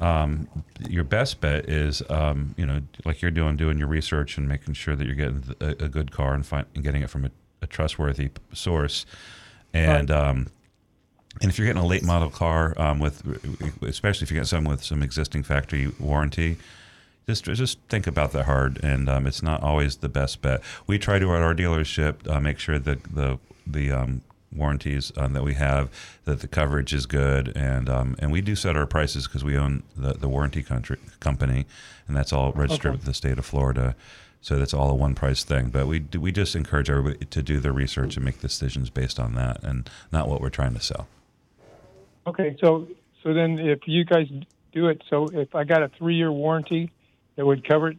Um, 0.00 0.48
your 0.90 1.04
best 1.04 1.40
bet 1.40 1.68
is, 1.68 2.02
um, 2.10 2.54
you 2.58 2.66
know, 2.66 2.80
like 3.04 3.22
you're 3.22 3.30
doing, 3.30 3.56
doing 3.56 3.78
your 3.78 3.86
research 3.86 4.36
and 4.36 4.48
making 4.48 4.74
sure 4.74 4.96
that 4.96 5.06
you're 5.06 5.14
getting 5.14 5.54
a, 5.60 5.84
a 5.84 5.88
good 5.88 6.10
car 6.10 6.34
and, 6.34 6.44
find, 6.44 6.66
and 6.74 6.82
getting 6.82 7.02
it 7.02 7.10
from 7.10 7.24
a, 7.26 7.30
a 7.62 7.66
trustworthy 7.68 8.30
source. 8.52 9.06
And 9.72 10.10
right. 10.10 10.28
um, 10.28 10.48
and 11.40 11.50
if 11.50 11.58
you're 11.58 11.66
getting 11.66 11.82
a 11.82 11.86
late 11.86 12.04
model 12.04 12.30
car 12.30 12.74
um, 12.80 12.98
with, 12.98 13.22
especially 13.82 14.24
if 14.24 14.30
you 14.30 14.38
get 14.38 14.46
some 14.46 14.64
with 14.64 14.84
some 14.84 15.02
existing 15.02 15.42
factory 15.42 15.92
warranty, 15.98 16.56
just 17.26 17.44
just 17.44 17.78
think 17.88 18.06
about 18.06 18.32
that 18.32 18.44
hard. 18.44 18.82
And 18.82 19.08
um, 19.08 19.26
it's 19.26 19.42
not 19.42 19.62
always 19.62 19.96
the 19.96 20.08
best 20.08 20.42
bet. 20.42 20.62
We 20.86 20.98
try 20.98 21.18
to 21.18 21.34
at 21.34 21.42
our 21.42 21.54
dealership 21.54 22.28
uh, 22.30 22.40
make 22.40 22.58
sure 22.58 22.78
that 22.78 23.02
the 23.14 23.38
the 23.66 23.90
um, 23.90 24.22
warranties 24.54 25.12
um, 25.16 25.32
that 25.32 25.42
we 25.42 25.54
have, 25.54 25.90
that 26.24 26.40
the 26.40 26.46
coverage 26.46 26.92
is 26.92 27.06
good, 27.06 27.52
and 27.56 27.88
um, 27.88 28.16
and 28.18 28.30
we 28.30 28.40
do 28.40 28.54
set 28.54 28.76
our 28.76 28.86
prices 28.86 29.26
because 29.26 29.44
we 29.44 29.56
own 29.56 29.82
the, 29.96 30.14
the 30.14 30.28
warranty 30.28 30.62
country, 30.62 30.98
company, 31.20 31.66
and 32.06 32.16
that's 32.16 32.32
all 32.32 32.52
registered 32.52 32.90
okay. 32.90 32.96
with 32.96 33.04
the 33.04 33.14
state 33.14 33.38
of 33.38 33.46
Florida. 33.46 33.96
So 34.40 34.58
that's 34.58 34.74
all 34.74 34.90
a 34.90 34.94
one 34.94 35.14
price 35.14 35.42
thing. 35.42 35.70
But 35.70 35.86
we 35.86 36.04
we 36.18 36.30
just 36.30 36.54
encourage 36.54 36.90
everybody 36.90 37.24
to 37.24 37.42
do 37.42 37.60
their 37.60 37.72
research 37.72 38.16
and 38.16 38.24
make 38.24 38.40
decisions 38.40 38.90
based 38.90 39.18
on 39.18 39.34
that, 39.34 39.62
and 39.62 39.88
not 40.12 40.28
what 40.28 40.40
we're 40.40 40.50
trying 40.50 40.74
to 40.74 40.80
sell. 40.80 41.08
Okay, 42.26 42.56
so 42.60 42.88
so 43.22 43.32
then 43.34 43.58
if 43.58 43.80
you 43.86 44.04
guys 44.04 44.28
do 44.72 44.88
it, 44.88 45.02
so 45.08 45.26
if 45.28 45.54
I 45.54 45.64
got 45.64 45.82
a 45.82 45.88
three 45.88 46.16
year 46.16 46.32
warranty 46.32 46.90
that 47.36 47.46
would 47.46 47.66
cover 47.66 47.88
it, 47.88 47.98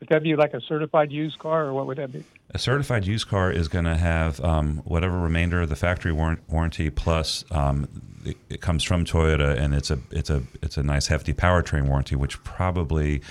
would 0.00 0.08
that 0.10 0.22
be 0.22 0.36
like 0.36 0.54
a 0.54 0.60
certified 0.60 1.10
used 1.10 1.38
car, 1.38 1.66
or 1.66 1.72
what 1.72 1.86
would 1.86 1.98
that 1.98 2.12
be? 2.12 2.24
A 2.50 2.58
certified 2.58 3.06
used 3.06 3.28
car 3.28 3.50
is 3.50 3.68
going 3.68 3.84
to 3.84 3.96
have 3.96 4.40
um, 4.40 4.78
whatever 4.84 5.18
remainder 5.18 5.62
of 5.62 5.68
the 5.68 5.76
factory 5.76 6.12
war- 6.12 6.38
warranty 6.48 6.88
plus 6.88 7.44
um, 7.50 7.88
it, 8.24 8.36
it, 8.48 8.60
comes 8.60 8.84
from 8.84 9.04
Toyota, 9.04 9.58
and 9.58 9.74
it's 9.74 9.90
a 9.90 9.98
it's 10.10 10.30
a 10.30 10.42
it's 10.62 10.76
a 10.76 10.82
nice 10.82 11.08
hefty 11.08 11.32
powertrain 11.32 11.88
warranty, 11.88 12.14
which 12.16 12.42
probably 12.44 13.22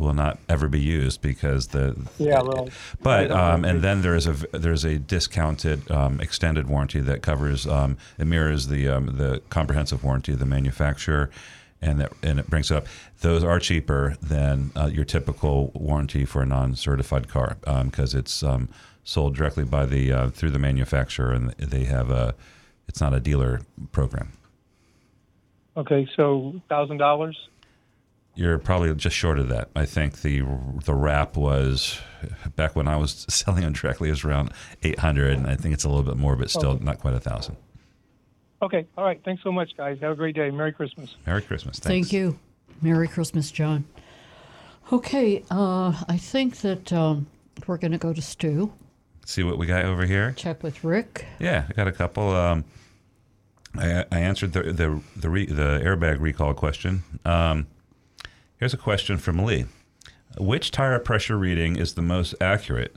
will 0.00 0.14
not 0.14 0.38
ever 0.48 0.66
be 0.66 0.80
used 0.80 1.20
because 1.20 1.68
the 1.68 1.94
yeah 2.18 2.40
well 2.40 2.68
but 3.02 3.30
um, 3.30 3.64
and 3.64 3.82
then 3.82 4.02
there's 4.02 4.26
a 4.26 4.32
there's 4.52 4.84
a 4.84 4.98
discounted 4.98 5.88
um, 5.90 6.20
extended 6.20 6.68
warranty 6.68 7.00
that 7.00 7.22
covers 7.22 7.66
um, 7.66 7.96
it 8.18 8.26
mirrors 8.26 8.68
the 8.68 8.88
um, 8.88 9.18
the 9.18 9.40
comprehensive 9.50 10.02
warranty 10.02 10.32
of 10.32 10.38
the 10.38 10.46
manufacturer 10.46 11.30
and 11.82 12.00
that 12.00 12.12
and 12.22 12.40
it 12.40 12.48
brings 12.48 12.70
it 12.70 12.76
up 12.76 12.86
those 13.20 13.44
are 13.44 13.60
cheaper 13.60 14.16
than 14.22 14.72
uh, 14.74 14.86
your 14.86 15.04
typical 15.04 15.70
warranty 15.74 16.24
for 16.24 16.42
a 16.42 16.46
non-certified 16.46 17.28
car 17.28 17.56
because 17.84 18.14
um, 18.14 18.20
it's 18.20 18.42
um, 18.42 18.68
sold 19.04 19.36
directly 19.36 19.64
by 19.64 19.84
the 19.84 20.12
uh, 20.12 20.28
through 20.30 20.50
the 20.50 20.58
manufacturer 20.58 21.32
and 21.32 21.50
they 21.50 21.84
have 21.84 22.10
a 22.10 22.34
it's 22.88 23.00
not 23.00 23.14
a 23.14 23.20
dealer 23.20 23.60
program. 23.92 24.32
Okay 25.76 26.08
so 26.16 26.60
thousand 26.68 26.96
dollars 26.96 27.36
you're 28.34 28.58
probably 28.58 28.94
just 28.94 29.16
short 29.16 29.38
of 29.38 29.48
that. 29.48 29.70
I 29.74 29.86
think 29.86 30.22
the 30.22 30.42
the 30.84 30.94
wrap 30.94 31.36
was 31.36 32.00
back 32.56 32.76
when 32.76 32.88
I 32.88 32.96
was 32.96 33.26
selling 33.28 33.62
them 33.62 33.72
directly 33.72 34.10
was 34.10 34.24
around 34.24 34.52
800, 34.82 35.38
and 35.38 35.46
I 35.46 35.56
think 35.56 35.74
it's 35.74 35.84
a 35.84 35.88
little 35.88 36.04
bit 36.04 36.16
more, 36.16 36.36
but 36.36 36.50
still 36.50 36.70
okay. 36.70 36.84
not 36.84 37.00
quite 37.00 37.14
a 37.14 37.20
thousand. 37.20 37.56
Okay, 38.62 38.86
all 38.96 39.04
right. 39.04 39.20
Thanks 39.24 39.42
so 39.42 39.50
much, 39.50 39.74
guys. 39.76 39.98
Have 40.00 40.12
a 40.12 40.16
great 40.16 40.34
day. 40.34 40.50
Merry 40.50 40.72
Christmas. 40.72 41.16
Merry 41.26 41.42
Christmas. 41.42 41.78
Thanks. 41.78 42.08
Thank 42.08 42.12
you. 42.12 42.38
Merry 42.82 43.08
Christmas, 43.08 43.50
John. 43.50 43.84
Okay, 44.92 45.44
uh, 45.50 45.94
I 46.08 46.16
think 46.16 46.58
that 46.58 46.92
um, 46.92 47.26
we're 47.66 47.78
going 47.78 47.92
to 47.92 47.98
go 47.98 48.12
to 48.12 48.20
Stu. 48.20 48.72
See 49.24 49.42
what 49.44 49.56
we 49.56 49.66
got 49.66 49.84
over 49.84 50.04
here. 50.04 50.32
Check 50.32 50.62
with 50.62 50.82
Rick. 50.82 51.24
Yeah, 51.38 51.66
I 51.68 51.72
got 51.72 51.88
a 51.88 51.92
couple. 51.92 52.34
Um, 52.34 52.64
I, 53.76 54.04
I, 54.10 54.18
answered 54.18 54.52
the 54.52 54.72
the 54.72 55.00
the, 55.14 55.30
re, 55.30 55.46
the 55.46 55.80
airbag 55.84 56.20
recall 56.20 56.54
question. 56.54 57.04
Um, 57.24 57.68
Here's 58.60 58.74
a 58.74 58.76
question 58.76 59.16
from 59.16 59.38
Lee 59.38 59.64
Which 60.36 60.70
tire 60.70 60.98
pressure 60.98 61.38
reading 61.38 61.76
is 61.76 61.94
the 61.94 62.02
most 62.02 62.34
accurate? 62.42 62.94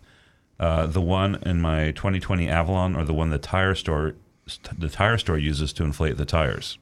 Uh, 0.60 0.88
the 0.88 1.02
one 1.02 1.42
in 1.44 1.62
my 1.62 1.92
2020 1.92 2.50
Avalon 2.50 2.98
or 2.98 3.06
the 3.06 3.14
one 3.14 3.30
the 3.30 3.38
tire 3.38 3.74
store 3.74 4.14
the 4.78 4.90
tire 4.90 5.18
store 5.18 5.38
uses 5.38 5.72
to 5.74 5.84
inflate 5.86 6.18
the 6.18 6.26
tires? 6.26 6.78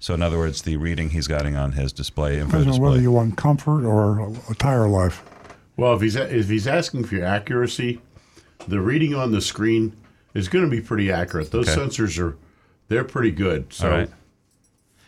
So, 0.00 0.14
in 0.14 0.20
other 0.22 0.36
words, 0.36 0.62
the 0.62 0.76
reading 0.76 1.10
he's 1.10 1.28
getting 1.28 1.54
on 1.54 1.72
his 1.72 1.92
display. 1.92 2.40
Info 2.40 2.58
Depends 2.58 2.66
display. 2.66 2.88
whether 2.88 3.00
you 3.00 3.12
want 3.12 3.36
comfort 3.36 3.84
or 3.84 4.34
a 4.50 4.54
tire 4.56 4.88
life. 4.88 5.22
Well, 5.76 5.94
if 5.94 6.00
he's 6.00 6.16
if 6.16 6.48
he's 6.48 6.66
asking 6.66 7.04
for 7.04 7.14
your 7.14 7.24
accuracy, 7.24 8.00
the 8.66 8.80
reading 8.80 9.14
on 9.14 9.30
the 9.30 9.40
screen 9.40 9.96
is 10.34 10.48
going 10.48 10.64
to 10.64 10.70
be 10.70 10.80
pretty 10.80 11.12
accurate. 11.12 11.52
Those 11.52 11.68
okay. 11.68 11.80
sensors 11.80 12.20
are 12.20 12.36
they're 12.88 13.04
pretty 13.04 13.30
good. 13.30 13.72
So 13.72 14.08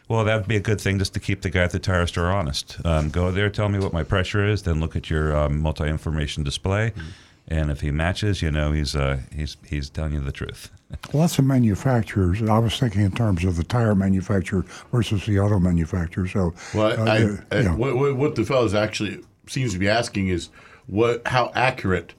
well, 0.09 0.25
that 0.25 0.37
would 0.37 0.49
be 0.49 0.57
a 0.57 0.61
good 0.61 0.81
thing 0.81 0.99
just 0.99 1.15
to 1.15 1.21
keep 1.21 1.43
the 1.43 1.51
guy 1.51 1.65
at 1.65 1.73
the 1.73 1.79
tire 1.79 2.07
store 2.07 2.27
honest. 2.27 2.79
Um, 2.85 3.11
go 3.11 3.31
there, 3.31 3.51
tell 3.51 3.69
me 3.69 3.79
what 3.79 3.93
my 3.93 4.05
pressure 4.05 4.47
is, 4.47 4.63
then 4.63 4.79
look 4.79 4.95
at 4.95 5.11
your 5.11 5.37
um, 5.37 5.61
multi-information 5.61 6.45
display, 6.45 6.91
mm-hmm. 6.91 7.09
and 7.49 7.71
if 7.71 7.81
he 7.81 7.91
matches, 7.91 8.41
you 8.41 8.51
know 8.51 8.73
he's 8.73 8.95
uh, 8.95 9.21
he's 9.35 9.57
he's 9.67 9.91
telling 9.91 10.13
you 10.13 10.21
the 10.21 10.33
truth. 10.33 10.71
Lots 11.13 11.39
of 11.41 11.45
manufacturers. 11.45 12.41
I 12.43 12.59
was 12.59 12.79
thinking 12.79 13.03
in 13.03 13.11
terms 13.11 13.45
of 13.45 13.57
the 13.57 13.65
tire 13.65 13.97
manufacturer 13.97 14.65
versus 14.93 15.27
the 15.27 15.41
auto 15.41 15.59
manufacturer. 15.59 16.29
So, 16.29 16.55
well, 16.73 17.01
uh, 17.01 17.11
I, 17.11 17.57
I, 17.57 17.61
yeah. 17.63 17.75
what, 17.75 18.17
what 18.17 18.37
the 18.37 18.45
fellow 18.45 18.73
actually 18.79 19.25
seems 19.49 19.73
to 19.73 19.79
be 19.81 19.89
asking 19.89 20.29
is 20.29 20.51
what 20.87 21.27
how 21.27 21.51
accurate 21.57 22.15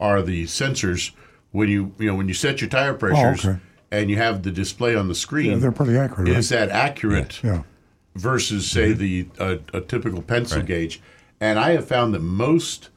are 0.00 0.22
the 0.22 0.44
sensors 0.44 1.12
when 1.50 1.68
you 1.68 1.92
you 1.98 2.06
know 2.06 2.14
when 2.14 2.28
you 2.28 2.34
set 2.34 2.62
your 2.62 2.70
tire 2.70 2.94
pressures. 2.94 3.44
Oh, 3.44 3.50
okay 3.50 3.60
and 3.96 4.10
you 4.10 4.16
have 4.16 4.42
the 4.42 4.50
display 4.50 4.94
on 4.94 5.08
the 5.08 5.14
screen. 5.14 5.52
Yeah, 5.52 5.56
they're 5.56 5.72
pretty 5.72 5.96
accurate. 5.96 6.28
Is 6.28 6.52
right? 6.52 6.66
that 6.66 6.68
accurate? 6.70 7.42
Yeah. 7.42 7.62
Versus, 8.14 8.70
say, 8.70 8.92
mm-hmm. 8.92 8.98
the 8.98 9.26
a, 9.74 9.78
a, 9.78 9.80
typical 9.82 10.22
pencil 10.22 10.58
right. 10.58 10.66
gauge, 10.66 11.02
and 11.38 11.58
I 11.58 11.72
have 11.72 11.86
found 11.86 12.14
that 12.14 12.20
most, 12.20 12.88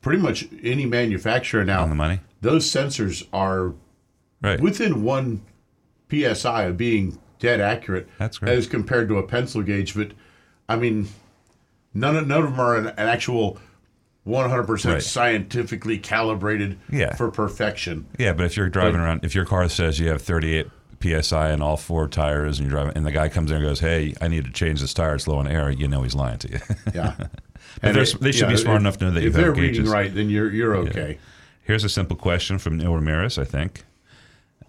pretty 0.00 0.20
much 0.20 0.48
any 0.62 0.86
manufacturer 0.86 1.64
now, 1.64 1.82
on 1.82 1.88
the 1.88 1.94
money, 1.94 2.20
those 2.40 2.68
sensors 2.68 3.26
are 3.32 3.74
right. 4.42 4.60
within 4.60 5.04
one 5.04 5.42
psi 6.10 6.62
of 6.64 6.76
being 6.76 7.18
dead 7.38 7.60
accurate. 7.60 8.08
That's 8.18 8.38
great. 8.38 8.52
As 8.52 8.66
compared 8.66 9.08
to 9.08 9.18
a 9.18 9.22
pencil 9.22 9.62
gauge, 9.62 9.94
but 9.94 10.12
I 10.68 10.76
mean, 10.76 11.08
none 11.92 12.16
of, 12.16 12.26
none 12.26 12.42
of 12.42 12.50
them 12.50 12.60
are 12.60 12.76
an, 12.76 12.86
an 12.88 13.08
actual 13.08 13.58
100% 14.26 14.92
right. 14.92 15.02
scientifically 15.02 15.98
calibrated 15.98 16.78
yeah. 16.90 17.14
for 17.14 17.30
perfection. 17.30 18.06
Yeah, 18.18 18.32
but 18.32 18.46
if 18.46 18.56
you're 18.56 18.68
driving 18.68 18.94
but, 18.94 19.00
around, 19.00 19.24
if 19.24 19.34
your 19.34 19.44
car 19.44 19.68
says 19.68 20.00
you 20.00 20.08
have 20.08 20.22
38 20.22 20.66
psi 21.02 21.52
on 21.52 21.60
all 21.60 21.76
four 21.76 22.08
tires, 22.08 22.58
and 22.58 22.66
you're 22.66 22.78
driving, 22.78 22.96
and 22.96 23.04
the 23.04 23.12
guy 23.12 23.28
comes 23.28 23.50
in 23.50 23.58
and 23.58 23.66
goes, 23.66 23.80
"Hey, 23.80 24.14
I 24.22 24.28
need 24.28 24.46
to 24.46 24.50
change 24.50 24.80
this 24.80 24.94
tire; 24.94 25.14
it's 25.14 25.28
low 25.28 25.36
on 25.36 25.46
air," 25.46 25.70
you 25.70 25.86
know 25.86 26.02
he's 26.02 26.14
lying 26.14 26.38
to 26.38 26.50
you. 26.52 26.58
yeah. 26.94 27.14
But 27.80 27.88
And 27.90 27.96
it- 27.98 28.20
they 28.20 28.30
should 28.32 28.42
yeah, 28.42 28.50
be 28.50 28.56
smart 28.56 28.76
if- 28.76 28.80
enough 28.80 28.98
to 28.98 29.04
know 29.06 29.10
that 29.10 29.24
if 29.24 29.32
they're 29.32 29.50
reading 29.50 29.72
gauges. 29.72 29.88
right, 29.90 30.14
then 30.14 30.30
you're 30.30 30.50
you're 30.50 30.76
okay. 30.76 31.18
Here's 31.62 31.82
a 31.84 31.88
simple 31.88 32.16
question 32.16 32.58
from 32.58 32.76
Neil 32.78 32.94
Ramirez, 32.94 33.36
I 33.36 33.44
think, 33.44 33.84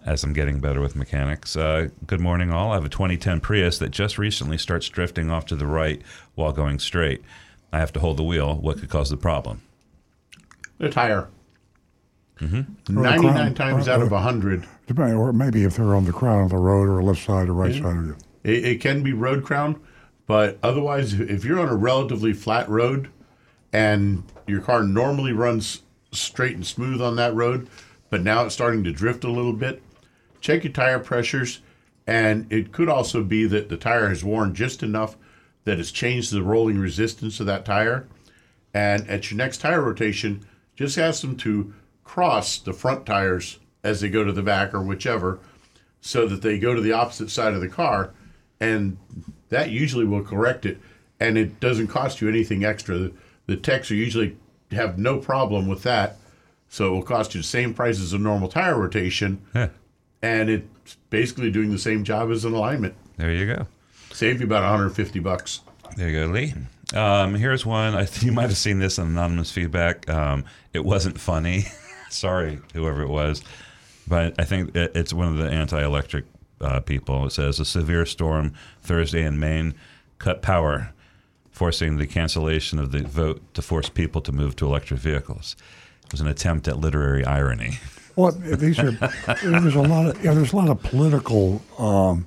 as 0.04 0.24
I'm 0.24 0.32
getting 0.32 0.60
better 0.60 0.80
with 0.80 0.96
mechanics. 0.96 1.56
Uh, 1.56 1.88
good 2.06 2.20
morning, 2.20 2.50
all. 2.50 2.72
I 2.72 2.74
have 2.74 2.84
a 2.84 2.88
2010 2.88 3.40
Prius 3.40 3.78
that 3.78 3.90
just 3.90 4.18
recently 4.18 4.58
starts 4.58 4.88
drifting 4.88 5.30
off 5.30 5.46
to 5.46 5.56
the 5.56 5.66
right 5.66 6.02
while 6.34 6.52
going 6.52 6.78
straight. 6.80 7.22
I 7.72 7.78
have 7.78 7.92
to 7.94 8.00
hold 8.00 8.16
the 8.16 8.22
wheel. 8.22 8.54
What 8.56 8.78
could 8.80 8.88
cause 8.90 9.10
the 9.10 9.16
problem? 9.16 9.62
The 10.78 10.88
tire. 10.90 11.28
Mm-hmm. 12.40 12.56
Or 12.58 12.64
the 12.86 12.92
Ninety 12.92 13.26
nine 13.26 13.34
crown. 13.36 13.54
times 13.54 13.88
Or- 13.88 13.92
out 13.92 14.02
of 14.02 14.12
or- 14.12 14.18
hundred, 14.20 14.66
Depending, 14.86 15.16
or 15.16 15.32
maybe 15.32 15.64
if 15.64 15.76
they're 15.76 15.94
on 15.94 16.04
the 16.04 16.12
crown 16.12 16.44
of 16.44 16.50
the 16.50 16.56
road 16.58 16.88
or 16.88 17.02
left 17.02 17.24
side 17.24 17.48
or 17.48 17.54
right 17.54 17.72
side 17.74 17.84
of 17.96 18.06
you. 18.06 18.16
it, 18.44 18.64
it 18.64 18.80
can 18.80 19.02
be 19.02 19.12
road 19.12 19.42
crown, 19.42 19.80
but 20.26 20.58
otherwise, 20.62 21.14
if 21.14 21.44
you're 21.44 21.58
on 21.58 21.68
a 21.68 21.74
relatively 21.74 22.32
flat 22.32 22.68
road 22.68 23.08
and 23.72 24.22
your 24.46 24.60
car 24.60 24.82
normally 24.84 25.32
runs 25.32 25.82
straight 26.12 26.54
and 26.54 26.66
smooth 26.66 27.00
on 27.00 27.16
that 27.16 27.34
road, 27.34 27.68
but 28.10 28.22
now 28.22 28.44
it's 28.44 28.54
starting 28.54 28.84
to 28.84 28.92
drift 28.92 29.24
a 29.24 29.30
little 29.30 29.52
bit, 29.54 29.82
check 30.40 30.62
your 30.62 30.72
tire 30.72 30.98
pressures. 31.00 31.60
And 32.06 32.46
it 32.52 32.70
could 32.70 32.88
also 32.88 33.24
be 33.24 33.46
that 33.46 33.68
the 33.68 33.76
tire 33.76 34.08
has 34.08 34.22
worn 34.22 34.54
just 34.54 34.82
enough 34.84 35.16
that 35.66 35.78
has 35.78 35.90
changed 35.90 36.32
the 36.32 36.42
rolling 36.42 36.78
resistance 36.78 37.40
of 37.40 37.46
that 37.46 37.64
tire. 37.64 38.06
And 38.72 39.06
at 39.10 39.30
your 39.30 39.36
next 39.36 39.58
tire 39.58 39.82
rotation, 39.82 40.46
just 40.76 40.96
ask 40.96 41.20
them 41.20 41.36
to 41.38 41.74
cross 42.04 42.58
the 42.58 42.72
front 42.72 43.04
tires 43.04 43.58
as 43.82 44.00
they 44.00 44.08
go 44.08 44.22
to 44.22 44.32
the 44.32 44.42
back 44.42 44.72
or 44.72 44.80
whichever, 44.80 45.40
so 46.00 46.26
that 46.28 46.40
they 46.40 46.58
go 46.58 46.72
to 46.72 46.80
the 46.80 46.92
opposite 46.92 47.30
side 47.30 47.52
of 47.52 47.60
the 47.60 47.68
car. 47.68 48.14
And 48.60 48.96
that 49.48 49.70
usually 49.70 50.04
will 50.04 50.22
correct 50.22 50.64
it. 50.64 50.80
And 51.18 51.36
it 51.36 51.58
doesn't 51.58 51.88
cost 51.88 52.20
you 52.20 52.28
anything 52.28 52.64
extra. 52.64 52.96
The, 52.96 53.12
the 53.46 53.56
techs 53.56 53.90
are 53.90 53.96
usually 53.96 54.36
have 54.70 54.98
no 54.98 55.18
problem 55.18 55.66
with 55.66 55.82
that. 55.82 56.16
So 56.68 56.88
it 56.88 56.90
will 56.90 57.02
cost 57.02 57.34
you 57.34 57.40
the 57.40 57.46
same 57.46 57.74
price 57.74 58.00
as 58.00 58.12
a 58.12 58.18
normal 58.18 58.48
tire 58.48 58.78
rotation. 58.78 59.40
And 60.22 60.48
it's 60.48 60.96
basically 61.10 61.50
doing 61.50 61.72
the 61.72 61.78
same 61.78 62.04
job 62.04 62.30
as 62.30 62.44
an 62.44 62.54
alignment. 62.54 62.94
There 63.16 63.32
you 63.32 63.46
go. 63.46 63.66
Save 64.16 64.40
you 64.40 64.46
about 64.46 64.62
150 64.62 65.18
bucks. 65.18 65.60
There 65.94 66.08
you 66.08 66.24
go, 66.24 66.32
Lee. 66.32 66.54
Um, 66.94 67.34
here's 67.34 67.66
one. 67.66 67.94
I 67.94 68.06
think 68.06 68.24
you 68.24 68.32
might 68.32 68.48
have 68.48 68.56
seen 68.56 68.78
this 68.78 68.96
in 68.96 69.08
anonymous 69.08 69.50
feedback. 69.50 70.08
Um, 70.08 70.46
it 70.72 70.86
wasn't 70.86 71.20
funny. 71.20 71.66
Sorry, 72.08 72.58
whoever 72.72 73.02
it 73.02 73.10
was, 73.10 73.42
but 74.08 74.34
I 74.40 74.44
think 74.44 74.74
it, 74.74 74.92
it's 74.94 75.12
one 75.12 75.28
of 75.28 75.36
the 75.36 75.50
anti-electric 75.50 76.24
uh, 76.62 76.80
people. 76.80 77.26
It 77.26 77.32
says 77.32 77.60
a 77.60 77.66
severe 77.66 78.06
storm 78.06 78.54
Thursday 78.80 79.22
in 79.22 79.38
Maine 79.38 79.74
cut 80.18 80.40
power, 80.40 80.94
forcing 81.50 81.98
the 81.98 82.06
cancellation 82.06 82.78
of 82.78 82.92
the 82.92 83.02
vote 83.02 83.42
to 83.52 83.60
force 83.60 83.90
people 83.90 84.22
to 84.22 84.32
move 84.32 84.56
to 84.56 84.64
electric 84.64 84.98
vehicles. 84.98 85.56
It 86.06 86.12
was 86.12 86.22
an 86.22 86.28
attempt 86.28 86.68
at 86.68 86.78
literary 86.78 87.22
irony. 87.26 87.80
Well, 88.16 88.32
these 88.32 88.78
are 88.78 88.92
there's 89.42 89.74
a 89.74 89.82
lot 89.82 90.06
of 90.06 90.24
yeah, 90.24 90.32
there's 90.32 90.54
a 90.54 90.56
lot 90.56 90.70
of 90.70 90.82
political, 90.82 91.60
um, 91.78 92.26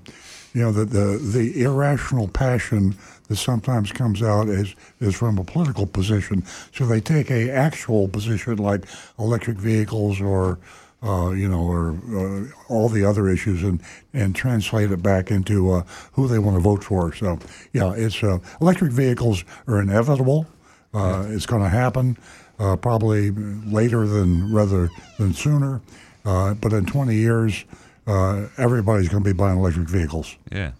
you 0.53 0.61
know, 0.61 0.71
the, 0.71 0.85
the 0.85 1.17
the 1.17 1.63
irrational 1.63 2.27
passion 2.27 2.95
that 3.27 3.37
sometimes 3.37 3.91
comes 3.91 4.21
out 4.21 4.47
is 4.47 4.75
is 4.99 5.15
from 5.15 5.37
a 5.37 5.43
political 5.43 5.85
position. 5.85 6.43
So 6.73 6.85
they 6.85 7.01
take 7.01 7.29
a 7.31 7.51
actual 7.51 8.07
position 8.07 8.57
like 8.57 8.85
electric 9.17 9.57
vehicles 9.57 10.21
or. 10.21 10.59
Uh, 11.01 11.29
you 11.31 11.47
know, 11.47 11.61
or 11.61 11.95
uh, 12.13 12.43
all 12.67 12.89
the 12.89 13.05
other 13.05 13.29
issues, 13.29 13.63
and, 13.63 13.81
and 14.13 14.35
translate 14.35 14.91
it 14.91 15.01
back 15.01 15.31
into 15.31 15.71
uh, 15.71 15.83
who 16.11 16.27
they 16.27 16.39
want 16.39 16.57
to 16.57 16.61
vote 16.61 16.83
for. 16.83 17.13
So, 17.15 17.39
yeah, 17.71 17.93
it's 17.95 18.21
uh, 18.21 18.39
electric 18.59 18.91
vehicles 18.91 19.45
are 19.65 19.79
inevitable. 19.81 20.45
Uh, 20.93 21.25
It's 21.29 21.45
going 21.45 21.63
to 21.63 21.69
happen 21.69 22.17
uh, 22.59 22.75
probably 22.75 23.31
later 23.31 24.05
than 24.07 24.51
rather 24.53 24.89
than 25.17 25.33
sooner. 25.33 25.81
Uh, 26.25 26.53
but 26.55 26.73
in 26.73 26.85
20 26.85 27.15
years, 27.15 27.63
uh, 28.09 28.49
everybody's 28.57 29.07
going 29.07 29.23
to 29.23 29.29
be 29.29 29.37
buying 29.37 29.59
electric 29.59 29.87
vehicles. 29.87 30.35
Yeah. 30.51 30.71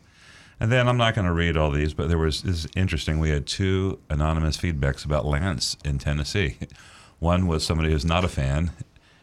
And 0.59 0.71
then 0.71 0.87
I'm 0.87 0.97
not 0.97 1.15
going 1.15 1.27
to 1.27 1.33
read 1.33 1.55
all 1.55 1.71
these, 1.71 1.93
but 1.93 2.09
there 2.09 2.17
was 2.17 2.41
this 2.41 2.65
is 2.65 2.71
interesting. 2.75 3.19
We 3.19 3.29
had 3.29 3.47
two 3.47 3.99
anonymous 4.09 4.57
feedbacks 4.57 5.05
about 5.05 5.25
Lance 5.25 5.77
in 5.85 5.99
Tennessee. 5.99 6.57
One 7.19 7.47
was 7.47 7.65
somebody 7.65 7.91
who's 7.91 8.05
not 8.05 8.25
a 8.25 8.29
fan, 8.29 8.71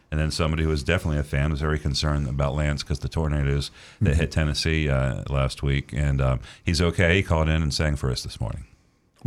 and 0.09 0.19
then 0.19 0.31
somebody 0.31 0.63
who 0.63 0.69
was 0.69 0.83
definitely 0.83 1.19
a 1.19 1.23
fan 1.23 1.51
was 1.51 1.61
very 1.61 1.79
concerned 1.79 2.27
about 2.27 2.55
Lance 2.55 2.81
because 2.81 2.99
the 2.99 3.09
tornadoes 3.09 3.71
that 4.01 4.15
hit 4.15 4.31
Tennessee 4.31 4.87
uh, 4.87 5.23
last 5.29 5.61
week. 5.61 5.93
And 5.93 6.21
um, 6.21 6.39
he's 6.63 6.81
okay. 6.81 7.15
He 7.15 7.23
called 7.23 7.49
in 7.49 7.61
and 7.61 7.73
sang 7.73 7.95
for 7.95 8.09
us 8.11 8.23
this 8.23 8.39
morning. 8.39 8.66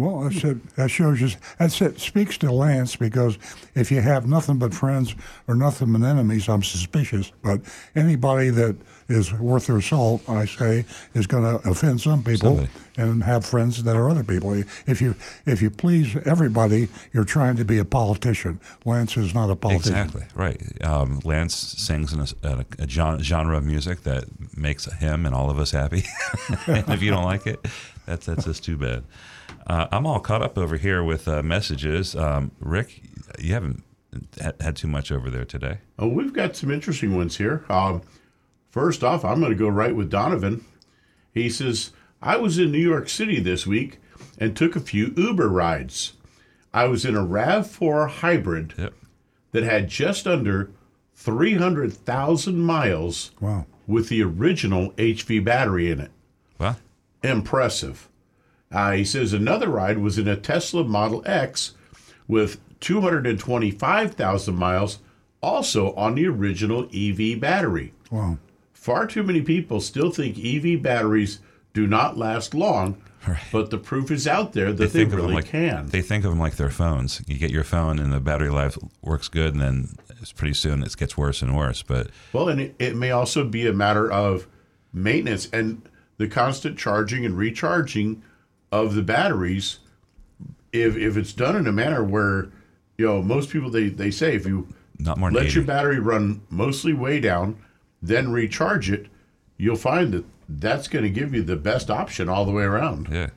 Well, 0.01 0.21
that's 0.21 0.43
it. 0.45 0.77
that 0.77 0.91
shows 0.91 1.21
you. 1.21 1.29
That's 1.59 1.79
it. 1.83 2.01
Speaks 2.01 2.39
to 2.39 2.51
Lance 2.51 2.97
because 2.97 3.37
if 3.75 3.91
you 3.93 4.01
have 4.01 4.27
nothing 4.27 4.59
but 4.59 4.73
friends 4.73 5.15
or 5.47 5.55
nothing 5.55 5.93
but 5.93 6.03
enemies, 6.03 6.49
I'm 6.49 6.63
suspicious. 6.63 7.33
But 7.43 7.61
anybody 7.95 8.49
that 8.49 8.77
is 9.11 9.31
worth 9.35 9.67
their 9.67 9.83
salt, 9.83 10.27
I 10.27 10.47
say, 10.47 10.87
is 11.13 11.27
going 11.27 11.43
to 11.43 11.69
offend 11.69 12.01
some 12.01 12.23
people 12.23 12.57
Somebody. 12.57 12.69
and 12.97 13.23
have 13.25 13.45
friends 13.45 13.83
that 13.83 13.95
are 13.95 14.09
other 14.09 14.25
people. 14.25 14.55
If 14.87 15.03
you 15.03 15.17
if 15.45 15.61
you 15.61 15.69
please 15.69 16.17
everybody, 16.25 16.89
you're 17.13 17.25
trying 17.25 17.57
to 17.57 17.65
be 17.67 17.77
a 17.77 17.85
politician. 17.85 18.59
Lance 18.87 19.19
is 19.19 19.35
not 19.35 19.51
a 19.51 19.57
politician. 19.57 19.97
Exactly 19.97 20.25
right. 20.35 20.61
Um, 20.83 21.21
Lance 21.25 21.55
sings 21.55 22.15
in 22.15 22.21
a, 22.21 22.27
a, 22.43 22.65
a 22.79 22.89
genre 22.89 23.57
of 23.59 23.67
music 23.67 24.05
that 24.05 24.25
makes 24.57 24.91
him 24.91 25.27
and 25.27 25.35
all 25.35 25.51
of 25.51 25.59
us 25.59 25.73
happy. 25.73 26.05
and 26.67 26.89
if 26.89 27.03
you 27.03 27.11
don't 27.11 27.25
like 27.25 27.47
it, 27.47 27.61
that's 28.07 28.25
that's 28.25 28.47
just 28.47 28.65
too 28.65 28.79
bad. 28.79 29.05
Uh, 29.71 29.87
I'm 29.93 30.05
all 30.05 30.19
caught 30.19 30.43
up 30.43 30.59
over 30.59 30.77
here 30.77 31.05
with 31.05 31.29
uh, 31.29 31.45
messages. 31.45 32.17
Um, 32.17 32.51
Rick, 32.59 33.03
you 33.39 33.55
haven't 33.55 33.85
had, 34.41 34.61
had 34.61 34.75
too 34.75 34.89
much 34.89 35.13
over 35.13 35.31
there 35.31 35.45
today. 35.45 35.79
Oh, 35.97 36.09
we've 36.09 36.33
got 36.33 36.57
some 36.57 36.73
interesting 36.73 37.15
ones 37.15 37.37
here. 37.37 37.65
Um, 37.69 38.03
first 38.73 39.05
off, 39.05 39.25
I'm 39.25 39.39
going 39.39 39.53
to 39.53 39.57
go 39.57 39.69
right 39.69 39.95
with 39.95 40.11
Donovan. 40.11 40.65
He 41.33 41.49
says, 41.49 41.93
I 42.21 42.37
was 42.37 42.59
in 42.59 42.73
New 42.73 42.81
York 42.81 43.09
City 43.09 43.39
this 43.39 43.65
week 43.65 44.01
and 44.39 44.57
took 44.57 44.75
a 44.75 44.81
few 44.81 45.15
Uber 45.17 45.49
rides. 45.49 46.15
I 46.75 46.87
was 46.87 47.05
in 47.05 47.15
a 47.15 47.25
RAV4 47.25 48.11
hybrid 48.11 48.91
that 49.53 49.63
had 49.63 49.89
just 49.89 50.27
under 50.27 50.73
300,000 51.15 52.59
miles 52.59 53.31
wow. 53.41 53.67
with 53.87 54.09
the 54.09 54.25
original 54.25 54.91
HV 54.95 55.45
battery 55.45 55.93
in 55.93 56.01
it. 56.01 56.11
Wow. 56.59 56.75
Impressive. 57.23 58.10
Uh, 58.73 58.93
he 58.93 59.05
says 59.05 59.33
another 59.33 59.69
ride 59.69 59.99
was 59.99 60.19
in 60.19 60.29
a 60.29 60.37
Tesla 60.37 60.85
Model 60.85 61.23
X 61.27 61.75
with 62.29 62.61
225,000 62.81 64.55
miles, 64.55 65.01
also 65.43 65.93
on 65.95 66.15
the 66.15 66.27
original 66.27 66.89
EV 66.95 67.41
battery. 67.41 67.93
Wow. 68.11 68.39
Far 68.73 69.07
too 69.07 69.23
many 69.23 69.43
people 69.43 69.81
still 69.81 70.11
think 70.11 70.39
EV 70.39 70.81
batteries 70.83 71.41
do 71.73 71.87
not 71.87 72.17
last 72.17 72.55
long, 72.55 73.03
but 73.53 73.71
the 73.71 73.79
proof 73.79 74.11
is 74.11 74.27
out 74.27 74.53
there 74.53 74.73
that 74.73 74.93
they, 74.93 75.03
of 75.03 75.11
them 75.11 75.21
really 75.21 75.35
like 75.35 75.47
can. 75.47 75.89
They 75.89 76.03
think 76.03 76.25
of 76.25 76.31
them 76.31 76.41
like 76.41 76.57
their 76.57 76.71
phones. 76.71 77.23
You 77.27 77.39
get 77.39 77.51
your 77.51 77.65
phone, 77.65 77.99
and 77.99 78.13
the 78.13 78.21
battery 78.21 78.51
life 78.51 78.79
works 79.03 79.29
good, 79.29 79.55
and 79.55 79.63
then 79.63 79.89
it's 80.21 80.33
pretty 80.33 80.55
soon 80.55 80.83
it 80.83 80.97
gets 80.97 81.17
worse 81.17 81.43
and 81.43 81.57
worse. 81.57 81.83
But 81.83 82.09
Well, 82.33 82.49
and 82.49 82.61
it, 82.61 82.75
it 82.79 82.97
may 82.97 83.11
also 83.11 83.45
be 83.45 83.67
a 83.67 83.73
matter 83.73 84.11
of 84.11 84.47
maintenance 84.93 85.49
and 85.53 85.83
the 86.17 86.29
constant 86.29 86.79
charging 86.79 87.25
and 87.25 87.37
recharging 87.37 88.23
of 88.73 88.95
the 88.95 89.03
batteries. 89.03 89.79
If 90.73 90.97
if 90.97 91.17
it's 91.17 91.33
done 91.33 91.57
in 91.57 91.67
a 91.67 91.73
manner 91.73 92.05
where, 92.05 92.51
you 92.97 93.07
know, 93.07 93.23
most 93.23 93.51
people 93.51 93.71
they, 93.71 93.89
they 93.89 94.11
say 94.11 94.37
if 94.37 94.47
you 94.47 94.69
not 94.99 95.19
more 95.19 95.31
let 95.31 95.47
80. 95.47 95.55
your 95.55 95.65
battery 95.65 95.99
run 95.99 96.43
mostly 96.51 96.93
way 96.93 97.21
down, 97.21 97.59
then 98.03 98.31
recharge 98.31 98.91
it, 98.91 99.07
you'll 99.57 99.77
find 99.77 100.13
that 100.13 100.25
that's 100.49 100.89
going 100.89 101.05
to 101.05 101.11
give 101.11 101.35
you 101.35 101.43
the 101.43 101.57
best 101.57 101.91
option 101.91 102.29
all 102.29 102.45
the 102.45 102.53
way 102.53 102.65
around. 102.65 103.09
Yeah. 103.11 103.31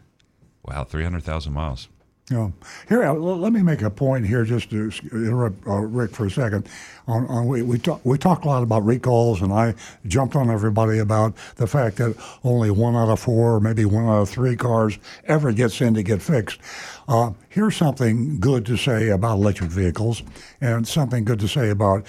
Wow, 0.66 0.84
300,000 0.84 1.54
miles. 1.54 1.90
Know, 2.32 2.54
here, 2.88 3.04
uh, 3.04 3.14
let 3.14 3.52
me 3.52 3.62
make 3.62 3.82
a 3.82 3.90
point 3.90 4.26
here, 4.26 4.46
just 4.46 4.70
to 4.70 4.90
interrupt 5.12 5.68
uh, 5.68 5.74
Rick 5.74 6.12
for 6.12 6.26
a 6.26 6.32
second. 6.32 6.70
On, 7.06 7.28
on 7.28 7.48
we 7.48 7.62
we 7.62 7.78
talk 7.78 8.00
we 8.06 8.18
talk 8.18 8.46
a 8.46 8.48
lot 8.48 8.64
about 8.64 8.86
recalls, 8.86 9.42
and 9.42 9.52
I 9.52 9.76
jumped 10.08 10.38
on 10.38 10.50
everybody 10.50 11.00
about 11.00 11.36
the 11.58 11.68
fact 11.68 11.98
that 11.98 12.16
only 12.46 12.72
one 12.72 12.96
out 12.96 13.10
of 13.10 13.20
four, 13.20 13.56
or 13.56 13.60
maybe 13.60 13.84
one 13.84 14.06
out 14.06 14.22
of 14.22 14.30
three 14.30 14.56
cars 14.56 14.98
ever 15.26 15.52
gets 15.52 15.82
in 15.82 15.96
to 15.96 16.02
get 16.02 16.22
fixed. 16.22 16.62
Uh, 17.10 17.32
here's 17.50 17.76
something 17.76 18.40
good 18.40 18.66
to 18.68 18.78
say 18.78 19.10
about 19.10 19.34
electric 19.34 19.70
vehicles, 19.70 20.24
and 20.62 20.88
something 20.88 21.26
good 21.26 21.42
to 21.42 21.48
say 21.50 21.72
about 21.72 22.08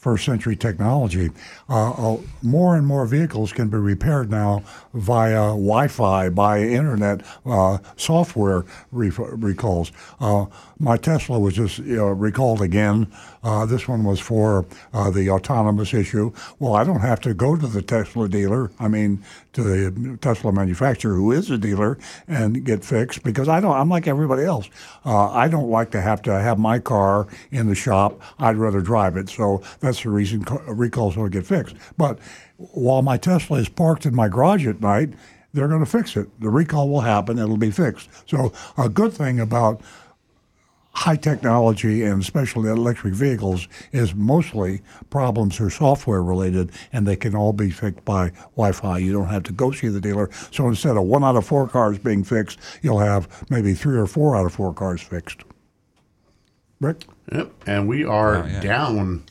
first 0.00 0.24
century 0.24 0.56
technology. 0.56 1.30
Uh, 1.68 2.14
uh, 2.14 2.16
more 2.42 2.74
and 2.74 2.86
more 2.86 3.04
vehicles 3.06 3.52
can 3.52 3.68
be 3.68 3.76
repaired 3.76 4.30
now 4.30 4.62
via 4.94 5.50
Wi-Fi, 5.50 6.30
by 6.30 6.60
internet 6.60 7.20
uh, 7.44 7.78
software 7.96 8.64
re- 8.90 9.12
recalls. 9.16 9.92
My 10.80 10.96
Tesla 10.96 11.38
was 11.38 11.54
just 11.54 11.78
you 11.78 11.96
know, 11.96 12.06
recalled 12.08 12.62
again. 12.62 13.12
Uh, 13.44 13.66
this 13.66 13.86
one 13.86 14.02
was 14.02 14.18
for 14.18 14.66
uh, 14.94 15.10
the 15.10 15.28
autonomous 15.30 15.92
issue. 15.92 16.32
Well, 16.58 16.74
I 16.74 16.84
don't 16.84 17.00
have 17.00 17.20
to 17.20 17.34
go 17.34 17.54
to 17.54 17.66
the 17.66 17.82
Tesla 17.82 18.28
dealer. 18.28 18.70
I 18.80 18.88
mean, 18.88 19.22
to 19.52 19.62
the 19.62 20.16
Tesla 20.16 20.52
manufacturer, 20.52 21.14
who 21.14 21.32
is 21.32 21.50
a 21.50 21.58
dealer, 21.58 21.98
and 22.26 22.64
get 22.64 22.82
fixed 22.84 23.22
because 23.22 23.48
I 23.48 23.60
don't. 23.60 23.76
I'm 23.76 23.90
like 23.90 24.06
everybody 24.06 24.44
else. 24.44 24.70
Uh, 25.04 25.30
I 25.30 25.48
don't 25.48 25.70
like 25.70 25.90
to 25.92 26.00
have 26.00 26.22
to 26.22 26.32
have 26.32 26.58
my 26.58 26.78
car 26.78 27.26
in 27.50 27.68
the 27.68 27.74
shop. 27.74 28.20
I'd 28.38 28.56
rather 28.56 28.80
drive 28.80 29.18
it. 29.18 29.28
So 29.28 29.62
that's 29.80 30.02
the 30.02 30.10
reason 30.10 30.44
ca- 30.44 30.62
recalls 30.66 31.14
don't 31.16 31.30
get 31.30 31.46
fixed. 31.46 31.76
But 31.98 32.18
while 32.56 33.02
my 33.02 33.18
Tesla 33.18 33.58
is 33.58 33.68
parked 33.68 34.06
in 34.06 34.14
my 34.14 34.28
garage 34.28 34.66
at 34.66 34.80
night, 34.80 35.10
they're 35.52 35.68
going 35.68 35.80
to 35.84 35.86
fix 35.86 36.16
it. 36.16 36.28
The 36.40 36.48
recall 36.48 36.88
will 36.88 37.00
happen. 37.00 37.38
It'll 37.38 37.56
be 37.56 37.70
fixed. 37.70 38.08
So 38.26 38.52
a 38.78 38.88
good 38.88 39.12
thing 39.12 39.40
about 39.40 39.82
high 41.00 41.16
technology 41.16 42.02
and 42.02 42.20
especially 42.20 42.68
electric 42.68 43.14
vehicles 43.14 43.66
is 43.90 44.14
mostly 44.14 44.82
problems 45.08 45.58
are 45.58 45.70
software 45.70 46.22
related 46.22 46.70
and 46.92 47.06
they 47.06 47.16
can 47.16 47.34
all 47.34 47.54
be 47.54 47.70
fixed 47.70 48.04
by 48.04 48.28
Wi-Fi. 48.56 48.98
You 48.98 49.10
don't 49.14 49.28
have 49.28 49.42
to 49.44 49.52
go 49.52 49.70
see 49.72 49.88
the 49.88 50.00
dealer. 50.00 50.28
So 50.50 50.68
instead 50.68 50.98
of 50.98 51.04
one 51.04 51.24
out 51.24 51.36
of 51.36 51.46
four 51.46 51.66
cars 51.68 51.98
being 51.98 52.22
fixed, 52.22 52.58
you'll 52.82 52.98
have 52.98 53.26
maybe 53.48 53.72
three 53.72 53.96
or 53.96 54.06
four 54.06 54.36
out 54.36 54.44
of 54.44 54.52
four 54.52 54.74
cars 54.74 55.00
fixed. 55.00 55.42
Rick? 56.82 57.06
Yep. 57.32 57.50
And 57.66 57.88
we 57.88 58.04
are 58.04 58.36
Oh, 58.42 58.46
yeah. 58.46 58.60
down 58.60 59.22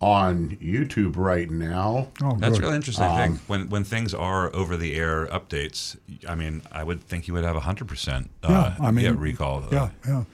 on 0.00 0.56
YouTube 0.62 1.16
right 1.18 1.50
now. 1.50 2.08
Oh, 2.22 2.36
That's 2.38 2.58
really 2.60 2.76
interesting. 2.76 3.04
Um, 3.04 3.16
thing. 3.16 3.40
When 3.46 3.68
when 3.68 3.84
things 3.84 4.14
are 4.14 4.54
over 4.56 4.76
the 4.76 4.94
air 4.96 5.26
updates, 5.26 5.96
I 6.26 6.34
mean, 6.34 6.62
I 6.72 6.82
would 6.82 7.02
think 7.02 7.28
you 7.28 7.34
would 7.34 7.44
have 7.44 7.56
hundred 7.56 7.88
percent 7.88 8.30
uh, 8.42 8.72
Yeah, 8.78 8.86
I 8.86 8.90
mean, 8.90 9.04
get 9.04 9.18
recall. 9.18 9.64
Yeah, 9.70 9.90
yeah. 10.06 10.24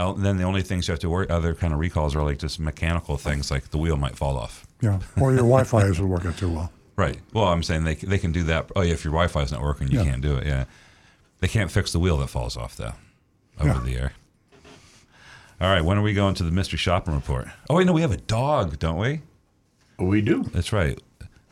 Now, 0.00 0.12
then 0.14 0.38
the 0.38 0.44
only 0.44 0.62
things 0.62 0.88
you 0.88 0.92
have 0.92 0.98
to 1.00 1.10
worry 1.10 1.28
other 1.28 1.54
kind 1.54 1.74
of 1.74 1.78
recalls 1.78 2.16
are 2.16 2.22
like 2.22 2.38
just 2.38 2.58
mechanical 2.58 3.18
things, 3.18 3.50
like 3.50 3.70
the 3.70 3.76
wheel 3.76 3.98
might 3.98 4.16
fall 4.16 4.38
off. 4.38 4.66
Yeah. 4.80 4.98
Or 5.20 5.30
your 5.30 5.40
Wi-Fi 5.52 5.82
isn't 5.88 6.08
working 6.08 6.32
too 6.32 6.48
well. 6.50 6.72
Right. 6.96 7.18
Well, 7.34 7.44
I'm 7.44 7.62
saying 7.62 7.84
they 7.84 7.96
they 7.96 8.16
can 8.18 8.32
do 8.32 8.44
that. 8.44 8.70
Oh 8.74 8.80
yeah, 8.80 8.94
if 8.94 9.04
your 9.04 9.12
Wi-Fi 9.12 9.42
is 9.42 9.52
not 9.52 9.60
working, 9.60 9.88
you 9.88 9.98
Yeah. 9.98 10.04
can't 10.06 10.22
do 10.22 10.36
it. 10.36 10.46
Yeah. 10.46 10.64
They 11.40 11.48
can't 11.48 11.70
fix 11.70 11.92
the 11.92 11.98
wheel 11.98 12.16
that 12.18 12.28
falls 12.28 12.56
off 12.56 12.76
though, 12.76 12.94
over 13.58 13.68
Yeah. 13.74 13.80
the 13.84 13.96
air. 13.96 14.12
All 15.60 15.68
right. 15.68 15.84
When 15.84 15.98
are 15.98 16.02
we 16.02 16.14
going 16.14 16.34
to 16.36 16.44
the 16.44 16.50
mystery 16.50 16.78
shopping 16.78 17.14
report? 17.14 17.48
Oh 17.68 17.74
wait, 17.76 17.86
no, 17.86 17.92
we 17.92 18.00
have 18.00 18.12
a 18.12 18.16
dog, 18.16 18.78
don't 18.78 18.96
we? 18.96 19.20
We 19.98 20.22
do. 20.22 20.44
That's 20.44 20.72
right. 20.72 20.98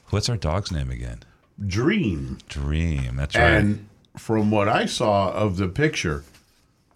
What's 0.09 0.31
our 0.31 0.39
dog's 0.39 0.73
name 0.73 0.91
again? 0.91 1.19
Dream. 1.67 2.39
Dream. 2.49 3.17
That's 3.17 3.35
right. 3.37 3.45
And 3.59 3.89
from 4.17 4.51
what 4.51 4.69
I 4.69 4.87
saw 4.87 5.33
of 5.33 5.59
the 5.59 5.69
picture, 5.69 6.25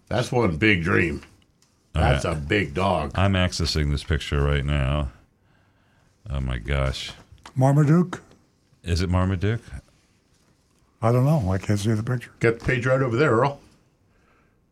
that's 0.09 0.31
one 0.31 0.57
big 0.57 0.81
dream. 0.83 1.21
That's 1.93 2.25
a 2.25 2.35
big 2.35 2.73
dog. 2.73 3.11
I'm 3.15 3.33
accessing 3.33 3.91
this 3.91 4.03
picture 4.03 4.41
right 4.41 4.65
now. 4.65 5.11
Oh 6.29 6.39
my 6.39 6.57
gosh. 6.57 7.11
Marmaduke? 7.55 8.21
Is 8.83 9.01
it 9.01 9.09
Marmaduke? 9.09 9.61
I 11.01 11.11
don't 11.11 11.25
know. 11.25 11.51
I 11.51 11.57
can't 11.57 11.79
see 11.79 11.91
the 11.91 12.01
picture. 12.01 12.31
Get 12.39 12.59
the 12.59 12.65
page 12.65 12.85
right 12.85 13.01
over 13.01 13.15
there, 13.15 13.31
Earl. 13.31 13.59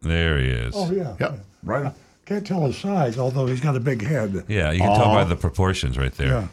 There 0.01 0.39
he 0.39 0.47
is. 0.47 0.73
Oh 0.75 0.91
yeah. 0.91 1.15
Yep. 1.19 1.39
Right. 1.63 1.93
Can't 2.25 2.47
tell 2.47 2.65
his 2.65 2.77
size, 2.77 3.17
although 3.17 3.45
he's 3.45 3.59
got 3.61 3.75
a 3.75 3.79
big 3.79 4.01
head. 4.01 4.45
Yeah, 4.47 4.71
you 4.71 4.79
can 4.79 4.95
tell 4.95 5.13
by 5.13 5.25
the 5.25 5.35
proportions 5.35 5.97
right 5.97 6.13
there. 6.13 6.27
Yeah. 6.27 6.47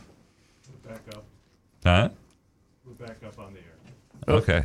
Back 0.86 1.00
up. 1.14 1.24
Huh? 1.84 2.08
We're 2.84 3.06
back 3.06 3.22
up 3.24 3.38
on 3.38 3.54
the 3.54 3.60
air. 3.60 4.36
Okay. 4.38 4.64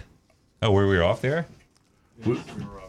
Oh, 0.62 0.72
were 0.72 0.88
we 0.88 1.00
off 1.00 1.22
the 1.22 1.28
air? 1.28 1.46
Yeah, 2.20 2.26
we 2.28 2.34
were 2.34 2.40
off 2.40 2.46
for 2.46 2.58
a 2.62 2.64
bit. 2.66 2.83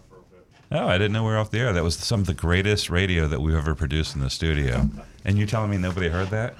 Oh, 0.75 0.89
I 0.89 0.99
didn't 0.99 1.13
know 1.13 1.23
we 1.23 1.31
were 1.31 1.39
off 1.39 1.53
the 1.53 1.61
air. 1.61 1.73
That 1.73 1.85
was 1.85 1.95
some 1.95 2.19
of 2.19 2.27
the 2.27 2.35
greatest 2.35 2.91
radio 2.91 3.29
that 3.29 3.41
we've 3.41 3.55
ever 3.55 3.77
produced 3.77 4.17
in 4.17 4.23
the 4.23 4.29
studio. 4.29 4.91
And 5.25 5.39
you 5.39 5.47
telling 5.47 5.71
me 5.71 5.77
nobody 5.77 6.09
heard 6.09 6.31
that? 6.31 6.57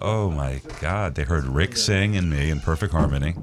Oh 0.00 0.30
my 0.30 0.62
God! 0.80 1.16
They 1.16 1.24
heard 1.24 1.44
Rick 1.44 1.76
sing 1.76 2.16
and 2.16 2.30
me 2.30 2.48
in 2.48 2.60
perfect 2.60 2.94
harmony. 2.94 3.34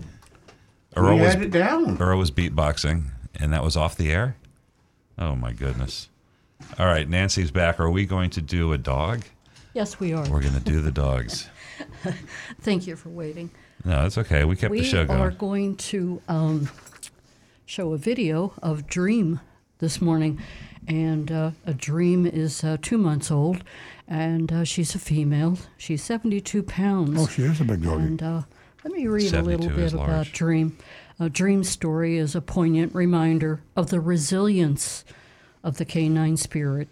We 0.95 1.03
was 1.03 1.33
had 1.33 1.43
it 1.43 1.51
down. 1.51 2.01
Earl 2.01 2.17
was 2.17 2.31
beatboxing, 2.31 3.03
and 3.39 3.53
that 3.53 3.63
was 3.63 3.77
off 3.77 3.97
the 3.97 4.11
air. 4.11 4.35
Oh 5.19 5.35
my 5.35 5.53
goodness! 5.53 6.09
All 6.79 6.87
right, 6.87 7.07
Nancy's 7.07 7.51
back. 7.51 7.79
Are 7.79 7.91
we 7.91 8.07
going 8.07 8.31
to 8.31 8.41
do 8.41 8.73
a 8.73 8.79
dog? 8.79 9.25
Yes, 9.75 9.99
we 9.99 10.13
are. 10.13 10.27
We're 10.27 10.41
going 10.41 10.55
to 10.55 10.59
do 10.59 10.81
the 10.81 10.91
dogs. 10.91 11.47
Thank 12.61 12.87
you 12.87 12.95
for 12.95 13.09
waiting. 13.09 13.51
No, 13.85 14.07
it's 14.07 14.17
okay. 14.17 14.43
We 14.43 14.55
kept 14.55 14.71
we 14.71 14.79
the 14.79 14.85
show 14.85 15.05
going. 15.05 15.19
We 15.19 15.25
are 15.25 15.31
going 15.31 15.75
to 15.75 16.19
um, 16.27 16.69
show 17.67 17.93
a 17.93 17.97
video 17.97 18.53
of 18.63 18.87
Dream 18.87 19.39
this 19.79 20.01
morning. 20.01 20.39
And 20.87 21.31
uh, 21.31 21.51
a 21.65 21.73
Dream 21.73 22.25
is 22.25 22.63
uh, 22.63 22.77
two 22.81 22.97
months 22.97 23.31
old, 23.31 23.63
and 24.07 24.51
uh, 24.51 24.63
she's 24.63 24.95
a 24.95 24.99
female. 24.99 25.57
She's 25.77 26.03
72 26.03 26.63
pounds. 26.63 27.19
Oh, 27.19 27.27
she 27.27 27.43
is 27.43 27.59
a 27.59 27.65
big 27.65 27.83
doggy. 27.83 28.03
And 28.03 28.23
uh, 28.23 28.41
let 28.83 28.93
me 28.93 29.07
read 29.07 29.33
a 29.33 29.41
little 29.41 29.69
bit 29.69 29.93
about 29.93 30.09
large. 30.09 30.31
Dream. 30.33 30.77
A 31.19 31.29
Dream 31.29 31.63
story 31.63 32.17
is 32.17 32.35
a 32.35 32.41
poignant 32.41 32.95
reminder 32.95 33.61
of 33.75 33.89
the 33.89 33.99
resilience 33.99 35.03
of 35.63 35.77
the 35.77 35.85
canine 35.85 36.37
spirit. 36.37 36.87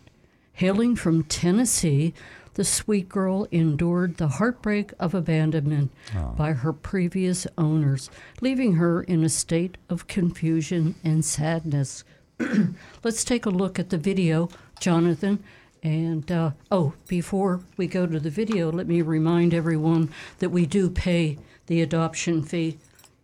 Hailing 0.53 0.95
from 0.95 1.23
Tennessee, 1.23 2.13
the 2.55 2.65
sweet 2.65 3.07
girl 3.07 3.47
endured 3.51 4.17
the 4.17 4.27
heartbreak 4.27 4.91
of 4.99 5.13
abandonment 5.13 5.91
by 6.35 6.53
her 6.53 6.73
previous 6.73 7.45
owners, 7.57 8.09
leaving 8.41 8.73
her 8.73 9.03
in 9.03 9.23
a 9.23 9.29
state 9.29 9.77
of 9.89 10.07
confusion 10.07 10.95
and 11.03 11.23
sadness. 11.23 12.03
Let's 13.03 13.23
take 13.23 13.45
a 13.45 13.49
look 13.49 13.79
at 13.79 13.89
the 13.89 13.97
video, 13.97 14.49
Jonathan. 14.79 15.43
And 15.83 16.29
uh, 16.31 16.51
oh, 16.71 16.93
before 17.07 17.61
we 17.77 17.87
go 17.87 18.05
to 18.07 18.19
the 18.19 18.29
video, 18.29 18.71
let 18.71 18.87
me 18.87 19.01
remind 19.01 19.53
everyone 19.53 20.09
that 20.39 20.49
we 20.49 20.65
do 20.65 20.89
pay 20.89 21.37
the 21.67 21.81
adoption 21.81 22.41
fee, 22.43 22.77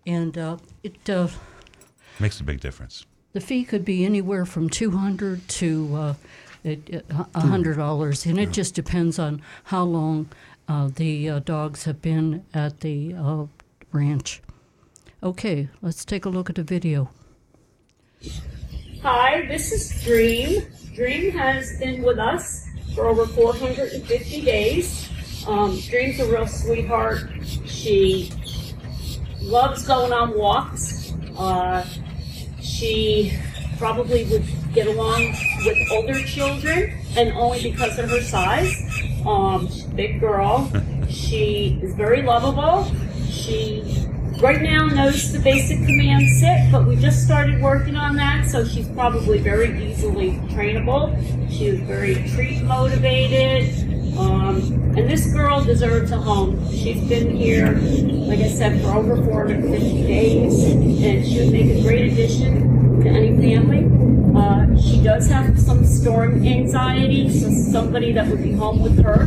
and 0.05 0.37
uh, 0.37 0.57
it 0.83 1.09
uh, 1.09 1.27
Makes 2.19 2.39
a 2.39 2.43
big 2.43 2.59
difference. 2.59 3.05
the 3.33 3.41
fee 3.41 3.63
could 3.65 3.83
be 3.83 4.05
anywhere 4.05 4.45
from 4.45 4.69
two 4.69 4.91
hundred 4.91 5.47
to 5.47 5.95
uh, 5.95 6.13
it- 6.63 6.89
it- 6.89 7.05
a 7.33 7.41
hundred 7.41 7.77
dollars, 7.77 8.25
and 8.25 8.39
it 8.39 8.51
just 8.51 8.75
depends 8.75 9.17
on 9.17 9.41
how 9.65 9.83
long 9.83 10.29
uh, 10.67 10.89
the 10.95 11.29
uh, 11.29 11.39
dogs 11.39 11.85
have 11.85 12.01
been 12.01 12.45
at 12.53 12.81
the 12.81 13.15
uh, 13.15 13.45
ranch. 13.91 14.41
Okay, 15.23 15.69
let's 15.81 16.05
take 16.05 16.23
a 16.25 16.29
look 16.29 16.49
at 16.49 16.55
the 16.55 16.63
video. 16.63 17.09
Hi, 19.03 19.45
this 19.47 19.73
is 19.73 20.01
Dream. 20.01 20.65
Dream 20.95 21.31
has 21.31 21.77
been 21.77 22.03
with 22.03 22.17
us 22.19 22.69
for 22.95 23.05
over 23.05 23.27
450 23.27 24.41
days. 24.43 25.09
Um, 25.45 25.77
Dream's 25.81 26.21
a 26.21 26.25
real 26.31 26.47
sweetheart. 26.47 27.19
She 27.65 28.31
loves 29.41 29.85
going 29.85 30.13
on 30.13 30.37
walks. 30.39 31.13
Uh, 31.37 31.85
she 32.61 33.37
probably 33.77 34.23
would 34.23 34.45
get 34.73 34.87
along 34.87 35.35
with 35.65 35.77
older 35.91 36.23
children, 36.23 36.97
and 37.17 37.33
only 37.33 37.61
because 37.61 37.99
of 37.99 38.09
her 38.09 38.21
size. 38.21 38.73
Um, 39.25 39.67
big 39.95 40.21
girl. 40.21 40.71
She 41.09 41.77
is 41.83 41.93
very 41.93 42.21
lovable. 42.21 42.89
She 43.29 44.07
right 44.43 44.61
now 44.61 44.87
knows 44.87 45.31
the 45.31 45.39
basic 45.39 45.77
command 45.77 46.27
sit, 46.27 46.69
but 46.69 46.85
we 46.85 46.97
just 46.97 47.23
started 47.23 47.61
working 47.61 47.95
on 47.95 48.13
that, 48.17 48.45
so 48.45 48.65
she's 48.65 48.89
probably 48.89 49.39
very 49.39 49.89
easily 49.89 50.31
trainable. 50.51 51.15
She 51.49 51.67
is 51.67 51.79
very 51.79 52.15
treat 52.31 52.61
motivated. 52.63 53.73
Um, 54.17 54.57
and 54.97 55.09
this 55.09 55.31
girl 55.31 55.63
deserves 55.63 56.11
a 56.11 56.17
home. 56.17 56.59
She's 56.71 57.01
been 57.07 57.33
here, 57.33 57.71
like 58.27 58.39
I 58.39 58.49
said, 58.49 58.81
for 58.81 58.89
over 58.89 59.15
450 59.15 60.03
days, 60.07 60.61
and 60.65 61.25
she 61.25 61.39
would 61.39 61.53
make 61.53 61.77
a 61.77 61.81
great 61.81 62.11
addition 62.11 62.99
to 63.01 63.07
any 63.07 63.37
family. 63.37 63.87
Uh, 64.37 64.77
she 64.77 65.01
does 65.01 65.25
have 65.29 65.57
some 65.57 65.85
storm 65.85 66.45
anxiety, 66.45 67.29
so 67.29 67.49
somebody 67.71 68.11
that 68.11 68.27
would 68.27 68.43
be 68.43 68.51
home 68.51 68.83
with 68.83 69.01
her 69.01 69.25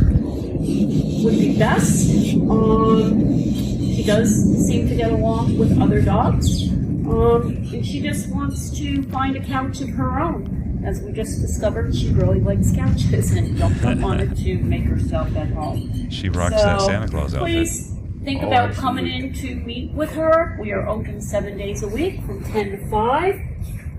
would 1.23 1.39
be 1.39 1.57
best. 1.57 2.35
Um, 2.35 3.76
she 3.97 4.03
does 4.03 4.29
seem 4.67 4.87
to 4.87 4.95
get 4.95 5.11
along 5.11 5.57
with 5.57 5.81
other 5.81 6.03
dogs. 6.03 6.69
Um, 6.69 7.65
and 7.73 7.83
she 7.83 7.99
just 7.99 8.29
wants 8.29 8.69
to 8.77 9.01
find 9.09 9.35
a 9.35 9.43
couch 9.43 9.81
of 9.81 9.89
her 9.89 10.19
own. 10.19 10.83
As 10.85 11.01
we 11.01 11.11
just 11.11 11.41
discovered, 11.41 11.95
she 11.95 12.11
really 12.11 12.39
likes 12.39 12.71
couches 12.75 13.31
and 13.35 13.57
don't 13.57 14.01
wanted 14.01 14.37
to 14.37 14.57
make 14.59 14.83
herself 14.83 15.35
at 15.35 15.49
home. 15.49 16.11
She 16.11 16.29
rocks 16.29 16.61
that 16.61 16.79
Santa 16.81 17.07
Claus 17.07 17.33
outfit. 17.33 17.41
Please 17.41 17.95
think 18.23 18.43
about 18.43 18.75
coming 18.75 19.07
in 19.07 19.33
to 19.33 19.55
meet 19.55 19.91
with 19.93 20.11
her. 20.11 20.59
We 20.61 20.73
are 20.73 20.87
open 20.87 21.19
seven 21.19 21.57
days 21.57 21.81
a 21.81 21.87
week 21.87 22.23
from 22.23 22.43
10 22.43 22.71
to 22.71 22.89
5. 22.91 23.35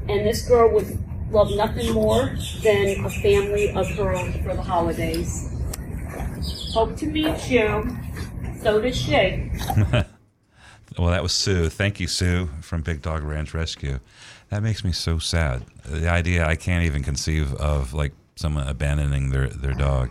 And 0.09 0.25
this 0.25 0.47
girl 0.47 0.73
would 0.75 0.97
love 1.33 1.51
nothing 1.57 1.93
more 1.93 2.37
than 2.63 3.05
a 3.05 3.11
family 3.11 3.73
of 3.73 3.89
her 3.97 4.15
own 4.15 4.45
for 4.45 4.55
the 4.55 4.63
holidays. 4.63 5.53
Hope 6.73 6.97
to 6.99 7.07
meet 7.07 7.51
you. 7.51 7.99
So 8.63 8.81
does 8.81 8.97
she. 8.97 9.51
Well, 10.97 11.11
that 11.11 11.23
was 11.23 11.33
Sue. 11.33 11.69
Thank 11.69 12.01
you, 12.01 12.09
Sue, 12.09 12.49
from 12.61 12.81
Big 12.81 13.03
Dog 13.03 13.23
Ranch 13.23 13.55
Rescue. 13.55 14.01
That 14.49 14.63
makes 14.63 14.83
me 14.83 14.91
so 14.93 15.19
sad. 15.19 15.65
The 15.85 16.09
idea 16.09 16.47
I 16.47 16.57
can't 16.57 16.85
even 16.85 17.03
conceive 17.03 17.53
of 17.55 17.93
like 17.93 18.13
someone 18.37 18.67
abandoning 18.67 19.31
their, 19.31 19.49
their 19.49 19.75
dog, 19.75 20.11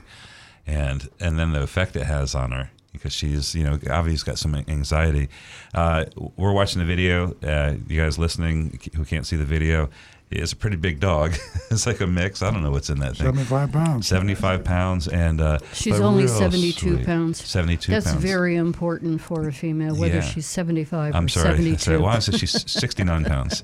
and 0.66 1.10
and 1.20 1.40
then 1.40 1.52
the 1.52 1.62
effect 1.64 1.96
it 1.96 2.06
has 2.06 2.36
on 2.36 2.52
her 2.52 2.70
because 2.94 3.12
she's 3.12 3.56
you 3.56 3.64
know 3.64 3.80
obviously 3.90 4.30
got 4.30 4.38
some 4.38 4.54
anxiety. 4.56 5.30
Uh, 5.74 6.06
we're 6.38 6.54
watching 6.54 6.80
the 6.80 6.86
video. 6.86 7.36
Uh, 7.44 7.76
you 7.88 8.00
guys 8.00 8.18
listening 8.20 8.80
who 8.96 9.04
can't 9.04 9.26
see 9.26 9.36
the 9.36 9.46
video, 9.46 9.90
it's 10.30 10.52
a 10.52 10.56
pretty 10.56 10.76
big 10.78 11.00
dog. 11.00 11.34
it's 11.72 11.86
like 11.88 12.02
a 12.02 12.08
mix. 12.08 12.42
I 12.42 12.52
don't 12.52 12.62
know 12.64 12.72
what's 12.72 12.90
in 12.90 13.00
that 13.00 13.16
thing. 13.18 13.26
75 13.28 13.72
pounds. 13.72 14.08
75 14.08 14.64
pounds, 14.64 15.08
and 15.08 15.40
uh, 15.42 15.60
She's 15.74 16.00
only 16.00 16.28
72 16.28 16.96
sweet. 16.98 17.06
pounds. 17.06 17.44
72 17.46 17.92
That's 17.92 18.08
pounds. 18.08 18.22
very 18.22 18.56
important 18.56 19.22
for 19.22 19.48
a 19.48 19.54
female, 19.54 19.96
whether 19.96 20.16
Yeah. 20.16 20.22
she's 20.22 20.46
75 20.46 21.16
I'm 21.16 21.26
or 21.26 21.30
sorry. 21.30 21.50
72. 21.58 21.78
sorry. 21.80 21.98
Well, 21.98 22.08
I 22.08 22.20
said 22.20 22.36
she's 22.40 22.70
69 22.72 23.26
pounds. 23.26 23.64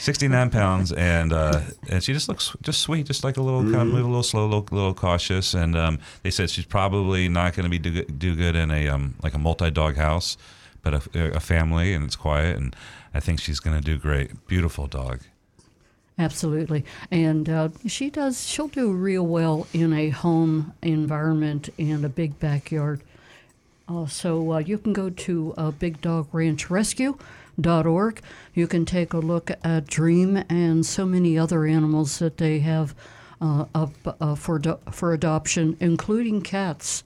69 0.00 0.50
pounds, 0.50 0.92
and 0.92 1.32
uh, 1.32 1.60
and 1.88 2.02
she 2.02 2.12
just 2.12 2.28
looks 2.28 2.54
just 2.60 2.82
sweet, 2.82 3.06
just 3.06 3.24
like 3.24 3.38
a 3.38 3.40
little 3.40 3.62
kind 3.62 3.76
of 3.76 3.86
move 3.86 4.04
a 4.04 4.08
little 4.08 4.22
slow, 4.22 4.42
a 4.42 4.46
little, 4.46 4.66
little 4.70 4.92
cautious. 4.92 5.54
And 5.54 5.76
um, 5.76 5.98
they 6.22 6.30
said 6.30 6.50
she's 6.50 6.66
probably 6.66 7.26
not 7.28 7.54
going 7.54 7.64
to 7.64 7.70
be 7.70 7.78
do, 7.78 7.90
good- 7.90 8.18
do 8.18 8.34
good 8.34 8.54
in 8.56 8.70
a 8.70 8.88
um, 8.88 9.14
like 9.22 9.32
a 9.32 9.38
multi 9.38 9.70
dog 9.70 9.96
house, 9.96 10.36
but 10.82 10.92
a, 11.16 11.36
a 11.36 11.40
family, 11.40 11.94
and 11.94 12.04
it's 12.04 12.16
quiet. 12.16 12.58
And 12.58 12.76
I 13.14 13.20
think 13.20 13.40
she's 13.40 13.60
going 13.60 13.76
to 13.78 13.82
do 13.82 13.96
great. 13.96 14.46
Beautiful 14.46 14.86
dog. 14.88 15.20
Absolutely. 16.16 16.84
And 17.10 17.48
uh, 17.48 17.70
she 17.86 18.08
does, 18.08 18.46
she'll 18.46 18.68
do 18.68 18.92
real 18.92 19.26
well 19.26 19.66
in 19.72 19.92
a 19.92 20.10
home 20.10 20.72
environment 20.80 21.70
and 21.76 22.04
a 22.04 22.08
big 22.08 22.38
backyard. 22.38 23.00
Uh, 23.88 24.06
so 24.06 24.52
uh, 24.52 24.58
you 24.58 24.78
can 24.78 24.92
go 24.92 25.10
to 25.10 25.54
uh, 25.58 25.72
bigdogranchrescue.org. 25.72 28.20
You 28.54 28.66
can 28.68 28.84
take 28.86 29.12
a 29.12 29.18
look 29.18 29.50
at 29.62 29.86
Dream 29.88 30.36
and 30.48 30.86
so 30.86 31.04
many 31.04 31.36
other 31.36 31.66
animals 31.66 32.20
that 32.20 32.36
they 32.38 32.60
have 32.60 32.94
uh, 33.40 33.64
up 33.74 33.90
uh, 34.20 34.36
for, 34.36 34.60
do- 34.60 34.78
for 34.90 35.12
adoption, 35.12 35.76
including 35.80 36.42
cats. 36.42 37.02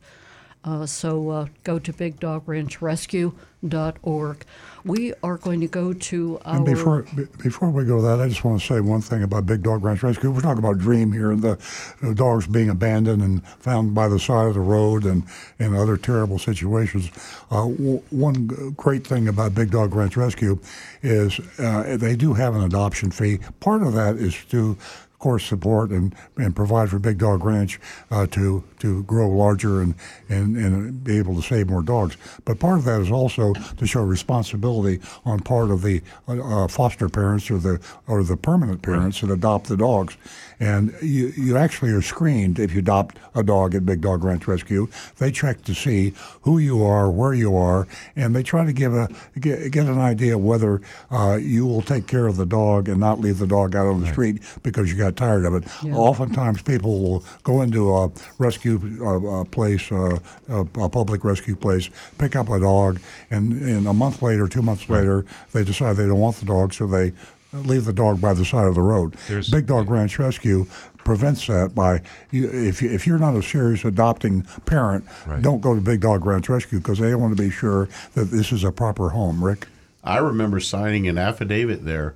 Uh, 0.65 0.85
so 0.85 1.31
uh, 1.31 1.47
go 1.65 1.79
to 1.79 1.93
bigdogranchrescue.org. 1.93 4.45
We 4.85 5.13
are 5.23 5.37
going 5.37 5.61
to 5.61 5.67
go 5.67 5.93
to 5.93 6.41
our. 6.45 6.57
And 6.57 6.65
before 6.65 7.03
be- 7.15 7.27
before 7.43 7.71
we 7.71 7.85
go 7.85 7.97
to 7.97 8.03
that, 8.03 8.21
I 8.21 8.29
just 8.29 8.45
want 8.45 8.61
to 8.61 8.67
say 8.67 8.81
one 8.81 9.01
thing 9.01 9.23
about 9.23 9.47
Big 9.47 9.63
Dog 9.63 9.85
Ranch 9.85 10.03
Rescue. 10.03 10.31
We're 10.31 10.41
talking 10.41 10.59
about 10.59 10.79
Dream 10.79 11.13
here 11.13 11.31
and 11.31 11.43
the, 11.43 11.59
the 12.03 12.15
dogs 12.15 12.47
being 12.47 12.71
abandoned 12.71 13.23
and 13.23 13.47
found 13.47 13.95
by 13.95 14.09
the 14.09 14.19
side 14.19 14.49
of 14.49 14.55
the 14.55 14.61
road 14.61 15.05
and, 15.05 15.25
and 15.59 15.77
other 15.77 15.97
terrible 15.97 16.39
situations. 16.39 17.11
Uh, 17.51 17.69
w- 17.69 18.03
one 18.11 18.47
great 18.77 19.07
thing 19.07 19.29
about 19.29 19.55
Big 19.55 19.71
Dog 19.71 19.95
Ranch 19.95 20.17
Rescue 20.17 20.59
is 21.03 21.41
uh, 21.59 21.97
they 21.97 22.17
do 22.17 22.35
have 22.35 22.55
an 22.55 22.63
adoption 22.63 23.11
fee. 23.11 23.39
Part 23.61 23.83
of 23.83 23.95
that 23.95 24.17
is 24.17 24.45
to 24.47 24.77
of 25.19 25.21
course, 25.21 25.45
support 25.45 25.91
and, 25.91 26.15
and 26.37 26.55
provide 26.55 26.91
for 26.91 27.01
Big 27.01 27.19
Dog 27.19 27.45
Ranch 27.45 27.81
uh, 28.13 28.29
to 28.29 28.63
to 28.81 29.03
grow 29.05 29.29
larger 29.29 29.81
and, 29.81 29.95
and, 30.29 30.57
and 30.57 31.05
be 31.05 31.19
able 31.19 31.35
to 31.35 31.43
save 31.43 31.69
more 31.69 31.83
dogs. 31.83 32.17
But 32.45 32.59
part 32.59 32.79
of 32.79 32.85
that 32.85 33.01
is 33.01 33.11
also 33.11 33.53
to 33.55 33.87
show 33.87 34.03
responsibility 34.03 35.01
on 35.25 35.41
part 35.41 35.71
of 35.71 35.83
the 35.83 36.03
uh, 36.29 36.65
uh, 36.65 36.69
foster 36.69 37.09
parents 37.09 37.51
or 37.51 37.59
the 37.59 37.81
or 38.07 38.23
the 38.23 38.37
permanent 38.37 38.83
parents 38.83 39.21
that 39.21 39.31
adopt 39.31 39.69
the 39.69 39.77
dogs. 39.77 40.17
And 40.61 40.93
you, 41.01 41.29
you 41.37 41.57
actually 41.57 41.93
are 41.93 42.03
screened 42.03 42.59
if 42.59 42.73
you 42.73 42.81
adopt 42.81 43.19
a 43.35 43.45
dog 43.45 43.77
at 43.77 43.87
Big 43.87 44.01
Dog 44.01 44.25
Ranch 44.25 44.49
Rescue. 44.49 44.89
They 45.19 45.31
check 45.31 45.63
to 45.63 45.75
see 45.75 46.15
who 46.43 46.59
you 46.59 46.85
are, 46.85 47.09
where 47.09 47.33
you 47.33 47.57
are, 47.57 47.87
and 48.17 48.35
they 48.35 48.43
try 48.43 48.65
to 48.65 48.73
give 48.73 48.93
a 48.93 49.09
get, 49.39 49.71
get 49.71 49.87
an 49.87 50.01
idea 50.01 50.37
whether 50.37 50.81
uh, 51.11 51.39
you 51.41 51.65
will 51.65 51.83
take 51.83 52.09
care 52.09 52.27
of 52.27 52.37
the 52.37 52.47
dog 52.47 52.89
and 52.89 52.99
not 52.99 53.21
leave 53.21 53.39
the 53.39 53.47
dog 53.47 53.77
out 53.77 53.87
on 53.87 54.01
the 54.01 54.09
street 54.09 54.43
because 54.63 54.91
you 54.91 54.99
got 54.99 55.17
tired 55.17 55.45
of 55.45 55.55
it. 55.55 55.65
Yeah. 55.85 55.95
Oftentimes, 55.95 56.63
people 56.63 57.01
will 57.01 57.25
go 57.45 57.63
into 57.63 57.95
a 57.95 58.11
rescue 58.39 58.68
uh, 58.77 59.41
uh, 59.41 59.45
place, 59.45 59.91
uh, 59.91 60.19
a, 60.49 60.61
a 60.61 60.89
public 60.89 61.25
rescue 61.25 61.57
place, 61.57 61.89
pick 62.19 62.37
up 62.37 62.49
a 62.51 62.61
dog, 62.61 63.01
and, 63.31 63.53
and 63.63 63.87
a 63.87 63.93
month 63.93 64.23
later, 64.23 64.47
two 64.49 64.63
months 64.63 64.89
later, 64.89 65.25
they 65.53 65.65
decide 65.65 65.97
they 65.97 66.07
don't 66.07 66.19
want 66.21 66.37
the 66.37 66.47
dog, 66.47 66.75
so 66.75 66.87
they 66.87 67.13
leave 67.53 67.85
the 67.87 67.93
dog 67.93 68.21
by 68.21 68.35
the 68.35 68.45
side 68.45 68.67
of 68.67 68.75
the 68.75 68.83
road. 68.83 69.15
There's- 69.29 69.49
Big 69.49 69.67
Dog 69.67 69.89
Ranch 69.91 70.19
Rescue 70.19 70.67
prevents 70.99 71.47
that 71.47 71.75
by 71.75 72.03
if 72.31 72.83
if 72.83 73.07
you're 73.07 73.19
not 73.19 73.35
a 73.35 73.43
serious 73.43 73.83
adopting 73.87 74.43
parent, 74.67 75.07
don't 75.41 75.63
go 75.63 75.75
to 75.75 75.81
Big 75.81 76.01
Dog 76.03 76.27
Ranch 76.27 76.51
Rescue 76.51 76.79
because 76.79 76.99
they 76.99 77.15
want 77.15 77.35
to 77.35 77.43
be 77.43 77.49
sure 77.51 77.89
that 78.13 78.25
this 78.27 78.53
is 78.53 78.63
a 78.65 78.71
proper 78.73 79.09
home. 79.11 79.43
Rick. 79.43 79.67
I 80.05 80.19
remember 80.19 80.61
signing 80.61 81.09
an 81.09 81.17
affidavit 81.17 81.87
there 81.87 82.15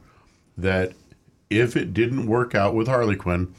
that 0.59 0.93
if 1.49 1.77
it 1.77 1.95
didn't 1.95 2.27
work 2.27 2.55
out 2.55 2.75
with 2.75 2.87
Harley 2.87 3.17
Quinn, 3.17 3.55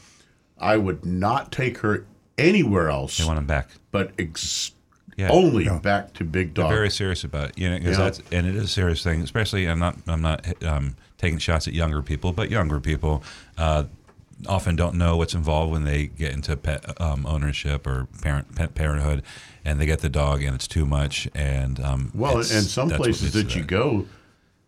I 0.60 0.78
would 0.78 1.04
not 1.04 1.52
take 1.52 1.80
her 1.80 2.06
anywhere 2.38 2.90
else. 2.90 3.18
They 3.18 3.26
want 3.26 3.40
him 3.40 3.46
back, 3.46 3.70
but 3.92 4.12
ex- 4.18 4.72
Yeah. 5.16 5.30
only 5.30 5.66
Yeah. 5.66 5.78
back 5.80 6.14
to 6.14 6.24
Big 6.24 6.56
They're 6.56 6.64
Dog. 6.64 6.72
very 6.74 6.90
serious 6.90 7.24
about 7.24 7.50
it, 7.50 7.58
you 7.60 7.70
know, 7.70 7.78
because 7.78 7.98
Yeah. 7.98 8.04
that's 8.06 8.22
and 8.32 8.48
it 8.48 8.56
is 8.56 8.64
a 8.64 8.68
serious 8.68 9.04
thing. 9.04 9.22
Especially, 9.22 9.68
I'm 9.68 9.80
not 9.80 9.98
I'm 10.08 10.22
not 10.22 10.46
um, 10.64 10.96
taking 11.18 11.38
shots 11.38 11.68
at 11.68 11.74
younger 11.74 12.02
people, 12.02 12.34
but 12.34 12.50
younger 12.50 12.80
people 12.80 13.24
uh, 13.58 13.84
often 14.48 14.76
don't 14.76 14.96
know 14.96 15.16
what's 15.16 15.36
involved 15.36 15.72
when 15.72 15.84
they 15.84 16.08
get 16.08 16.32
into 16.34 16.58
pet 16.58 17.00
um, 17.00 17.26
ownership 17.28 17.86
or 17.86 18.08
parent 18.24 18.56
pet 18.56 18.74
parenthood, 18.74 19.22
and 19.64 19.80
they 19.80 19.86
get 19.86 20.00
the 20.00 20.10
dog 20.10 20.42
and 20.42 20.56
it's 20.56 20.68
too 20.68 20.86
much. 20.86 21.28
And 21.36 21.80
um, 21.80 22.12
Well, 22.16 22.38
and 22.38 22.46
some 22.48 22.90
places 22.90 23.22
leads 23.22 23.34
that 23.36 23.50
to 23.52 23.60
you 23.60 23.66
go, 23.66 24.06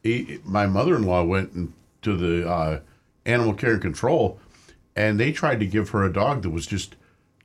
e- 0.03 0.37
my 0.45 0.67
mother-in-law 0.67 1.23
went 1.23 1.73
to 2.03 2.15
the 2.15 2.47
uh, 2.47 2.79
animal 3.25 3.55
care 3.55 3.73
and 3.73 3.81
control, 3.81 4.39
and 4.95 5.19
they 5.19 5.31
tried 5.31 5.59
to 5.59 5.65
give 5.65 5.89
her 5.89 6.03
a 6.03 6.13
dog 6.13 6.43
that 6.43 6.51
was 6.51 6.67
just 6.67 6.95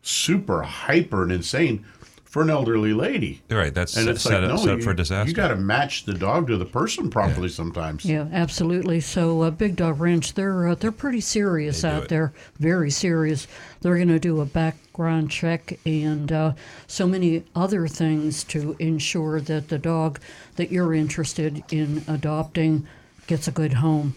super 0.02 0.62
hyper 0.62 1.22
and 1.22 1.32
insane 1.32 1.84
for 2.30 2.42
an 2.42 2.50
elderly 2.50 2.94
lady. 2.94 3.42
Right, 3.50 3.74
that's 3.74 3.96
and 3.96 4.08
it's 4.08 4.22
set 4.22 4.42
like 4.42 4.44
up- 4.44 4.48
no, 4.50 4.56
set 4.56 4.74
up 4.74 4.82
for 4.82 4.94
disaster. 4.94 5.28
You 5.28 5.34
got 5.34 5.48
to 5.48 5.56
match 5.56 6.04
the 6.04 6.14
dog 6.14 6.46
to 6.46 6.56
the 6.56 6.64
person 6.64 7.10
properly 7.10 7.48
sometimes. 7.48 8.04
Yeah, 8.04 8.28
absolutely. 8.32 9.00
So, 9.00 9.42
uh, 9.42 9.50
Big 9.50 9.74
Dog 9.74 10.00
Ranch, 10.00 10.34
they're 10.34 10.68
uh, 10.68 10.74
they're 10.76 10.92
pretty 10.92 11.20
serious 11.20 11.84
out 11.84 12.08
there, 12.08 12.32
very 12.58 12.90
serious. 12.90 13.48
They're 13.80 13.96
going 13.96 14.08
to 14.08 14.20
do 14.20 14.40
a 14.40 14.44
background 14.46 15.32
check 15.32 15.80
and 15.84 16.30
uh, 16.30 16.52
so 16.86 17.08
many 17.08 17.42
other 17.56 17.88
things 17.88 18.44
to 18.44 18.76
ensure 18.78 19.40
that 19.40 19.68
the 19.68 19.78
dog 19.78 20.20
that 20.54 20.70
you're 20.70 20.94
interested 20.94 21.64
in 21.72 22.04
adopting 22.06 22.86
gets 23.26 23.48
a 23.48 23.52
good 23.52 23.72
home. 23.74 24.14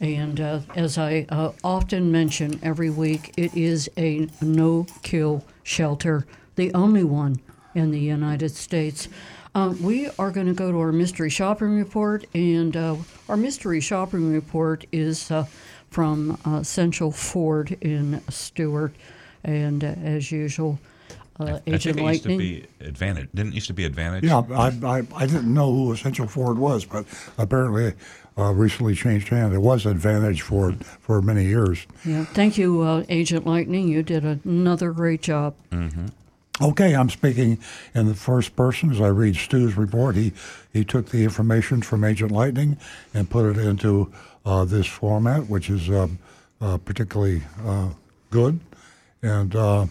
And 0.00 0.40
uh, 0.40 0.60
as 0.74 0.98
I 0.98 1.26
uh, 1.30 1.52
often 1.64 2.12
mention 2.12 2.60
every 2.62 2.90
week, 2.90 3.32
it 3.36 3.54
is 3.56 3.90
a 3.96 4.28
no-kill 4.40 5.44
shelter, 5.62 6.26
the 6.56 6.72
only 6.74 7.04
one 7.04 7.40
in 7.74 7.90
the 7.90 8.00
United 8.00 8.50
States. 8.50 9.08
Um, 9.54 9.82
we 9.82 10.10
are 10.18 10.30
going 10.30 10.48
to 10.48 10.52
go 10.52 10.70
to 10.70 10.78
our 10.78 10.92
mystery 10.92 11.30
shopping 11.30 11.76
report, 11.78 12.26
and 12.34 12.76
uh, 12.76 12.96
our 13.28 13.38
mystery 13.38 13.80
shopping 13.80 14.30
report 14.30 14.84
is 14.92 15.30
uh, 15.30 15.46
from 15.88 16.38
uh, 16.46 16.56
Essential 16.56 17.10
Ford 17.10 17.76
in 17.80 18.20
Stuart, 18.28 18.94
and 19.44 19.82
uh, 19.82 19.94
as 20.04 20.30
usual, 20.30 20.78
uh, 21.40 21.44
I 21.44 21.62
Agent 21.66 21.96
think 21.96 21.98
it 21.98 22.10
used 22.10 22.22
to 22.24 22.28
Lightning. 22.28 22.38
be 22.38 22.66
Advantage. 22.80 23.28
Didn't 23.34 23.52
it 23.52 23.54
used 23.54 23.66
to 23.68 23.72
be 23.72 23.86
Advantage. 23.86 24.24
Yeah, 24.24 24.42
I, 24.52 24.66
I, 24.84 25.02
I 25.14 25.26
didn't 25.26 25.52
know 25.52 25.72
who 25.72 25.92
Essential 25.92 26.26
Ford 26.26 26.58
was, 26.58 26.84
but 26.84 27.06
apparently 27.38 27.94
uh, 28.38 28.52
recently 28.52 28.94
changed 28.94 29.28
hands. 29.28 29.54
It 29.54 29.62
was 29.62 29.86
an 29.86 29.92
Advantage 29.92 30.42
Ford 30.42 30.84
for 30.84 31.22
many 31.22 31.44
years. 31.44 31.86
Yeah, 32.04 32.24
thank 32.24 32.58
you, 32.58 32.82
uh, 32.82 33.04
Agent 33.08 33.46
Lightning. 33.46 33.88
You 33.88 34.02
did 34.02 34.24
another 34.24 34.92
great 34.92 35.22
job. 35.22 35.54
Mm-hmm. 35.70 36.06
Okay, 36.60 36.96
I'm 36.96 37.10
speaking 37.10 37.58
in 37.94 38.06
the 38.06 38.14
first 38.14 38.56
person 38.56 38.90
as 38.90 39.00
I 39.00 39.08
read 39.08 39.36
Stu's 39.36 39.76
report. 39.76 40.16
He 40.16 40.32
he 40.72 40.84
took 40.84 41.10
the 41.10 41.22
information 41.22 41.82
from 41.82 42.02
Agent 42.02 42.32
Lightning 42.32 42.78
and 43.12 43.28
put 43.28 43.44
it 43.44 43.58
into 43.58 44.10
uh, 44.46 44.64
this 44.64 44.86
format, 44.86 45.48
which 45.48 45.68
is 45.68 45.90
uh, 45.90 46.08
uh, 46.60 46.78
particularly 46.78 47.42
uh, 47.62 47.90
good. 48.30 48.60
And 49.22 49.54
uh, 49.54 49.86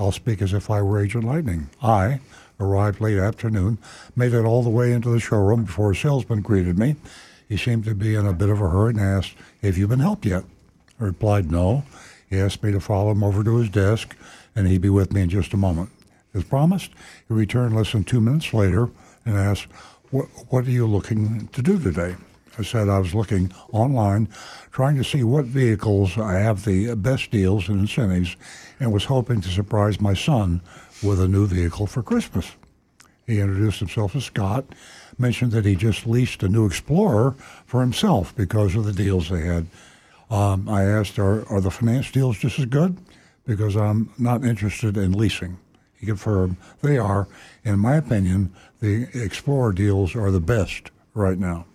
I'll 0.00 0.10
speak 0.10 0.42
as 0.42 0.52
if 0.52 0.68
I 0.68 0.82
were 0.82 1.00
Agent 1.00 1.24
Lightning. 1.24 1.70
I 1.80 2.18
arrived 2.58 3.00
late 3.00 3.18
afternoon, 3.18 3.78
made 4.16 4.34
it 4.34 4.44
all 4.44 4.62
the 4.62 4.70
way 4.70 4.92
into 4.92 5.10
the 5.10 5.20
showroom 5.20 5.64
before 5.64 5.92
a 5.92 5.96
salesman 5.96 6.40
greeted 6.40 6.78
me. 6.78 6.96
He 7.50 7.56
seemed 7.56 7.84
to 7.84 7.94
be 7.96 8.14
in 8.14 8.26
a 8.26 8.32
bit 8.32 8.48
of 8.48 8.60
a 8.60 8.70
hurry 8.70 8.92
and 8.92 9.00
asked, 9.00 9.34
"Have 9.60 9.76
you 9.76 9.88
been 9.88 9.98
helped 9.98 10.24
yet?" 10.24 10.44
I 11.00 11.04
replied, 11.04 11.50
"No." 11.50 11.84
He 12.28 12.38
asked 12.38 12.62
me 12.62 12.70
to 12.70 12.78
follow 12.78 13.10
him 13.10 13.24
over 13.24 13.42
to 13.42 13.56
his 13.56 13.68
desk, 13.68 14.16
and 14.54 14.68
he'd 14.68 14.82
be 14.82 14.88
with 14.88 15.12
me 15.12 15.22
in 15.22 15.28
just 15.28 15.52
a 15.52 15.56
moment. 15.56 15.90
As 16.32 16.44
promised, 16.44 16.92
he 17.26 17.34
returned 17.34 17.74
less 17.74 17.90
than 17.90 18.04
two 18.04 18.20
minutes 18.20 18.54
later 18.54 18.88
and 19.26 19.36
asked, 19.36 19.66
what, 20.10 20.26
what 20.48 20.64
are 20.64 20.70
you 20.70 20.86
looking 20.86 21.48
to 21.48 21.60
do 21.60 21.76
today? 21.78 22.14
I 22.56 22.62
said 22.62 22.88
I 22.88 23.00
was 23.00 23.14
looking 23.14 23.52
online, 23.72 24.28
trying 24.70 24.96
to 24.96 25.04
see 25.04 25.24
what 25.24 25.46
vehicles 25.46 26.16
I 26.16 26.34
have 26.34 26.64
the 26.64 26.94
best 26.94 27.32
deals 27.32 27.68
and 27.68 27.80
incentives, 27.80 28.36
and 28.78 28.92
was 28.92 29.06
hoping 29.06 29.40
to 29.40 29.48
surprise 29.48 30.00
my 30.00 30.14
son 30.14 30.60
with 31.02 31.20
a 31.20 31.26
new 31.26 31.46
vehicle 31.46 31.88
for 31.88 32.02
Christmas. 32.02 32.52
He 33.26 33.40
introduced 33.40 33.80
himself 33.80 34.14
as 34.14 34.24
Scott, 34.24 34.66
mentioned 35.20 35.52
that 35.52 35.64
he 35.64 35.76
just 35.76 36.06
leased 36.06 36.42
a 36.42 36.48
new 36.48 36.66
Explorer 36.66 37.34
for 37.66 37.80
himself 37.80 38.34
because 38.34 38.74
of 38.74 38.84
the 38.84 38.92
deals 38.92 39.28
they 39.28 39.42
had. 39.42 39.66
Um, 40.30 40.68
I 40.68 40.84
asked, 40.84 41.18
are, 41.18 41.46
are 41.48 41.60
the 41.60 41.70
finance 41.70 42.10
deals 42.10 42.38
just 42.38 42.58
as 42.58 42.66
good? 42.66 42.96
Because 43.46 43.76
I'm 43.76 44.10
not 44.18 44.44
interested 44.44 44.96
in 44.96 45.12
leasing. 45.12 45.58
He 45.98 46.06
confirmed 46.06 46.56
they 46.82 46.98
are. 46.98 47.28
In 47.64 47.78
my 47.78 47.96
opinion, 47.96 48.54
the 48.80 49.08
Explorer 49.12 49.72
deals 49.72 50.16
are 50.16 50.30
the 50.30 50.40
best 50.40 50.90
right 51.14 51.38
now. 51.38 51.66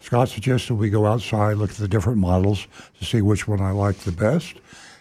Scott 0.00 0.28
suggested 0.28 0.74
we 0.74 0.88
go 0.88 1.04
outside, 1.04 1.56
look 1.56 1.70
at 1.70 1.76
the 1.76 1.88
different 1.88 2.18
models 2.18 2.66
to 2.98 3.04
see 3.04 3.20
which 3.20 3.48
one 3.48 3.60
I 3.60 3.72
like 3.72 3.98
the 3.98 4.12
best. 4.12 4.54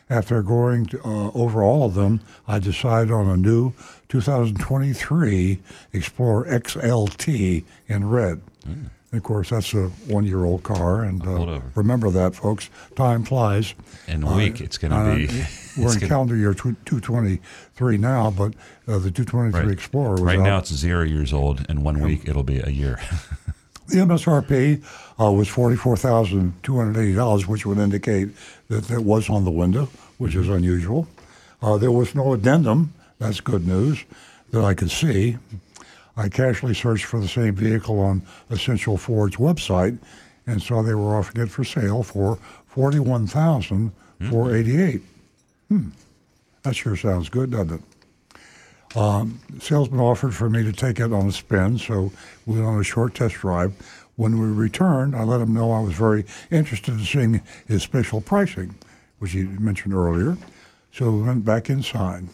After 0.10 0.41
going 0.41 0.88
to, 0.88 0.99
uh, 1.03 1.32
over 1.34 1.64
all 1.64 1.86
of 1.86 1.94
them, 1.94 2.22
I 2.48 2.60
decided 2.60 3.11
on 3.11 3.27
a 3.27 3.38
new 3.38 3.73
2023 4.10 5.60
Explorer 5.94 6.45
XLT 6.60 7.64
in 7.88 8.10
red. 8.10 8.41
And 8.65 8.90
of 9.14 9.23
course, 9.23 9.49
that's 9.52 9.73
a 9.73 9.88
one-year-old 10.07 10.64
car, 10.64 11.03
and 11.03 11.26
uh, 11.26 11.61
remember 11.76 12.10
that, 12.10 12.36
folks. 12.36 12.69
Time 12.98 13.23
flies. 13.23 13.73
In 14.07 14.23
a 14.23 14.36
week, 14.36 14.60
it's 14.60 14.77
gonna 14.77 15.15
be- 15.15 15.27
We're 15.77 15.84
in 15.94 15.99
gonna- 15.99 16.07
calendar 16.07 16.36
year 16.36 16.53
tw- 16.53 16.76
223 16.86 17.98
now, 17.98 18.32
but 18.32 18.53
uh, 18.88 18.98
the 18.99 19.11
223 19.11 19.61
Right. 19.61 19.72
Explorer 19.72 20.11
was 20.14 20.22
Right 20.22 20.40
out. 20.40 20.44
now, 20.44 20.57
it's 20.57 20.73
zero 20.73 21.03
years 21.03 21.32
old. 21.32 21.65
In 21.69 21.84
one 21.84 22.02
week, 22.02 22.27
it'll 22.27 22.44
be 22.44 22.60
a 22.60 22.69
year. 22.69 22.99
The 23.88 23.98
MSRP 23.98 24.84
uh, 25.22 25.32
was 25.32 25.48
forty-four 25.48 25.95
thousand 25.98 26.56
two 26.64 26.76
hundred 26.76 26.99
eighty 26.99 27.14
dollars, 27.14 27.45
which 27.48 27.68
would 27.68 27.77
indicate 27.77 28.30
that 28.68 28.90
it 28.90 29.03
was 29.03 29.30
on 29.30 29.45
the 29.45 29.52
window, 29.52 29.90
which 30.18 30.34
is 30.34 30.49
unusual. 30.49 31.07
Uh, 31.61 31.77
there 31.77 31.91
was 31.91 32.15
no 32.15 32.34
addendum. 32.34 32.94
That's 33.19 33.39
good 33.39 33.65
news 33.65 34.03
that 34.51 34.63
I 34.63 34.73
could 34.73 34.91
see. 34.91 35.37
I 36.17 36.29
casually 36.29 36.73
searched 36.73 37.05
for 37.05 37.19
the 37.19 37.27
same 37.27 37.55
vehicle 37.55 37.99
on 37.99 38.21
Essential 38.49 38.97
Ford's 38.97 39.37
website 39.37 39.97
and 40.47 40.61
saw 40.61 40.81
they 40.81 40.93
were 40.93 41.15
offering 41.15 41.45
it 41.45 41.49
for 41.51 41.63
sale 41.63 42.03
for 42.03 42.37
forty-one 42.67 43.27
thousand 43.27 43.91
four 44.29 44.55
eighty-eight. 44.55 45.01
Hmm, 45.69 45.89
that 46.63 46.75
sure 46.75 46.95
sounds 46.95 47.29
good, 47.29 47.51
doesn't 47.51 47.81
it? 47.81 48.97
Um, 48.97 49.39
salesman 49.59 49.99
offered 49.99 50.33
for 50.33 50.49
me 50.49 50.63
to 50.63 50.71
take 50.71 50.99
it 50.99 51.11
on 51.11 51.27
a 51.27 51.31
spin, 51.31 51.77
so 51.77 52.11
we 52.45 52.55
went 52.55 52.65
on 52.65 52.79
a 52.79 52.83
short 52.83 53.13
test 53.13 53.35
drive. 53.35 53.73
When 54.15 54.39
we 54.39 54.47
returned, 54.47 55.15
I 55.15 55.23
let 55.23 55.41
him 55.41 55.53
know 55.53 55.73
I 55.73 55.81
was 55.81 55.93
very 55.93 56.23
interested 56.49 56.93
in 56.93 57.03
seeing 57.03 57.41
his 57.67 57.83
special 57.83 58.21
pricing, 58.21 58.75
which 59.19 59.31
he 59.31 59.43
mentioned 59.43 59.93
earlier. 59.93 60.37
So 60.93 61.11
we 61.11 61.23
went 61.23 61.43
back 61.43 61.69
inside. 61.69 62.27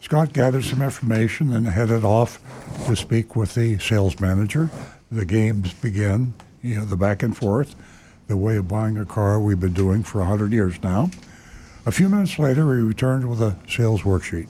Scott 0.00 0.32
gathered 0.32 0.64
some 0.64 0.80
information 0.80 1.52
and 1.52 1.66
headed 1.66 2.04
off 2.04 2.38
to 2.86 2.94
speak 2.94 3.34
with 3.34 3.54
the 3.54 3.78
sales 3.78 4.20
manager. 4.20 4.70
The 5.10 5.24
games 5.24 5.74
begin, 5.74 6.34
you 6.62 6.76
know, 6.76 6.84
the 6.84 6.96
back 6.96 7.20
and 7.22 7.36
forth, 7.36 7.74
the 8.28 8.36
way 8.36 8.56
of 8.56 8.68
buying 8.68 8.96
a 8.96 9.04
car 9.04 9.40
we've 9.40 9.58
been 9.58 9.72
doing 9.72 10.04
for 10.04 10.18
100 10.18 10.52
years 10.52 10.80
now. 10.82 11.10
A 11.84 11.90
few 11.90 12.08
minutes 12.08 12.38
later, 12.38 12.76
he 12.76 12.82
returned 12.82 13.28
with 13.28 13.42
a 13.42 13.56
sales 13.68 14.02
worksheet. 14.02 14.46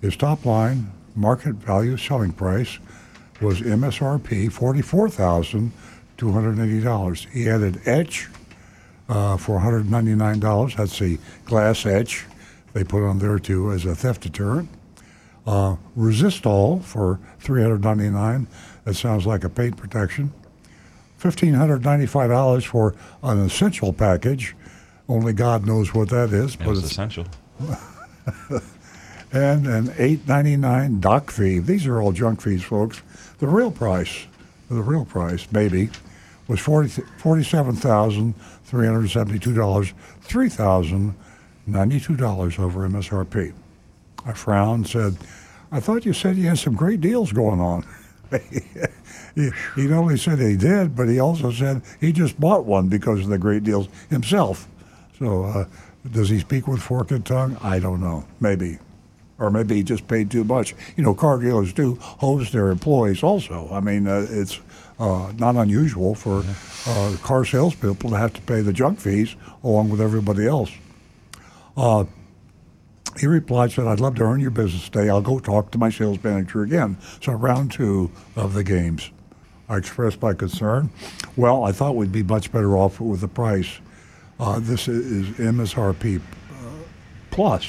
His 0.00 0.16
top 0.16 0.44
line 0.44 0.90
market 1.14 1.54
value 1.54 1.96
selling 1.96 2.32
price 2.32 2.80
was 3.40 3.60
MSRP 3.60 4.50
$44,280. 4.50 7.30
He 7.30 7.48
added 7.48 7.80
etch 7.86 8.28
uh, 9.08 9.36
for 9.36 9.60
$199. 9.60 10.76
That's 10.76 10.98
the 10.98 11.20
glass 11.44 11.86
etch 11.86 12.26
they 12.78 12.84
put 12.84 13.04
on 13.04 13.18
there 13.18 13.40
too 13.40 13.72
as 13.72 13.84
a 13.84 13.92
theft 13.92 14.22
deterrent. 14.22 14.68
Uh, 15.44 15.74
Resistol 15.96 16.80
for 16.84 17.18
$399. 17.42 18.46
That 18.84 18.94
sounds 18.94 19.26
like 19.26 19.42
a 19.42 19.48
paint 19.48 19.76
protection. 19.76 20.32
$1,595 21.20 22.64
for 22.64 22.94
an 23.24 23.40
essential 23.40 23.92
package. 23.92 24.54
Only 25.08 25.32
God 25.32 25.66
knows 25.66 25.92
what 25.92 26.10
that 26.10 26.32
is, 26.32 26.54
It 26.54 26.60
but 26.60 26.76
it's 26.76 26.92
essential. 26.92 27.26
and 29.32 29.66
an 29.66 29.92
eight 29.98 30.28
ninety 30.28 30.56
nine 30.56 31.00
doc 31.00 31.32
fee. 31.32 31.58
These 31.58 31.86
are 31.86 32.00
all 32.00 32.12
junk 32.12 32.40
fees, 32.40 32.62
folks. 32.62 33.02
The 33.38 33.48
real 33.48 33.72
price, 33.72 34.26
the 34.70 34.82
real 34.82 35.04
price, 35.04 35.48
maybe, 35.50 35.90
was 36.46 36.60
forty 36.60 36.88
forty 37.16 37.42
seven 37.42 37.74
thousand 41.72 41.90
three 41.90 41.98
hundred 41.98 41.98
seventy 41.98 42.00
two 42.00 42.16
dollars, 42.16 42.54
three 42.54 42.64
thousand 42.64 42.82
ninety 42.82 42.90
two 42.90 43.06
dollars 43.06 43.24
over 43.24 43.24
MSRP. 43.28 43.52
I 44.26 44.32
frowned, 44.32 44.84
and 44.84 44.88
said, 44.88 45.16
"I 45.72 45.80
thought 45.80 46.04
you 46.04 46.12
said 46.12 46.36
you 46.36 46.48
had 46.48 46.58
some 46.58 46.74
great 46.74 47.00
deals 47.00 47.32
going 47.32 47.60
on." 47.60 47.84
he, 48.30 49.50
he 49.76 49.86
not 49.86 50.00
only 50.00 50.18
said 50.18 50.38
he 50.38 50.56
did, 50.56 50.94
but 50.94 51.08
he 51.08 51.18
also 51.18 51.50
said 51.50 51.82
he 52.00 52.12
just 52.12 52.38
bought 52.38 52.64
one 52.64 52.88
because 52.88 53.20
of 53.20 53.28
the 53.28 53.38
great 53.38 53.64
deals 53.64 53.88
himself. 54.10 54.68
So, 55.18 55.44
uh, 55.44 55.64
does 56.10 56.28
he 56.28 56.38
speak 56.38 56.68
with 56.68 56.80
fork 56.80 57.10
and 57.10 57.24
tongue? 57.24 57.56
I 57.62 57.78
don't 57.78 58.00
know. 58.00 58.24
Maybe. 58.40 58.78
Or 59.38 59.50
maybe 59.50 59.76
he 59.76 59.82
just 59.82 60.08
paid 60.08 60.30
too 60.30 60.44
much. 60.44 60.74
You 60.96 61.04
know, 61.04 61.14
car 61.14 61.38
dealers 61.38 61.72
do 61.72 61.94
hose 62.00 62.50
their 62.50 62.70
employees 62.70 63.22
also. 63.22 63.68
I 63.70 63.80
mean, 63.80 64.06
uh, 64.08 64.26
it's 64.28 64.60
uh, 64.98 65.32
not 65.38 65.56
unusual 65.56 66.14
for 66.14 66.44
uh, 66.86 67.16
car 67.22 67.44
salespeople 67.44 68.10
to 68.10 68.16
have 68.16 68.32
to 68.34 68.40
pay 68.42 68.62
the 68.62 68.72
junk 68.72 68.98
fees 68.98 69.36
along 69.62 69.90
with 69.90 70.00
everybody 70.00 70.46
else. 70.46 70.72
Uh, 71.78 72.04
he 73.20 73.26
replied, 73.26 73.70
said, 73.70 73.86
I'd 73.86 74.00
love 74.00 74.16
to 74.16 74.24
earn 74.24 74.40
your 74.40 74.50
business 74.50 74.88
today. 74.88 75.08
I'll 75.08 75.22
go 75.22 75.38
talk 75.38 75.70
to 75.70 75.78
my 75.78 75.90
sales 75.90 76.22
manager 76.22 76.62
again. 76.62 76.98
So, 77.22 77.32
round 77.32 77.70
two 77.70 78.10
of 78.34 78.52
the 78.54 78.64
games. 78.64 79.12
I 79.68 79.76
expressed 79.76 80.20
my 80.20 80.34
concern. 80.34 80.90
Well, 81.36 81.64
I 81.64 81.72
thought 81.72 81.94
we'd 81.94 82.10
be 82.10 82.24
much 82.24 82.50
better 82.50 82.76
off 82.76 83.00
with 83.00 83.20
the 83.20 83.28
price. 83.28 83.78
Uh, 84.40 84.58
this 84.58 84.88
is 84.88 85.26
MSRP 85.36 86.20
uh, 86.20 86.22
plus. 87.30 87.68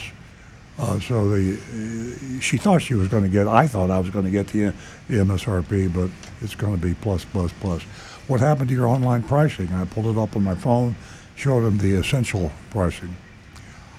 Uh, 0.80 0.98
so 1.00 1.30
the 1.30 1.58
uh, 1.58 2.40
she 2.40 2.56
thought 2.56 2.82
she 2.82 2.94
was 2.94 3.10
going 3.10 3.24
to 3.24 3.30
get. 3.30 3.48
I 3.48 3.68
thought 3.68 3.92
I 3.92 4.00
was 4.00 4.10
going 4.12 4.24
to 4.24 4.32
get 4.32 4.48
the, 4.48 4.74
the 5.10 5.18
MSRP, 5.18 5.94
but 5.94 6.10
it's 6.42 6.56
going 6.56 6.80
to 6.80 6.82
be 6.82 6.94
plus 6.94 7.26
plus 7.26 7.52
plus. 7.60 7.82
What 8.28 8.40
happened 8.40 8.70
to 8.70 8.76
your 8.76 8.88
online 8.88 9.24
pricing? 9.24 9.68
I 9.74 9.84
pulled 9.84 10.06
it 10.06 10.18
up 10.18 10.38
on 10.38 10.44
my 10.44 10.56
phone, 10.56 10.96
showed 11.36 11.68
him 11.68 11.80
the 11.80 11.96
essential 11.96 12.50
pricing. 12.70 13.14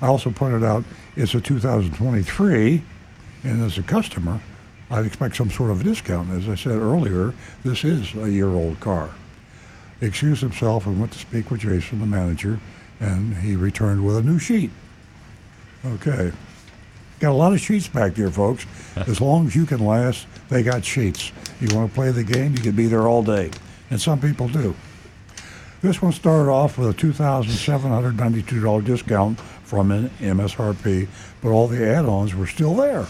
I 0.02 0.06
also 0.06 0.30
pointed 0.30 0.64
out 0.64 0.84
it's 1.16 1.34
a 1.34 1.40
2023, 1.40 2.82
and 3.44 3.62
as 3.62 3.78
a 3.78 3.82
customer, 3.82 4.40
I'd 4.90 5.06
expect 5.06 5.36
some 5.36 5.50
sort 5.50 5.70
of 5.70 5.84
discount. 5.84 6.30
As 6.30 6.48
I 6.48 6.54
said 6.54 6.78
earlier, 6.78 7.34
this 7.62 7.84
is 7.84 8.14
a 8.14 8.30
year-old 8.30 8.80
car. 8.80 9.10
He 10.00 10.06
excused 10.06 10.40
himself 10.40 10.86
and 10.86 10.98
went 10.98 11.12
to 11.12 11.18
speak 11.18 11.50
with 11.50 11.60
Jason, 11.60 12.00
the 12.00 12.06
manager, 12.06 12.58
and 12.98 13.36
he 13.36 13.54
returned 13.56 14.04
with 14.04 14.16
a 14.16 14.22
new 14.22 14.38
sheet. 14.38 14.70
Okay. 15.84 16.32
Got 17.20 17.32
a 17.32 17.34
lot 17.34 17.52
of 17.52 17.60
sheets 17.60 17.86
back 17.86 18.14
there, 18.14 18.30
folks. 18.30 18.66
As 18.96 19.20
long 19.20 19.46
as 19.46 19.54
you 19.54 19.66
can 19.66 19.84
last, 19.84 20.26
they 20.48 20.62
got 20.62 20.84
sheets. 20.84 21.32
You 21.60 21.68
want 21.76 21.90
to 21.90 21.94
play 21.94 22.10
the 22.10 22.24
game, 22.24 22.52
you 22.52 22.62
can 22.62 22.72
be 22.74 22.86
there 22.86 23.06
all 23.06 23.22
day. 23.22 23.50
And 23.90 24.00
some 24.00 24.20
people 24.20 24.48
do. 24.48 24.74
This 25.82 26.02
one 26.02 26.12
started 26.12 26.50
off 26.50 26.78
with 26.78 26.90
a 26.90 26.94
$2,792 26.94 28.84
discount 28.84 29.38
from 29.70 29.92
an 29.92 30.10
MSRP, 30.18 31.06
but 31.40 31.50
all 31.50 31.68
the 31.68 31.86
add-ons 31.86 32.34
were 32.34 32.48
still 32.48 32.74
there. 32.74 33.06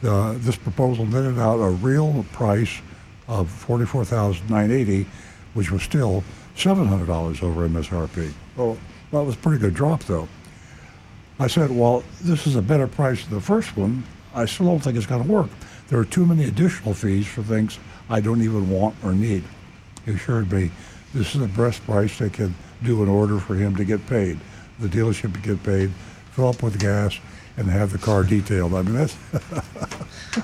This 0.00 0.56
proposal 0.56 1.04
netted 1.04 1.38
out 1.38 1.58
a 1.58 1.68
real 1.68 2.24
price 2.32 2.80
of 3.28 3.50
44,980, 3.50 5.06
which 5.52 5.70
was 5.70 5.82
still 5.82 6.24
$700 6.56 7.42
over 7.42 7.68
MSRP. 7.68 8.32
Well, 8.56 8.78
that 9.10 9.22
was 9.22 9.34
a 9.34 9.38
pretty 9.38 9.58
good 9.58 9.74
drop, 9.74 10.02
though. 10.04 10.28
I 11.38 11.46
said, 11.46 11.70
well, 11.70 12.02
this 12.22 12.46
is 12.46 12.56
a 12.56 12.62
better 12.62 12.86
price 12.86 13.26
than 13.26 13.34
the 13.34 13.40
first 13.42 13.76
one. 13.76 14.02
I 14.34 14.46
still 14.46 14.64
don't 14.64 14.80
think 14.80 14.96
it's 14.96 15.04
going 15.04 15.22
to 15.22 15.30
work. 15.30 15.50
There 15.88 15.98
are 15.98 16.06
too 16.06 16.24
many 16.24 16.44
additional 16.44 16.94
fees 16.94 17.26
for 17.26 17.42
things 17.42 17.78
I 18.08 18.22
don't 18.22 18.40
even 18.40 18.70
want 18.70 18.94
or 19.04 19.12
need. 19.12 19.44
He 20.06 20.12
assured 20.12 20.50
me 20.50 20.70
this 21.12 21.34
is 21.34 21.42
the 21.42 21.48
best 21.48 21.84
price 21.84 22.18
they 22.18 22.30
can 22.30 22.54
do 22.82 23.02
in 23.02 23.10
order 23.10 23.38
for 23.38 23.56
him 23.56 23.76
to 23.76 23.84
get 23.84 24.06
paid. 24.06 24.40
The 24.82 24.88
dealership 24.88 25.32
to 25.34 25.40
get 25.40 25.62
paid, 25.62 25.90
fill 26.32 26.48
up 26.48 26.62
with 26.62 26.78
gas, 26.80 27.18
and 27.56 27.68
have 27.68 27.92
the 27.92 27.98
car 27.98 28.24
detailed. 28.24 28.74
I 28.74 28.82
mean, 28.82 28.94
that's 28.94 29.16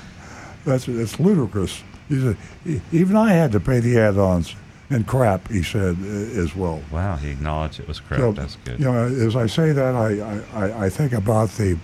that's 0.65 0.85
that's 0.85 1.19
ludicrous. 1.19 1.83
Said, 2.09 2.37
"E- 2.65 2.81
even 2.91 3.15
I 3.15 3.33
had 3.33 3.51
to 3.51 3.59
pay 3.59 3.79
the 3.79 3.99
add-ons 3.99 4.55
and 4.89 5.05
crap. 5.05 5.47
He 5.49 5.61
said 5.61 5.97
uh, 6.01 6.41
as 6.41 6.55
well. 6.55 6.81
Wow, 6.91 7.17
he 7.17 7.29
acknowledged 7.31 7.79
it 7.79 7.87
was 7.87 7.99
crap. 7.99 8.19
So, 8.19 8.31
That's 8.31 8.55
good. 8.63 8.79
You 8.79 8.85
know, 8.85 9.05
as 9.05 9.35
I 9.35 9.45
say 9.45 9.71
that, 9.73 9.93
I, 9.95 10.41
I, 10.53 10.85
I 10.85 10.89
think 10.89 11.13
about 11.13 11.49
the 11.51 11.77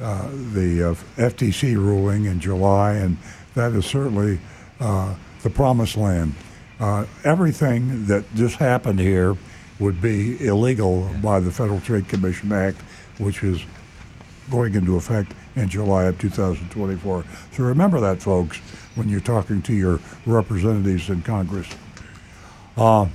uh, 0.00 0.28
the 0.52 0.90
uh, 0.90 0.94
FTC 1.16 1.74
ruling 1.76 2.26
in 2.26 2.38
July, 2.40 2.92
and 2.94 3.16
that 3.54 3.72
is 3.72 3.86
certainly 3.86 4.40
uh, 4.78 5.14
the 5.42 5.50
promised 5.50 5.96
land. 5.96 6.34
Uh, 6.80 7.06
everything 7.24 8.06
that 8.06 8.24
just 8.34 8.56
happened 8.56 8.98
here 8.98 9.36
would 9.80 10.00
be 10.00 10.44
illegal 10.46 11.10
by 11.22 11.40
the 11.40 11.50
Federal 11.50 11.80
Trade 11.80 12.08
Commission 12.08 12.52
Act, 12.52 12.80
which 13.18 13.42
is 13.42 13.62
going 14.50 14.74
into 14.74 14.96
effect 14.96 15.32
in 15.56 15.68
July 15.68 16.04
of 16.04 16.18
2024. 16.18 17.24
So 17.52 17.62
remember 17.64 18.00
that, 18.00 18.22
folks, 18.22 18.58
when 18.94 19.08
you're 19.08 19.20
talking 19.20 19.62
to 19.62 19.72
your 19.72 20.00
representatives 20.26 21.08
in 21.08 21.22
Congress. 21.22 21.68
Uh, 22.76 23.06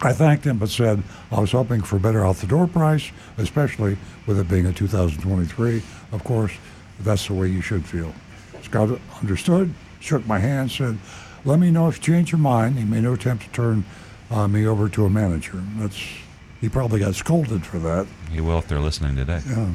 I 0.00 0.12
thanked 0.12 0.44
him 0.44 0.58
but 0.58 0.68
said 0.68 1.02
I 1.30 1.40
was 1.40 1.52
hoping 1.52 1.82
for 1.82 1.98
better 1.98 2.24
out 2.24 2.36
the 2.36 2.46
door 2.46 2.66
price, 2.66 3.10
especially 3.38 3.96
with 4.26 4.38
it 4.38 4.48
being 4.48 4.66
a 4.66 4.72
2023. 4.72 5.82
Of 6.10 6.24
course, 6.24 6.52
that's 7.00 7.28
the 7.28 7.34
way 7.34 7.48
you 7.48 7.60
should 7.60 7.84
feel. 7.84 8.12
Scott 8.62 8.98
understood, 9.20 9.72
shook 10.00 10.26
my 10.26 10.38
hand, 10.38 10.70
said, 10.70 10.98
Let 11.44 11.58
me 11.58 11.70
know 11.70 11.88
if 11.88 11.98
you 11.98 12.14
change 12.14 12.32
your 12.32 12.40
mind. 12.40 12.78
He 12.78 12.84
made 12.84 13.04
no 13.04 13.14
attempt 13.14 13.44
to 13.44 13.50
turn 13.50 13.84
uh, 14.32 14.48
me 14.48 14.66
over 14.66 14.88
to 14.88 15.04
a 15.04 15.10
manager. 15.10 15.62
That's 15.76 16.00
He 16.60 16.68
probably 16.68 17.00
got 17.00 17.14
scolded 17.14 17.64
for 17.66 17.78
that. 17.80 18.06
He 18.30 18.40
will 18.40 18.58
if 18.58 18.66
they're 18.68 18.80
listening 18.80 19.14
today. 19.16 19.40
Yeah. 19.48 19.68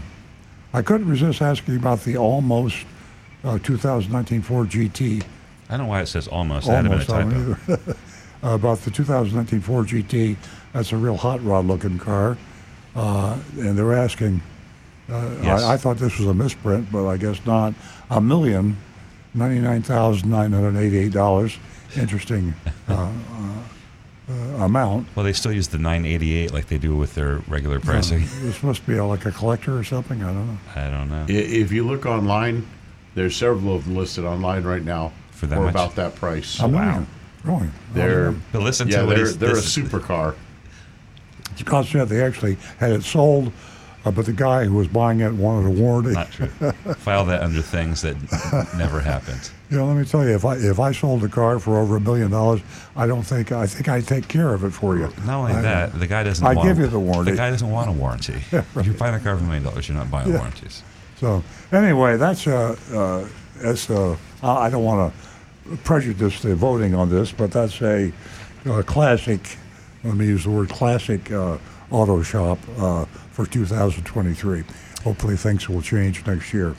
I 0.74 0.82
couldn't 0.82 1.08
resist 1.10 1.42
asking 1.42 1.78
about 1.78 2.02
the 2.04 2.18
almost 2.18 2.86
uh, 3.44 3.58
2019 3.60 4.42
Ford 4.42 4.70
GT. 4.70 5.24
I 5.70 5.78
don't 5.78 5.86
know 5.86 5.90
why 5.90 6.02
it 6.02 6.08
says 6.08 6.28
almost. 6.28 6.68
That 6.68 6.86
Almost, 6.86 7.08
been 7.08 7.16
I 7.16 7.22
a 7.22 7.26
typo. 7.26 7.74
either. 7.74 7.96
about 8.56 8.80
the 8.80 8.92
2019 8.92 9.62
Ford 9.62 9.88
GT. 9.88 10.36
That's 10.74 10.92
a 10.92 10.98
real 10.98 11.18
hot 11.18 11.44
rod 11.44 11.66
looking 11.66 11.98
car. 12.00 12.38
Uh, 12.96 13.38
and 13.58 13.78
they're 13.78 13.94
asking, 13.94 14.42
uh, 15.10 15.36
Yes. 15.42 15.64
I, 15.64 15.74
I 15.74 15.78
thought 15.78 15.98
this 15.98 16.18
was 16.20 16.28
a 16.28 16.34
misprint, 16.34 16.92
but 16.92 17.08
I 17.08 17.18
guess 17.18 17.46
not. 17.46 17.74
A 18.10 18.20
million 18.22 18.78
ninety-nine 19.34 19.84
thousand 19.84 20.30
nine 20.30 20.52
hundred 20.54 20.78
eighty-eight 20.80 21.12
dollars. 21.12 21.58
Interesting 21.96 22.54
uh, 22.88 23.12
uh, 24.30 24.34
amount. 24.64 25.08
Well, 25.16 25.24
they 25.24 25.34
still 25.34 25.52
use 25.52 25.68
the 25.70 25.78
988 25.78 26.52
like 26.54 26.68
they 26.68 26.78
do 26.78 26.96
with 26.96 27.16
their 27.16 27.38
regular 27.48 27.80
pricing. 27.80 28.24
Uh, 28.24 28.28
this 28.42 28.62
must 28.64 28.86
be 28.86 29.00
like 29.00 29.26
a 29.26 29.32
collector 29.32 29.78
or 29.78 29.84
something. 29.84 30.22
I 30.24 30.28
don't 30.34 30.48
know. 30.48 30.58
I 30.76 30.90
don't 30.90 31.10
know. 31.10 31.26
If 31.30 31.72
you 31.72 31.86
look 31.86 32.06
online, 32.06 32.68
there's 33.16 33.36
several 33.36 33.76
of 33.76 33.86
them 33.86 33.96
listed 33.96 34.26
online 34.26 34.64
right 34.64 34.84
now 34.84 35.12
For 35.32 35.48
that 35.48 35.56
for 35.56 35.70
about 35.70 35.96
that 35.96 36.16
price. 36.16 36.60
A 36.60 36.68
million. 36.68 37.08
Really? 37.44 37.70
They're 37.94 38.32
But 38.52 38.62
listen 38.64 38.88
yeah, 38.90 39.02
to 39.02 39.06
what 39.06 39.16
they're, 39.16 39.28
they're 39.28 39.52
a 39.52 39.56
this- 39.56 39.76
supercar. 39.78 40.36
Scott 41.56 41.86
said 41.88 42.08
they 42.10 42.22
actually 42.24 42.56
had 42.78 42.92
it 42.92 43.04
sold, 43.04 43.52
uh, 44.06 44.12
but 44.12 44.26
the 44.28 44.34
guy 44.34 44.66
who 44.66 44.76
was 44.76 44.88
buying 44.88 45.22
it 45.22 45.32
wanted 45.34 45.66
a 45.68 45.72
warranty. 45.72 46.12
Not 46.12 46.32
true. 46.32 46.48
File 46.48 47.26
that 47.26 47.42
under 47.42 47.62
things 47.64 48.04
that 48.04 48.16
never 48.78 49.00
happened. 49.00 49.50
You 49.70 49.78
know, 49.78 49.86
let 49.86 49.98
me 49.98 50.06
tell 50.06 50.24
you, 50.26 50.34
if 50.34 50.46
I 50.46 50.56
if 50.56 50.80
I 50.80 50.94
sold 50.94 51.24
a 51.26 51.28
car 51.28 51.60
for 51.60 51.78
over 51.78 51.98
a 51.98 52.00
million 52.00 52.32
dollars, 52.32 52.62
I 52.96 53.06
don't 53.06 53.24
think 53.24 53.52
I 53.52 53.68
think 53.68 53.90
I'd 53.90 54.08
take 54.08 54.28
care 54.30 54.54
of 54.54 54.64
it 54.64 54.72
for 54.72 54.96
you. 54.98 55.10
Not 55.26 55.40
only 55.40 55.54
I- 55.54 55.62
that, 55.62 56.00
the 56.00 56.08
guy 56.08 56.24
doesn't. 56.24 56.44
Want, 56.46 56.62
give 56.66 56.80
you 56.80 56.88
the 56.88 57.00
warranty. 57.00 57.32
The 57.32 57.38
guy 57.38 57.50
doesn't 57.50 57.70
want 57.70 57.90
a 57.90 57.92
warranty. 57.92 58.36
if 58.52 58.86
you're 58.86 58.94
buying 58.94 59.16
a 59.16 59.20
car 59.20 59.36
for 59.36 59.44
a 59.44 59.46
million 59.46 59.64
dollars, 59.64 59.90
you're 59.90 59.98
not 59.98 60.10
buying 60.10 60.30
Yeah. 60.30 60.38
warranties. 60.38 60.84
So 61.20 61.44
anyway, 61.74 62.16
that's 62.16 62.48
uh, 62.48 62.78
uh, 62.94 63.28
that's 63.62 63.90
uh, 63.90 64.16
I 64.42 64.68
I 64.68 64.70
don't 64.70 64.86
want 64.86 65.14
to 65.70 65.78
prejudice 65.84 66.42
the 66.42 66.56
voting 66.56 66.96
on 66.96 67.10
this, 67.10 67.34
but 67.34 67.52
that's 67.52 67.82
a, 67.82 68.14
uh 68.66 68.84
classic. 68.84 69.58
Let 70.06 70.16
me 70.16 70.28
use 70.28 70.46
the 70.46 70.52
word 70.52 70.70
classic 70.70 71.30
uh, 71.32 71.58
auto 71.92 72.22
shop 72.22 72.60
uh, 72.78 73.04
for 73.32 73.46
2023. 73.46 74.64
Hopefully, 75.04 75.36
things 75.36 75.68
will 75.68 75.82
change 75.82 76.26
next 76.26 76.54
year. 76.54 76.74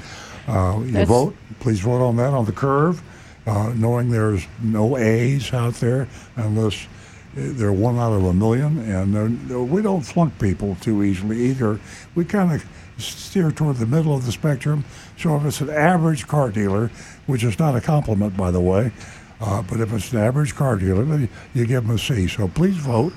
Uh, 0.48 0.78
you 0.80 0.92
That's- 0.92 1.08
vote. 1.08 1.36
Please 1.60 1.80
vote 1.80 2.00
on 2.02 2.16
that 2.16 2.32
on 2.32 2.44
the 2.46 2.52
curve, 2.52 3.02
uh, 3.46 3.72
knowing 3.74 4.10
there's 4.10 4.46
no 4.62 4.96
A's 4.96 5.52
out 5.52 5.74
there 5.74 6.08
unless 6.36 6.86
they're 7.34 7.72
one 7.72 7.98
out 7.98 8.12
of 8.12 8.24
a 8.24 8.32
million, 8.32 8.78
and 8.78 9.70
we 9.70 9.82
don't 9.82 10.00
flunk 10.02 10.38
people 10.38 10.76
too 10.80 11.04
easily 11.04 11.44
either. 11.50 11.78
We 12.14 12.24
kind 12.24 12.52
of 12.52 12.64
steer 12.96 13.50
toward 13.52 13.76
the 13.76 13.86
middle 13.86 14.14
of 14.14 14.24
the 14.24 14.32
spectrum. 14.32 14.84
So 15.18 15.36
if 15.36 15.44
it's 15.44 15.60
an 15.60 15.70
average 15.70 16.26
car 16.26 16.50
dealer, 16.50 16.90
which 17.26 17.44
is 17.44 17.58
not 17.58 17.76
a 17.76 17.80
compliment, 17.80 18.36
by 18.36 18.50
the 18.50 18.60
way, 18.60 18.92
uh, 19.40 19.62
but 19.62 19.80
if 19.80 19.92
it's 19.92 20.12
an 20.12 20.18
average 20.18 20.54
car 20.54 20.76
dealer, 20.76 21.04
then 21.04 21.28
you 21.54 21.66
give 21.66 21.86
them 21.86 21.94
a 21.94 21.98
C. 21.98 22.26
So 22.26 22.48
please 22.48 22.76
vote, 22.76 23.12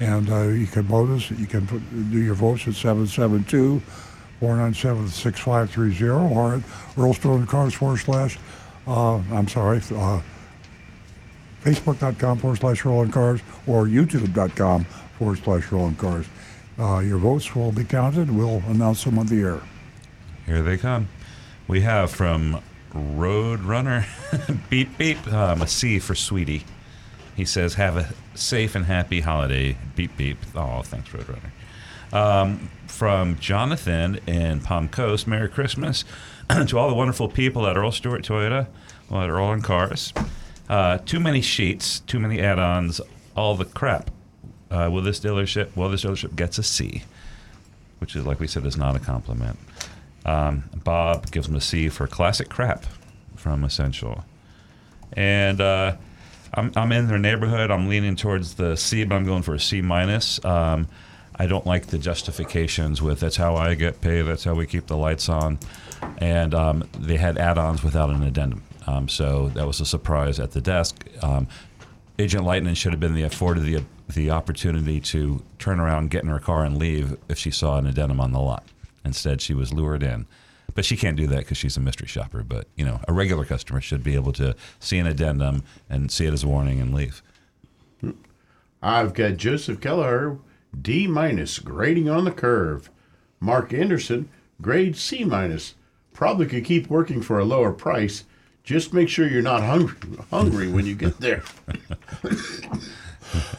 and 0.00 0.30
uh, 0.30 0.42
you 0.48 0.66
can 0.66 0.82
vote 0.84 1.10
us. 1.10 1.30
You 1.30 1.46
can 1.46 1.66
put, 1.66 1.82
do 2.10 2.18
your 2.18 2.34
votes 2.34 2.66
at 2.68 2.74
772 2.74 3.82
497 4.40 5.08
6530 5.08 6.34
or 6.34 6.54
at 6.54 6.62
Earl 6.96 7.46
Cars 7.46 7.74
forward 7.74 7.98
slash, 7.98 8.38
uh, 8.86 9.16
I'm 9.32 9.48
sorry, 9.48 9.78
uh, 9.78 10.20
facebook.com 11.64 12.38
forward 12.38 12.58
slash 12.60 12.84
rolling 12.84 13.10
cars 13.10 13.40
or 13.66 13.86
youtube.com 13.86 14.84
forward 15.18 15.38
slash 15.38 15.72
rolling 15.72 15.96
cars. 15.96 16.26
Uh, 16.78 17.00
your 17.00 17.18
votes 17.18 17.54
will 17.54 17.72
be 17.72 17.84
counted. 17.84 18.30
We'll 18.30 18.62
announce 18.68 19.02
them 19.04 19.18
on 19.18 19.26
the 19.26 19.40
air. 19.42 19.60
Here 20.46 20.62
they 20.62 20.78
come. 20.78 21.08
We 21.66 21.80
have 21.80 22.10
from 22.10 22.62
Roadrunner, 22.94 24.06
beep 24.70 24.96
beep, 24.96 25.26
um, 25.32 25.62
a 25.62 25.66
C 25.66 25.98
for 25.98 26.14
Sweetie. 26.14 26.64
He 27.36 27.44
says, 27.44 27.74
"Have 27.74 27.96
a 27.96 28.08
safe 28.34 28.74
and 28.74 28.86
happy 28.86 29.20
holiday." 29.20 29.76
Beep 29.94 30.16
beep. 30.16 30.38
Oh, 30.54 30.82
thanks, 30.82 31.10
Roadrunner. 31.10 31.50
Um, 32.12 32.70
from 32.88 33.38
Jonathan 33.38 34.18
in 34.26 34.60
Palm 34.60 34.88
Coast, 34.88 35.26
Merry 35.26 35.48
Christmas 35.48 36.04
to 36.66 36.78
all 36.78 36.88
the 36.88 36.94
wonderful 36.94 37.28
people 37.28 37.66
at 37.66 37.76
Earl 37.76 37.92
Stewart 37.92 38.22
Toyota, 38.22 38.66
well, 39.08 39.22
at 39.22 39.30
Earl 39.30 39.52
and 39.52 39.62
Cars. 39.62 40.12
Uh, 40.68 40.98
too 40.98 41.20
many 41.20 41.40
sheets, 41.40 42.00
too 42.00 42.18
many 42.18 42.40
add-ons, 42.40 43.00
all 43.36 43.54
the 43.54 43.64
crap. 43.64 44.10
Uh, 44.70 44.88
will 44.92 45.02
this 45.02 45.20
dealership? 45.20 45.74
Well, 45.76 45.88
this 45.88 46.04
dealership 46.04 46.36
gets 46.36 46.58
a 46.58 46.62
C, 46.62 47.04
which 48.00 48.16
is 48.16 48.26
like 48.26 48.40
we 48.40 48.46
said 48.46 48.66
is 48.66 48.76
not 48.76 48.96
a 48.96 48.98
compliment. 48.98 49.58
Um, 50.26 50.64
Bob 50.84 51.30
gives 51.30 51.48
him 51.48 51.54
a 51.54 51.60
C 51.60 51.88
for 51.88 52.06
classic 52.06 52.48
crap 52.48 52.84
from 53.36 53.64
Essential, 53.64 54.24
and 55.14 55.60
uh, 55.60 55.96
I'm, 56.52 56.72
I'm 56.76 56.92
in 56.92 57.08
their 57.08 57.18
neighborhood. 57.18 57.70
I'm 57.70 57.88
leaning 57.88 58.16
towards 58.16 58.54
the 58.54 58.76
C, 58.76 59.04
but 59.04 59.14
I'm 59.14 59.24
going 59.24 59.42
for 59.42 59.54
a 59.54 59.60
C 59.60 59.80
minus. 59.80 60.44
Um, 60.44 60.88
I 61.38 61.46
don't 61.46 61.66
like 61.66 61.86
the 61.86 61.98
justifications 61.98 63.00
with 63.00 63.20
that's 63.20 63.36
how 63.36 63.56
I 63.56 63.74
get 63.74 64.00
paid. 64.00 64.22
That's 64.22 64.44
how 64.44 64.54
we 64.54 64.66
keep 64.66 64.86
the 64.86 64.96
lights 64.96 65.28
on, 65.28 65.58
and 66.18 66.54
um, 66.54 66.88
they 66.98 67.16
had 67.16 67.38
add-ons 67.38 67.82
without 67.82 68.10
an 68.10 68.22
addendum. 68.22 68.62
Um, 68.86 69.08
so 69.08 69.48
that 69.50 69.66
was 69.66 69.80
a 69.80 69.86
surprise 69.86 70.40
at 70.40 70.52
the 70.52 70.60
desk. 70.60 71.04
Um, 71.22 71.46
Agent 72.18 72.44
Lightning 72.44 72.74
should 72.74 72.92
have 72.92 73.00
been 73.00 73.14
the 73.14 73.22
afforded 73.22 73.64
the 73.64 73.84
the 74.08 74.30
opportunity 74.30 75.00
to 75.00 75.42
turn 75.58 75.78
around, 75.78 76.10
get 76.10 76.24
in 76.24 76.30
her 76.30 76.40
car, 76.40 76.64
and 76.64 76.78
leave 76.78 77.16
if 77.28 77.38
she 77.38 77.50
saw 77.50 77.76
an 77.76 77.86
addendum 77.86 78.20
on 78.20 78.32
the 78.32 78.40
lot. 78.40 78.64
Instead, 79.04 79.40
she 79.40 79.54
was 79.54 79.72
lured 79.72 80.02
in. 80.02 80.26
But 80.74 80.84
she 80.84 80.96
can't 80.96 81.16
do 81.16 81.26
that 81.26 81.38
because 81.38 81.58
she's 81.58 81.76
a 81.76 81.80
mystery 81.80 82.08
shopper. 82.08 82.42
But 82.42 82.66
you 82.76 82.84
know, 82.84 83.00
a 83.06 83.12
regular 83.12 83.44
customer 83.44 83.80
should 83.80 84.02
be 84.02 84.14
able 84.14 84.32
to 84.34 84.56
see 84.80 84.98
an 84.98 85.06
addendum 85.06 85.62
and 85.90 86.10
see 86.10 86.26
it 86.26 86.32
as 86.32 86.44
a 86.44 86.48
warning 86.48 86.80
and 86.80 86.94
leave. 86.94 87.22
I've 88.80 89.12
got 89.12 89.36
Joseph 89.36 89.80
Kelleher, 89.80 90.38
D 90.80 91.06
minus, 91.06 91.58
grading 91.58 92.08
on 92.08 92.24
the 92.24 92.30
curve. 92.30 92.90
Mark 93.40 93.72
Anderson, 93.72 94.28
grade 94.60 94.96
C 94.96 95.24
minus. 95.24 95.74
Probably 96.12 96.46
could 96.46 96.64
keep 96.64 96.88
working 96.88 97.22
for 97.22 97.38
a 97.38 97.44
lower 97.44 97.72
price. 97.72 98.24
Just 98.64 98.92
make 98.92 99.08
sure 99.08 99.26
you're 99.28 99.42
not 99.42 99.62
hungry 99.62 99.96
hungry 100.30 100.68
when 100.68 100.84
you 100.84 100.94
get 100.94 101.18
there. 101.20 101.42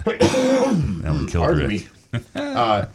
That 0.06 1.15
would 1.19 1.30
kill 1.30 1.41
Pardon 1.41 1.68
me. 1.68 1.88
Uh, 2.36 2.86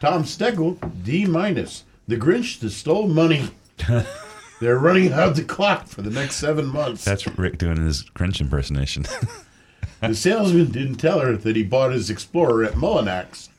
Tom 0.00 0.24
Steckel, 0.24 0.78
D 1.02 1.26
minus. 1.26 1.84
The 2.08 2.16
Grinch 2.16 2.60
that 2.60 2.70
stole 2.70 3.08
money. 3.08 3.50
They're 4.60 4.78
running 4.78 5.12
out 5.12 5.36
the 5.36 5.44
clock 5.44 5.86
for 5.86 6.02
the 6.02 6.10
next 6.10 6.36
seven 6.36 6.66
months. 6.66 7.04
That's 7.04 7.26
Rick 7.38 7.58
doing 7.58 7.76
his 7.76 8.04
Grinch 8.10 8.40
impersonation. 8.40 9.06
The 10.00 10.14
salesman 10.14 10.70
didn't 10.70 10.96
tell 10.96 11.20
her 11.20 11.36
that 11.36 11.56
he 11.56 11.62
bought 11.62 11.92
his 11.92 12.08
Explorer 12.08 12.64
at 12.64 12.72
Mullinax. 12.72 13.48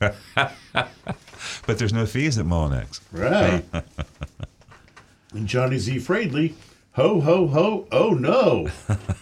but 1.66 1.78
there's 1.78 1.92
no 1.92 2.06
fees 2.06 2.38
at 2.38 2.46
Mullinax. 2.46 3.00
Right. 3.12 3.64
and 5.32 5.46
Johnny 5.46 5.78
Z. 5.78 5.96
Fradley, 5.96 6.54
ho, 6.92 7.20
ho, 7.20 7.46
ho, 7.46 7.86
oh 7.92 8.10
no. 8.10 8.68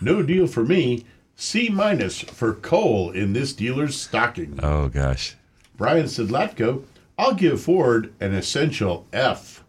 No 0.01 0.23
deal 0.23 0.47
for 0.47 0.65
me. 0.65 1.05
C 1.37 1.69
minus 1.69 2.21
for 2.21 2.55
coal 2.55 3.11
in 3.11 3.33
this 3.33 3.53
dealer's 3.53 4.01
stocking. 4.01 4.59
Oh 4.63 4.89
gosh. 4.89 5.37
Brian 5.77 6.07
Sidlatko, 6.07 6.85
I'll 7.19 7.35
give 7.35 7.61
Ford 7.61 8.13
an 8.21 8.35
essential 8.35 9.07
F. 9.13 9.63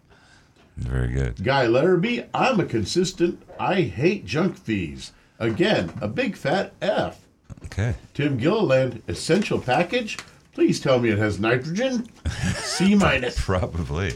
Very 0.77 1.13
good. 1.13 1.43
Guy 1.43 1.67
Larrabee, 1.67 2.23
I'm 2.33 2.59
a 2.59 2.65
consistent, 2.65 3.41
I 3.59 3.81
hate 3.81 4.25
junk 4.25 4.57
fees. 4.57 5.11
Again, 5.39 5.93
a 6.01 6.07
big 6.07 6.35
fat 6.35 6.73
F. 6.81 7.19
Okay. 7.65 7.95
Tim 8.13 8.37
Gilliland, 8.37 9.01
essential 9.07 9.59
package. 9.59 10.17
Please 10.53 10.79
tell 10.79 10.99
me 10.99 11.09
it 11.09 11.17
has 11.17 11.39
nitrogen. 11.39 12.07
C 12.55 12.95
minus. 12.95 13.39
Probably. 13.43 14.13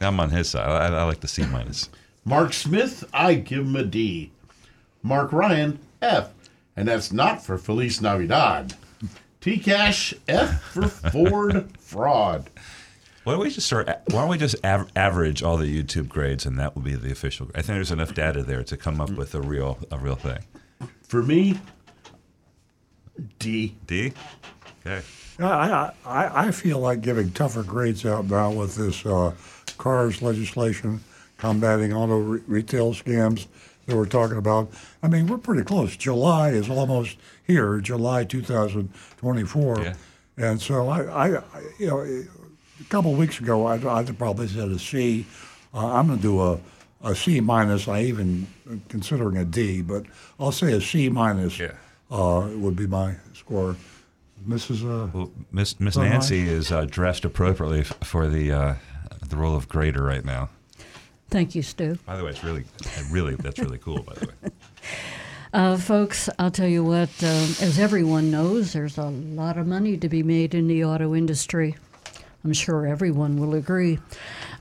I'm 0.00 0.20
on 0.20 0.30
his 0.30 0.48
side. 0.50 0.68
I, 0.68 0.96
I 0.96 1.02
like 1.04 1.20
the 1.20 1.28
C 1.28 1.44
minus. 1.46 1.90
Mark 2.24 2.52
Smith, 2.52 3.04
I 3.12 3.34
give 3.34 3.66
him 3.66 3.76
a 3.76 3.84
D. 3.84 4.30
Mark 5.02 5.32
Ryan, 5.32 5.78
F. 6.00 6.30
And 6.76 6.86
that's 6.86 7.12
not 7.12 7.44
for 7.44 7.58
Feliz 7.58 8.00
Navidad. 8.00 8.74
T 9.40 9.58
Cash, 9.58 10.14
F 10.28 10.62
for 10.62 10.88
Ford 11.12 11.76
fraud. 11.78 12.48
Why 13.24 13.32
don't 13.34 13.42
we 13.42 13.50
just 13.50 13.66
start? 13.66 13.88
Why 13.88 14.20
don't 14.20 14.28
we 14.28 14.38
just 14.38 14.56
av- 14.64 14.90
average 14.96 15.42
all 15.42 15.56
the 15.58 15.66
YouTube 15.82 16.08
grades, 16.08 16.46
and 16.46 16.58
that 16.58 16.74
will 16.74 16.82
be 16.82 16.94
the 16.94 17.10
official? 17.10 17.48
I 17.54 17.62
think 17.62 17.76
there's 17.76 17.90
enough 17.90 18.14
data 18.14 18.42
there 18.42 18.62
to 18.64 18.76
come 18.76 19.00
up 19.00 19.10
with 19.10 19.34
a 19.34 19.40
real 19.40 19.78
a 19.90 19.98
real 19.98 20.14
thing. 20.16 20.38
For 21.02 21.22
me, 21.22 21.58
D. 23.38 23.74
D. 23.86 24.12
Okay. 24.86 25.04
I, 25.40 25.92
I, 26.04 26.46
I 26.46 26.50
feel 26.50 26.80
like 26.80 27.00
giving 27.00 27.30
tougher 27.30 27.62
grades 27.62 28.04
out 28.04 28.26
now 28.26 28.50
with 28.50 28.74
this 28.74 29.06
uh, 29.06 29.32
CARS 29.76 30.20
legislation 30.20 31.00
combating 31.36 31.92
auto 31.92 32.18
re- 32.18 32.40
retail 32.46 32.92
scams 32.92 33.46
that 33.86 33.96
we're 33.96 34.06
talking 34.06 34.36
about. 34.36 34.70
I 35.02 35.08
mean, 35.08 35.28
we're 35.28 35.38
pretty 35.38 35.62
close. 35.62 35.96
July 35.96 36.50
is 36.50 36.68
almost 36.68 37.16
here, 37.46 37.78
July 37.78 38.24
2024. 38.24 39.80
Yeah. 39.80 39.94
And 40.36 40.60
so 40.60 40.88
I, 40.88 41.02
I, 41.02 41.36
I 41.38 41.42
you 41.78 41.86
know, 41.86 42.00
a 42.00 42.84
couple 42.88 43.12
of 43.12 43.18
weeks 43.18 43.40
ago, 43.40 43.66
I, 43.66 43.76
I 44.00 44.04
probably 44.04 44.48
said 44.48 44.68
a 44.70 44.78
C. 44.78 45.24
Uh, 45.72 45.92
I'm 45.92 46.06
going 46.08 46.18
to 46.18 46.22
do 46.22 46.40
a, 46.40 46.58
a 47.02 47.14
C 47.14 47.40
minus. 47.40 47.88
I 47.88 48.02
even 48.02 48.46
considering 48.88 49.36
a 49.36 49.44
D, 49.44 49.82
but 49.82 50.04
I'll 50.38 50.52
say 50.52 50.72
a 50.72 50.80
C 50.80 51.08
minus 51.08 51.58
uh, 52.10 52.48
would 52.54 52.76
be 52.76 52.86
my 52.86 53.14
score. 53.34 53.76
Mrs. 54.48 54.82
Uh, 54.84 55.10
Well, 55.12 55.32
Miss 55.50 55.78
Miss 55.80 55.96
Very 55.96 56.10
Nancy 56.10 56.48
is 56.48 56.70
uh, 56.70 56.84
dressed 56.88 57.24
appropriately 57.24 57.80
f- 57.80 57.96
for 58.04 58.28
the 58.28 58.52
uh, 58.52 58.74
the 59.28 59.36
role 59.36 59.56
of 59.56 59.68
grader 59.68 60.02
right 60.02 60.24
now. 60.24 60.48
Thank 61.30 61.54
you, 61.54 61.62
Stu. 61.62 61.98
By 62.06 62.16
the 62.16 62.24
way, 62.24 62.30
it's 62.30 62.42
really, 62.44 62.64
really 63.10 63.34
that's 63.34 63.58
really 63.58 63.78
cool. 63.78 64.02
By 64.02 64.14
the 64.14 64.26
way. 64.26 64.50
Uh, 65.54 65.78
folks, 65.78 66.28
I'll 66.38 66.50
tell 66.50 66.68
you 66.68 66.84
what, 66.84 67.08
um, 67.22 67.48
as 67.62 67.78
everyone 67.78 68.30
knows, 68.30 68.74
there's 68.74 68.98
a 68.98 69.04
lot 69.08 69.56
of 69.56 69.66
money 69.66 69.96
to 69.96 70.06
be 70.06 70.22
made 70.22 70.54
in 70.54 70.68
the 70.68 70.84
auto 70.84 71.14
industry. 71.14 71.74
I'm 72.44 72.52
sure 72.52 72.86
everyone 72.86 73.36
will 73.40 73.54
agree. 73.54 73.98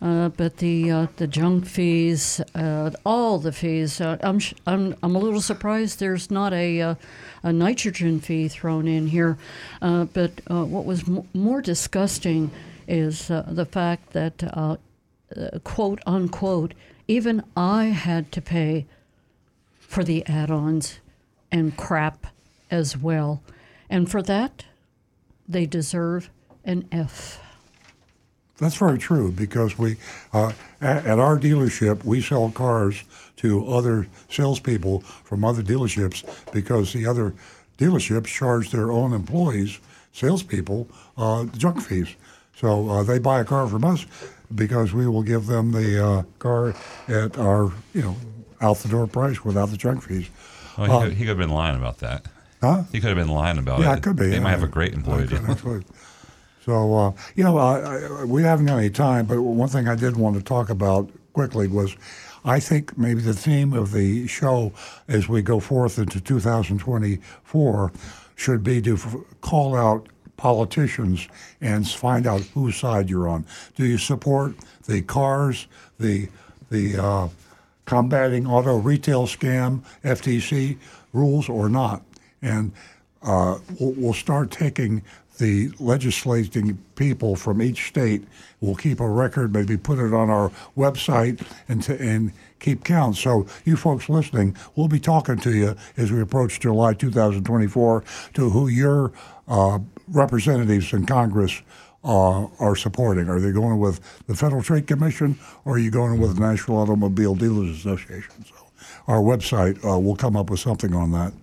Uh, 0.02 0.30
but 0.30 0.58
the 0.58 0.92
uh, 0.92 1.08
the 1.18 1.28
junk 1.28 1.66
fees, 1.66 2.42
uh, 2.56 2.92
all 3.06 3.38
the 3.40 3.52
fees, 3.52 4.02
uh, 4.02 4.18
I'm, 4.22 4.40
sh- 4.40 4.56
I'm 4.66 4.96
I'm 5.04 5.16
a 5.16 5.20
little 5.20 5.42
surprised 5.42 6.00
there's 6.00 6.32
not 6.32 6.54
a 6.54 6.82
uh, 6.82 6.96
a 7.44 7.54
nitrogen 7.54 8.20
fee 8.20 8.48
thrown 8.48 8.88
in 8.88 9.08
here. 9.08 9.38
Uh, 9.82 10.06
but 10.06 10.32
what 10.48 10.86
was 10.86 11.08
m- 11.08 11.28
more 11.34 11.62
disgusting 11.62 12.52
is 12.88 13.28
the 13.28 13.68
fact 13.70 14.14
that 14.14 14.80
quote 15.64 16.02
unquote 16.06 16.74
even 17.08 17.44
I 17.56 17.86
had 17.86 18.32
to 18.34 18.42
pay 18.42 18.86
for 19.80 20.04
the 20.04 20.26
add-ons 20.28 21.00
and 21.52 21.78
crap 21.78 22.28
as 22.70 22.98
well, 22.98 23.42
and 23.90 24.10
for 24.12 24.22
that 24.24 24.66
they 25.48 25.66
deserve 25.66 26.30
an 26.66 26.88
F. 26.92 27.40
That's 28.60 28.76
very 28.76 28.98
true 28.98 29.32
because 29.32 29.78
we, 29.78 29.98
uh, 30.34 30.52
at, 30.82 31.06
at 31.06 31.20
our 31.20 31.38
dealership, 31.38 32.04
we 32.04 32.22
sell 32.22 32.50
cars 32.52 33.04
to 33.38 33.68
other 33.68 34.08
salespeople 34.30 35.02
from 35.02 35.46
other 35.46 35.62
dealerships 35.62 36.26
because 36.52 36.92
the 36.94 37.06
other 37.06 37.34
dealerships 37.78 38.26
charge 38.28 38.72
their 38.72 38.92
own 38.92 39.14
employees, 39.14 39.80
salespeople, 40.12 40.88
uh, 41.18 41.46
junk 41.58 41.82
fees. 41.82 42.16
So 42.56 42.90
uh, 42.90 43.04
they 43.04 43.20
buy 43.20 43.42
a 43.42 43.46
car 43.46 43.68
from 43.68 43.86
us 43.86 44.06
because 44.56 44.92
we 44.94 45.08
will 45.08 45.22
give 45.22 45.46
them 45.46 45.72
the 45.72 46.04
uh, 46.04 46.24
car 46.40 46.74
at 47.08 47.38
our, 47.38 47.72
you 47.94 48.02
know, 48.02 48.16
out 48.60 48.78
the 48.78 48.90
door 48.90 49.06
price 49.06 49.46
without 49.46 49.70
the 49.70 49.78
junk 49.78 50.02
fees. 50.04 50.30
Well, 50.78 50.88
he, 50.88 50.94
Uh, 50.94 51.00
could, 51.02 51.12
he 51.14 51.18
could 51.20 51.28
have 51.30 51.38
been 51.38 51.50
lying 51.52 51.76
about 51.76 52.00
that. 52.00 52.26
Huh? 52.62 52.84
He 52.92 53.00
could 53.00 53.10
have 53.10 53.18
been 53.18 53.28
lying 53.36 53.60
about 53.60 53.82
Yeah, 53.82 53.94
it. 53.94 53.98
it 54.00 54.04
could 54.04 54.16
be. 54.16 54.30
They 54.30 54.40
might 54.40 54.50
have 54.50 54.64
a 54.64 54.68
great 54.68 54.94
employee 54.96 55.28
So, 56.68 56.96
uh, 56.96 57.12
you 57.38 57.46
know, 57.46 57.58
I, 57.58 57.80
I, 57.80 58.24
we 58.26 58.44
haven't 58.44 58.66
got 58.66 58.80
any 58.80 58.90
time, 58.90 59.26
but 59.26 59.42
one 59.42 59.70
thing 59.70 59.88
I 59.88 59.96
did 59.96 60.18
want 60.18 60.36
to 60.36 60.44
talk 60.44 60.70
about 60.70 61.10
quickly 61.32 61.70
was 61.70 61.96
I 62.44 62.60
think 62.60 62.98
maybe 62.98 63.22
the 63.22 63.34
theme 63.34 63.72
of 63.72 63.94
the 63.94 64.28
show 64.28 64.74
as 65.08 65.30
we 65.30 65.42
go 65.42 65.62
forth 65.62 65.98
into 65.98 66.20
2024 66.20 67.92
should 68.36 68.64
be 68.66 68.82
to 68.82 68.96
f- 68.96 69.16
call 69.40 69.78
out 69.78 70.10
politicians 70.36 71.30
and 71.62 71.88
find 71.90 72.28
out 72.28 72.42
whose 72.54 72.76
side 72.76 73.10
you're 73.10 73.30
on. 73.30 73.46
Do 73.76 73.86
you 73.86 73.98
support 73.98 74.56
the 74.88 75.02
CARS, 75.04 75.68
the 76.02 76.28
the 76.70 77.02
uh, 77.02 77.30
combating 77.86 78.46
auto 78.46 78.76
retail 78.76 79.26
scam 79.26 79.84
FTC 80.04 80.78
rules 81.14 81.48
or 81.48 81.70
not? 81.70 82.04
And 82.42 82.74
uh, 83.24 83.60
we'll, 83.80 83.94
we'll 83.94 84.14
start 84.14 84.52
taking 84.52 85.02
the 85.38 85.72
legislating 85.80 86.78
people 86.96 87.36
from 87.36 87.62
each 87.62 87.88
state. 87.88 88.24
We'll 88.60 88.76
keep 88.76 89.00
a 89.00 89.10
record, 89.10 89.54
maybe 89.54 89.78
put 89.78 90.00
it 90.00 90.14
on 90.14 90.30
our 90.30 90.52
website, 90.76 91.46
and 91.68 91.84
to, 91.84 92.00
and 92.02 92.32
keep 92.60 92.84
count. 92.84 93.18
So 93.18 93.46
you 93.66 93.78
folks 93.78 94.10
listening, 94.10 94.56
we'll 94.76 94.88
be 94.88 95.00
talking 95.00 95.38
to 95.38 95.52
you 95.52 95.76
as 95.96 96.12
we 96.12 96.22
approach 96.22 96.60
July 96.60 96.94
2024 96.94 98.04
to 98.34 98.50
who 98.50 98.68
your 98.68 99.12
uh, 99.48 99.80
representatives 100.08 100.94
in 100.94 101.06
Congress 101.06 101.62
uh, 102.04 102.46
are 102.60 102.76
supporting. 102.76 103.30
Are 103.30 103.40
they 103.40 103.52
going 103.52 103.80
with 103.80 104.00
the 104.28 104.36
Federal 104.36 104.64
Trade 104.64 104.88
Commission 104.88 105.38
or 105.66 105.76
are 105.76 105.80
you 105.80 105.92
going 105.92 106.20
with 106.20 106.36
the 106.36 106.42
National 106.42 106.78
Automobile 106.78 107.36
Dealers 107.36 107.70
Association? 107.78 108.46
So 108.46 108.56
our 109.08 109.20
website 109.20 109.84
uh, 109.86 110.00
will 110.00 110.16
come 110.16 110.36
up 110.36 110.50
with 110.50 110.60
something 110.60 110.94
on 110.94 111.12
that. 111.12 111.34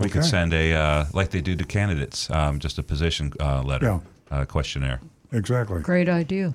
Yeah. 0.00 0.04
We 0.06 0.10
could 0.10 0.24
send 0.24 0.52
a 0.54 0.72
uh, 0.74 1.04
like 1.12 1.30
they 1.30 1.40
do 1.40 1.54
to 1.56 1.64
candidates, 1.64 2.30
um, 2.30 2.58
just 2.58 2.78
a 2.78 2.82
position 2.82 3.32
uh, 3.38 3.62
letter, 3.62 4.00
uh, 4.30 4.44
questionnaire. 4.46 5.00
Exactly. 5.32 5.80
Great 5.82 6.08
idea. 6.08 6.54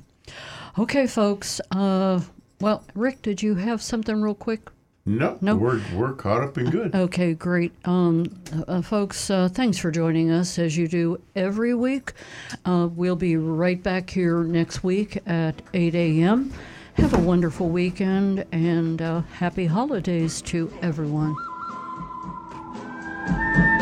Okay, 0.77 1.07
folks. 1.07 1.61
Uh, 1.71 2.21
well, 2.59 2.83
Rick, 2.95 3.21
did 3.21 3.41
you 3.43 3.55
have 3.55 3.81
something 3.81 4.21
real 4.21 4.33
quick? 4.35 4.69
No, 5.05 5.37
No. 5.39 5.55
we're 5.55 5.79
we're 5.93 6.13
caught 6.13 6.41
up 6.41 6.57
and 6.57 6.71
good. 6.71 6.95
Okay, 6.95 7.35
great. 7.35 7.71
Um, 7.85 8.25
uh, 8.67 8.81
folks, 8.81 9.29
uh, 9.29 9.47
thanks 9.49 9.77
for 9.77 9.91
joining 9.91 10.31
us 10.31 10.57
as 10.57 10.75
you 10.75 10.87
do 10.87 11.21
every 11.35 11.75
week. 11.75 12.13
Uh, 12.65 12.89
we'll 12.91 13.15
be 13.15 13.37
right 13.37 13.81
back 13.83 14.09
here 14.09 14.43
next 14.43 14.83
week 14.83 15.19
at 15.27 15.61
8 15.75 15.93
a.m. 15.93 16.51
Have 16.95 17.13
a 17.13 17.19
wonderful 17.19 17.69
weekend 17.69 18.45
and 18.51 18.99
uh, 18.99 19.21
happy 19.33 19.67
holidays 19.67 20.41
to 20.43 20.73
everyone. 20.81 21.35
Thank 23.27 23.57
you. 23.57 23.74